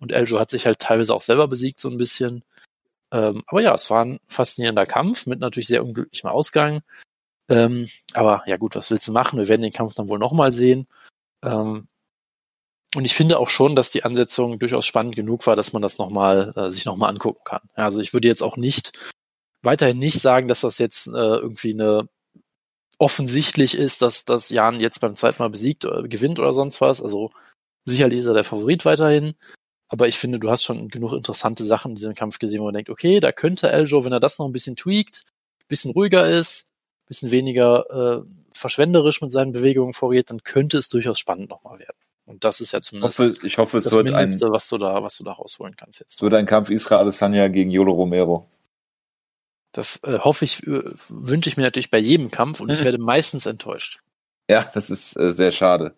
und 0.00 0.12
Aljo 0.12 0.38
hat 0.38 0.50
sich 0.50 0.66
halt 0.66 0.80
teilweise 0.80 1.14
auch 1.14 1.22
selber 1.22 1.48
besiegt 1.48 1.80
so 1.80 1.88
ein 1.88 1.98
bisschen. 1.98 2.44
Ähm, 3.12 3.42
aber 3.46 3.62
ja, 3.62 3.74
es 3.74 3.90
war 3.90 4.04
ein 4.04 4.20
faszinierender 4.28 4.84
Kampf 4.84 5.26
mit 5.26 5.40
natürlich 5.40 5.66
sehr 5.66 5.82
unglücklichem 5.82 6.28
Ausgang. 6.28 6.82
Ähm, 7.48 7.88
aber 8.12 8.42
ja 8.46 8.56
gut, 8.56 8.76
was 8.76 8.90
willst 8.90 9.08
du 9.08 9.12
machen? 9.12 9.38
Wir 9.38 9.48
werden 9.48 9.62
den 9.62 9.72
Kampf 9.72 9.94
dann 9.94 10.08
wohl 10.08 10.18
nochmal 10.18 10.52
sehen. 10.52 10.86
Ähm, 11.42 11.88
und 12.94 13.04
ich 13.04 13.14
finde 13.14 13.38
auch 13.38 13.48
schon, 13.50 13.76
dass 13.76 13.90
die 13.90 14.04
Ansetzung 14.04 14.58
durchaus 14.58 14.86
spannend 14.86 15.14
genug 15.14 15.46
war, 15.46 15.56
dass 15.56 15.72
man 15.72 15.82
das 15.82 15.98
nochmal, 15.98 16.52
äh, 16.56 16.70
sich 16.70 16.84
nochmal 16.84 17.10
angucken 17.10 17.42
kann. 17.44 17.60
Also 17.74 18.00
ich 18.00 18.12
würde 18.12 18.28
jetzt 18.28 18.42
auch 18.42 18.56
nicht, 18.56 18.98
weiterhin 19.62 19.98
nicht 19.98 20.20
sagen, 20.20 20.48
dass 20.48 20.62
das 20.62 20.78
jetzt 20.78 21.06
äh, 21.08 21.10
irgendwie 21.10 21.74
eine 21.74 22.08
offensichtlich 22.98 23.76
ist, 23.76 24.02
dass, 24.02 24.24
dass 24.24 24.50
Jan 24.50 24.80
jetzt 24.80 25.00
beim 25.00 25.14
zweiten 25.16 25.42
Mal 25.42 25.50
besiegt 25.50 25.84
oder 25.84 26.02
gewinnt 26.08 26.38
oder 26.40 26.52
sonst 26.52 26.80
was. 26.80 27.02
Also 27.02 27.30
sicherlich 27.84 28.20
ist 28.20 28.26
er 28.26 28.34
der 28.34 28.44
Favorit 28.44 28.84
weiterhin. 28.84 29.34
Aber 29.88 30.06
ich 30.06 30.18
finde, 30.18 30.38
du 30.38 30.50
hast 30.50 30.64
schon 30.64 30.88
genug 30.88 31.14
interessante 31.14 31.64
Sachen 31.64 31.92
in 31.92 31.94
diesem 31.96 32.14
Kampf 32.14 32.38
gesehen, 32.38 32.60
wo 32.60 32.64
man 32.64 32.74
denkt, 32.74 32.90
okay, 32.90 33.20
da 33.20 33.32
könnte 33.32 33.70
Eljo, 33.70 34.04
wenn 34.04 34.12
er 34.12 34.20
das 34.20 34.38
noch 34.38 34.46
ein 34.46 34.52
bisschen 34.52 34.76
tweakt, 34.76 35.24
ein 35.60 35.68
bisschen 35.68 35.92
ruhiger 35.92 36.28
ist, 36.28 36.66
ein 36.66 37.06
bisschen 37.08 37.30
weniger 37.30 38.22
äh, 38.24 38.28
verschwenderisch 38.52 39.22
mit 39.22 39.32
seinen 39.32 39.52
Bewegungen 39.52 39.94
vorgeht, 39.94 40.30
dann 40.30 40.42
könnte 40.42 40.76
es 40.76 40.88
durchaus 40.88 41.18
spannend 41.18 41.48
nochmal 41.48 41.78
werden. 41.78 41.96
Und 42.26 42.44
das 42.44 42.60
ist 42.60 42.72
ja 42.72 42.80
Ich 42.80 42.84
zumindest 42.84 43.18
hoffe, 43.18 43.46
ich 43.46 43.56
hoffe 43.56 43.78
es 43.78 43.84
das 43.84 43.94
wird 43.94 44.08
ein, 44.08 44.12
Mindeste, 44.12 44.50
was 44.50 44.68
du 44.68 44.76
da, 44.76 45.02
was 45.02 45.16
du 45.16 45.24
da 45.24 45.32
rausholen 45.32 45.76
kannst 45.76 46.00
jetzt. 46.00 46.20
wird 46.20 46.34
ein 46.34 46.44
Kampf 46.44 46.68
Israel 46.68 47.00
Adesanya 47.00 47.48
gegen 47.48 47.70
Yolo 47.70 47.92
Romero. 47.92 48.46
Das 49.72 50.02
äh, 50.04 50.18
hoffe 50.18 50.44
ich, 50.44 50.66
äh, 50.66 50.82
wünsche 51.08 51.48
ich 51.48 51.56
mir 51.56 51.62
natürlich 51.62 51.90
bei 51.90 51.98
jedem 51.98 52.30
Kampf 52.30 52.60
und 52.60 52.68
ich 52.68 52.84
werde 52.84 52.98
meistens 52.98 53.46
enttäuscht. 53.46 54.00
Ja, 54.50 54.70
das 54.74 54.90
ist 54.90 55.16
äh, 55.16 55.32
sehr 55.32 55.52
schade. 55.52 55.94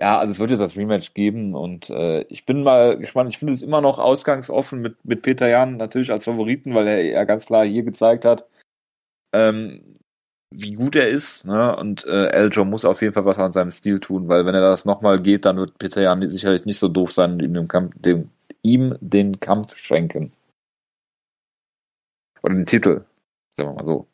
Ja, 0.00 0.18
also 0.18 0.30
es 0.30 0.38
wird 0.38 0.48
jetzt 0.50 0.60
das 0.60 0.76
Rematch 0.76 1.12
geben 1.12 1.54
und 1.54 1.90
äh, 1.90 2.22
ich 2.30 2.46
bin 2.46 2.62
mal 2.62 2.96
gespannt. 2.96 3.28
Ich 3.28 3.38
finde 3.38 3.52
es 3.52 3.60
immer 3.60 3.82
noch 3.82 3.98
ausgangsoffen 3.98 4.80
mit, 4.80 5.04
mit 5.04 5.20
Peter 5.20 5.46
Jan 5.46 5.76
natürlich 5.76 6.10
als 6.10 6.24
Favoriten, 6.24 6.74
weil 6.74 6.86
er 6.88 7.04
ja 7.04 7.24
ganz 7.24 7.44
klar 7.44 7.66
hier 7.66 7.82
gezeigt 7.82 8.24
hat, 8.24 8.46
ähm, 9.34 9.92
wie 10.50 10.72
gut 10.72 10.96
er 10.96 11.08
ist. 11.08 11.44
Ne? 11.44 11.76
Und 11.76 12.06
äh, 12.06 12.28
Eljo 12.28 12.64
muss 12.64 12.86
auf 12.86 13.02
jeden 13.02 13.12
Fall 13.12 13.26
was 13.26 13.38
an 13.38 13.52
seinem 13.52 13.70
Stil 13.70 14.00
tun, 14.00 14.28
weil 14.28 14.46
wenn 14.46 14.54
er 14.54 14.62
das 14.62 14.86
nochmal 14.86 15.20
geht, 15.20 15.44
dann 15.44 15.58
wird 15.58 15.78
Peter 15.78 16.00
Jan 16.00 16.26
sicherlich 16.28 16.64
nicht 16.64 16.78
so 16.78 16.88
doof 16.88 17.12
sein 17.12 17.32
und 17.32 17.40
den 17.40 17.68
Kampf, 17.68 17.94
dem, 17.98 18.30
ihm 18.62 18.96
den 19.00 19.38
Kampf 19.38 19.76
schenken. 19.76 20.32
Oder 22.42 22.54
den 22.54 22.66
Titel, 22.66 23.04
sagen 23.56 23.70
wir 23.70 23.74
mal 23.74 23.84
so. 23.84 24.09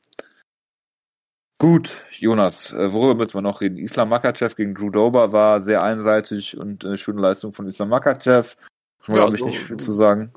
Gut, 1.59 2.05
Jonas, 2.13 2.75
äh, 2.75 2.93
worüber 2.93 3.15
müssen 3.15 3.35
wir 3.35 3.41
noch 3.41 3.63
reden? 3.63 3.79
Islam 3.79 4.11
Makachev 4.11 4.57
gegen 4.57 4.75
Drew 4.75 4.91
Dober 4.91 5.33
war 5.33 5.63
sehr 5.63 5.83
einseitig 5.83 6.59
und 6.59 6.85
äh, 6.85 6.99
schöne 6.99 7.23
Leistung 7.23 7.55
von 7.55 7.67
Islam 7.67 7.89
Makachev. 7.89 8.57
Schon 9.01 9.17
Ja, 9.17 9.23
glaube 9.23 9.37
ich, 9.37 9.45
nicht 9.45 9.61
viel 9.61 9.79
zu 9.79 9.93
sagen. 9.93 10.33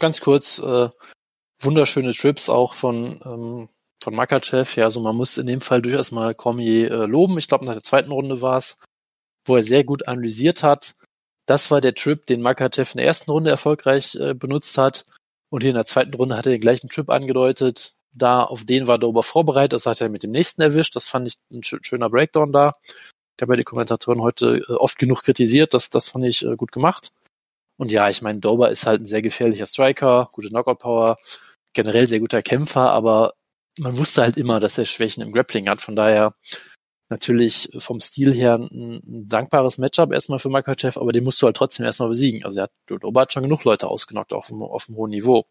Ganz 0.00 0.20
kurz, 0.20 0.58
äh, 0.58 0.88
wunderschöne 1.60 2.12
Trips 2.12 2.48
auch 2.48 2.74
von, 2.74 3.20
ähm, 3.24 3.68
von 4.02 4.14
Makachev. 4.16 4.76
Ja, 4.76 4.86
also 4.86 5.00
man 5.00 5.14
muss 5.14 5.38
in 5.38 5.46
dem 5.46 5.60
Fall 5.60 5.80
durchaus 5.80 6.10
mal 6.10 6.34
Cormier 6.34 6.90
äh, 6.90 7.06
loben. 7.06 7.38
Ich 7.38 7.46
glaube, 7.46 7.66
nach 7.66 7.74
der 7.74 7.84
zweiten 7.84 8.10
Runde 8.10 8.40
war 8.40 8.58
es, 8.58 8.78
wo 9.46 9.56
er 9.56 9.62
sehr 9.62 9.84
gut 9.84 10.08
analysiert 10.08 10.64
hat. 10.64 10.96
Das 11.46 11.70
war 11.70 11.80
der 11.82 11.94
Trip, 11.94 12.26
den 12.26 12.42
Makachev 12.42 12.94
in 12.94 12.98
der 12.98 13.06
ersten 13.06 13.30
Runde 13.30 13.50
erfolgreich 13.50 14.16
äh, 14.16 14.34
benutzt 14.34 14.76
hat. 14.76 15.04
Und 15.50 15.62
hier 15.62 15.70
in 15.70 15.76
der 15.76 15.84
zweiten 15.84 16.14
Runde 16.14 16.36
hat 16.36 16.46
er 16.46 16.52
den 16.52 16.60
gleichen 16.60 16.88
Trip 16.88 17.08
angedeutet. 17.10 17.94
Da, 18.16 18.42
auf 18.42 18.64
den 18.64 18.86
war 18.86 18.98
Dober 18.98 19.22
vorbereitet. 19.22 19.72
Das 19.72 19.86
hat 19.86 20.00
er 20.00 20.08
mit 20.08 20.22
dem 20.22 20.30
nächsten 20.30 20.62
erwischt. 20.62 20.96
Das 20.96 21.08
fand 21.08 21.26
ich 21.26 21.34
ein 21.50 21.62
schö- 21.62 21.84
schöner 21.84 22.10
Breakdown 22.10 22.52
da. 22.52 22.74
Ich 23.36 23.42
habe 23.42 23.54
ja 23.54 23.56
die 23.56 23.64
Kommentatoren 23.64 24.22
heute 24.22 24.64
äh, 24.68 24.72
oft 24.72 24.98
genug 24.98 25.22
kritisiert. 25.22 25.74
Das, 25.74 25.90
das 25.90 26.08
fand 26.08 26.24
ich 26.24 26.44
äh, 26.44 26.56
gut 26.56 26.72
gemacht. 26.72 27.12
Und 27.76 27.90
ja, 27.90 28.08
ich 28.08 28.22
meine, 28.22 28.38
Dober 28.38 28.70
ist 28.70 28.86
halt 28.86 29.02
ein 29.02 29.06
sehr 29.06 29.22
gefährlicher 29.22 29.66
Striker, 29.66 30.28
gute 30.32 30.48
Knockout-Power, 30.48 31.16
generell 31.72 32.06
sehr 32.06 32.20
guter 32.20 32.40
Kämpfer, 32.40 32.90
aber 32.90 33.34
man 33.80 33.98
wusste 33.98 34.22
halt 34.22 34.36
immer, 34.36 34.60
dass 34.60 34.78
er 34.78 34.86
Schwächen 34.86 35.22
im 35.22 35.32
Grappling 35.32 35.68
hat. 35.68 35.80
Von 35.80 35.96
daher 35.96 36.36
natürlich 37.10 37.70
vom 37.78 38.00
Stil 38.00 38.32
her 38.32 38.54
ein, 38.54 39.02
ein 39.04 39.28
dankbares 39.28 39.78
Matchup 39.78 40.12
erstmal 40.12 40.38
für 40.38 40.48
Makachev, 40.48 40.98
aber 40.98 41.12
den 41.12 41.24
musst 41.24 41.42
du 41.42 41.46
halt 41.46 41.56
trotzdem 41.56 41.84
erstmal 41.84 42.10
besiegen. 42.10 42.44
Also 42.44 42.60
er 42.60 42.64
hat, 42.64 42.72
Dober 42.86 43.22
hat 43.22 43.32
schon 43.32 43.42
genug 43.42 43.64
Leute 43.64 43.88
ausgenockt 43.88 44.32
auf 44.32 44.52
auf 44.52 44.86
dem 44.86 44.96
hohen 44.96 45.10
Niveau. 45.10 45.46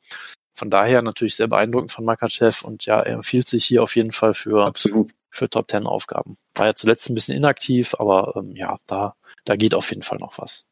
Von 0.53 0.69
daher 0.69 1.01
natürlich 1.01 1.35
sehr 1.35 1.47
beeindruckend 1.47 1.91
von 1.91 2.05
Makachev 2.05 2.63
und 2.65 2.85
ja, 2.85 3.01
er 3.01 3.15
empfiehlt 3.15 3.47
sich 3.47 3.65
hier 3.65 3.81
auf 3.81 3.95
jeden 3.95 4.11
Fall 4.11 4.33
für, 4.33 4.65
Absolut. 4.65 5.11
für 5.29 5.49
Top 5.49 5.67
Ten 5.67 5.87
Aufgaben. 5.87 6.37
War 6.55 6.67
ja 6.67 6.75
zuletzt 6.75 7.09
ein 7.09 7.15
bisschen 7.15 7.35
inaktiv, 7.35 7.95
aber 7.97 8.33
ähm, 8.35 8.55
ja, 8.55 8.77
da, 8.85 9.15
da 9.45 9.55
geht 9.55 9.73
auf 9.73 9.89
jeden 9.89 10.03
Fall 10.03 10.19
noch 10.19 10.37
was. 10.37 10.65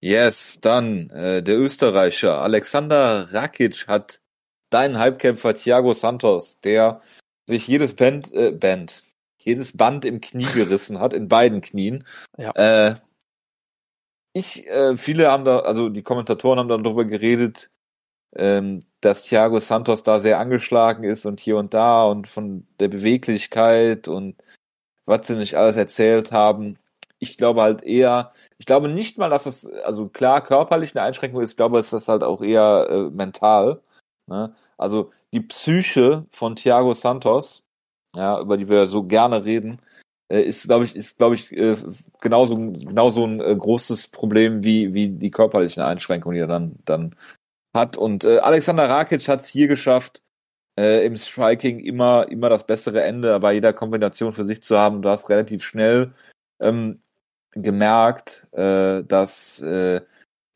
Yes, 0.00 0.58
dann 0.60 1.10
äh, 1.10 1.42
der 1.42 1.58
Österreicher 1.58 2.40
Alexander 2.40 3.32
Rakic 3.32 3.88
hat 3.88 4.20
deinen 4.70 4.98
Halbkämpfer 4.98 5.54
Thiago 5.54 5.92
Santos, 5.92 6.60
der 6.60 7.00
sich 7.48 7.66
jedes 7.66 7.94
Band, 7.94 8.32
äh, 8.32 8.50
Band, 8.50 9.02
jedes 9.38 9.76
Band 9.76 10.04
im 10.04 10.20
Knie 10.20 10.46
gerissen 10.54 11.00
hat, 11.00 11.12
in 11.12 11.28
beiden 11.28 11.60
Knien. 11.60 12.06
Ja. 12.36 12.52
Äh, 12.52 12.96
ich, 14.36 14.66
äh, 14.66 14.96
viele 14.96 15.30
haben 15.30 15.44
da, 15.44 15.60
also 15.60 15.88
die 15.88 16.02
Kommentatoren 16.02 16.58
haben 16.58 16.68
dann 16.68 16.82
darüber 16.82 17.06
geredet, 17.06 17.70
ähm, 18.36 18.80
dass 19.00 19.24
Thiago 19.24 19.60
Santos 19.60 20.02
da 20.02 20.20
sehr 20.20 20.38
angeschlagen 20.40 21.04
ist 21.04 21.26
und 21.26 21.40
hier 21.40 21.56
und 21.58 21.74
da 21.74 22.04
und 22.04 22.28
von 22.28 22.66
der 22.80 22.88
Beweglichkeit 22.88 24.08
und 24.08 24.36
was 25.06 25.26
sie 25.26 25.36
nicht 25.36 25.54
alles 25.56 25.76
erzählt 25.76 26.32
haben. 26.32 26.78
Ich 27.18 27.38
glaube 27.38 27.62
halt 27.62 27.82
eher, 27.82 28.32
ich 28.58 28.66
glaube 28.66 28.88
nicht 28.90 29.18
mal, 29.18 29.30
dass 29.30 29.44
das, 29.44 29.66
also 29.84 30.08
klar 30.08 30.44
körperlich 30.44 30.94
eine 30.94 31.06
Einschränkung 31.06 31.42
ist, 31.42 31.52
ich 31.52 31.56
glaube, 31.56 31.78
es 31.78 31.92
ist 31.92 32.08
halt 32.08 32.22
auch 32.22 32.42
eher 32.42 32.88
äh, 32.90 33.10
mental. 33.10 33.82
Ne? 34.26 34.54
Also 34.78 35.12
die 35.32 35.40
Psyche 35.40 36.26
von 36.30 36.56
Thiago 36.56 36.94
Santos, 36.94 37.62
ja, 38.14 38.40
über 38.40 38.56
die 38.58 38.68
wir 38.68 38.86
so 38.86 39.04
gerne 39.04 39.44
reden, 39.46 39.78
ist, 40.28 40.64
glaube 40.64 40.84
ich, 40.84 40.96
ist, 40.96 41.18
glaube 41.18 41.36
ich, 41.36 41.52
äh, 41.52 41.76
genauso, 42.20 42.56
genauso 42.56 43.24
ein 43.24 43.40
äh, 43.40 43.54
großes 43.54 44.08
Problem 44.08 44.64
wie, 44.64 44.92
wie 44.94 45.08
die 45.08 45.30
körperlichen 45.30 45.82
Einschränkungen, 45.82 46.34
die 46.34 46.40
er 46.40 46.46
dann, 46.48 46.76
dann 46.84 47.14
hat. 47.74 47.96
Und 47.96 48.24
äh, 48.24 48.38
Alexander 48.38 48.88
Rakic 48.88 49.28
hat 49.28 49.42
es 49.42 49.48
hier 49.48 49.68
geschafft, 49.68 50.22
äh, 50.78 51.06
im 51.06 51.16
Striking 51.16 51.80
immer, 51.80 52.28
immer 52.28 52.48
das 52.48 52.66
bessere 52.66 53.02
Ende 53.02 53.38
bei 53.40 53.54
jeder 53.54 53.72
Kombination 53.72 54.32
für 54.32 54.44
sich 54.44 54.62
zu 54.62 54.78
haben. 54.78 55.02
Du 55.02 55.08
hast 55.08 55.30
relativ 55.30 55.62
schnell 55.62 56.12
ähm, 56.60 57.00
gemerkt, 57.52 58.46
äh, 58.52 59.02
dass, 59.04 59.60
äh, 59.60 60.00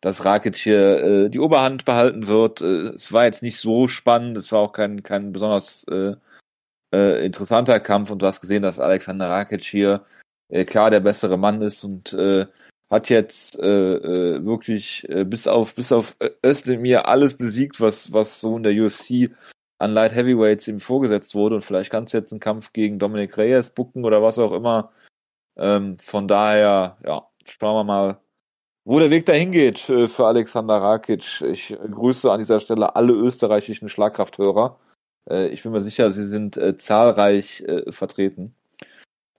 dass 0.01 0.25
Rakic 0.25 0.57
hier 0.57 1.03
äh, 1.03 1.31
die 1.31 1.41
Oberhand 1.41 1.85
behalten 1.85 2.27
wird. 2.27 2.61
Äh, 2.61 2.89
es 2.95 3.13
war 3.13 3.25
jetzt 3.25 3.43
nicht 3.43 3.59
so 3.59 3.89
spannend, 3.89 4.37
es 4.37 4.53
war 4.53 4.61
auch 4.61 4.73
kein, 4.73 5.03
kein 5.03 5.33
besonders 5.33 5.85
äh, 5.85 6.17
äh, 6.93 7.25
interessanter 7.25 7.81
Kampf 7.81 8.11
und 8.11 8.23
du 8.23 8.27
hast 8.27 8.41
gesehen, 8.41 8.63
dass 8.63 8.81
Alexander 8.81 9.29
Rakic 9.29 9.63
hier 9.63 10.05
äh, 10.49 10.65
klar 10.65 10.91
der 10.91 11.01
bessere 11.01 11.39
Mann 11.39 11.63
ist 11.63 11.85
und 11.85 12.13
äh, 12.13 12.47
hat 12.91 13.09
jetzt 13.09 13.59
äh, 13.61 13.95
äh, 13.95 14.45
wirklich 14.45 15.09
äh, 15.09 15.25
bis 15.25 15.47
auf 15.47 15.75
bis 15.77 15.93
auf 15.93 16.17
Özdemir 16.45 17.07
alles 17.07 17.37
besiegt, 17.37 17.81
was 17.81 18.13
was 18.13 18.41
so 18.41 18.57
in 18.57 18.65
der 18.65 18.73
UFC 18.73 19.31
an 19.79 19.93
Light 19.95 20.15
Heavyweights 20.15 20.69
ihm 20.69 20.81
vorgesetzt 20.81 21.35
wurde 21.35 21.57
und 21.57 21.63
vielleicht 21.63 21.91
kannst 21.91 22.13
du 22.13 22.19
jetzt 22.19 22.33
einen 22.33 22.41
Kampf 22.41 22.73
gegen 22.73 22.99
Dominic 22.99 23.37
Reyes 23.39 23.71
bucken 23.71 24.05
oder 24.05 24.23
was 24.23 24.39
auch 24.39 24.53
immer. 24.53 24.93
Ähm, 25.57 25.99
von 25.99 26.29
daher, 26.29 26.99
ja, 27.07 27.29
schauen 27.59 27.77
wir 27.77 27.85
mal, 27.85 28.21
wo 28.85 28.99
der 28.99 29.11
Weg 29.11 29.27
dahin 29.27 29.53
geht 29.53 29.89
äh, 29.89 30.09
für 30.09 30.27
Alexander 30.27 30.79
Rakic. 30.83 31.43
Ich 31.43 31.77
grüße 31.79 32.31
an 32.31 32.39
dieser 32.39 32.61
Stelle 32.61 32.97
alle 32.97 33.13
österreichischen 33.13 33.89
Schlagkrafthörer. 33.89 34.79
Äh, 35.29 35.49
ich 35.49 35.63
bin 35.63 35.73
mir 35.73 35.81
sicher, 35.83 36.11
sie 36.11 36.27
sind 36.27 36.57
äh, 36.57 36.77
zahlreich 36.77 37.63
äh, 37.63 37.91
vertreten. 37.91 38.55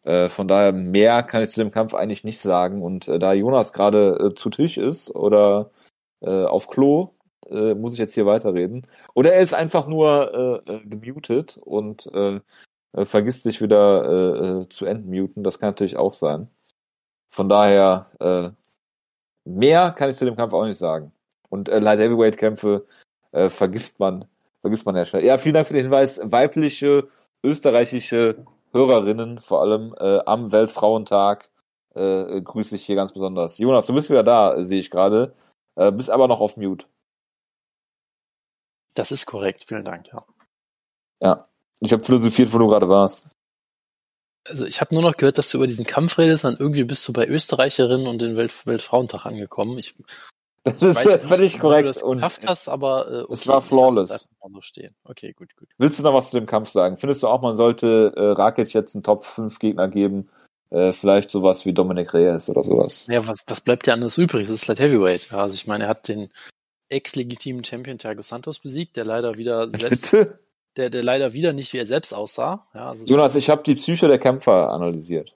Äh, 0.04 0.30
von 0.30 0.48
daher 0.48 0.74
mehr 0.74 1.24
kann 1.24 1.44
ich 1.44 1.52
zu 1.52 1.60
dem 1.62 1.72
Kampf 1.72 1.94
eigentlich 1.94 2.24
nicht 2.24 2.40
sagen. 2.40 2.82
Und 2.82 3.08
äh, 3.08 3.20
da 3.20 3.34
Jonas 3.34 3.74
gerade 3.74 4.18
äh, 4.20 4.36
zu 4.36 4.50
Tisch 4.50 4.78
ist 4.78 5.14
oder 5.16 5.72
auf 6.24 6.68
Klo, 6.68 7.16
muss 7.50 7.94
ich 7.94 7.98
jetzt 7.98 8.14
hier 8.14 8.28
weiterreden. 8.28 8.86
Oder 9.16 9.34
er 9.34 9.42
ist 9.42 9.56
einfach 9.56 9.88
nur 9.88 10.62
gemutet 10.86 11.58
und 11.58 12.08
vergisst 12.94 13.42
sich 13.42 13.60
wieder 13.60 14.68
zu 14.70 14.86
entmuten. 14.86 15.44
Das 15.44 15.58
kann 15.58 15.70
natürlich 15.70 15.98
auch 15.98 16.14
sein. 16.14 16.48
Von 17.28 17.50
daher 17.50 18.54
mehr 19.46 19.90
kann 19.94 20.12
ich 20.12 20.18
zu 20.18 20.26
dem 20.26 20.36
Kampf 20.36 20.54
auch 20.54 20.66
nicht 20.66 20.78
sagen. 20.78 21.12
Und 21.50 21.70
Light 21.70 21.98
Heavyweight 21.98 22.38
Kämpfe 22.38 22.86
vergisst 23.32 24.00
man 24.00 24.26
vergisst 24.62 24.86
man 24.86 24.96
ja 24.96 25.06
schnell. 25.06 25.26
Ja, 25.26 25.38
vielen 25.38 25.54
Dank 25.56 25.68
für 25.68 25.74
den 25.74 25.84
Hinweis. 25.84 26.20
Weibliche 26.24 27.08
österreichische 27.44 28.46
Hörerinnen, 28.72 29.40
vor 29.40 29.62
allem 29.62 29.94
äh, 30.00 30.20
am 30.26 30.52
Weltfrauentag, 30.52 31.50
äh, 31.94 32.42
grüße 32.42 32.76
ich 32.76 32.86
hier 32.86 32.96
ganz 32.96 33.12
besonders. 33.12 33.58
Jonas, 33.58 33.86
du 33.86 33.94
bist 33.94 34.10
wieder 34.10 34.24
da, 34.24 34.64
sehe 34.64 34.80
ich 34.80 34.90
gerade. 34.90 35.34
Äh, 35.76 35.92
bist 35.92 36.10
aber 36.10 36.28
noch 36.28 36.40
auf 36.40 36.58
Mute. 36.58 36.86
Das 38.94 39.12
ist 39.12 39.26
korrekt, 39.26 39.66
vielen 39.68 39.84
Dank, 39.84 40.08
ja. 40.08 40.26
Ja, 41.22 41.48
ich 41.80 41.94
habe 41.94 42.04
philosophiert, 42.04 42.54
wo 42.54 42.58
du 42.58 42.68
gerade 42.68 42.90
warst. 42.90 43.26
Also 44.48 44.66
ich 44.66 44.82
habe 44.82 44.94
nur 44.94 45.04
noch 45.04 45.18
gehört, 45.18 45.38
dass 45.38 45.52
du 45.52 45.58
über 45.58 45.68
diesen 45.68 45.86
Kampf 45.86 46.18
redest, 46.18 46.44
dann 46.44 46.58
irgendwie 46.58 46.84
bist 46.84 47.08
du 47.08 47.14
bei 47.14 47.28
Österreicherinnen 47.28 48.08
und 48.08 48.20
den 48.20 48.36
Welt 48.36 48.66
Weltfrauentag 48.66 49.26
angekommen. 49.26 49.78
Ich, 49.78 49.96
das 50.64 50.82
ist 50.82 50.96
weiß 50.96 51.26
völlig 51.26 51.54
nicht, 51.54 51.60
korrekt. 51.60 51.84
Du 51.86 51.88
das 51.88 52.04
und 52.04 52.22
hast, 52.22 52.70
aber 52.70 53.12
äh, 53.12 53.22
okay, 53.24 53.34
es 53.34 53.48
war 53.48 53.62
flawless. 53.62 54.10
so. 54.10 54.82
Okay, 55.04 55.34
gut, 55.34 55.56
gut. 55.56 55.70
Willst 55.78 56.00
du 56.00 56.04
noch 56.04 56.14
was 56.14 56.30
zu 56.30 56.40
dem 56.40 56.46
Kampf 56.46 56.70
sagen? 56.70 56.98
Findest 56.98 57.24
du 57.24 57.28
auch, 57.28 57.42
man 57.42 57.56
sollte 57.56 58.14
äh, 58.16 58.22
Rakic 58.32 58.74
jetzt 58.74 58.96
einen 58.96 59.04
Top 59.04 59.26
5 59.26 59.58
Gegner 59.60 59.88
geben? 59.88 60.30
Äh, 60.70 60.94
vielleicht 60.94 61.32
sowas 61.32 61.66
wie 61.66 61.74
Dominic 61.74 62.14
Reyes 62.14 62.50
oder 62.50 62.64
sowas. 62.64 63.06
Ja, 63.10 63.28
was, 63.28 63.44
was 63.48 63.62
bleibt 63.62 63.88
dir 63.88 63.94
anders 63.94 64.18
übrig? 64.18 64.48
Das 64.48 64.62
ist 64.62 64.68
Light 64.68 64.80
Heavyweight. 64.80 65.30
Ja, 65.32 65.40
also 65.40 65.54
ich 65.54 65.68
meine, 65.68 65.86
er 65.86 65.90
hat 65.90 66.08
den 66.08 66.30
ex-legitimen 66.90 67.64
Champion 67.64 67.98
Thiago 67.98 68.22
Santos 68.22 68.60
besiegt, 68.60 68.96
der 68.96 69.06
leider 69.06 69.38
wieder 69.38 69.70
selbst, 69.78 70.12
Bitte? 70.12 70.40
der, 70.78 70.90
der 70.90 71.04
leider 71.04 71.34
wieder 71.34 71.54
nicht 71.54 71.74
wie 71.74 71.78
er 71.78 71.86
selbst 71.86 72.14
aussah. 72.14 72.68
Ja, 72.74 72.90
also 72.90 73.06
Jonas, 73.06 73.36
ich 73.36 73.50
habe 73.50 73.64
die 73.64 73.76
Psyche 73.76 74.08
der 74.08 74.20
Kämpfer 74.20 74.70
analysiert. 74.70 75.36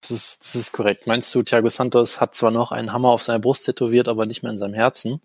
Das 0.00 0.10
ist, 0.10 0.40
das 0.40 0.54
ist 0.54 0.72
korrekt. 0.72 1.06
Meinst 1.06 1.34
du, 1.34 1.42
Thiago 1.42 1.68
Santos 1.68 2.20
hat 2.20 2.34
zwar 2.34 2.50
noch 2.50 2.70
einen 2.72 2.92
Hammer 2.92 3.08
auf 3.08 3.22
seiner 3.22 3.40
Brust 3.40 3.66
tätowiert, 3.66 4.08
aber 4.08 4.26
nicht 4.26 4.42
mehr 4.42 4.52
in 4.52 4.58
seinem 4.58 4.74
Herzen? 4.74 5.20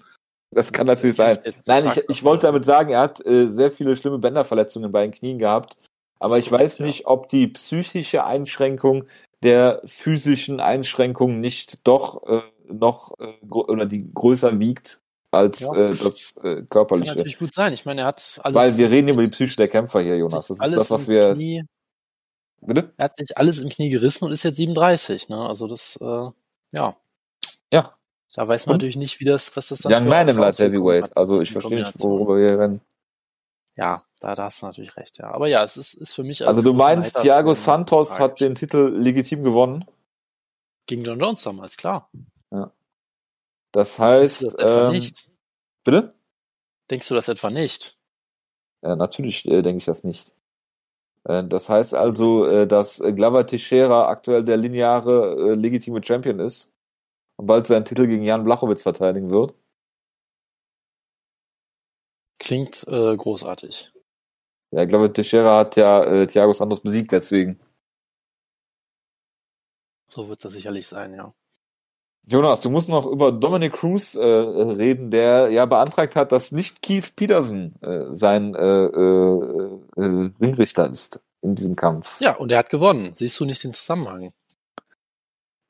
Das 0.52 0.72
kann 0.72 0.88
natürlich 0.88 1.16
sein. 1.16 1.40
Nein, 1.66 1.86
ich, 1.88 2.10
ich 2.10 2.24
wollte 2.24 2.48
damit 2.48 2.66
sagen, 2.66 2.92
er 2.92 3.02
hat 3.02 3.26
äh, 3.26 3.48
sehr 3.48 3.72
viele 3.72 3.96
schlimme 3.96 4.20
Bänderverletzungen 4.20 4.92
bei 4.92 5.02
den 5.04 5.12
Knien 5.12 5.38
gehabt. 5.38 5.78
Aber 6.20 6.38
ich 6.38 6.52
weiß 6.52 6.80
nicht, 6.80 7.06
ob 7.06 7.28
die 7.30 7.48
psychische 7.48 8.24
Einschränkung 8.24 9.06
der 9.42 9.82
physischen 9.86 10.60
Einschränkung 10.60 11.40
nicht 11.42 11.80
doch 11.84 12.24
äh, 12.28 12.42
noch 12.72 13.20
äh, 13.20 13.34
oder 13.50 13.86
die 13.86 14.10
größer 14.14 14.58
wiegt 14.60 15.00
als 15.32 15.60
Ja. 15.60 15.74
äh, 15.74 15.96
das 15.96 16.38
äh, 16.38 16.56
Kann 16.56 16.70
körperliche. 16.70 17.12
natürlich 17.12 17.40
gut 17.40 17.54
sein. 17.54 17.74
Ich 17.74 17.86
meine, 17.86 18.02
er 18.02 18.08
hat 18.08 18.40
alles. 18.44 18.56
Weil 18.56 18.78
wir 18.78 18.90
reden 18.90 19.10
über 19.10 19.22
die 19.22 19.30
Psyche 19.30 19.58
der 19.58 19.68
Kämpfer 19.68 20.02
hier, 20.02 20.18
Jonas. 20.18 20.48
Das 20.48 20.58
ist 20.58 20.62
alles 20.62 20.78
das, 20.78 20.92
was 20.92 21.08
wir. 21.08 21.34
Knie, 21.34 21.64
Bitte? 22.66 22.94
er 22.98 23.06
hat 23.06 23.18
sich 23.18 23.38
alles 23.38 23.60
im 23.60 23.70
Knie 23.70 23.90
gerissen 23.90 24.26
und 24.26 24.32
ist 24.32 24.44
jetzt 24.44 24.58
37. 24.58 25.30
Ne? 25.30 25.38
Also 25.38 25.68
das, 25.68 25.98
äh, 26.02 26.30
ja, 26.72 26.96
Ja. 27.72 27.98
da 28.34 28.48
weiß 28.48 28.66
man 28.66 28.74
Und? 28.74 28.78
natürlich 28.80 28.96
nicht, 28.98 29.20
wie 29.20 29.26
das, 29.26 29.56
was 29.58 29.68
das 29.70 29.80
dann 29.80 29.92
Young 29.94 30.08
Man 30.08 30.28
im 30.30 30.38
Light 30.38 30.58
Heavyweight. 30.60 31.04
hat, 31.04 31.18
Also 31.18 31.42
ich 31.42 31.52
verstehe 31.52 31.80
nicht, 31.84 32.00
worüber 32.00 32.38
wir 32.38 32.60
reden. 32.60 32.82
Ja, 33.76 34.04
da, 34.20 34.36
da 34.36 34.44
hast 34.46 34.62
du 34.62 34.68
natürlich 34.68 34.96
recht, 34.98 35.18
ja. 35.18 35.32
Aber 35.32 35.48
ja, 35.48 35.64
es 35.64 35.78
ist, 35.78 35.94
ist 35.96 36.14
für 36.14 36.24
mich 36.24 36.46
Also 36.46 36.62
du 36.62 36.74
meinst, 36.74 37.18
Thiago 37.22 37.54
Santos 37.54 38.20
hat 38.20 38.40
den 38.40 38.56
Titel 38.56 38.96
legitim 38.96 39.44
gewonnen? 39.44 39.86
Gegen 40.86 41.04
John 41.04 41.20
Jones 41.20 41.42
damals, 41.44 41.78
klar. 41.78 42.10
Das 43.72 43.96
Denkst 43.96 43.98
du 43.98 44.04
heißt, 44.04 44.44
das 44.44 44.54
etwa 44.56 44.88
ähm, 44.88 44.94
nicht? 44.94 45.32
bitte? 45.84 46.14
Denkst 46.92 47.08
du 47.08 47.16
das 47.16 47.28
etwa 47.28 47.50
nicht? 47.50 47.98
Ja, 48.84 48.96
natürlich 48.96 49.46
äh, 49.48 49.64
denke 49.64 49.80
ich 49.80 49.86
das 49.86 50.04
nicht. 50.04 50.32
Äh, 51.26 51.44
das 51.46 51.70
heißt 51.70 51.94
also, 51.94 52.46
äh, 52.46 52.68
dass 52.68 53.00
äh, 53.00 53.14
Glover 53.14 53.46
Teixeira 53.46 54.08
aktuell 54.10 54.44
der 54.44 54.58
lineare 54.58 55.56
legitime 55.56 56.04
Champion 56.04 56.40
ist 56.40 56.72
und 57.38 57.48
bald 57.48 57.68
seinen 57.68 57.86
Titel 57.86 58.08
gegen 58.08 58.24
Jan 58.24 58.44
Blachowitz 58.44 58.84
verteidigen 58.84 59.32
wird. 59.32 59.56
Klingt 62.40 62.86
äh, 62.88 63.16
großartig. 63.16 63.94
Ja, 64.72 64.86
Glover 64.86 65.14
Teixeira 65.14 65.60
hat 65.60 65.76
ja 65.78 66.04
äh, 66.04 66.28
Thiago 66.28 66.52
Santos 66.52 66.82
besiegt, 66.82 67.12
deswegen. 67.12 67.60
So 70.08 70.28
wird 70.28 70.44
das 70.44 70.54
sicherlich 70.54 70.88
sein, 70.88 71.14
ja. 71.14 71.34
Jonas, 72.26 72.62
du 72.62 72.70
musst 72.70 72.88
noch 72.88 73.06
über 73.06 73.34
Dominic 73.34 73.74
Cruz 73.74 74.16
äh, 74.16 74.24
reden, 74.24 75.12
der 75.12 75.50
ja 75.50 75.66
beantragt 75.66 76.16
hat, 76.16 76.32
dass 76.32 76.54
nicht 76.54 76.82
Keith 76.82 77.16
Peterson 77.16 77.74
äh, 77.82 78.06
sein 78.12 78.56
äh, 78.56 78.86
äh, 78.86 79.80
äh, 79.98 80.30
Ringrichter 80.42 80.90
ist 80.90 81.20
in 81.42 81.56
diesem 81.56 81.76
Kampf. 81.76 82.22
Ja, 82.22 82.38
und 82.38 82.52
er 82.52 82.60
hat 82.60 82.70
gewonnen. 82.70 83.12
Siehst 83.14 83.40
du 83.40 83.46
nicht 83.46 83.64
den 83.64 83.74
Zusammenhang? 83.74 84.32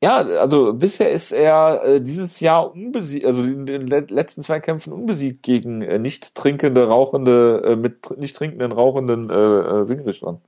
Ja, 0.03 0.17
also 0.17 0.73
bisher 0.73 1.11
ist 1.11 1.31
er 1.31 1.81
äh, 1.83 2.01
dieses 2.01 2.39
Jahr 2.41 2.73
unbesiegt, 2.73 3.25
also 3.25 3.41
in 3.41 3.65
den 3.65 3.87
le 3.87 4.01
letzten 4.01 4.41
zwei 4.43 4.59
Kämpfen 4.59 4.91
unbesiegt 4.91 5.43
gegen 5.43 5.81
äh, 5.81 5.97
nicht 5.97 6.35
trinkende, 6.35 6.87
rauchende, 6.87 7.63
äh, 7.65 7.75
mit 7.77 8.03
tr 8.03 8.17
nicht 8.17 8.35
trinkenden, 8.35 8.73
rauchenden 8.73 9.29
äh, 9.29 9.33
äh, 9.33 9.79
Ringrichtern. 9.87 10.41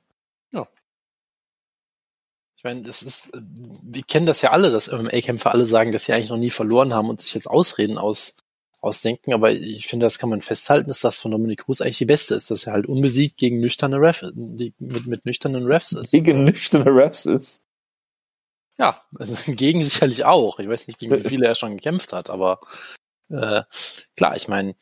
Ich 2.65 2.71
meine, 2.71 2.81
das 2.81 3.03
ist, 3.03 3.29
wir 3.31 4.01
kennen 4.01 4.25
das 4.25 4.41
ja 4.41 4.49
alle, 4.49 4.71
dass 4.71 4.91
MMA-Kämpfer 4.91 5.51
alle 5.51 5.67
sagen, 5.67 5.91
dass 5.91 6.05
sie 6.05 6.13
eigentlich 6.13 6.31
noch 6.31 6.37
nie 6.37 6.49
verloren 6.49 6.95
haben 6.95 7.11
und 7.11 7.21
sich 7.21 7.35
jetzt 7.35 7.45
Ausreden 7.45 7.99
aus, 7.99 8.37
ausdenken. 8.81 9.35
Aber 9.35 9.51
ich 9.51 9.85
finde, 9.85 10.07
das 10.07 10.17
kann 10.17 10.31
man 10.31 10.41
festhalten, 10.41 10.87
dass 10.87 11.01
das 11.01 11.19
von 11.19 11.29
Dominic 11.29 11.59
Cruz 11.59 11.79
eigentlich 11.79 11.99
die 11.99 12.05
beste 12.05 12.33
ist, 12.33 12.49
dass 12.49 12.65
er 12.65 12.73
halt 12.73 12.87
unbesiegt 12.87 13.37
gegen 13.37 13.59
nüchterne 13.59 14.01
Ref, 14.01 14.25
die, 14.33 14.73
mit, 14.79 15.05
mit 15.05 15.25
nüchternen 15.27 15.67
Refs 15.67 15.91
ist. 15.91 16.09
Gegen 16.09 16.43
nüchterne 16.43 16.87
Refs 16.87 17.27
ist. 17.27 17.61
Ja, 18.79 19.03
also 19.15 19.35
gegen 19.51 19.83
sicherlich 19.83 20.25
auch. 20.25 20.57
Ich 20.57 20.67
weiß 20.67 20.87
nicht, 20.87 20.97
gegen 20.97 21.23
wie 21.23 21.23
viele 21.29 21.45
er 21.45 21.53
schon 21.53 21.77
gekämpft 21.77 22.13
hat, 22.13 22.31
aber 22.31 22.61
äh, 23.29 23.61
klar, 24.17 24.35
ich 24.37 24.47
meine, 24.47 24.73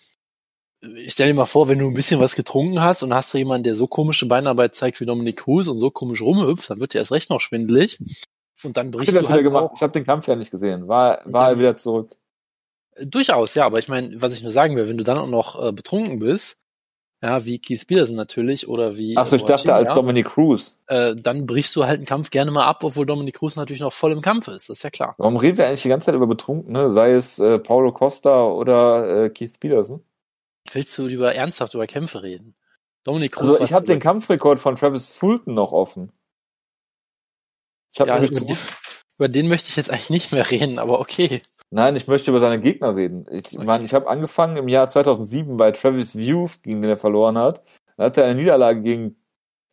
ich 0.98 1.14
stell 1.14 1.28
dir 1.28 1.34
mal 1.34 1.46
vor, 1.46 1.68
wenn 1.70 1.80
du 1.80 1.88
ein 1.88 1.94
bisschen 1.94 2.20
was 2.20 2.36
getrunken 2.36 2.82
hast 2.82 3.04
und 3.04 3.14
hast 3.14 3.34
du 3.34 3.38
jemanden, 3.38 3.64
der 3.64 3.76
so 3.76 3.88
komische 3.88 4.26
Beinarbeit 4.28 4.76
zeigt 4.76 5.00
wie 5.00 5.06
Dominik 5.06 5.38
Cruz 5.38 5.68
und 5.68 5.78
so 5.78 5.92
komisch 5.92 6.22
rumhüpft, 6.22 6.70
dann 6.70 6.80
wird 6.80 6.94
dir 6.94 7.00
erst 7.00 7.12
recht 7.12 7.30
noch 7.30 7.40
schwindelig. 7.42 8.00
Und 8.64 8.78
dann 8.78 8.92
brichst 8.92 9.14
Ich 9.16 9.22
du 9.22 9.30
halt 9.30 9.44
gemacht. 9.44 9.64
auch, 9.66 9.76
Ich 9.76 9.82
habe 9.82 9.94
den 9.94 10.04
Kampf 10.06 10.28
ja 10.28 10.36
nicht 10.36 10.52
gesehen. 10.52 10.88
War, 10.88 11.22
war 11.26 11.46
er 11.46 11.50
dann- 11.52 11.60
wieder 11.60 11.78
zurück. 11.78 12.16
Durchaus, 13.04 13.56
ja, 13.56 13.66
aber 13.66 13.80
ich 13.80 13.88
meine, 13.88 14.22
was 14.22 14.34
ich 14.36 14.44
nur 14.44 14.52
sagen 14.52 14.76
will, 14.76 14.88
wenn 14.88 14.98
du 15.00 15.04
dann 15.04 15.18
auch 15.18 15.28
noch 15.28 15.62
äh, 15.68 15.72
betrunken 15.72 16.20
bist, 16.20 16.58
ja, 17.24 17.44
wie 17.44 17.58
Keith 17.58 17.88
Peterson 17.88 18.16
natürlich 18.16 18.68
oder 18.68 18.98
wie 18.98 19.18
Achso, 19.18 19.36
ich 19.36 19.44
dachte 19.46 19.74
als 19.74 19.90
Boachinha, 19.90 19.96
Dominic 19.96 20.28
Cruz. 20.28 20.78
äh, 20.88 21.16
dann 21.16 21.48
brichst 21.48 21.76
du 21.76 21.86
halt 21.86 21.98
einen 21.98 22.06
Kampf 22.06 22.30
gerne 22.30 22.52
mal 22.52 22.66
ab, 22.66 22.84
obwohl 22.84 23.06
Dominik 23.08 23.36
Cruz 23.38 23.56
natürlich 23.56 23.82
noch 23.82 23.94
voll 23.94 24.12
im 24.12 24.22
Kampf 24.22 24.48
ist, 24.50 24.70
das 24.70 24.78
ist 24.78 24.84
ja 24.84 24.90
klar. 24.92 25.16
Warum 25.18 25.38
reden 25.38 25.58
wir 25.58 25.66
eigentlich 25.66 25.82
die 25.82 25.90
ganze 25.90 26.08
Zeit 26.08 26.16
über 26.16 26.28
Betrunkene? 26.28 26.92
Sei 26.92 27.14
es 27.14 27.40
äh, 27.40 27.58
Paulo 27.58 27.92
Costa 27.94 28.46
oder 28.46 29.24
äh, 29.26 29.30
Keith 29.32 29.60
Peterson? 29.60 30.04
Willst 30.72 30.98
du 30.98 31.08
über 31.08 31.36
ernsthaft 31.36 31.74
über 31.74 31.88
Kämpfe 31.88 32.24
reden? 32.24 32.56
Dominik 33.04 33.34
Cruz 33.34 33.44
Also 33.44 33.64
ich 33.64 33.74
habe 33.74 33.86
den. 33.86 34.00
Kampfrekord 34.00 34.60
von 34.60 34.76
Travis 34.76 35.08
Fulton 35.08 35.54
noch 35.54 35.72
offen. 35.72 36.12
Ich 37.92 38.00
habe 38.00 38.10
ja, 38.10 38.20
nämlich 38.20 38.32
über, 38.32 38.48
den, 38.48 38.58
über 39.18 39.30
den 39.30 39.48
möchte 39.48 39.70
ich 39.70 39.76
jetzt 39.76 39.92
eigentlich 39.92 40.10
nicht 40.10 40.32
mehr 40.32 40.50
reden, 40.50 40.80
aber 40.80 41.00
okay. 41.00 41.42
Nein, 41.70 41.96
ich 41.96 42.08
möchte 42.08 42.32
über 42.32 42.40
seine 42.40 42.60
Gegner 42.60 42.96
reden. 42.96 43.26
Ich 43.32 43.56
Okay. 43.56 43.66
meine, 43.66 43.84
ich 43.84 43.94
habe 43.94 44.08
angefangen 44.08 44.58
im 44.58 44.68
Jahr 44.68 44.88
2007 44.88 45.58
bei 45.58 45.72
Travis 45.72 46.16
View, 46.16 46.48
gegen 46.62 46.82
den 46.82 46.90
er 46.90 46.98
verloren 46.98 47.38
hat. 47.38 47.64
Da 47.98 48.06
hatte 48.06 48.22
er 48.22 48.28
eine 48.28 48.40
Niederlage 48.40 48.82
gegen, 48.82 49.16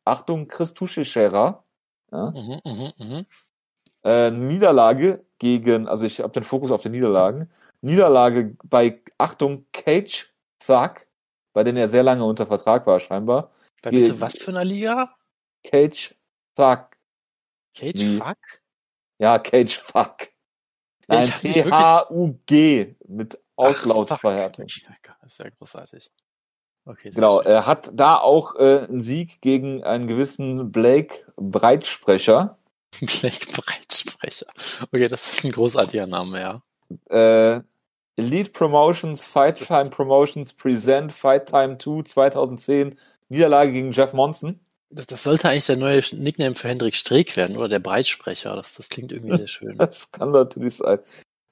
Achtung, 0.04 0.48
Chris 0.48 0.74
Tuschera. 0.74 1.64
Ja? 2.10 2.30
Mhm, 2.30 2.60
mhm, 2.64 2.92
mhm. 2.98 3.26
Äh, 4.02 4.30
Niederlage 4.30 5.24
gegen, 5.38 5.88
also 5.88 6.06
ich 6.06 6.20
habe 6.20 6.32
den 6.32 6.42
Fokus 6.42 6.70
auf 6.70 6.82
den 6.82 6.92
Niederlagen. 6.92 7.50
Niederlage 7.82 8.56
bei, 8.64 9.02
Achtung, 9.18 9.66
Cage 9.72 10.29
Thug, 10.64 11.06
bei 11.52 11.64
denen 11.64 11.78
er 11.78 11.88
sehr 11.88 12.02
lange 12.02 12.24
unter 12.24 12.46
Vertrag 12.46 12.86
war 12.86 13.00
scheinbar. 13.00 13.50
Bei 13.82 13.90
Ge- 13.90 14.00
bitte 14.00 14.20
was 14.20 14.38
für 14.38 14.50
einer 14.50 14.64
Liga? 14.64 15.14
Cage 15.64 16.14
Thug. 16.54 16.86
Cage 17.76 17.94
Wie? 18.00 18.16
Fuck? 18.18 18.38
Ja, 19.18 19.38
Cage 19.38 19.76
Fuck. 19.78 20.28
Nein, 21.08 21.26
T-H-U-G 21.28 22.94
mit 23.08 23.38
Auslautverhärtung. 23.56 24.68
fuck. 24.68 24.84
Ja, 25.06 25.16
ist 25.26 25.38
ja 25.38 25.48
großartig. 25.50 26.10
Okay, 26.86 27.10
sehr 27.10 27.12
Genau, 27.12 27.42
schön. 27.42 27.52
er 27.52 27.66
hat 27.66 27.90
da 27.92 28.16
auch 28.16 28.54
äh, 28.56 28.86
einen 28.88 29.02
Sieg 29.02 29.40
gegen 29.42 29.84
einen 29.84 30.06
gewissen 30.06 30.70
Blake 30.72 31.30
Breitsprecher. 31.36 32.58
Blake 33.00 33.46
Breitsprecher. 33.52 34.46
Okay, 34.90 35.08
das 35.08 35.34
ist 35.36 35.44
ein 35.44 35.52
großartiger 35.52 36.06
Name, 36.06 36.40
ja. 36.40 36.62
Äh, 37.56 37.62
Elite 38.20 38.52
Promotions, 38.52 39.26
Fight 39.26 39.56
Time 39.56 39.90
Promotions, 39.90 40.52
Present, 40.52 41.10
Fight 41.10 41.46
Time 41.46 41.78
2 41.78 42.02
2010, 42.02 42.96
Niederlage 43.28 43.72
gegen 43.72 43.92
Jeff 43.92 44.12
Monson. 44.12 44.60
Das, 44.90 45.06
das 45.06 45.22
sollte 45.22 45.48
eigentlich 45.48 45.66
der 45.66 45.76
neue 45.76 46.02
Nickname 46.12 46.54
für 46.54 46.68
Hendrik 46.68 46.94
Streeck 46.94 47.36
werden, 47.36 47.56
oder 47.56 47.68
der 47.68 47.78
Breitsprecher. 47.78 48.54
Das, 48.56 48.74
das 48.74 48.88
klingt 48.88 49.12
irgendwie 49.12 49.36
sehr 49.36 49.46
schön. 49.46 49.76
Das 49.78 50.10
kann 50.10 50.32
natürlich 50.32 50.76
sein. 50.76 50.98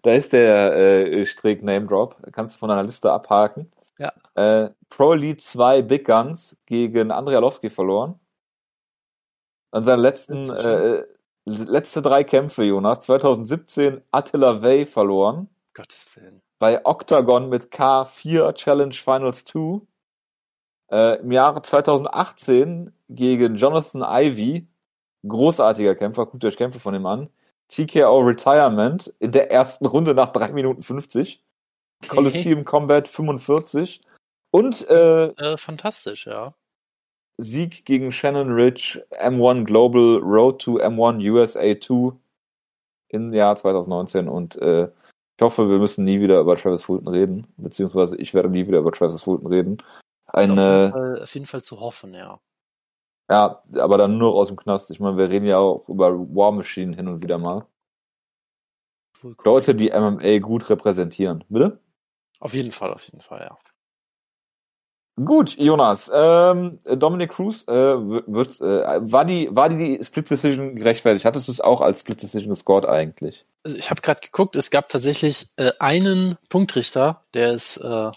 Da 0.02 0.12
ist 0.12 0.32
der 0.32 0.74
äh, 0.74 1.26
Streeck 1.26 1.62
Name 1.62 1.86
Drop. 1.86 2.16
Kannst 2.32 2.54
du 2.54 2.58
von 2.58 2.68
deiner 2.68 2.82
Liste 2.82 3.10
abhaken. 3.10 3.70
Ja. 3.98 4.12
Äh, 4.34 4.70
Pro 4.90 5.14
Elite 5.14 5.42
2 5.42 5.82
Big 5.82 6.04
Guns 6.04 6.56
gegen 6.66 7.10
Andrei 7.10 7.36
Arlovski 7.36 7.70
verloren. 7.70 8.18
An 9.70 9.82
seinen 9.82 10.00
letzten, 10.00 10.50
äh, 10.50 11.02
letzte 11.44 12.02
drei 12.02 12.24
Kämpfe, 12.24 12.64
Jonas. 12.64 13.00
2017 13.00 14.02
Attila 14.10 14.62
Way 14.62 14.86
verloren. 14.86 15.48
Gottes 15.74 16.16
Willen. 16.16 16.42
Bei 16.58 16.84
Octagon 16.84 17.48
mit 17.48 17.72
K4 17.72 18.52
Challenge 18.54 18.92
Finals 18.94 19.44
2. 19.44 19.80
Äh, 20.90 21.20
Im 21.20 21.32
Jahre 21.32 21.62
2018 21.62 22.92
gegen 23.08 23.56
Jonathan 23.56 24.02
Ivy. 24.02 24.66
Großartiger 25.26 25.94
Kämpfer, 25.94 26.26
guckt 26.26 26.44
euch 26.44 26.56
Kämpfe 26.56 26.80
von 26.80 26.94
ihm 26.94 27.06
an. 27.06 27.28
TKO 27.68 28.20
Retirement 28.20 29.12
in 29.18 29.32
der 29.32 29.50
ersten 29.50 29.86
Runde 29.86 30.14
nach 30.14 30.32
3 30.32 30.52
Minuten 30.52 30.82
50. 30.82 31.44
Coliseum 32.08 32.64
Combat 32.64 33.06
45. 33.06 34.00
Und 34.50 34.88
äh, 34.88 35.26
Äh, 35.26 35.56
fantastisch, 35.58 36.26
ja. 36.26 36.54
Sieg 37.36 37.84
gegen 37.84 38.10
Shannon 38.10 38.52
Ridge, 38.52 39.04
M1 39.10 39.64
Global 39.64 40.18
Road 40.22 40.60
to 40.60 40.78
M1 40.80 41.28
USA 41.30 41.78
2 41.78 42.16
im 43.10 43.32
Jahr 43.32 43.54
2019 43.54 44.28
und 44.28 44.56
äh, 44.56 44.88
ich 45.38 45.42
hoffe, 45.42 45.70
wir 45.70 45.78
müssen 45.78 46.04
nie 46.04 46.20
wieder 46.20 46.40
über 46.40 46.56
Travis 46.56 46.82
Fulton 46.82 47.06
reden, 47.06 47.46
beziehungsweise 47.58 48.16
ich 48.16 48.34
werde 48.34 48.50
nie 48.50 48.66
wieder 48.66 48.80
über 48.80 48.90
Travis 48.90 49.22
Fulton 49.22 49.46
reden. 49.46 49.74
Ist 49.76 50.34
auf, 50.34 50.40
jeden 50.40 50.58
Eine, 50.58 50.90
Fall, 50.90 51.22
auf 51.22 51.34
jeden 51.34 51.46
Fall 51.46 51.62
zu 51.62 51.78
hoffen, 51.78 52.12
ja. 52.12 52.40
ja, 53.30 53.62
aber 53.78 53.98
dann 53.98 54.18
nur 54.18 54.34
aus 54.34 54.48
dem 54.48 54.56
Knast. 54.56 54.90
Ich 54.90 54.98
meine, 54.98 55.16
wir 55.16 55.30
reden 55.30 55.46
ja 55.46 55.58
auch 55.58 55.88
über 55.88 56.12
War 56.12 56.50
Machine 56.50 56.96
hin 56.96 57.06
und 57.06 57.22
wieder 57.22 57.38
mal. 57.38 57.66
Leute, 59.44 59.76
die 59.76 59.90
MMA 59.90 60.40
gut 60.40 60.68
repräsentieren. 60.70 61.44
Bitte? 61.48 61.78
Auf 62.40 62.54
jeden 62.54 62.72
Fall, 62.72 62.92
auf 62.92 63.04
jeden 63.04 63.20
Fall, 63.20 63.46
ja. 63.48 63.56
Gut, 65.24 65.56
Jonas. 65.56 66.10
Ähm, 66.12 66.80
Dominic 66.84 67.30
Cruz, 67.30 67.64
äh, 67.68 67.72
wird, 67.72 68.60
äh, 68.60 69.12
war 69.12 69.24
die 69.24 69.54
war 69.54 69.68
die 69.68 70.02
Split 70.02 70.30
Decision 70.30 70.74
gerechtfertigt? 70.74 71.24
Hattest 71.24 71.46
du 71.46 71.52
es 71.52 71.60
auch 71.60 71.80
als 71.80 72.00
Split 72.00 72.22
Decision 72.22 72.50
gescored 72.50 72.86
eigentlich? 72.86 73.46
Also 73.68 73.76
ich 73.76 73.90
habe 73.90 74.00
gerade 74.00 74.20
geguckt, 74.20 74.56
es 74.56 74.70
gab 74.70 74.88
tatsächlich 74.88 75.48
äh, 75.56 75.72
einen 75.78 76.38
Punktrichter, 76.48 77.26
der 77.34 77.50
es, 77.50 77.76
äh, 77.76 78.10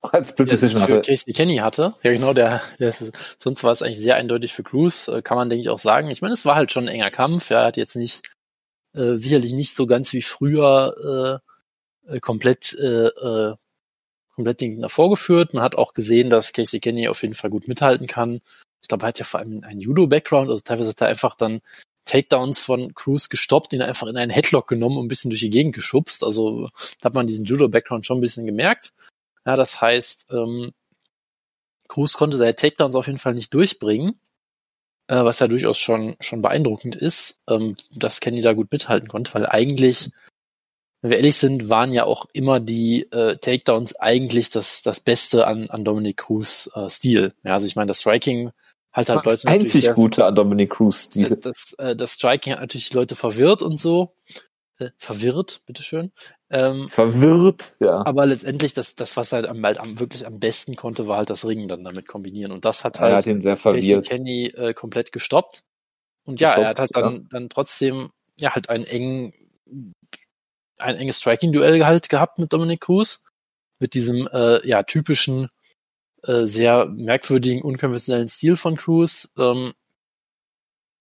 Als 0.00 0.30
Split 0.30 0.50
der 0.50 0.58
Decision 0.58 0.86
für 0.86 0.96
hatte. 0.96 1.08
Casey 1.08 1.32
Kenny 1.32 1.58
hatte. 1.58 1.94
Ja, 2.02 2.10
genau, 2.10 2.32
der, 2.32 2.62
der 2.80 2.88
ist, 2.88 3.12
sonst 3.38 3.62
war 3.62 3.70
es 3.70 3.80
eigentlich 3.80 4.00
sehr 4.00 4.16
eindeutig 4.16 4.52
für 4.52 4.64
Cruz, 4.64 5.06
äh, 5.06 5.22
kann 5.22 5.36
man, 5.36 5.50
denke 5.50 5.60
ich, 5.60 5.68
auch 5.68 5.78
sagen. 5.78 6.10
Ich 6.10 6.20
meine, 6.20 6.34
es 6.34 6.44
war 6.44 6.56
halt 6.56 6.72
schon 6.72 6.88
ein 6.88 6.94
enger 6.94 7.12
Kampf. 7.12 7.48
Ja, 7.48 7.60
er 7.60 7.66
hat 7.66 7.76
jetzt 7.76 7.94
nicht, 7.94 8.28
äh, 8.92 9.18
sicherlich 9.18 9.52
nicht 9.52 9.72
so 9.76 9.86
ganz 9.86 10.12
wie 10.12 10.22
früher 10.22 11.40
äh, 12.08 12.16
äh, 12.16 12.18
komplett, 12.18 12.74
äh, 12.74 13.06
äh, 13.06 13.54
komplett 14.34 14.60
den 14.60 14.70
Gegner 14.72 14.88
vorgeführt. 14.88 15.54
Man 15.54 15.62
hat 15.62 15.76
auch 15.76 15.94
gesehen, 15.94 16.28
dass 16.28 16.52
Casey 16.52 16.80
Kenny 16.80 17.06
auf 17.06 17.22
jeden 17.22 17.34
Fall 17.34 17.50
gut 17.50 17.68
mithalten 17.68 18.08
kann. 18.08 18.40
Ich 18.82 18.88
glaube, 18.88 19.04
er 19.04 19.08
hat 19.10 19.20
ja 19.20 19.24
vor 19.24 19.38
allem 19.38 19.62
einen 19.62 19.78
Judo-Background, 19.78 20.50
also 20.50 20.60
teilweise 20.60 20.90
hat 20.90 21.00
er 21.02 21.06
einfach 21.06 21.36
dann 21.36 21.60
Takedowns 22.08 22.58
von 22.58 22.94
Cruz 22.94 23.28
gestoppt, 23.28 23.74
ihn 23.74 23.82
einfach 23.82 24.06
in 24.06 24.16
einen 24.16 24.30
Headlock 24.30 24.66
genommen 24.66 24.96
und 24.96 25.04
ein 25.04 25.08
bisschen 25.08 25.30
durch 25.30 25.42
die 25.42 25.50
Gegend 25.50 25.74
geschubst. 25.74 26.24
Also 26.24 26.70
hat 27.04 27.14
man 27.14 27.26
diesen 27.26 27.44
Judo-Background 27.44 28.06
schon 28.06 28.18
ein 28.18 28.22
bisschen 28.22 28.46
gemerkt. 28.46 28.94
Ja, 29.44 29.56
das 29.56 29.80
heißt, 29.80 30.28
ähm, 30.32 30.72
Cruz 31.88 32.14
konnte 32.14 32.36
seine 32.36 32.54
Takedowns 32.54 32.94
auf 32.94 33.06
jeden 33.06 33.18
Fall 33.18 33.34
nicht 33.34 33.52
durchbringen, 33.52 34.20
äh, 35.08 35.22
was 35.22 35.38
ja 35.38 35.48
durchaus 35.48 35.78
schon, 35.78 36.16
schon 36.20 36.42
beeindruckend 36.42 36.96
ist, 36.96 37.40
ähm, 37.48 37.76
dass 37.94 38.20
Kenny 38.20 38.40
da 38.40 38.52
gut 38.54 38.72
mithalten 38.72 39.08
konnte, 39.08 39.34
weil 39.34 39.46
eigentlich, 39.46 40.10
wenn 41.02 41.10
wir 41.10 41.18
ehrlich 41.18 41.36
sind, 41.36 41.68
waren 41.68 41.92
ja 41.92 42.04
auch 42.04 42.26
immer 42.32 42.58
die 42.58 43.10
äh, 43.12 43.36
Takedowns 43.36 43.96
eigentlich 43.96 44.48
das, 44.50 44.82
das 44.82 45.00
Beste 45.00 45.46
an, 45.46 45.68
an 45.70 45.84
Dominic 45.84 46.18
Cruz 46.18 46.70
äh, 46.74 46.88
Stil. 46.88 47.34
Ja, 47.44 47.54
also 47.54 47.66
ich 47.66 47.76
meine, 47.76 47.88
das 47.88 48.00
Striking 48.00 48.52
halt 48.92 49.08
halt 49.10 49.26
Das 49.26 49.44
einzig 49.44 49.84
sehr- 49.84 49.94
Gute 49.94 50.24
an 50.24 50.34
Dominic 50.34 50.70
Cruz 50.70 51.02
Stil. 51.04 51.36
das, 51.42 51.74
äh, 51.78 51.94
das 51.94 52.12
Striking 52.12 52.52
hat 52.54 52.60
natürlich 52.60 52.90
die 52.90 52.96
Leute 52.96 53.16
verwirrt 53.16 53.62
und 53.62 53.78
so. 53.78 54.14
Äh, 54.78 54.90
verwirrt, 54.98 55.62
bitteschön. 55.66 56.12
Ähm, 56.50 56.88
Verwirrt, 56.88 57.74
ja. 57.80 58.06
aber 58.06 58.26
letztendlich, 58.26 58.74
das, 58.74 58.94
das 58.94 59.16
was 59.16 59.32
er 59.32 59.38
halt 59.38 59.46
am, 59.48 59.64
halt 59.64 59.78
am, 59.78 59.98
wirklich 59.98 60.24
am 60.24 60.38
besten 60.38 60.76
konnte, 60.76 61.08
war 61.08 61.18
halt 61.18 61.30
das 61.30 61.44
Ringen 61.44 61.66
dann 61.68 61.82
damit 61.82 62.06
kombinieren. 62.06 62.52
Und 62.52 62.64
das 62.64 62.84
hat 62.84 62.96
Er 62.96 63.06
hat 63.06 63.12
halt 63.12 63.26
ihn 63.26 63.40
sehr 63.40 63.56
Casey 63.56 63.82
verwirrt. 63.82 64.06
Kenny 64.06 64.46
äh, 64.46 64.74
komplett 64.74 65.10
gestoppt. 65.12 65.64
Und 66.24 66.40
ja, 66.40 66.54
er 66.54 66.68
hat 66.68 66.78
halt 66.78 66.92
Gestoppt, 66.92 67.16
dann, 67.16 67.28
dann 67.30 67.48
trotzdem, 67.48 68.10
ja, 68.38 68.54
halt 68.54 68.70
einen 68.70 68.84
engen, 68.84 69.34
ein 70.78 70.96
enges 70.96 71.18
Striking-Duell 71.18 71.84
halt 71.84 72.08
gehabt 72.08 72.38
mit 72.38 72.52
Dominic 72.52 72.82
Cruz. 72.82 73.22
Mit 73.80 73.94
diesem, 73.94 74.28
äh, 74.32 74.66
ja, 74.66 74.82
typischen, 74.84 75.48
äh, 76.22 76.46
sehr 76.46 76.86
merkwürdigen, 76.86 77.62
unkonventionellen 77.62 78.28
Stil 78.28 78.56
von 78.56 78.76
Cruz. 78.76 79.32
Ähm, 79.38 79.72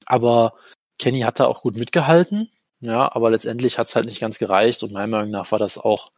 aber 0.05 0.53
Kenny 0.99 1.21
hat 1.21 1.39
da 1.39 1.45
auch 1.45 1.61
gut 1.61 1.77
mitgehalten. 1.77 2.49
Ja, 2.79 3.11
aber 3.13 3.31
letztendlich 3.31 3.79
hat 3.79 3.87
es 3.87 3.95
halt 3.95 4.05
nicht 4.05 4.19
ganz 4.19 4.37
gereicht 4.37 4.83
und 4.83 4.91
meiner 4.91 5.07
Meinung 5.07 5.31
nach 5.31 5.51
war 5.51 5.59
das 5.59 5.77
auch 5.77 6.11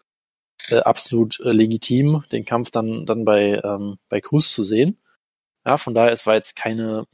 äh, 0.70 0.80
absolut 0.80 1.40
äh, 1.40 1.52
legitim, 1.52 2.24
den 2.32 2.44
Kampf 2.46 2.72
dann, 2.72 3.06
dann 3.06 3.24
bei, 3.24 3.62
ähm, 3.64 3.98
bei 4.10 4.20
Cruz 4.20 4.54
zu 4.54 4.64
sehen. 4.64 4.98
Ja, 5.66 5.78
von 5.78 5.94
daher, 5.94 6.12
es 6.12 6.26
war 6.26 6.36
jetzt 6.36 6.56
keine 6.56 7.06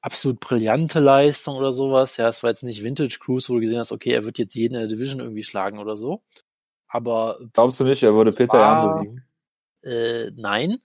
absolut 0.00 0.40
brillante 0.40 1.00
Leistung 1.00 1.56
oder 1.56 1.72
sowas. 1.72 2.16
Ja, 2.16 2.28
es 2.28 2.42
war 2.42 2.50
jetzt 2.50 2.62
nicht 2.62 2.82
Vintage 2.82 3.18
Cruz, 3.20 3.48
wo 3.48 3.54
du 3.54 3.60
gesehen 3.60 3.78
hast, 3.78 3.92
okay, 3.92 4.12
er 4.12 4.24
wird 4.24 4.38
jetzt 4.38 4.54
jeden 4.54 4.74
in 4.74 4.80
der 4.80 4.88
Division 4.88 5.20
irgendwie 5.20 5.44
schlagen 5.44 5.78
oder 5.78 5.96
so. 5.96 6.22
Aber 6.88 7.38
Glaubst 7.52 7.80
du 7.80 7.84
nicht, 7.84 8.02
er 8.02 8.14
würde 8.14 8.32
Peter 8.32 8.60
Jan 8.60 8.80
besiegen? 8.80 9.24
äh, 9.82 10.30
nein. 10.34 10.78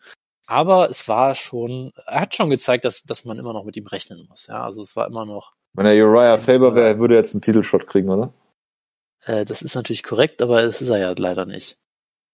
Aber 0.48 0.90
es 0.90 1.08
war 1.08 1.36
schon, 1.36 1.92
er 2.06 2.22
hat 2.22 2.36
schon 2.36 2.50
gezeigt, 2.50 2.86
dass, 2.86 3.04
dass 3.04 3.26
man 3.26 3.40
immer 3.40 3.54
noch 3.54 3.64
mit 3.64 3.78
ihm 3.78 3.88
rechnen 3.88 4.26
muss. 4.30 4.48
Ja, 4.48 4.64
also 4.64 4.82
es 4.82 4.96
war 4.96 5.08
immer 5.08 5.26
noch 5.26 5.54
Wenn 5.74 5.86
er 5.86 5.94
Uriah 5.96 6.38
Faber 6.38 6.76
wäre, 6.76 7.00
würde 7.00 7.16
er 7.16 7.22
jetzt 7.22 7.34
einen 7.34 7.42
Titelshot 7.42 7.88
kriegen, 7.88 8.10
oder? 8.10 8.34
Äh, 9.26 9.46
das 9.46 9.62
ist 9.62 9.76
natürlich 9.76 10.04
korrekt, 10.04 10.42
aber 10.42 10.64
es 10.64 10.82
ist 10.82 10.90
er 10.90 11.00
ja 11.00 11.14
leider 11.18 11.46
nicht. 11.46 11.78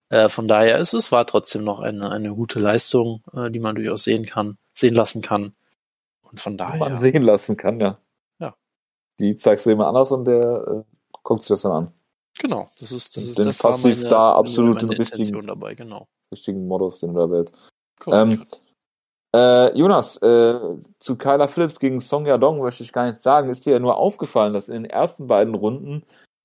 Äh, 0.09 0.27
von 0.27 0.47
daher 0.47 0.77
ist 0.77 0.93
es 0.93 1.11
war 1.11 1.25
trotzdem 1.25 1.63
noch 1.63 1.79
eine, 1.79 2.11
eine 2.11 2.35
gute 2.35 2.59
Leistung, 2.59 3.23
äh, 3.33 3.49
die 3.49 3.59
man 3.59 3.75
durchaus 3.75 4.03
sehen 4.03 4.25
kann, 4.25 4.57
sehen 4.73 4.93
lassen 4.93 5.21
kann. 5.21 5.53
Und 6.21 6.39
von 6.39 6.57
daher. 6.57 6.79
man 6.79 7.03
sehen 7.03 7.23
lassen 7.23 7.55
kann, 7.55 7.79
ja. 7.79 7.97
Ja. 8.39 8.55
Die 9.19 9.35
zeigst 9.37 9.65
du 9.65 9.69
jemand 9.69 9.87
anders 9.89 10.11
und 10.11 10.25
der 10.25 10.85
äh, 10.85 10.95
guckt 11.23 11.43
sich 11.43 11.49
das 11.49 11.61
dann 11.61 11.71
an. 11.71 11.93
Genau, 12.39 12.69
das 12.79 12.91
ist, 12.91 13.15
das 13.15 13.23
ist, 13.23 13.37
den 13.37 13.45
das 13.45 13.63
war 13.63 13.71
passiv 13.71 13.97
meine, 13.97 14.09
da 14.09 14.35
absolut 14.35 14.81
den 14.81 14.89
richtigen- 14.89 15.47
dabei, 15.47 15.75
genau. 15.75 16.07
Richtigen 16.31 16.67
Modus, 16.67 16.99
den 16.99 17.13
du 17.13 17.19
da 17.19 17.29
wählst. 17.29 17.55
Ähm, 18.07 18.43
äh, 19.33 19.77
Jonas, 19.77 20.17
äh, 20.17 20.59
zu 20.99 21.17
Kyla 21.17 21.47
Phillips 21.47 21.79
gegen 21.79 22.01
Song 22.01 22.25
Yadong 22.25 22.59
möchte 22.59 22.83
ich 22.83 22.91
gar 22.91 23.05
nichts 23.05 23.23
sagen. 23.23 23.49
Ist 23.49 23.65
dir 23.65 23.73
ja 23.73 23.79
nur 23.79 23.97
aufgefallen, 23.97 24.53
dass 24.53 24.67
in 24.67 24.83
den 24.83 24.85
ersten 24.85 25.27
beiden 25.27 25.55
Runden 25.55 26.03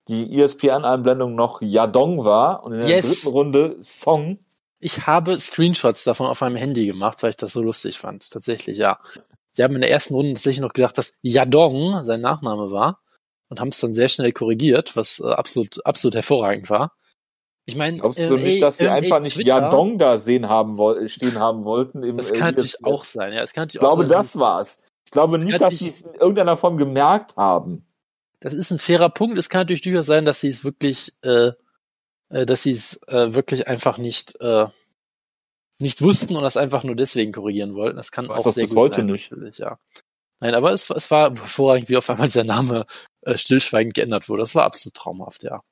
die 0.08 0.38
ESPN-Einblendung 0.40 1.34
noch 1.34 1.62
Yadong 1.62 2.24
war 2.24 2.62
und 2.62 2.74
in 2.74 2.80
der 2.80 2.88
Yes. 2.88 3.06
dritten 3.06 3.28
Runde 3.28 3.76
Song. 3.80 4.38
Ich 4.78 5.06
habe 5.06 5.36
Screenshots 5.36 6.04
davon 6.04 6.26
auf 6.26 6.40
meinem 6.42 6.56
Handy 6.56 6.86
gemacht, 6.86 7.22
weil 7.22 7.30
ich 7.30 7.36
das 7.36 7.54
so 7.54 7.62
lustig 7.62 7.98
fand. 7.98 8.30
Tatsächlich, 8.30 8.78
ja. 8.78 8.98
Sie 9.50 9.64
haben 9.64 9.74
in 9.74 9.80
der 9.80 9.90
ersten 9.90 10.14
Runde 10.14 10.34
tatsächlich 10.34 10.60
noch 10.60 10.74
gedacht, 10.74 10.98
dass 10.98 11.14
Yadong 11.22 12.04
sein 12.04 12.20
Nachname 12.20 12.70
war 12.70 13.00
und 13.48 13.58
haben 13.58 13.70
es 13.70 13.80
dann 13.80 13.94
sehr 13.94 14.08
schnell 14.08 14.32
korrigiert, 14.32 14.94
was 14.94 15.18
äh, 15.18 15.26
absolut, 15.26 15.84
absolut 15.84 16.14
hervorragend 16.14 16.70
war. 16.70 16.92
Ich 17.68 17.74
meine, 17.76 17.98
Glaubst 17.98 18.18
du 18.18 18.36
nicht, 18.36 18.62
dass 18.62 18.78
sie 18.78 18.88
einfach 18.88 19.20
nicht 19.20 19.36
Yadong 19.36 19.98
da 19.98 20.18
sehen 20.18 20.48
haben 20.48 20.78
stehen 21.08 21.38
haben 21.40 21.64
wollten? 21.64 22.04
Im, 22.04 22.16
Das 22.16 22.32
kann 22.32 22.54
natürlich 22.54 22.84
auch 22.84 23.02
sein, 23.04 23.32
ja. 23.32 23.42
Es 23.42 23.52
kann 23.52 23.66
Ich 23.70 23.78
glaube, 23.78 23.92
auch 23.92 23.98
sein, 23.98 24.08
das 24.08 24.38
war's. 24.38 24.80
Ich 25.04 25.10
glaube 25.10 25.38
nicht, 25.38 25.50
kann 25.50 25.60
dass 25.60 25.72
nicht- 25.72 25.80
sie 25.80 25.88
es 25.88 26.02
in 26.02 26.14
irgendeiner 26.14 26.56
Form 26.56 26.76
gemerkt 26.78 27.36
haben. 27.36 27.84
Das 28.40 28.54
ist 28.54 28.70
ein 28.70 28.78
fairer 28.78 29.08
Punkt. 29.10 29.36
Es 29.36 29.48
kann 29.48 29.62
natürlich 29.62 29.82
durchaus 29.82 30.06
sein, 30.06 30.24
dass 30.24 30.40
sie 30.40 30.48
es 30.48 30.62
wirklich, 30.62 31.14
äh, 31.22 31.52
äh, 32.28 32.46
dass 32.46 32.62
sie 32.62 32.70
es 32.70 33.00
äh, 33.08 33.34
wirklich 33.34 33.66
einfach 33.66 33.98
nicht, 33.98 34.40
äh, 34.40 34.66
nicht 35.80 36.00
wussten 36.02 36.36
und 36.36 36.42
das 36.42 36.56
einfach 36.56 36.84
nur 36.84 36.94
deswegen 36.94 37.32
korrigieren 37.32 37.74
wollten. 37.74 37.96
Das 37.96 38.12
kann 38.12 38.28
Weiß 38.28 38.40
auch 38.40 38.44
das 38.44 38.54
sehr 38.54 38.68
gut 38.68 38.76
heute 38.76 38.96
sein, 38.96 39.06
nicht. 39.06 39.32
ja. 39.58 39.78
Nein, 40.38 40.54
aber 40.54 40.72
es, 40.72 40.88
es 40.90 41.10
war 41.10 41.30
hervorragend, 41.34 41.88
wie 41.88 41.96
auf 41.96 42.08
einmal 42.10 42.28
sein 42.30 42.46
Name 42.46 42.86
äh, 43.22 43.36
stillschweigend 43.36 43.94
geändert 43.94 44.28
wurde. 44.28 44.42
Das 44.42 44.54
war 44.54 44.64
absolut 44.64 44.94
traumhaft, 44.94 45.42
ja. 45.42 45.62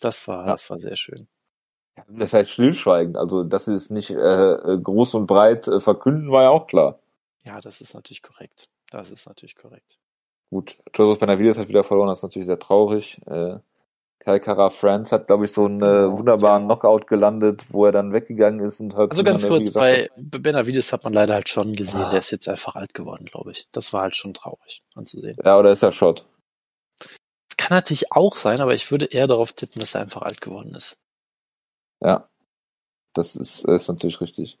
Das 0.00 0.26
war, 0.28 0.46
Ja. 0.46 0.52
das 0.52 0.68
war 0.70 0.78
sehr 0.78 0.96
schön. 0.96 1.28
Das 2.08 2.32
heißt 2.34 2.50
stillschweigend. 2.50 3.16
Also, 3.16 3.42
dass 3.44 3.64
sie 3.64 3.74
es 3.74 3.88
nicht 3.90 4.10
äh, 4.10 4.14
äh, 4.52 4.78
groß 4.80 5.14
und 5.14 5.26
breit 5.26 5.66
äh, 5.66 5.80
verkünden, 5.80 6.30
war 6.30 6.42
ja 6.42 6.50
auch 6.50 6.66
klar. 6.66 6.98
Ja, 7.44 7.60
das 7.60 7.80
ist 7.80 7.94
natürlich 7.94 8.22
korrekt. 8.22 8.68
Das 8.90 9.10
ist 9.10 9.26
natürlich 9.26 9.56
korrekt. 9.56 9.98
Gut, 10.50 10.76
Joseph 10.94 11.18
Benavides 11.18 11.58
hat 11.58 11.68
wieder 11.68 11.82
verloren, 11.84 12.08
das 12.08 12.18
ist 12.18 12.22
natürlich 12.24 12.46
sehr 12.46 12.58
traurig. 12.58 13.20
Äh, 13.26 13.58
Kai 14.20 14.38
Kara 14.40 14.70
France 14.70 15.14
hat, 15.14 15.26
glaube 15.28 15.44
ich, 15.44 15.52
so 15.52 15.64
einen 15.66 15.80
äh, 15.82 15.84
Genau, 15.86 16.18
wunderbaren 16.18 16.62
ja. 16.62 16.66
Knockout 16.66 17.06
gelandet, 17.06 17.64
wo 17.72 17.86
er 17.86 17.92
dann 17.92 18.12
weggegangen 18.12 18.60
ist 18.60 18.80
und 18.80 18.94
hat 18.96 19.10
Also 19.10 19.22
ganz 19.24 19.46
kurz, 19.46 19.70
bei 19.70 20.10
Benavides 20.16 20.92
hat 20.92 21.04
man 21.04 21.12
leider 21.12 21.34
halt 21.34 21.48
schon 21.48 21.74
gesehen, 21.76 22.00
Ah. 22.02 22.10
der 22.10 22.18
ist 22.18 22.30
jetzt 22.32 22.48
einfach 22.48 22.74
alt 22.76 22.92
geworden, 22.94 23.24
glaube 23.24 23.52
ich. 23.52 23.68
Das 23.72 23.92
war 23.92 24.02
halt 24.02 24.16
schon 24.16 24.34
traurig 24.34 24.82
anzusehen. 24.94 25.36
ja, 25.44 25.58
oder 25.58 25.70
ist 25.72 25.82
er 25.82 25.92
Shot? 25.92 26.26
Kann 27.66 27.78
natürlich 27.78 28.12
auch 28.12 28.36
sein, 28.36 28.60
aber 28.60 28.74
ich 28.74 28.88
würde 28.92 29.06
eher 29.06 29.26
darauf 29.26 29.52
tippen, 29.52 29.80
dass 29.80 29.96
er 29.96 30.02
einfach 30.02 30.22
alt 30.22 30.40
geworden 30.40 30.72
ist. 30.76 31.00
Ja, 32.00 32.28
das 33.12 33.34
ist, 33.34 33.64
ist 33.64 33.88
natürlich 33.88 34.20
richtig. 34.20 34.56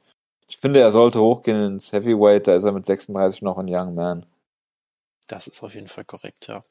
Ich 0.48 0.56
finde, 0.56 0.80
er 0.80 0.90
sollte 0.90 1.20
hochgehen 1.20 1.56
ins 1.74 1.92
Heavyweight, 1.92 2.48
da 2.48 2.56
ist 2.56 2.64
er 2.64 2.72
mit 2.72 2.84
36 2.84 3.42
noch 3.42 3.58
ein 3.58 3.68
Young 3.68 3.94
Man. 3.94 4.26
Das 5.28 5.46
ist 5.46 5.62
auf 5.62 5.76
jeden 5.76 5.86
Fall 5.86 6.04
korrekt, 6.04 6.48
ja. 6.48 6.64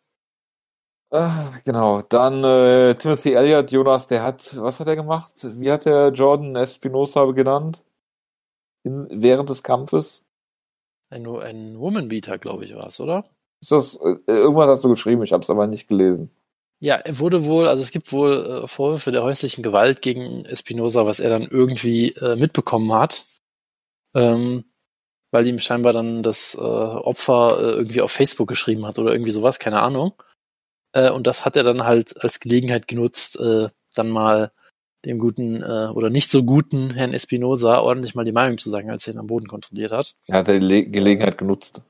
Ah, 1.09 1.53
genau, 1.63 2.01
dann 2.01 2.43
äh, 2.43 2.95
Timothy 2.95 3.31
Elliott, 3.31 3.71
Jonas, 3.71 4.07
der 4.07 4.21
hat, 4.21 4.57
was 4.57 4.81
hat 4.81 4.87
er 4.87 4.97
gemacht? 4.97 5.35
Wie 5.41 5.71
hat 5.71 5.85
er 5.85 6.09
Jordan 6.09 6.57
Espinosa 6.57 7.23
genannt? 7.31 7.85
In, 8.83 9.07
während 9.09 9.47
des 9.47 9.63
Kampfes? 9.63 10.25
Ein, 11.09 11.25
ein 11.27 11.79
Woman-Beater, 11.79 12.39
glaube 12.39 12.65
ich, 12.65 12.75
war 12.75 12.87
es, 12.87 12.99
oder? 12.99 13.23
Ist 13.61 13.71
das, 13.71 13.95
äh, 13.95 14.17
irgendwas 14.27 14.67
hast 14.67 14.83
du 14.83 14.89
geschrieben, 14.89 15.23
ich 15.23 15.31
habe 15.31 15.43
es 15.43 15.49
aber 15.49 15.67
nicht 15.67 15.87
gelesen. 15.87 16.29
Ja, 16.79 16.95
er 16.95 17.19
wurde 17.19 17.45
wohl, 17.45 17.67
also 17.67 17.81
es 17.81 17.91
gibt 17.91 18.11
wohl 18.11 18.63
äh, 18.63 18.67
Vorwürfe 18.67 19.11
der 19.11 19.23
häuslichen 19.23 19.63
Gewalt 19.63 20.01
gegen 20.01 20.45
Espinosa, 20.45 21.05
was 21.05 21.19
er 21.19 21.29
dann 21.29 21.43
irgendwie 21.43 22.09
äh, 22.11 22.35
mitbekommen 22.35 22.93
hat. 22.93 23.25
Ähm, 24.13 24.65
weil 25.35 25.47
ihm 25.47 25.59
scheinbar 25.59 25.91
dann 25.91 26.23
das 26.23 26.55
äh, 26.55 26.61
Opfer 26.61 27.57
äh, 27.59 27.71
irgendwie 27.71 27.99
auf 27.99 28.11
Facebook 28.11 28.47
geschrieben 28.47 28.85
hat 28.85 28.99
oder 28.99 29.11
irgendwie 29.11 29.31
sowas, 29.31 29.59
keine 29.59 29.81
Ahnung. 29.81 30.13
Äh, 30.93 31.11
und 31.11 31.27
das 31.27 31.43
hat 31.43 31.57
er 31.57 31.63
dann 31.63 31.83
halt 31.83 32.15
als 32.23 32.39
Gelegenheit 32.39 32.87
genutzt, 32.87 33.37
dann 33.37 34.09
mal 34.09 34.51
dem 35.05 35.19
guten 35.19 35.61
oder 35.61 36.09
nicht 36.09 36.31
so 36.31 36.43
guten 36.43 36.89
Herrn 36.91 37.13
Espinosa 37.13 37.79
ordentlich 37.79 38.15
mal 38.15 38.25
die 38.25 38.31
Meinung 38.31 38.57
zu 38.57 38.69
sagen, 38.69 38.89
als 38.89 39.07
er 39.07 39.13
ihn 39.13 39.19
am 39.19 39.27
Boden 39.27 39.47
kontrolliert 39.47 39.91
hat. 39.91 40.15
Er 40.27 40.39
hat 40.39 40.47
die 40.47 40.53
Le 40.53 40.85
Gelegenheit 40.85 41.37
genutzt, 41.37 41.81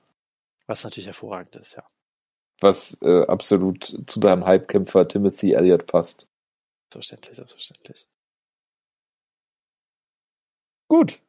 Was 0.67 0.83
natürlich 0.83 1.07
hervorragend 1.07 1.55
ist, 1.55 1.75
ja. 1.75 1.83
was 2.61 2.97
äh, 3.01 3.25
absolut 3.27 3.83
zu 3.83 4.19
deinem 4.19 4.45
Hypekämpfer 4.47 5.07
Timothy 5.07 5.53
Elliott 5.53 5.85
passt. 5.87 6.27
Selbstverständlich, 6.91 7.35
selbstverständlich. 7.35 8.07
Gut. 10.87 11.21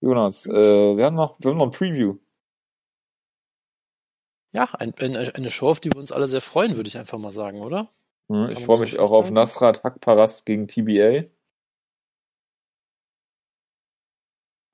Jonas, 0.00 0.46
äh, 0.46 0.52
wir 0.96 1.04
haben 1.04 1.16
noch, 1.16 1.38
wir 1.40 1.50
haben 1.50 1.58
noch 1.58 1.66
ein 1.66 1.70
Preview. 1.72 2.18
Ja, 4.52 4.64
ein, 4.74 4.94
ein, 4.98 5.16
eine 5.16 5.50
Show, 5.50 5.68
auf 5.68 5.80
die 5.80 5.90
wir 5.92 5.98
uns 5.98 6.12
alle 6.12 6.28
sehr 6.28 6.40
freuen, 6.40 6.76
würde 6.76 6.88
ich 6.88 6.96
einfach 6.98 7.18
mal 7.18 7.32
sagen, 7.32 7.60
oder? 7.60 7.92
Hm, 8.30 8.50
Ich 8.50 8.64
freue 8.64 8.76
so 8.76 8.84
mich 8.84 8.98
auch 8.98 9.10
auf? 9.10 9.30
Nasrat 9.30 9.84
Hakparast 9.84 10.46
gegen 10.46 10.68
TBA. 10.68 11.24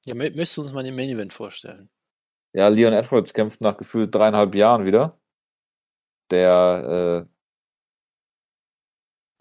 Ja, 0.06 0.14
mö- 0.14 0.34
möchtest 0.34 0.56
du 0.56 0.62
uns 0.62 0.72
mal 0.72 0.82
den 0.82 0.94
Main 0.96 1.10
Event 1.10 1.32
vorstellen? 1.32 1.90
Ja, 2.54 2.68
Leon 2.68 2.92
Edwards 2.92 3.34
kämpft 3.34 3.60
nach 3.60 3.76
gefühlt 3.76 4.14
dreieinhalb 4.14 4.54
Jahren 4.54 4.84
wieder. 4.84 5.18
Der, 6.30 7.26
äh, 7.26 7.28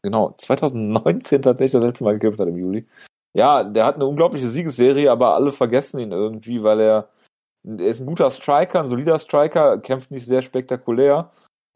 genau, 0.01 0.33
2019 0.37 1.43
tatsächlich 1.43 1.73
das 1.73 1.83
letzte 1.83 2.03
Mal 2.03 2.13
gekämpft 2.13 2.39
hat 2.39 2.47
im 2.47 2.57
Juli. 2.57 2.87
Ja, 3.33 3.63
der 3.63 3.85
hat 3.85 3.95
eine 3.95 4.07
unglaubliche 4.07 4.49
Siegesserie, 4.49 5.11
aber 5.11 5.35
alle 5.35 5.51
vergessen 5.51 5.99
ihn 5.99 6.11
irgendwie, 6.11 6.63
weil 6.63 6.79
er, 6.79 7.09
er 7.63 7.87
ist 7.87 7.99
ein 7.99 8.07
guter 8.07 8.31
Striker, 8.31 8.79
ein 8.79 8.87
solider 8.87 9.19
Striker, 9.19 9.79
kämpft 9.79 10.11
nicht 10.11 10.25
sehr 10.25 10.41
spektakulär. 10.41 11.31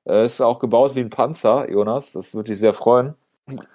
Er 0.06 0.24
ist 0.24 0.42
auch 0.42 0.60
gebaut 0.60 0.96
wie 0.96 1.02
ein 1.02 1.10
Panzer, 1.10 1.70
Jonas. 1.70 2.14
Das 2.14 2.34
würde 2.34 2.52
dich 2.52 2.60
sehr 2.60 2.74
freuen. 2.74 3.16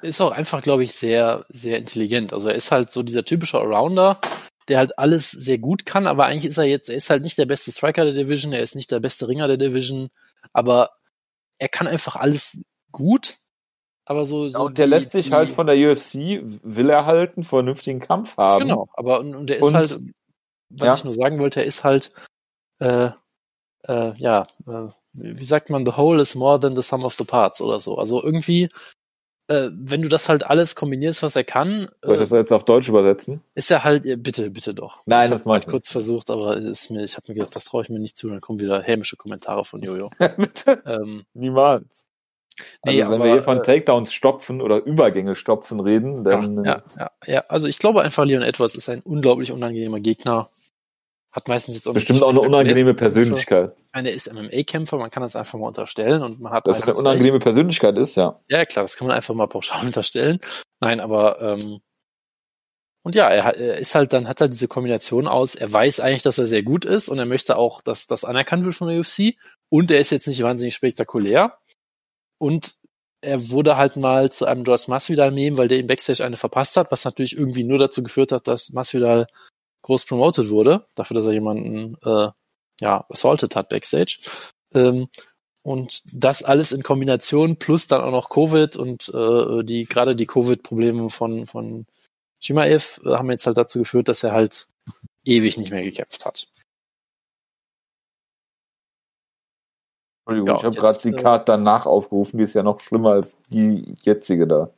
Ist 0.02 0.20
auch 0.20 0.32
einfach, 0.32 0.62
glaube 0.62 0.82
ich, 0.82 0.92
sehr, 0.92 1.46
sehr 1.48 1.78
intelligent. 1.78 2.32
Also 2.32 2.48
er 2.48 2.56
ist 2.56 2.72
halt 2.72 2.90
so 2.90 3.02
dieser 3.02 3.24
typische 3.24 3.58
Allrounder, 3.58 4.20
der 4.68 4.78
halt 4.78 4.98
alles 4.98 5.30
sehr 5.30 5.58
gut 5.58 5.86
kann, 5.86 6.06
aber 6.06 6.26
eigentlich 6.26 6.46
ist 6.50 6.58
er 6.58 6.64
jetzt, 6.64 6.88
er 6.88 6.96
ist 6.96 7.10
halt 7.10 7.22
nicht 7.22 7.38
der 7.38 7.46
beste 7.46 7.72
Striker 7.72 8.04
der 8.04 8.14
Division, 8.14 8.52
er 8.52 8.62
ist 8.62 8.74
nicht 8.74 8.90
der 8.90 9.00
beste 9.00 9.28
Ringer 9.28 9.48
der 9.48 9.56
Division, 9.56 10.08
aber 10.52 10.90
er 11.58 11.68
kann 11.68 11.86
einfach 11.86 12.16
alles 12.16 12.58
gut. 12.90 13.38
Aber 14.04 14.24
so, 14.24 14.46
Ja, 14.46 14.50
so 14.50 14.64
und 14.66 14.78
der 14.78 14.86
die- 14.86 14.90
lässt 14.90 15.12
sich 15.12 15.26
die- 15.26 15.32
halt 15.32 15.50
von 15.50 15.66
der 15.66 15.76
UFC, 15.76 16.40
will 16.64 16.90
er 16.90 17.06
halt 17.06 17.36
einen 17.36 17.44
vernünftigen 17.44 18.00
Kampf 18.00 18.36
haben. 18.36 18.58
Genau, 18.58 18.88
aber 18.94 19.20
und, 19.20 19.34
und 19.36 19.46
der 19.48 19.58
ist 19.58 19.64
Und- 19.64 19.74
halt, 19.76 20.00
was 20.70 20.86
ja. 20.86 20.94
ich 20.94 21.04
nur 21.04 21.14
sagen 21.14 21.38
wollte, 21.38 21.60
er 21.60 21.66
ist 21.66 21.84
halt, 21.84 22.12
äh, 22.80 23.10
äh, 23.84 24.12
ja, 24.16 24.46
äh, 24.66 24.88
wie 25.14 25.44
sagt 25.44 25.70
man, 25.70 25.84
the 25.86 25.96
whole 25.96 26.20
is 26.20 26.34
more 26.34 26.58
than 26.58 26.74
the 26.74 26.82
sum 26.82 27.04
of 27.04 27.14
the 27.18 27.24
parts 27.24 27.60
oder 27.60 27.78
so. 27.80 27.96
Also 27.98 28.22
irgendwie, 28.22 28.68
äh, 29.48 29.70
wenn 29.72 30.02
du 30.02 30.08
das 30.08 30.28
halt 30.28 30.44
alles 30.44 30.74
kombinierst, 30.74 31.22
was 31.22 31.36
er 31.36 31.44
kann, 31.44 31.88
Soll 32.02 32.14
ich 32.14 32.20
äh, 32.20 32.22
das 32.22 32.30
jetzt 32.30 32.52
auf 32.52 32.64
Deutsch 32.64 32.88
übersetzen? 32.88 33.42
ist 33.54 33.70
er 33.70 33.84
halt, 33.84 34.06
äh, 34.06 34.16
bitte, 34.16 34.50
bitte 34.50 34.74
doch. 34.74 35.02
Nein, 35.06 35.24
ich 35.24 35.30
das 35.30 35.40
hab 35.40 35.46
mach 35.46 35.58
ich 35.58 35.66
kurz 35.66 35.90
versucht, 35.90 36.30
aber 36.30 36.56
ist 36.56 36.90
mir, 36.90 37.04
ich 37.04 37.16
habe 37.16 37.24
mir 37.28 37.34
gedacht, 37.34 37.54
das 37.56 37.64
traue 37.64 37.82
ich 37.82 37.88
mir 37.88 37.98
nicht 37.98 38.16
zu, 38.16 38.28
dann 38.28 38.40
kommen 38.40 38.60
wieder 38.60 38.82
hämische 38.82 39.16
Kommentare 39.16 39.64
von 39.64 39.82
Jojo. 39.82 40.10
Bitte? 40.36 40.80
ähm, 40.86 41.24
Niemals. 41.34 42.06
nee, 42.84 43.02
also 43.02 43.12
wenn 43.12 43.20
aber, 43.20 43.24
wir 43.24 43.32
hier 43.32 43.42
von 43.42 43.58
äh, 43.58 43.62
Takedowns 43.62 44.12
stopfen 44.12 44.60
oder 44.60 44.84
Übergänge 44.84 45.34
stopfen 45.34 45.80
reden, 45.80 46.24
dann 46.24 46.64
ja, 46.64 46.82
ja, 46.96 47.10
ja, 47.26 47.34
ja, 47.34 47.44
also 47.48 47.66
ich 47.66 47.78
glaube 47.78 48.02
einfach, 48.02 48.24
Leon 48.24 48.42
Edwards 48.42 48.74
ist 48.74 48.88
ein 48.88 49.00
unglaublich 49.00 49.52
unangenehmer 49.52 50.00
Gegner. 50.00 50.48
Hat 51.32 51.48
meistens 51.48 51.76
jetzt 51.76 51.88
auch 51.88 51.94
bestimmt 51.94 52.22
auch 52.22 52.28
eine 52.28 52.40
unangenehme 52.40 52.92
Persönlichkeit. 52.92 53.74
Ich 53.84 53.92
meine, 53.94 54.10
er 54.10 54.14
ist 54.14 54.30
MMA-Kämpfer, 54.30 54.98
man 54.98 55.10
kann 55.10 55.22
das 55.22 55.34
einfach 55.34 55.58
mal 55.58 55.68
unterstellen 55.68 56.22
und 56.22 56.38
man 56.40 56.52
hat 56.52 56.66
Dass 56.66 56.80
er 56.80 56.88
eine 56.88 56.96
unangenehme 56.96 57.36
recht. 57.36 57.44
Persönlichkeit 57.44 57.96
ist, 57.96 58.16
ja. 58.16 58.38
Ja, 58.48 58.64
klar, 58.64 58.84
das 58.84 58.96
kann 58.96 59.08
man 59.08 59.16
einfach 59.16 59.34
mal 59.34 59.46
pauschal 59.46 59.80
unterstellen. 59.86 60.40
Nein, 60.80 61.00
aber 61.00 61.40
ähm, 61.40 61.80
und 63.02 63.14
ja, 63.14 63.28
er, 63.30 63.56
er 63.56 63.78
ist 63.78 63.94
halt 63.94 64.12
dann 64.12 64.28
hat 64.28 64.40
er 64.42 64.48
diese 64.48 64.68
Kombination 64.68 65.26
aus, 65.26 65.54
er 65.54 65.72
weiß 65.72 66.00
eigentlich, 66.00 66.22
dass 66.22 66.38
er 66.38 66.46
sehr 66.46 66.62
gut 66.62 66.84
ist 66.84 67.08
und 67.08 67.18
er 67.18 67.26
möchte 67.26 67.56
auch, 67.56 67.80
dass 67.80 68.06
das 68.06 68.24
anerkannt 68.24 68.64
wird 68.64 68.74
von 68.74 68.88
der 68.88 69.00
UFC 69.00 69.34
und 69.70 69.90
er 69.90 70.00
ist 70.00 70.10
jetzt 70.10 70.28
nicht 70.28 70.42
wahnsinnig 70.42 70.74
spektakulär 70.74 71.58
und 72.38 72.76
er 73.22 73.50
wurde 73.50 73.76
halt 73.76 73.96
mal 73.96 74.30
zu 74.30 74.44
einem 74.44 74.64
George 74.64 74.84
Masvidal-Meme, 74.88 75.56
weil 75.56 75.68
der 75.68 75.78
ihm 75.78 75.86
Backstage 75.86 76.24
eine 76.24 76.36
verpasst 76.36 76.76
hat, 76.76 76.90
was 76.90 77.04
natürlich 77.04 77.36
irgendwie 77.36 77.64
nur 77.64 77.78
dazu 77.78 78.02
geführt 78.02 78.32
hat, 78.32 78.48
dass 78.48 78.70
Masvidal 78.70 79.28
groß 79.82 80.06
promoted 80.06 80.50
wurde, 80.50 80.86
dafür, 80.94 81.16
dass 81.16 81.26
er 81.26 81.32
jemanden 81.32 81.96
äh, 82.04 82.28
ja 82.80 83.04
assaulted 83.08 83.54
hat 83.56 83.68
Backstage. 83.68 84.18
Ähm, 84.74 85.08
und 85.62 86.02
das 86.12 86.42
alles 86.42 86.72
in 86.72 86.82
Kombination 86.82 87.56
plus 87.56 87.86
dann 87.86 88.00
auch 88.00 88.10
noch 88.10 88.30
Covid 88.30 88.76
und 88.76 89.08
äh, 89.14 89.62
die 89.62 89.84
gerade 89.84 90.16
die 90.16 90.26
Covid-Probleme 90.26 91.08
von 91.10 91.46
von 91.46 91.86
Chimaev 92.40 93.00
äh, 93.04 93.10
haben 93.14 93.30
jetzt 93.30 93.46
halt 93.46 93.56
dazu 93.56 93.78
geführt, 93.78 94.08
dass 94.08 94.24
er 94.24 94.32
halt 94.32 94.66
ewig 95.24 95.56
nicht 95.56 95.70
mehr 95.70 95.84
gekämpft 95.84 96.24
hat. 96.26 96.48
Entschuldigung, 100.26 100.48
Ja, 100.48 100.56
ich 100.58 100.64
habe 100.64 100.76
gerade 100.76 100.98
die 100.98 101.16
äh, 101.16 101.22
Karte 101.22 101.44
danach 101.46 101.86
aufgerufen, 101.86 102.38
die 102.38 102.44
ist 102.44 102.54
ja 102.54 102.62
noch 102.62 102.80
schlimmer 102.80 103.10
als 103.10 103.36
die 103.50 103.94
jetzige 104.02 104.46
da. 104.46 104.70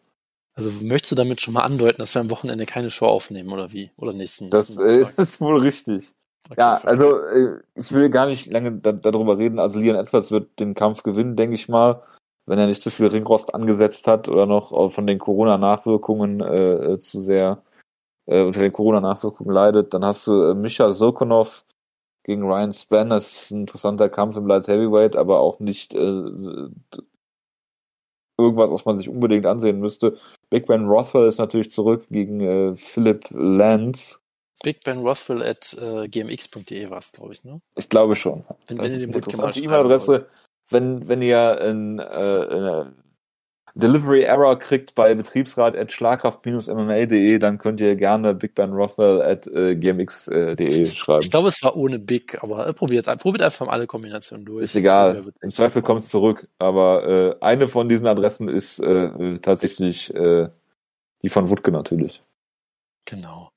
Also 0.55 0.71
möchtest 0.83 1.13
du 1.13 1.17
damit 1.17 1.41
schon 1.41 1.55
mal 1.55 1.63
andeuten, 1.63 1.99
dass 1.99 2.15
wir 2.15 2.21
am 2.21 2.31
Wochenende 2.31 2.65
keine 2.65 2.91
Show 2.91 3.07
aufnehmen 3.07 3.53
oder 3.53 3.73
wie? 3.73 3.91
Oder 3.97 4.13
nächsten? 4.13 4.51
Das 4.51 4.75
nächsten 4.75 5.23
ist 5.23 5.41
wohl 5.41 5.61
richtig. 5.61 6.13
Okay, 6.49 6.61
Ja, 6.61 6.75
also 6.85 7.19
äh, 7.19 7.61
ich 7.75 7.91
will 7.91 8.11
gar 8.11 8.27
nicht 8.27 8.53
lange 8.53 8.73
da, 8.73 8.93
darüber 8.93 9.39
reden. 9.39 9.59
Also 9.59 9.81
Leon 9.81 9.97
Edwards 9.97 10.31
wird 10.31 10.61
den 10.61 10.75
Kampf 10.75 11.03
gewinnen, 11.03 11.37
denke 11.37 11.55
ich 11.55 11.69
mal, 11.69 12.03
wenn 12.47 12.59
er 12.59 12.67
nicht 12.67 12.83
zu 12.83 12.91
viel 12.91 13.07
Ringrost 13.07 13.55
angesetzt 13.55 14.07
hat 14.07 14.29
oder 14.29 14.47
noch 14.47 14.73
äh, 14.73 14.89
von 14.91 15.07
den 15.07 15.19
Corona-Nachwirkungen 15.19 16.41
äh, 16.41 16.93
äh, 16.93 16.99
zu 16.99 17.21
sehr 17.21 17.63
äh, 18.27 18.43
unter 18.43 18.61
den 18.61 18.73
Corona-Nachwirkungen 18.73 19.53
leidet. 19.53 19.93
Dann 19.93 20.05
hast 20.05 20.27
du 20.27 20.51
äh, 20.51 20.55
Misha 20.55 20.93
Sokonov 20.93 21.65
gegen 22.23 22.43
Ryan 22.43 22.73
Spann. 22.73 23.11
Das 23.11 23.35
ist 23.35 23.51
ein 23.51 23.63
interessanter 23.63 24.09
Kampf 24.09 24.37
im 24.37 24.47
Light 24.47 24.69
Heavyweight, 24.69 25.17
aber 25.17 25.41
auch 25.41 25.59
nicht 25.61 25.95
äh, 25.95 26.69
irgendwas, 28.39 28.71
was 28.71 28.85
man 28.85 28.99
sich 28.99 29.09
unbedingt 29.09 29.47
ansehen 29.47 29.81
müsste. 29.81 30.19
Big 30.55 30.67
Ben 30.67 30.87
Rothwell 30.87 31.27
ist 31.27 31.39
natürlich 31.39 31.73
zurück 31.73 32.07
gegen 32.11 32.41
äh, 32.41 32.77
Philip 32.77 33.25
Lance. 33.33 34.21
Big 34.63 34.85
Ben 34.85 35.01
Rothwell 35.01 35.43
at 35.43 35.77
äh, 35.83 36.07
gmx.de 36.07 36.91
war 36.91 36.99
es, 36.99 37.11
glaube 37.11 37.33
ich, 37.33 37.43
ne? 37.43 37.61
Ich 37.75 37.89
glaube 37.89 38.15
schon. 38.15 38.45
Wenn, 38.69 38.77
Das 38.77 38.87
wenn 38.87 38.93
ihr 39.01 39.09
mal 39.09 39.15
interessante 39.17 39.59
schreiben 39.59 39.65
E-Mail-Adresse. 39.65 40.29
Wenn, 40.71 41.09
wenn 41.09 41.23
ihr 41.23 41.61
ein, 41.61 41.99
äh, 41.99 42.03
eine 42.03 42.95
Delivery 43.77 44.23
Error 44.23 44.57
kriegt 44.59 44.95
bei 44.95 45.15
betriebsrat 45.15 45.77
at 45.77 45.91
schlagkraft-mma.de, 45.91 47.39
dann 47.39 47.59
könnt 47.59 47.81
ihr 47.81 47.97
gerne 47.97 48.33
Big 48.33 48.55
Ben 48.55 48.73
Rothwell 48.73 49.21
at 49.21 49.49
äh, 49.49 49.75
gmx.de 49.75 50.87
schreiben. 50.87 51.23
Ich 51.23 51.31
glaube, 51.31 51.49
es 51.49 51.61
war 51.63 51.77
ohne 51.77 51.99
Big, 51.99 52.41
aber 52.43 52.69
äh, 52.69 52.73
probiert, 52.73 53.07
probiert 53.19 53.43
einfach 53.43 53.67
mal 53.67 53.73
alle 53.73 53.89
Kombinationen 53.89 54.47
durch. 54.47 54.65
Ist 54.65 54.77
egal. 54.77 55.25
Im 55.41 55.51
Zweifel 55.51 55.83
kommt 55.83 56.05
es 56.05 56.11
zurück. 56.11 56.49
Aber 56.59 57.37
äh, 57.41 57.45
eine 57.45 57.67
von 57.67 57.89
diesen 57.89 58.07
Adressen 58.07 58.49
ist 58.49 58.79
äh, 58.79 59.39
tatsächlich 59.41 60.15
äh, 60.15 60.49
die 61.23 61.29
von 61.29 61.49
Wutke 61.49 61.73
natürlich. 61.73 62.23
Genau. 63.07 63.51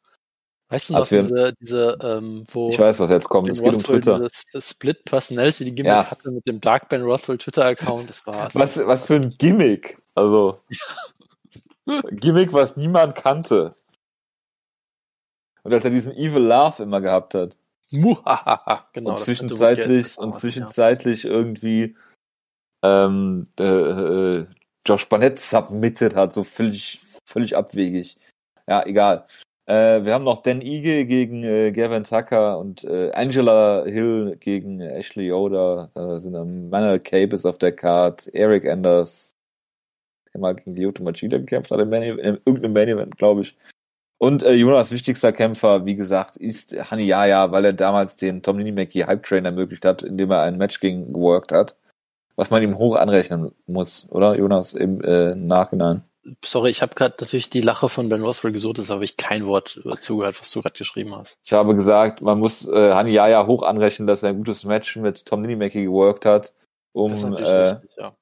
Weißt 0.70 0.90
du 0.90 0.94
noch, 0.94 1.00
Also 1.00 1.16
wir- 1.16 1.22
diese, 1.22 1.54
diese, 1.62 1.98
ähm, 2.02 2.46
wo 2.52 2.70
Ich 2.70 2.78
weiß, 2.80 3.00
was 3.00 3.10
jetzt 3.10 3.30
kommt. 3.30 3.48
Es 3.50 3.62
geht 3.62 3.74
um 3.74 3.82
Twitter. 3.84 4.18
dieses 4.20 4.44
das 4.52 4.70
Split 4.72 5.06
Personality 5.06 5.64
die 5.66 5.76
Gimmick 5.76 5.92
Ja. 5.92 6.12
hatte 6.12 6.30
mit 6.32 6.46
dem 6.46 6.60
Dark 6.60 6.90
Ben 6.90 7.04
Rothwell 7.04 7.38
Twitter-Account, 7.38 8.10
das 8.10 8.28
war's. 8.28 8.54
Was, 8.54 8.78
was 8.78 9.06
für 9.06 9.16
ein 9.16 9.34
Gimmick. 9.38 9.98
Also, 10.16 10.60
Gimmick, 12.12 12.52
was 12.52 12.76
niemand 12.76 13.16
kannte. 13.16 13.72
Und 15.64 15.72
dass 15.72 15.84
er 15.86 15.90
diesen 15.92 16.14
Evil 16.14 16.42
Laugh 16.44 16.80
immer 16.80 17.02
gehabt 17.02 17.34
hat. 17.34 17.58
Muhahaha, 17.92 18.90
genau. 18.94 19.12
und 19.12 19.20
zwischenzeitlich, 19.20 20.18
und 20.18 20.36
zwischenzeitlich 20.36 21.24
irgendwie 21.24 21.96
ähm, 22.84 23.48
äh, 23.58 23.64
äh, 23.64 24.48
Josh 24.86 25.08
Barnett 25.08 25.40
submitted 25.40 26.16
hat, 26.16 26.34
so 26.34 26.44
völlig, 26.44 27.00
völlig 27.26 27.56
abwegig. 27.56 28.18
Ja, 28.68 28.86
egal. 28.86 29.26
Äh, 29.68 30.06
wir 30.06 30.14
haben 30.14 30.24
noch 30.24 30.42
Dan 30.42 30.62
Ige 30.62 31.06
gegen 31.06 31.44
äh, 31.44 31.72
Gavin 31.74 32.06
Tucker 32.06 32.58
und 32.58 32.86
äh, 32.86 33.12
Angela 33.12 33.84
Hill 33.86 34.38
gegen 34.40 34.80
Ashley 34.80 35.28
Yoda. 35.28 35.92
Da 35.94 36.20
sind 36.20 36.34
dann 36.34 36.70
Manuel 36.70 37.00
Cape 37.00 37.36
ist 37.36 37.46
auf 37.46 37.58
der 37.58 37.74
Card, 37.74 38.28
Eric 38.34 38.66
Anders, 38.66 39.36
der 40.34 40.40
mal 40.40 40.56
gegen 40.56 40.76
Lyoto 40.76 41.04
Machida 41.04 41.38
gekämpft 41.38 41.72
hat 41.72 41.82
im 41.82 41.90
Main 41.90 42.04
in 42.04 42.40
irgendeinem 42.46 42.74
Main 42.74 42.88
Event, 42.88 43.18
glaube 43.18 43.42
ich. 43.42 43.58
Und 44.20 44.42
äh, 44.44 44.54
Jonas 44.54 44.92
wichtigster 44.92 45.34
Kämpfer, 45.34 45.86
wie 45.86 45.96
gesagt, 45.96 46.38
ist 46.38 46.74
Hani 46.90 47.04
Yaya, 47.04 47.52
weil 47.52 47.66
er 47.66 47.74
damals 47.74 48.16
den 48.16 48.42
Tom 48.42 48.58
Mackie 48.74 49.04
Hype 49.04 49.24
Train 49.24 49.46
ermöglicht 49.46 49.86
hat, 49.86 50.02
indem 50.02 50.32
er 50.32 50.42
ein 50.44 50.58
Match 50.58 50.80
gegen 50.80 51.14
geworkt 51.14 51.52
hat. 51.52 51.76
Was 52.36 52.50
man 52.52 52.64
ihm 52.64 52.78
hoch 52.78 52.96
anrechnen 52.96 53.52
muss, 53.68 54.08
oder 54.12 54.36
Jonas, 54.38 54.74
im 54.74 55.02
äh, 55.02 55.36
Nachhinein? 55.36 56.04
Sorry, 56.44 56.70
ich 56.70 56.82
habe 56.82 56.96
gerade 56.96 57.16
natürlich 57.20 57.50
die 57.50 57.62
Lache 57.62 57.90
von 57.90 58.10
Ben 58.10 58.22
Rothwell 58.22 58.52
gesucht, 58.52 58.80
das 58.80 58.90
habe 58.90 59.04
ich 59.04 59.18
kein 59.18 59.46
Wort 59.46 59.82
äh, 59.86 59.98
zugehört, 60.00 60.40
was 60.40 60.52
du 60.52 60.62
gerade 60.62 60.78
geschrieben 60.78 61.16
hast. 61.16 61.38
Ich 61.44 61.54
habe 61.54 61.76
gesagt, 61.76 62.22
man 62.22 62.40
muss 62.40 62.68
äh, 62.68 62.94
Hani 62.94 63.12
Yaya 63.12 63.46
hoch 63.48 63.64
anrechnen, 63.64 64.08
dass 64.08 64.24
er 64.24 64.30
ein 64.30 64.38
gutes 64.38 64.64
Match 64.66 64.96
mit 64.98 65.26
Tom 65.26 65.42
Mackie 65.42 65.86
geworkt 65.86 66.26
hat, 66.26 66.54
um 66.94 67.12
äh, 67.12 67.44
richtig, 67.44 67.96
ja. 67.98 68.16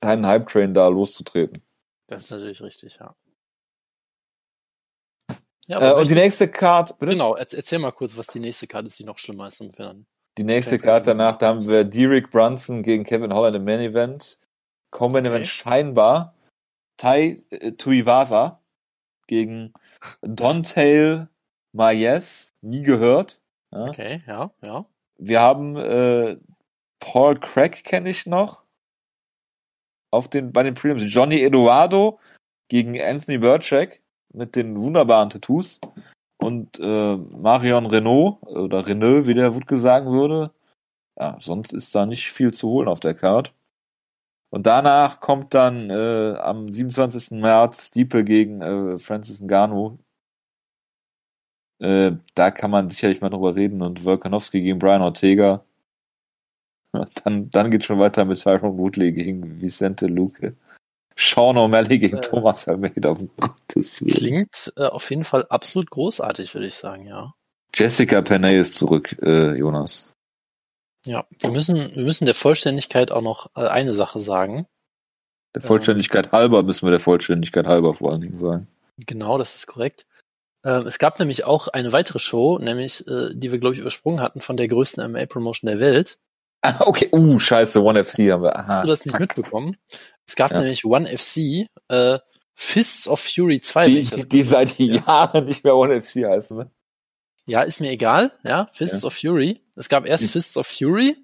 einen 0.00 0.26
Hype 0.26 0.48
Train 0.48 0.72
da 0.74 0.88
loszutreten. 0.88 1.62
Das 2.08 2.24
ist 2.24 2.30
natürlich 2.30 2.62
richtig, 2.62 2.96
ja. 3.00 3.14
Ja, 5.66 5.80
Äh, 5.80 6.00
und 6.00 6.10
die 6.10 6.14
nächste 6.14 6.48
Card, 6.48 6.98
bitte? 6.98 7.12
genau, 7.12 7.34
erz- 7.36 7.54
erzähl 7.54 7.78
mal 7.80 7.90
kurz, 7.92 8.16
was 8.16 8.28
die 8.28 8.38
nächste 8.40 8.66
Karte 8.66 8.88
ist, 8.88 8.98
die 8.98 9.04
noch 9.04 9.18
schlimmer 9.18 9.48
ist, 9.48 9.60
wir 9.60 9.70
dann 9.72 10.06
Die 10.38 10.44
nächste 10.44 10.78
Karte 10.78 11.10
okay. 11.10 11.18
danach, 11.18 11.38
da 11.38 11.48
haben 11.48 11.66
wir 11.66 11.84
Derek 11.84 12.30
Brunson 12.30 12.82
gegen 12.82 13.04
Kevin 13.04 13.34
Holland 13.34 13.56
im 13.56 13.64
Main 13.64 13.80
Event. 13.80 14.38
Common 14.92 15.26
Okay. 15.26 15.28
Event 15.28 15.46
scheinbar. 15.46 16.35
Tai 16.96 17.42
äh, 17.50 17.72
Tuivasa 17.72 18.60
gegen 19.26 19.72
Dontail 20.22 21.28
Mayes. 21.72 22.54
Nie 22.62 22.82
gehört. 22.82 23.40
Ja. 23.72 23.86
Okay, 23.86 24.22
ja, 24.26 24.50
ja. 24.62 24.86
Wir 25.18 25.40
haben 25.40 25.76
äh, 25.76 26.36
Paul 27.00 27.38
Craig 27.38 27.84
kenne 27.84 28.10
ich 28.10 28.26
noch. 28.26 28.64
Auf 30.10 30.28
den, 30.28 30.52
bei 30.52 30.62
den 30.62 30.74
Prelims. 30.74 31.02
Johnny 31.12 31.42
Eduardo 31.42 32.18
gegen 32.68 33.00
Anthony 33.00 33.38
Burchak 33.38 34.00
mit 34.32 34.56
den 34.56 34.80
wunderbaren 34.80 35.30
Tattoos. 35.30 35.80
Und 36.38 36.78
äh, 36.78 37.16
Marion 37.16 37.86
Renault, 37.86 38.42
oder 38.42 38.86
Renault, 38.86 39.26
wie 39.26 39.34
der 39.34 39.54
Wutke 39.54 39.76
sagen 39.76 40.10
würde. 40.10 40.52
Ja, 41.18 41.38
sonst 41.40 41.72
ist 41.72 41.94
da 41.94 42.06
nicht 42.06 42.30
viel 42.30 42.52
zu 42.52 42.68
holen 42.68 42.88
auf 42.88 43.00
der 43.00 43.14
Card. 43.14 43.54
Und 44.50 44.66
danach 44.66 45.20
kommt 45.20 45.54
dann 45.54 45.90
äh, 45.90 46.36
am 46.38 46.68
27. 46.68 47.32
März 47.32 47.88
Stiepe 47.88 48.24
gegen 48.24 48.62
äh, 48.62 48.98
Francis 48.98 49.40
Ngannou. 49.40 49.98
Äh, 51.78 52.12
da 52.34 52.50
kann 52.50 52.70
man 52.70 52.88
sicherlich 52.88 53.20
mal 53.20 53.28
drüber 53.30 53.56
reden. 53.56 53.82
Und 53.82 54.04
Volkanovski 54.04 54.62
gegen 54.62 54.78
Brian 54.78 55.02
Ortega. 55.02 55.64
Dann, 57.24 57.50
dann 57.50 57.70
geht 57.70 57.84
schon 57.84 57.98
weiter 57.98 58.24
mit 58.24 58.40
Tyron 58.40 58.78
Woodley 58.78 59.12
gegen 59.12 59.60
Vicente 59.60 60.06
Luque. 60.06 60.56
Sean 61.14 61.56
O'Malley 61.56 61.98
gegen 61.98 62.18
Äh. 62.18 62.20
Thomas 62.20 62.68
Almeida, 62.68 63.10
um 63.10 63.28
Gottes 63.36 64.00
Willen. 64.00 64.14
Klingt 64.14 64.72
äh, 64.76 64.86
auf 64.86 65.10
jeden 65.10 65.24
Fall 65.24 65.46
absolut 65.48 65.90
großartig, 65.90 66.54
würde 66.54 66.68
ich 66.68 66.74
sagen, 66.74 67.06
ja. 67.06 67.34
Jessica 67.74 68.22
Penney 68.22 68.56
ist 68.58 68.74
zurück, 68.74 69.16
äh, 69.20 69.54
Jonas. 69.56 70.10
Ja, 71.06 71.24
wir 71.40 71.50
müssen, 71.50 71.76
wir 71.94 72.04
müssen 72.04 72.24
der 72.26 72.34
Vollständigkeit 72.34 73.10
auch 73.12 73.22
noch 73.22 73.50
äh, 73.56 73.60
eine 73.66 73.94
Sache 73.94 74.18
sagen. 74.20 74.66
Der 75.54 75.62
Vollständigkeit 75.62 76.32
halber 76.32 76.62
müssen 76.62 76.86
wir 76.86 76.90
der 76.90 77.00
Vollständigkeit 77.00 77.66
halber 77.66 77.94
vor 77.94 78.12
allen 78.12 78.20
Dingen 78.20 78.38
sagen. 78.38 78.68
Genau, 78.98 79.38
das 79.38 79.54
ist 79.54 79.66
korrekt. 79.66 80.06
Ähm, 80.64 80.86
es 80.86 80.98
gab 80.98 81.18
nämlich 81.18 81.44
auch 81.44 81.68
eine 81.68 81.92
weitere 81.92 82.18
Show, 82.18 82.58
nämlich, 82.58 83.06
äh, 83.06 83.30
die 83.34 83.52
wir, 83.52 83.58
glaube 83.58 83.74
ich, 83.74 83.80
übersprungen 83.80 84.20
hatten 84.20 84.40
von 84.40 84.56
der 84.56 84.68
größten 84.68 85.02
MMA-Promotion 85.12 85.68
der 85.70 85.80
Welt. 85.80 86.18
Ah, 86.62 86.80
okay. 86.80 87.08
Uh, 87.12 87.38
scheiße, 87.38 87.80
One 87.82 88.02
FC 88.04 88.30
haben 88.32 88.42
wir. 88.42 88.56
Aha, 88.56 88.66
Hast 88.68 88.84
du 88.84 88.88
das 88.88 89.04
nicht 89.04 89.12
fuck. 89.12 89.20
mitbekommen? 89.20 89.76
Es 90.26 90.34
gab 90.34 90.50
Ja. 90.50 90.58
nämlich 90.58 90.84
One 90.84 91.06
FC, 91.06 91.68
äh, 91.88 92.18
Fists 92.54 93.06
of 93.06 93.20
Fury 93.20 93.60
2. 93.60 93.86
wenn 93.86 93.94
Die, 93.94 94.00
ich 94.02 94.10
das 94.10 94.20
die, 94.22 94.28
die 94.28 94.42
seit. 94.42 94.78
Jahren 94.78 95.44
nicht 95.44 95.62
mehr 95.62 95.76
One 95.76 96.00
FC 96.00 96.24
heißen, 96.26 96.56
ne? 96.56 96.70
Ja, 97.46 97.62
ist 97.62 97.80
mir 97.80 97.90
egal, 97.90 98.32
ja. 98.42 98.68
Fists 98.72 99.04
of 99.04 99.14
Fury. 99.14 99.60
Es 99.76 99.88
gab 99.88 100.06
erst 100.06 100.24
Hm. 100.24 100.30
Fists 100.30 100.56
of 100.56 100.66
Fury 100.66 101.16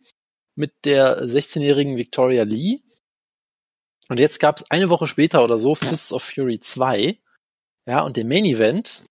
mit 0.55 0.85
der 0.85 1.25
16-jährigen 1.25 1.97
Victoria 1.97 2.45
Lee. 2.45 2.81
Und 4.09 4.21
jetzt 4.21 4.39
gab 4.41 4.59
es 4.59 4.71
eine 4.71 4.91
Woche 4.91 5.07
später 5.07 5.43
oder 5.43 5.59
so 5.59 5.75
Fists 5.75 6.13
of 6.13 6.23
Fury 6.23 6.61
2. 6.61 7.19
Ja, 7.87 8.03
und 8.03 8.17
der 8.17 8.25
Main 8.25 8.45
Event, 8.45 9.03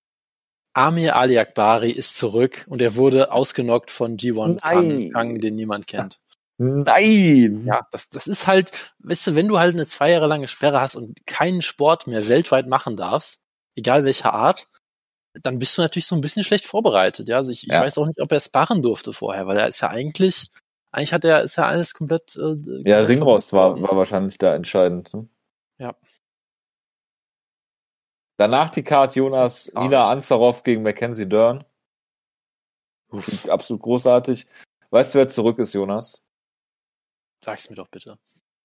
Amir 0.73 1.15
Ali 1.15 1.37
Akbari 1.37 1.91
ist 1.91 2.15
zurück 2.15 2.65
und 2.69 2.81
er 2.81 2.95
wurde 2.95 3.31
ausgenockt 3.31 3.91
von 3.91 4.17
G1 4.17 4.61
Kang. 4.61 5.09
Kang, 5.11 5.39
den 5.39 5.55
niemand 5.55 5.87
kennt. 5.87 6.19
Nein! 6.57 7.65
Ja, 7.65 7.87
das, 7.91 8.09
das 8.09 8.27
ist 8.27 8.45
halt, 8.45 8.93
weißt 8.99 9.27
du, 9.27 9.35
wenn 9.35 9.47
du 9.47 9.57
halt 9.57 9.73
eine 9.73 9.87
zwei 9.87 10.11
Jahre 10.11 10.27
lange 10.27 10.47
Sperre 10.47 10.79
hast 10.79 10.95
und 10.95 11.17
keinen 11.25 11.63
Sport 11.63 12.05
mehr 12.05 12.29
weltweit 12.29 12.67
machen 12.67 12.95
darfst, 12.95 13.41
egal 13.75 14.05
welcher 14.05 14.33
Art, 14.33 14.67
dann 15.33 15.59
bist 15.59 15.77
du 15.77 15.81
natürlich 15.81 16.07
so 16.07 16.15
ein 16.15 16.21
bisschen 16.21 16.43
schlecht 16.43 16.65
vorbereitet. 16.65 17.27
Ja, 17.29 17.37
also 17.37 17.51
ich, 17.51 17.63
Ja. 17.63 17.75
ich 17.75 17.81
weiß 17.81 17.97
auch 17.97 18.07
nicht, 18.07 18.19
ob 18.21 18.31
er 18.31 18.39
sparren 18.39 18.81
durfte 18.81 19.13
vorher, 19.13 19.47
weil 19.47 19.57
er 19.57 19.67
ist 19.67 19.81
ja 19.81 19.89
eigentlich, 19.89 20.49
eigentlich 20.91 21.13
hat 21.13 21.23
er, 21.23 21.43
ist 21.43 21.55
ja 21.55 21.65
alles 21.67 21.93
komplett. 21.93 22.35
Äh, 22.35 22.55
Ja, 22.89 22.99
Ringrost 22.99 23.53
war, 23.53 23.81
war 23.81 23.95
wahrscheinlich 23.95 24.37
da 24.37 24.53
entscheidend. 24.55 25.13
Ne? 25.13 25.27
Ja. 25.79 25.95
Danach 28.37 28.69
die 28.71 28.83
Card 28.83 29.15
Jonas, 29.15 29.67
nicht. 29.67 29.93
Anzarov 29.93 30.63
gegen 30.63 30.81
Mackenzie 30.81 31.27
Dern. 31.29 31.63
Absolut 33.47 33.81
großartig. 33.83 34.47
Weißt 34.89 35.13
du, 35.13 35.19
wer 35.19 35.27
zurück 35.27 35.59
ist, 35.59 35.73
Jonas? 35.73 36.23
Sag's 37.43 37.69
mir 37.69 37.75
doch 37.75 37.89
bitte. 37.89 38.17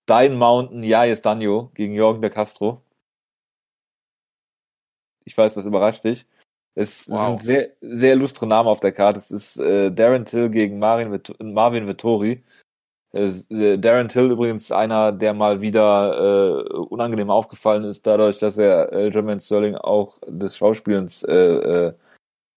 Dein 0.07 0.37
Mountain 0.37 0.83
Yayes 0.83 1.21
Danjo 1.21 1.71
gegen 1.75 1.95
Jorgen 1.95 2.23
de 2.23 2.31
Castro. 2.31 2.83
Ich 5.25 5.37
weiß, 5.37 5.55
das 5.55 5.65
überrascht 5.67 6.05
dich. 6.05 6.27
Es 6.79 7.09
wow. 7.09 7.29
sind 7.29 7.41
sehr, 7.41 7.71
sehr 7.81 8.13
illustre 8.13 8.47
Namen 8.47 8.69
auf 8.69 8.81
der 8.81 8.93
Karte. 8.93 9.19
Es 9.19 9.31
ist 9.31 9.59
äh, 9.59 9.91
Darren 9.91 10.27
Till 10.27 10.51
gegen 10.51 10.79
Marvin, 10.79 11.21
Marvin 11.41 11.89
Vittori. 11.89 12.45
Äh, 13.13 13.79
Darren 13.79 14.11
Till 14.11 14.31
übrigens 14.31 14.71
einer, 14.71 15.11
der 15.11 15.33
mal 15.33 15.63
wieder 15.63 16.69
äh, 16.69 16.75
unangenehm 16.75 17.31
aufgefallen 17.31 17.85
ist, 17.85 18.07
dadurch, 18.07 18.39
dass 18.39 18.59
er 18.59 18.93
äh, 18.93 19.09
Jermaine 19.09 19.41
Sterling 19.41 19.75
auch 19.75 20.19
des 20.27 20.59
Schauspielens 20.59 21.23
äh, 21.23 21.35
äh, 21.35 21.93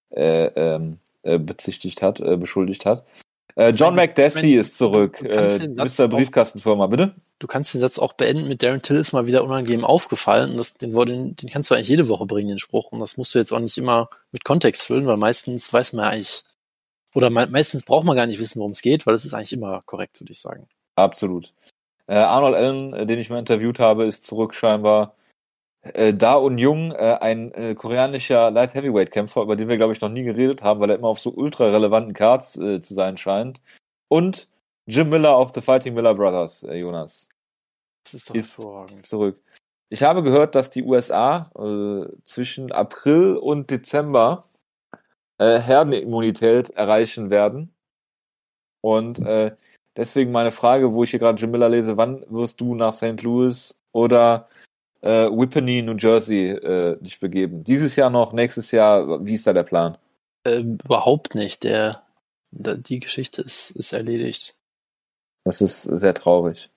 äh, 0.09 0.51
ähm, 0.55 0.99
äh, 1.23 1.39
bezichtigt 1.39 2.01
hat, 2.01 2.19
äh, 2.19 2.35
beschuldigt 2.35 2.85
hat. 2.85 3.05
Äh, 3.59 3.71
John 3.71 3.93
McDessie 3.93 4.55
ist 4.55 4.77
zurück. 4.77 5.21
Äh, 5.21 5.67
Mr. 5.67 6.07
Briefkastenfirma, 6.07 6.87
bitte? 6.87 7.15
Du 7.39 7.47
kannst 7.47 7.73
den 7.73 7.81
Satz 7.81 7.99
auch 7.99 8.13
beenden 8.13 8.47
mit 8.47 8.63
Darren 8.63 8.81
Till 8.81 8.95
ist 8.95 9.11
mal 9.11 9.27
wieder 9.27 9.43
unangenehm 9.43 9.83
aufgefallen. 9.83 10.51
Und 10.51 10.57
das, 10.57 10.75
den, 10.75 10.93
den, 10.93 11.35
den 11.35 11.49
kannst 11.49 11.69
du 11.69 11.75
eigentlich 11.75 11.89
jede 11.89 12.07
Woche 12.07 12.25
bringen, 12.25 12.47
den 12.47 12.59
Spruch. 12.59 12.93
Und 12.93 13.01
das 13.01 13.17
musst 13.17 13.35
du 13.35 13.39
jetzt 13.39 13.51
auch 13.51 13.59
nicht 13.59 13.77
immer 13.77 14.09
mit 14.31 14.45
Kontext 14.45 14.85
füllen, 14.85 15.07
weil 15.07 15.17
meistens 15.17 15.73
weiß 15.73 15.91
man 15.91 16.05
ja 16.05 16.11
eigentlich, 16.11 16.43
oder 17.13 17.29
me 17.29 17.47
meistens 17.47 17.83
braucht 17.83 18.05
man 18.05 18.15
gar 18.15 18.27
nicht 18.27 18.39
wissen, 18.39 18.59
worum 18.59 18.71
es 18.71 18.81
geht, 18.81 19.05
weil 19.05 19.15
es 19.15 19.25
ist 19.25 19.33
eigentlich 19.33 19.51
immer 19.51 19.81
korrekt, 19.85 20.21
würde 20.21 20.31
ich 20.31 20.39
sagen. 20.39 20.69
Absolut. 20.95 21.53
Äh, 22.07 22.15
Arnold 22.15 22.55
Allen, 22.55 22.93
äh, 22.93 23.05
den 23.05 23.19
ich 23.19 23.29
mal 23.29 23.39
interviewt 23.39 23.79
habe, 23.79 24.05
ist 24.05 24.25
zurück 24.25 24.55
scheinbar. 24.55 25.15
Äh, 25.81 26.13
da 26.13 26.35
und 26.35 26.57
Jung, 26.57 26.91
äh, 26.91 27.17
ein 27.21 27.51
äh, 27.53 27.73
koreanischer 27.73 28.51
Light 28.51 28.73
Heavyweight 28.73 29.11
Kämpfer, 29.11 29.41
über 29.41 29.55
den 29.55 29.69
wir 29.69 29.77
glaube 29.77 29.93
ich 29.93 30.01
noch 30.01 30.09
nie 30.09 30.23
geredet 30.23 30.61
haben, 30.61 30.79
weil 30.79 30.89
er 30.89 30.97
immer 30.97 31.07
auf 31.07 31.19
so 31.19 31.31
ultra 31.31 31.65
relevanten 31.65 32.13
Cards 32.13 32.57
äh, 32.57 32.81
zu 32.81 32.93
sein 32.93 33.17
scheint. 33.17 33.61
Und 34.09 34.49
Jim 34.87 35.09
Miller 35.09 35.37
of 35.37 35.53
the 35.53 35.61
Fighting 35.61 35.93
Miller 35.93 36.15
Brothers, 36.15 36.63
äh, 36.63 36.75
Jonas. 36.75 37.29
Das 38.03 38.13
ist 38.13 38.29
doch 38.29 38.35
ist 38.35 38.57
hervorragend. 38.57 39.05
Zurück. 39.05 39.41
Ich 39.89 40.03
habe 40.03 40.21
gehört, 40.21 40.55
dass 40.55 40.69
die 40.69 40.83
USA 40.83 41.49
äh, 41.57 42.11
zwischen 42.23 42.71
April 42.71 43.37
und 43.37 43.71
Dezember 43.71 44.43
äh, 45.37 45.59
Herdenimmunität 45.59 46.71
erreichen 46.71 47.29
werden. 47.29 47.73
Und 48.81 49.19
äh, 49.19 49.55
deswegen 49.95 50.31
meine 50.31 50.51
Frage, 50.51 50.93
wo 50.93 51.03
ich 51.03 51.11
hier 51.11 51.19
gerade 51.19 51.39
Jim 51.39 51.51
Miller 51.51 51.69
lese, 51.69 51.97
wann 51.97 52.25
wirst 52.29 52.59
du 52.61 52.75
nach 52.75 52.93
St. 52.93 53.21
Louis 53.21 53.75
oder 53.91 54.49
äh, 55.01 55.25
Whippany, 55.25 55.81
New 55.81 55.95
Jersey 55.97 56.49
äh, 56.49 56.97
dich 57.01 57.19
begeben? 57.19 57.63
Dieses 57.63 57.95
Jahr 57.95 58.09
noch, 58.09 58.33
nächstes 58.33 58.71
Jahr, 58.71 59.25
wie 59.25 59.35
ist 59.35 59.47
da 59.47 59.53
der 59.53 59.63
Plan? 59.63 59.97
Äh, 60.43 60.59
überhaupt 60.59 61.35
nicht. 61.35 61.63
Der, 61.63 62.03
der, 62.51 62.75
die 62.75 62.99
Geschichte 62.99 63.41
ist, 63.41 63.71
ist 63.71 63.93
erledigt. 63.93 64.55
Das 65.43 65.61
ist 65.61 65.83
sehr 65.83 66.13
traurig. 66.13 66.69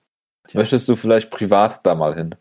Tja. 0.47 0.59
Möchtest 0.59 0.87
du 0.87 0.95
vielleicht 0.95 1.29
privat 1.29 1.85
da 1.85 1.95
mal 1.95 2.15
hin? 2.15 2.35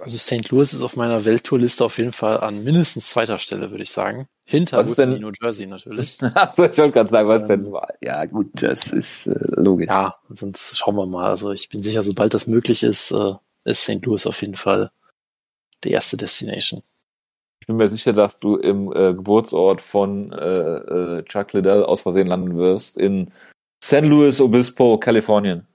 Also 0.00 0.18
St. 0.18 0.50
Louis 0.50 0.74
ist 0.74 0.82
auf 0.82 0.96
meiner 0.96 1.24
Welttourliste 1.24 1.84
auf 1.84 1.98
jeden 1.98 2.12
Fall 2.12 2.38
an 2.40 2.62
mindestens 2.62 3.08
zweiter 3.08 3.38
Stelle, 3.38 3.70
würde 3.70 3.82
ich 3.82 3.90
sagen. 3.90 4.28
Hinter 4.44 4.78
was 4.78 4.94
denn? 4.94 5.18
New 5.20 5.32
Jersey 5.40 5.66
natürlich. 5.66 6.18
also 6.34 6.64
ich 6.64 6.78
wollte 6.78 6.92
gerade 6.92 7.08
sagen, 7.08 7.28
was 7.28 7.42
ähm, 7.42 7.48
denn? 7.48 7.74
Ja 8.02 8.24
gut, 8.26 8.50
das 8.54 8.92
ist 8.92 9.26
äh, 9.26 9.38
logisch. 9.56 9.88
Ja, 9.88 10.16
sonst 10.28 10.76
schauen 10.76 10.96
wir 10.96 11.06
mal. 11.06 11.26
Also 11.26 11.50
ich 11.50 11.68
bin 11.68 11.82
sicher, 11.82 12.02
sobald 12.02 12.34
das 12.34 12.46
möglich 12.46 12.82
ist, 12.82 13.10
äh, 13.10 13.32
ist 13.66 13.82
St. 13.82 14.04
Louis 14.04 14.26
auf 14.26 14.40
jeden 14.40 14.54
Fall 14.54 14.90
die 15.84 15.90
erste 15.90 16.16
Destination. 16.16 16.82
Ich 17.60 17.66
bin 17.66 17.76
mir 17.76 17.88
sicher, 17.88 18.12
dass 18.12 18.38
du 18.38 18.56
im 18.56 18.92
äh, 18.92 19.12
Geburtsort 19.14 19.80
von 19.80 20.32
äh, 20.32 20.76
äh, 20.76 21.24
Chuck 21.24 21.52
Liddell 21.52 21.84
aus 21.84 22.02
Versehen 22.02 22.28
landen 22.28 22.56
wirst, 22.56 22.96
in 22.96 23.32
San 23.82 24.04
Luis 24.04 24.40
Obispo, 24.40 24.98
Kalifornien. 24.98 25.66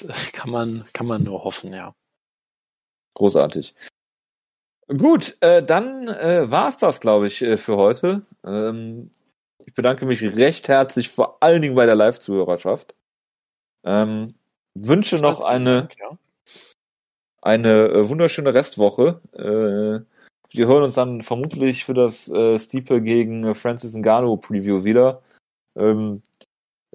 Das 0.00 0.32
kann 0.32 0.50
man, 0.50 0.84
kann 0.92 1.06
man 1.06 1.22
nur 1.22 1.44
hoffen, 1.44 1.72
ja. 1.72 1.94
Großartig. 3.14 3.74
Gut, 4.88 5.36
äh, 5.40 5.62
dann 5.62 6.08
äh, 6.08 6.50
war 6.50 6.68
es 6.68 6.76
das, 6.76 7.00
glaube 7.00 7.26
ich, 7.26 7.40
äh, 7.42 7.56
für 7.56 7.76
heute. 7.76 8.22
Ähm, 8.44 9.10
ich 9.58 9.72
bedanke 9.72 10.04
mich 10.04 10.22
recht 10.22 10.68
herzlich, 10.68 11.08
vor 11.08 11.42
allen 11.42 11.62
Dingen 11.62 11.74
bei 11.74 11.86
der 11.86 11.94
Live-Zuhörerschaft. 11.94 12.94
Ähm, 13.84 14.34
wünsche 14.74 15.16
noch 15.16 15.40
eine, 15.40 15.88
Dank, 15.88 15.98
ja. 15.98 16.18
Eine 17.44 17.88
äh, 17.90 18.08
wunderschöne 18.08 18.54
Restwoche. 18.54 19.20
Äh, 19.32 20.04
wir 20.56 20.66
hören 20.66 20.84
uns 20.84 20.94
dann 20.94 21.20
vermutlich 21.22 21.84
für 21.84 21.94
das 21.94 22.28
äh, 22.28 22.58
Stipe 22.58 23.02
gegen 23.02 23.54
Francis 23.54 23.94
Ngannou 23.94 24.36
Preview 24.36 24.84
wieder. 24.84 25.22
Ähm, 25.76 26.22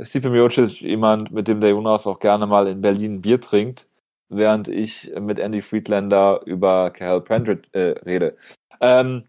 Stipe 0.01 0.30
Miocic 0.30 0.63
ist 0.63 0.81
jemand, 0.81 1.31
mit 1.31 1.47
dem 1.47 1.61
der 1.61 1.71
Jonas 1.71 2.07
auch 2.07 2.19
gerne 2.19 2.47
mal 2.47 2.67
in 2.67 2.81
Berlin 2.81 3.21
Bier 3.21 3.39
trinkt 3.39 3.89
während 4.30 4.67
ich 4.67 5.11
mit 5.19 5.39
Andy 5.39 5.61
Friedlander 5.61 6.41
über 6.45 6.91
Carol 6.91 7.21
Pendrit 7.21 7.67
äh, 7.73 7.95
rede. 8.05 8.38
Ähm, 8.80 9.26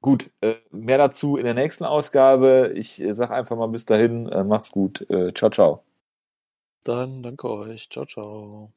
gut, 0.00 0.30
äh, 0.42 0.56
mehr 0.70 0.98
dazu 0.98 1.36
in 1.36 1.44
der 1.44 1.54
nächsten 1.54 1.84
Ausgabe. 1.84 2.72
Ich 2.76 3.00
äh, 3.00 3.14
sag 3.14 3.30
einfach 3.30 3.56
mal 3.56 3.68
bis 3.68 3.86
dahin, 3.86 4.28
äh, 4.28 4.44
macht's 4.44 4.70
gut. 4.70 5.06
Ciao, 5.34 5.50
ciao. 5.50 5.82
Dann 6.84 7.22
danke 7.22 7.48
euch. 7.48 7.88
Ciao, 7.88 8.04
ciao. 8.04 8.70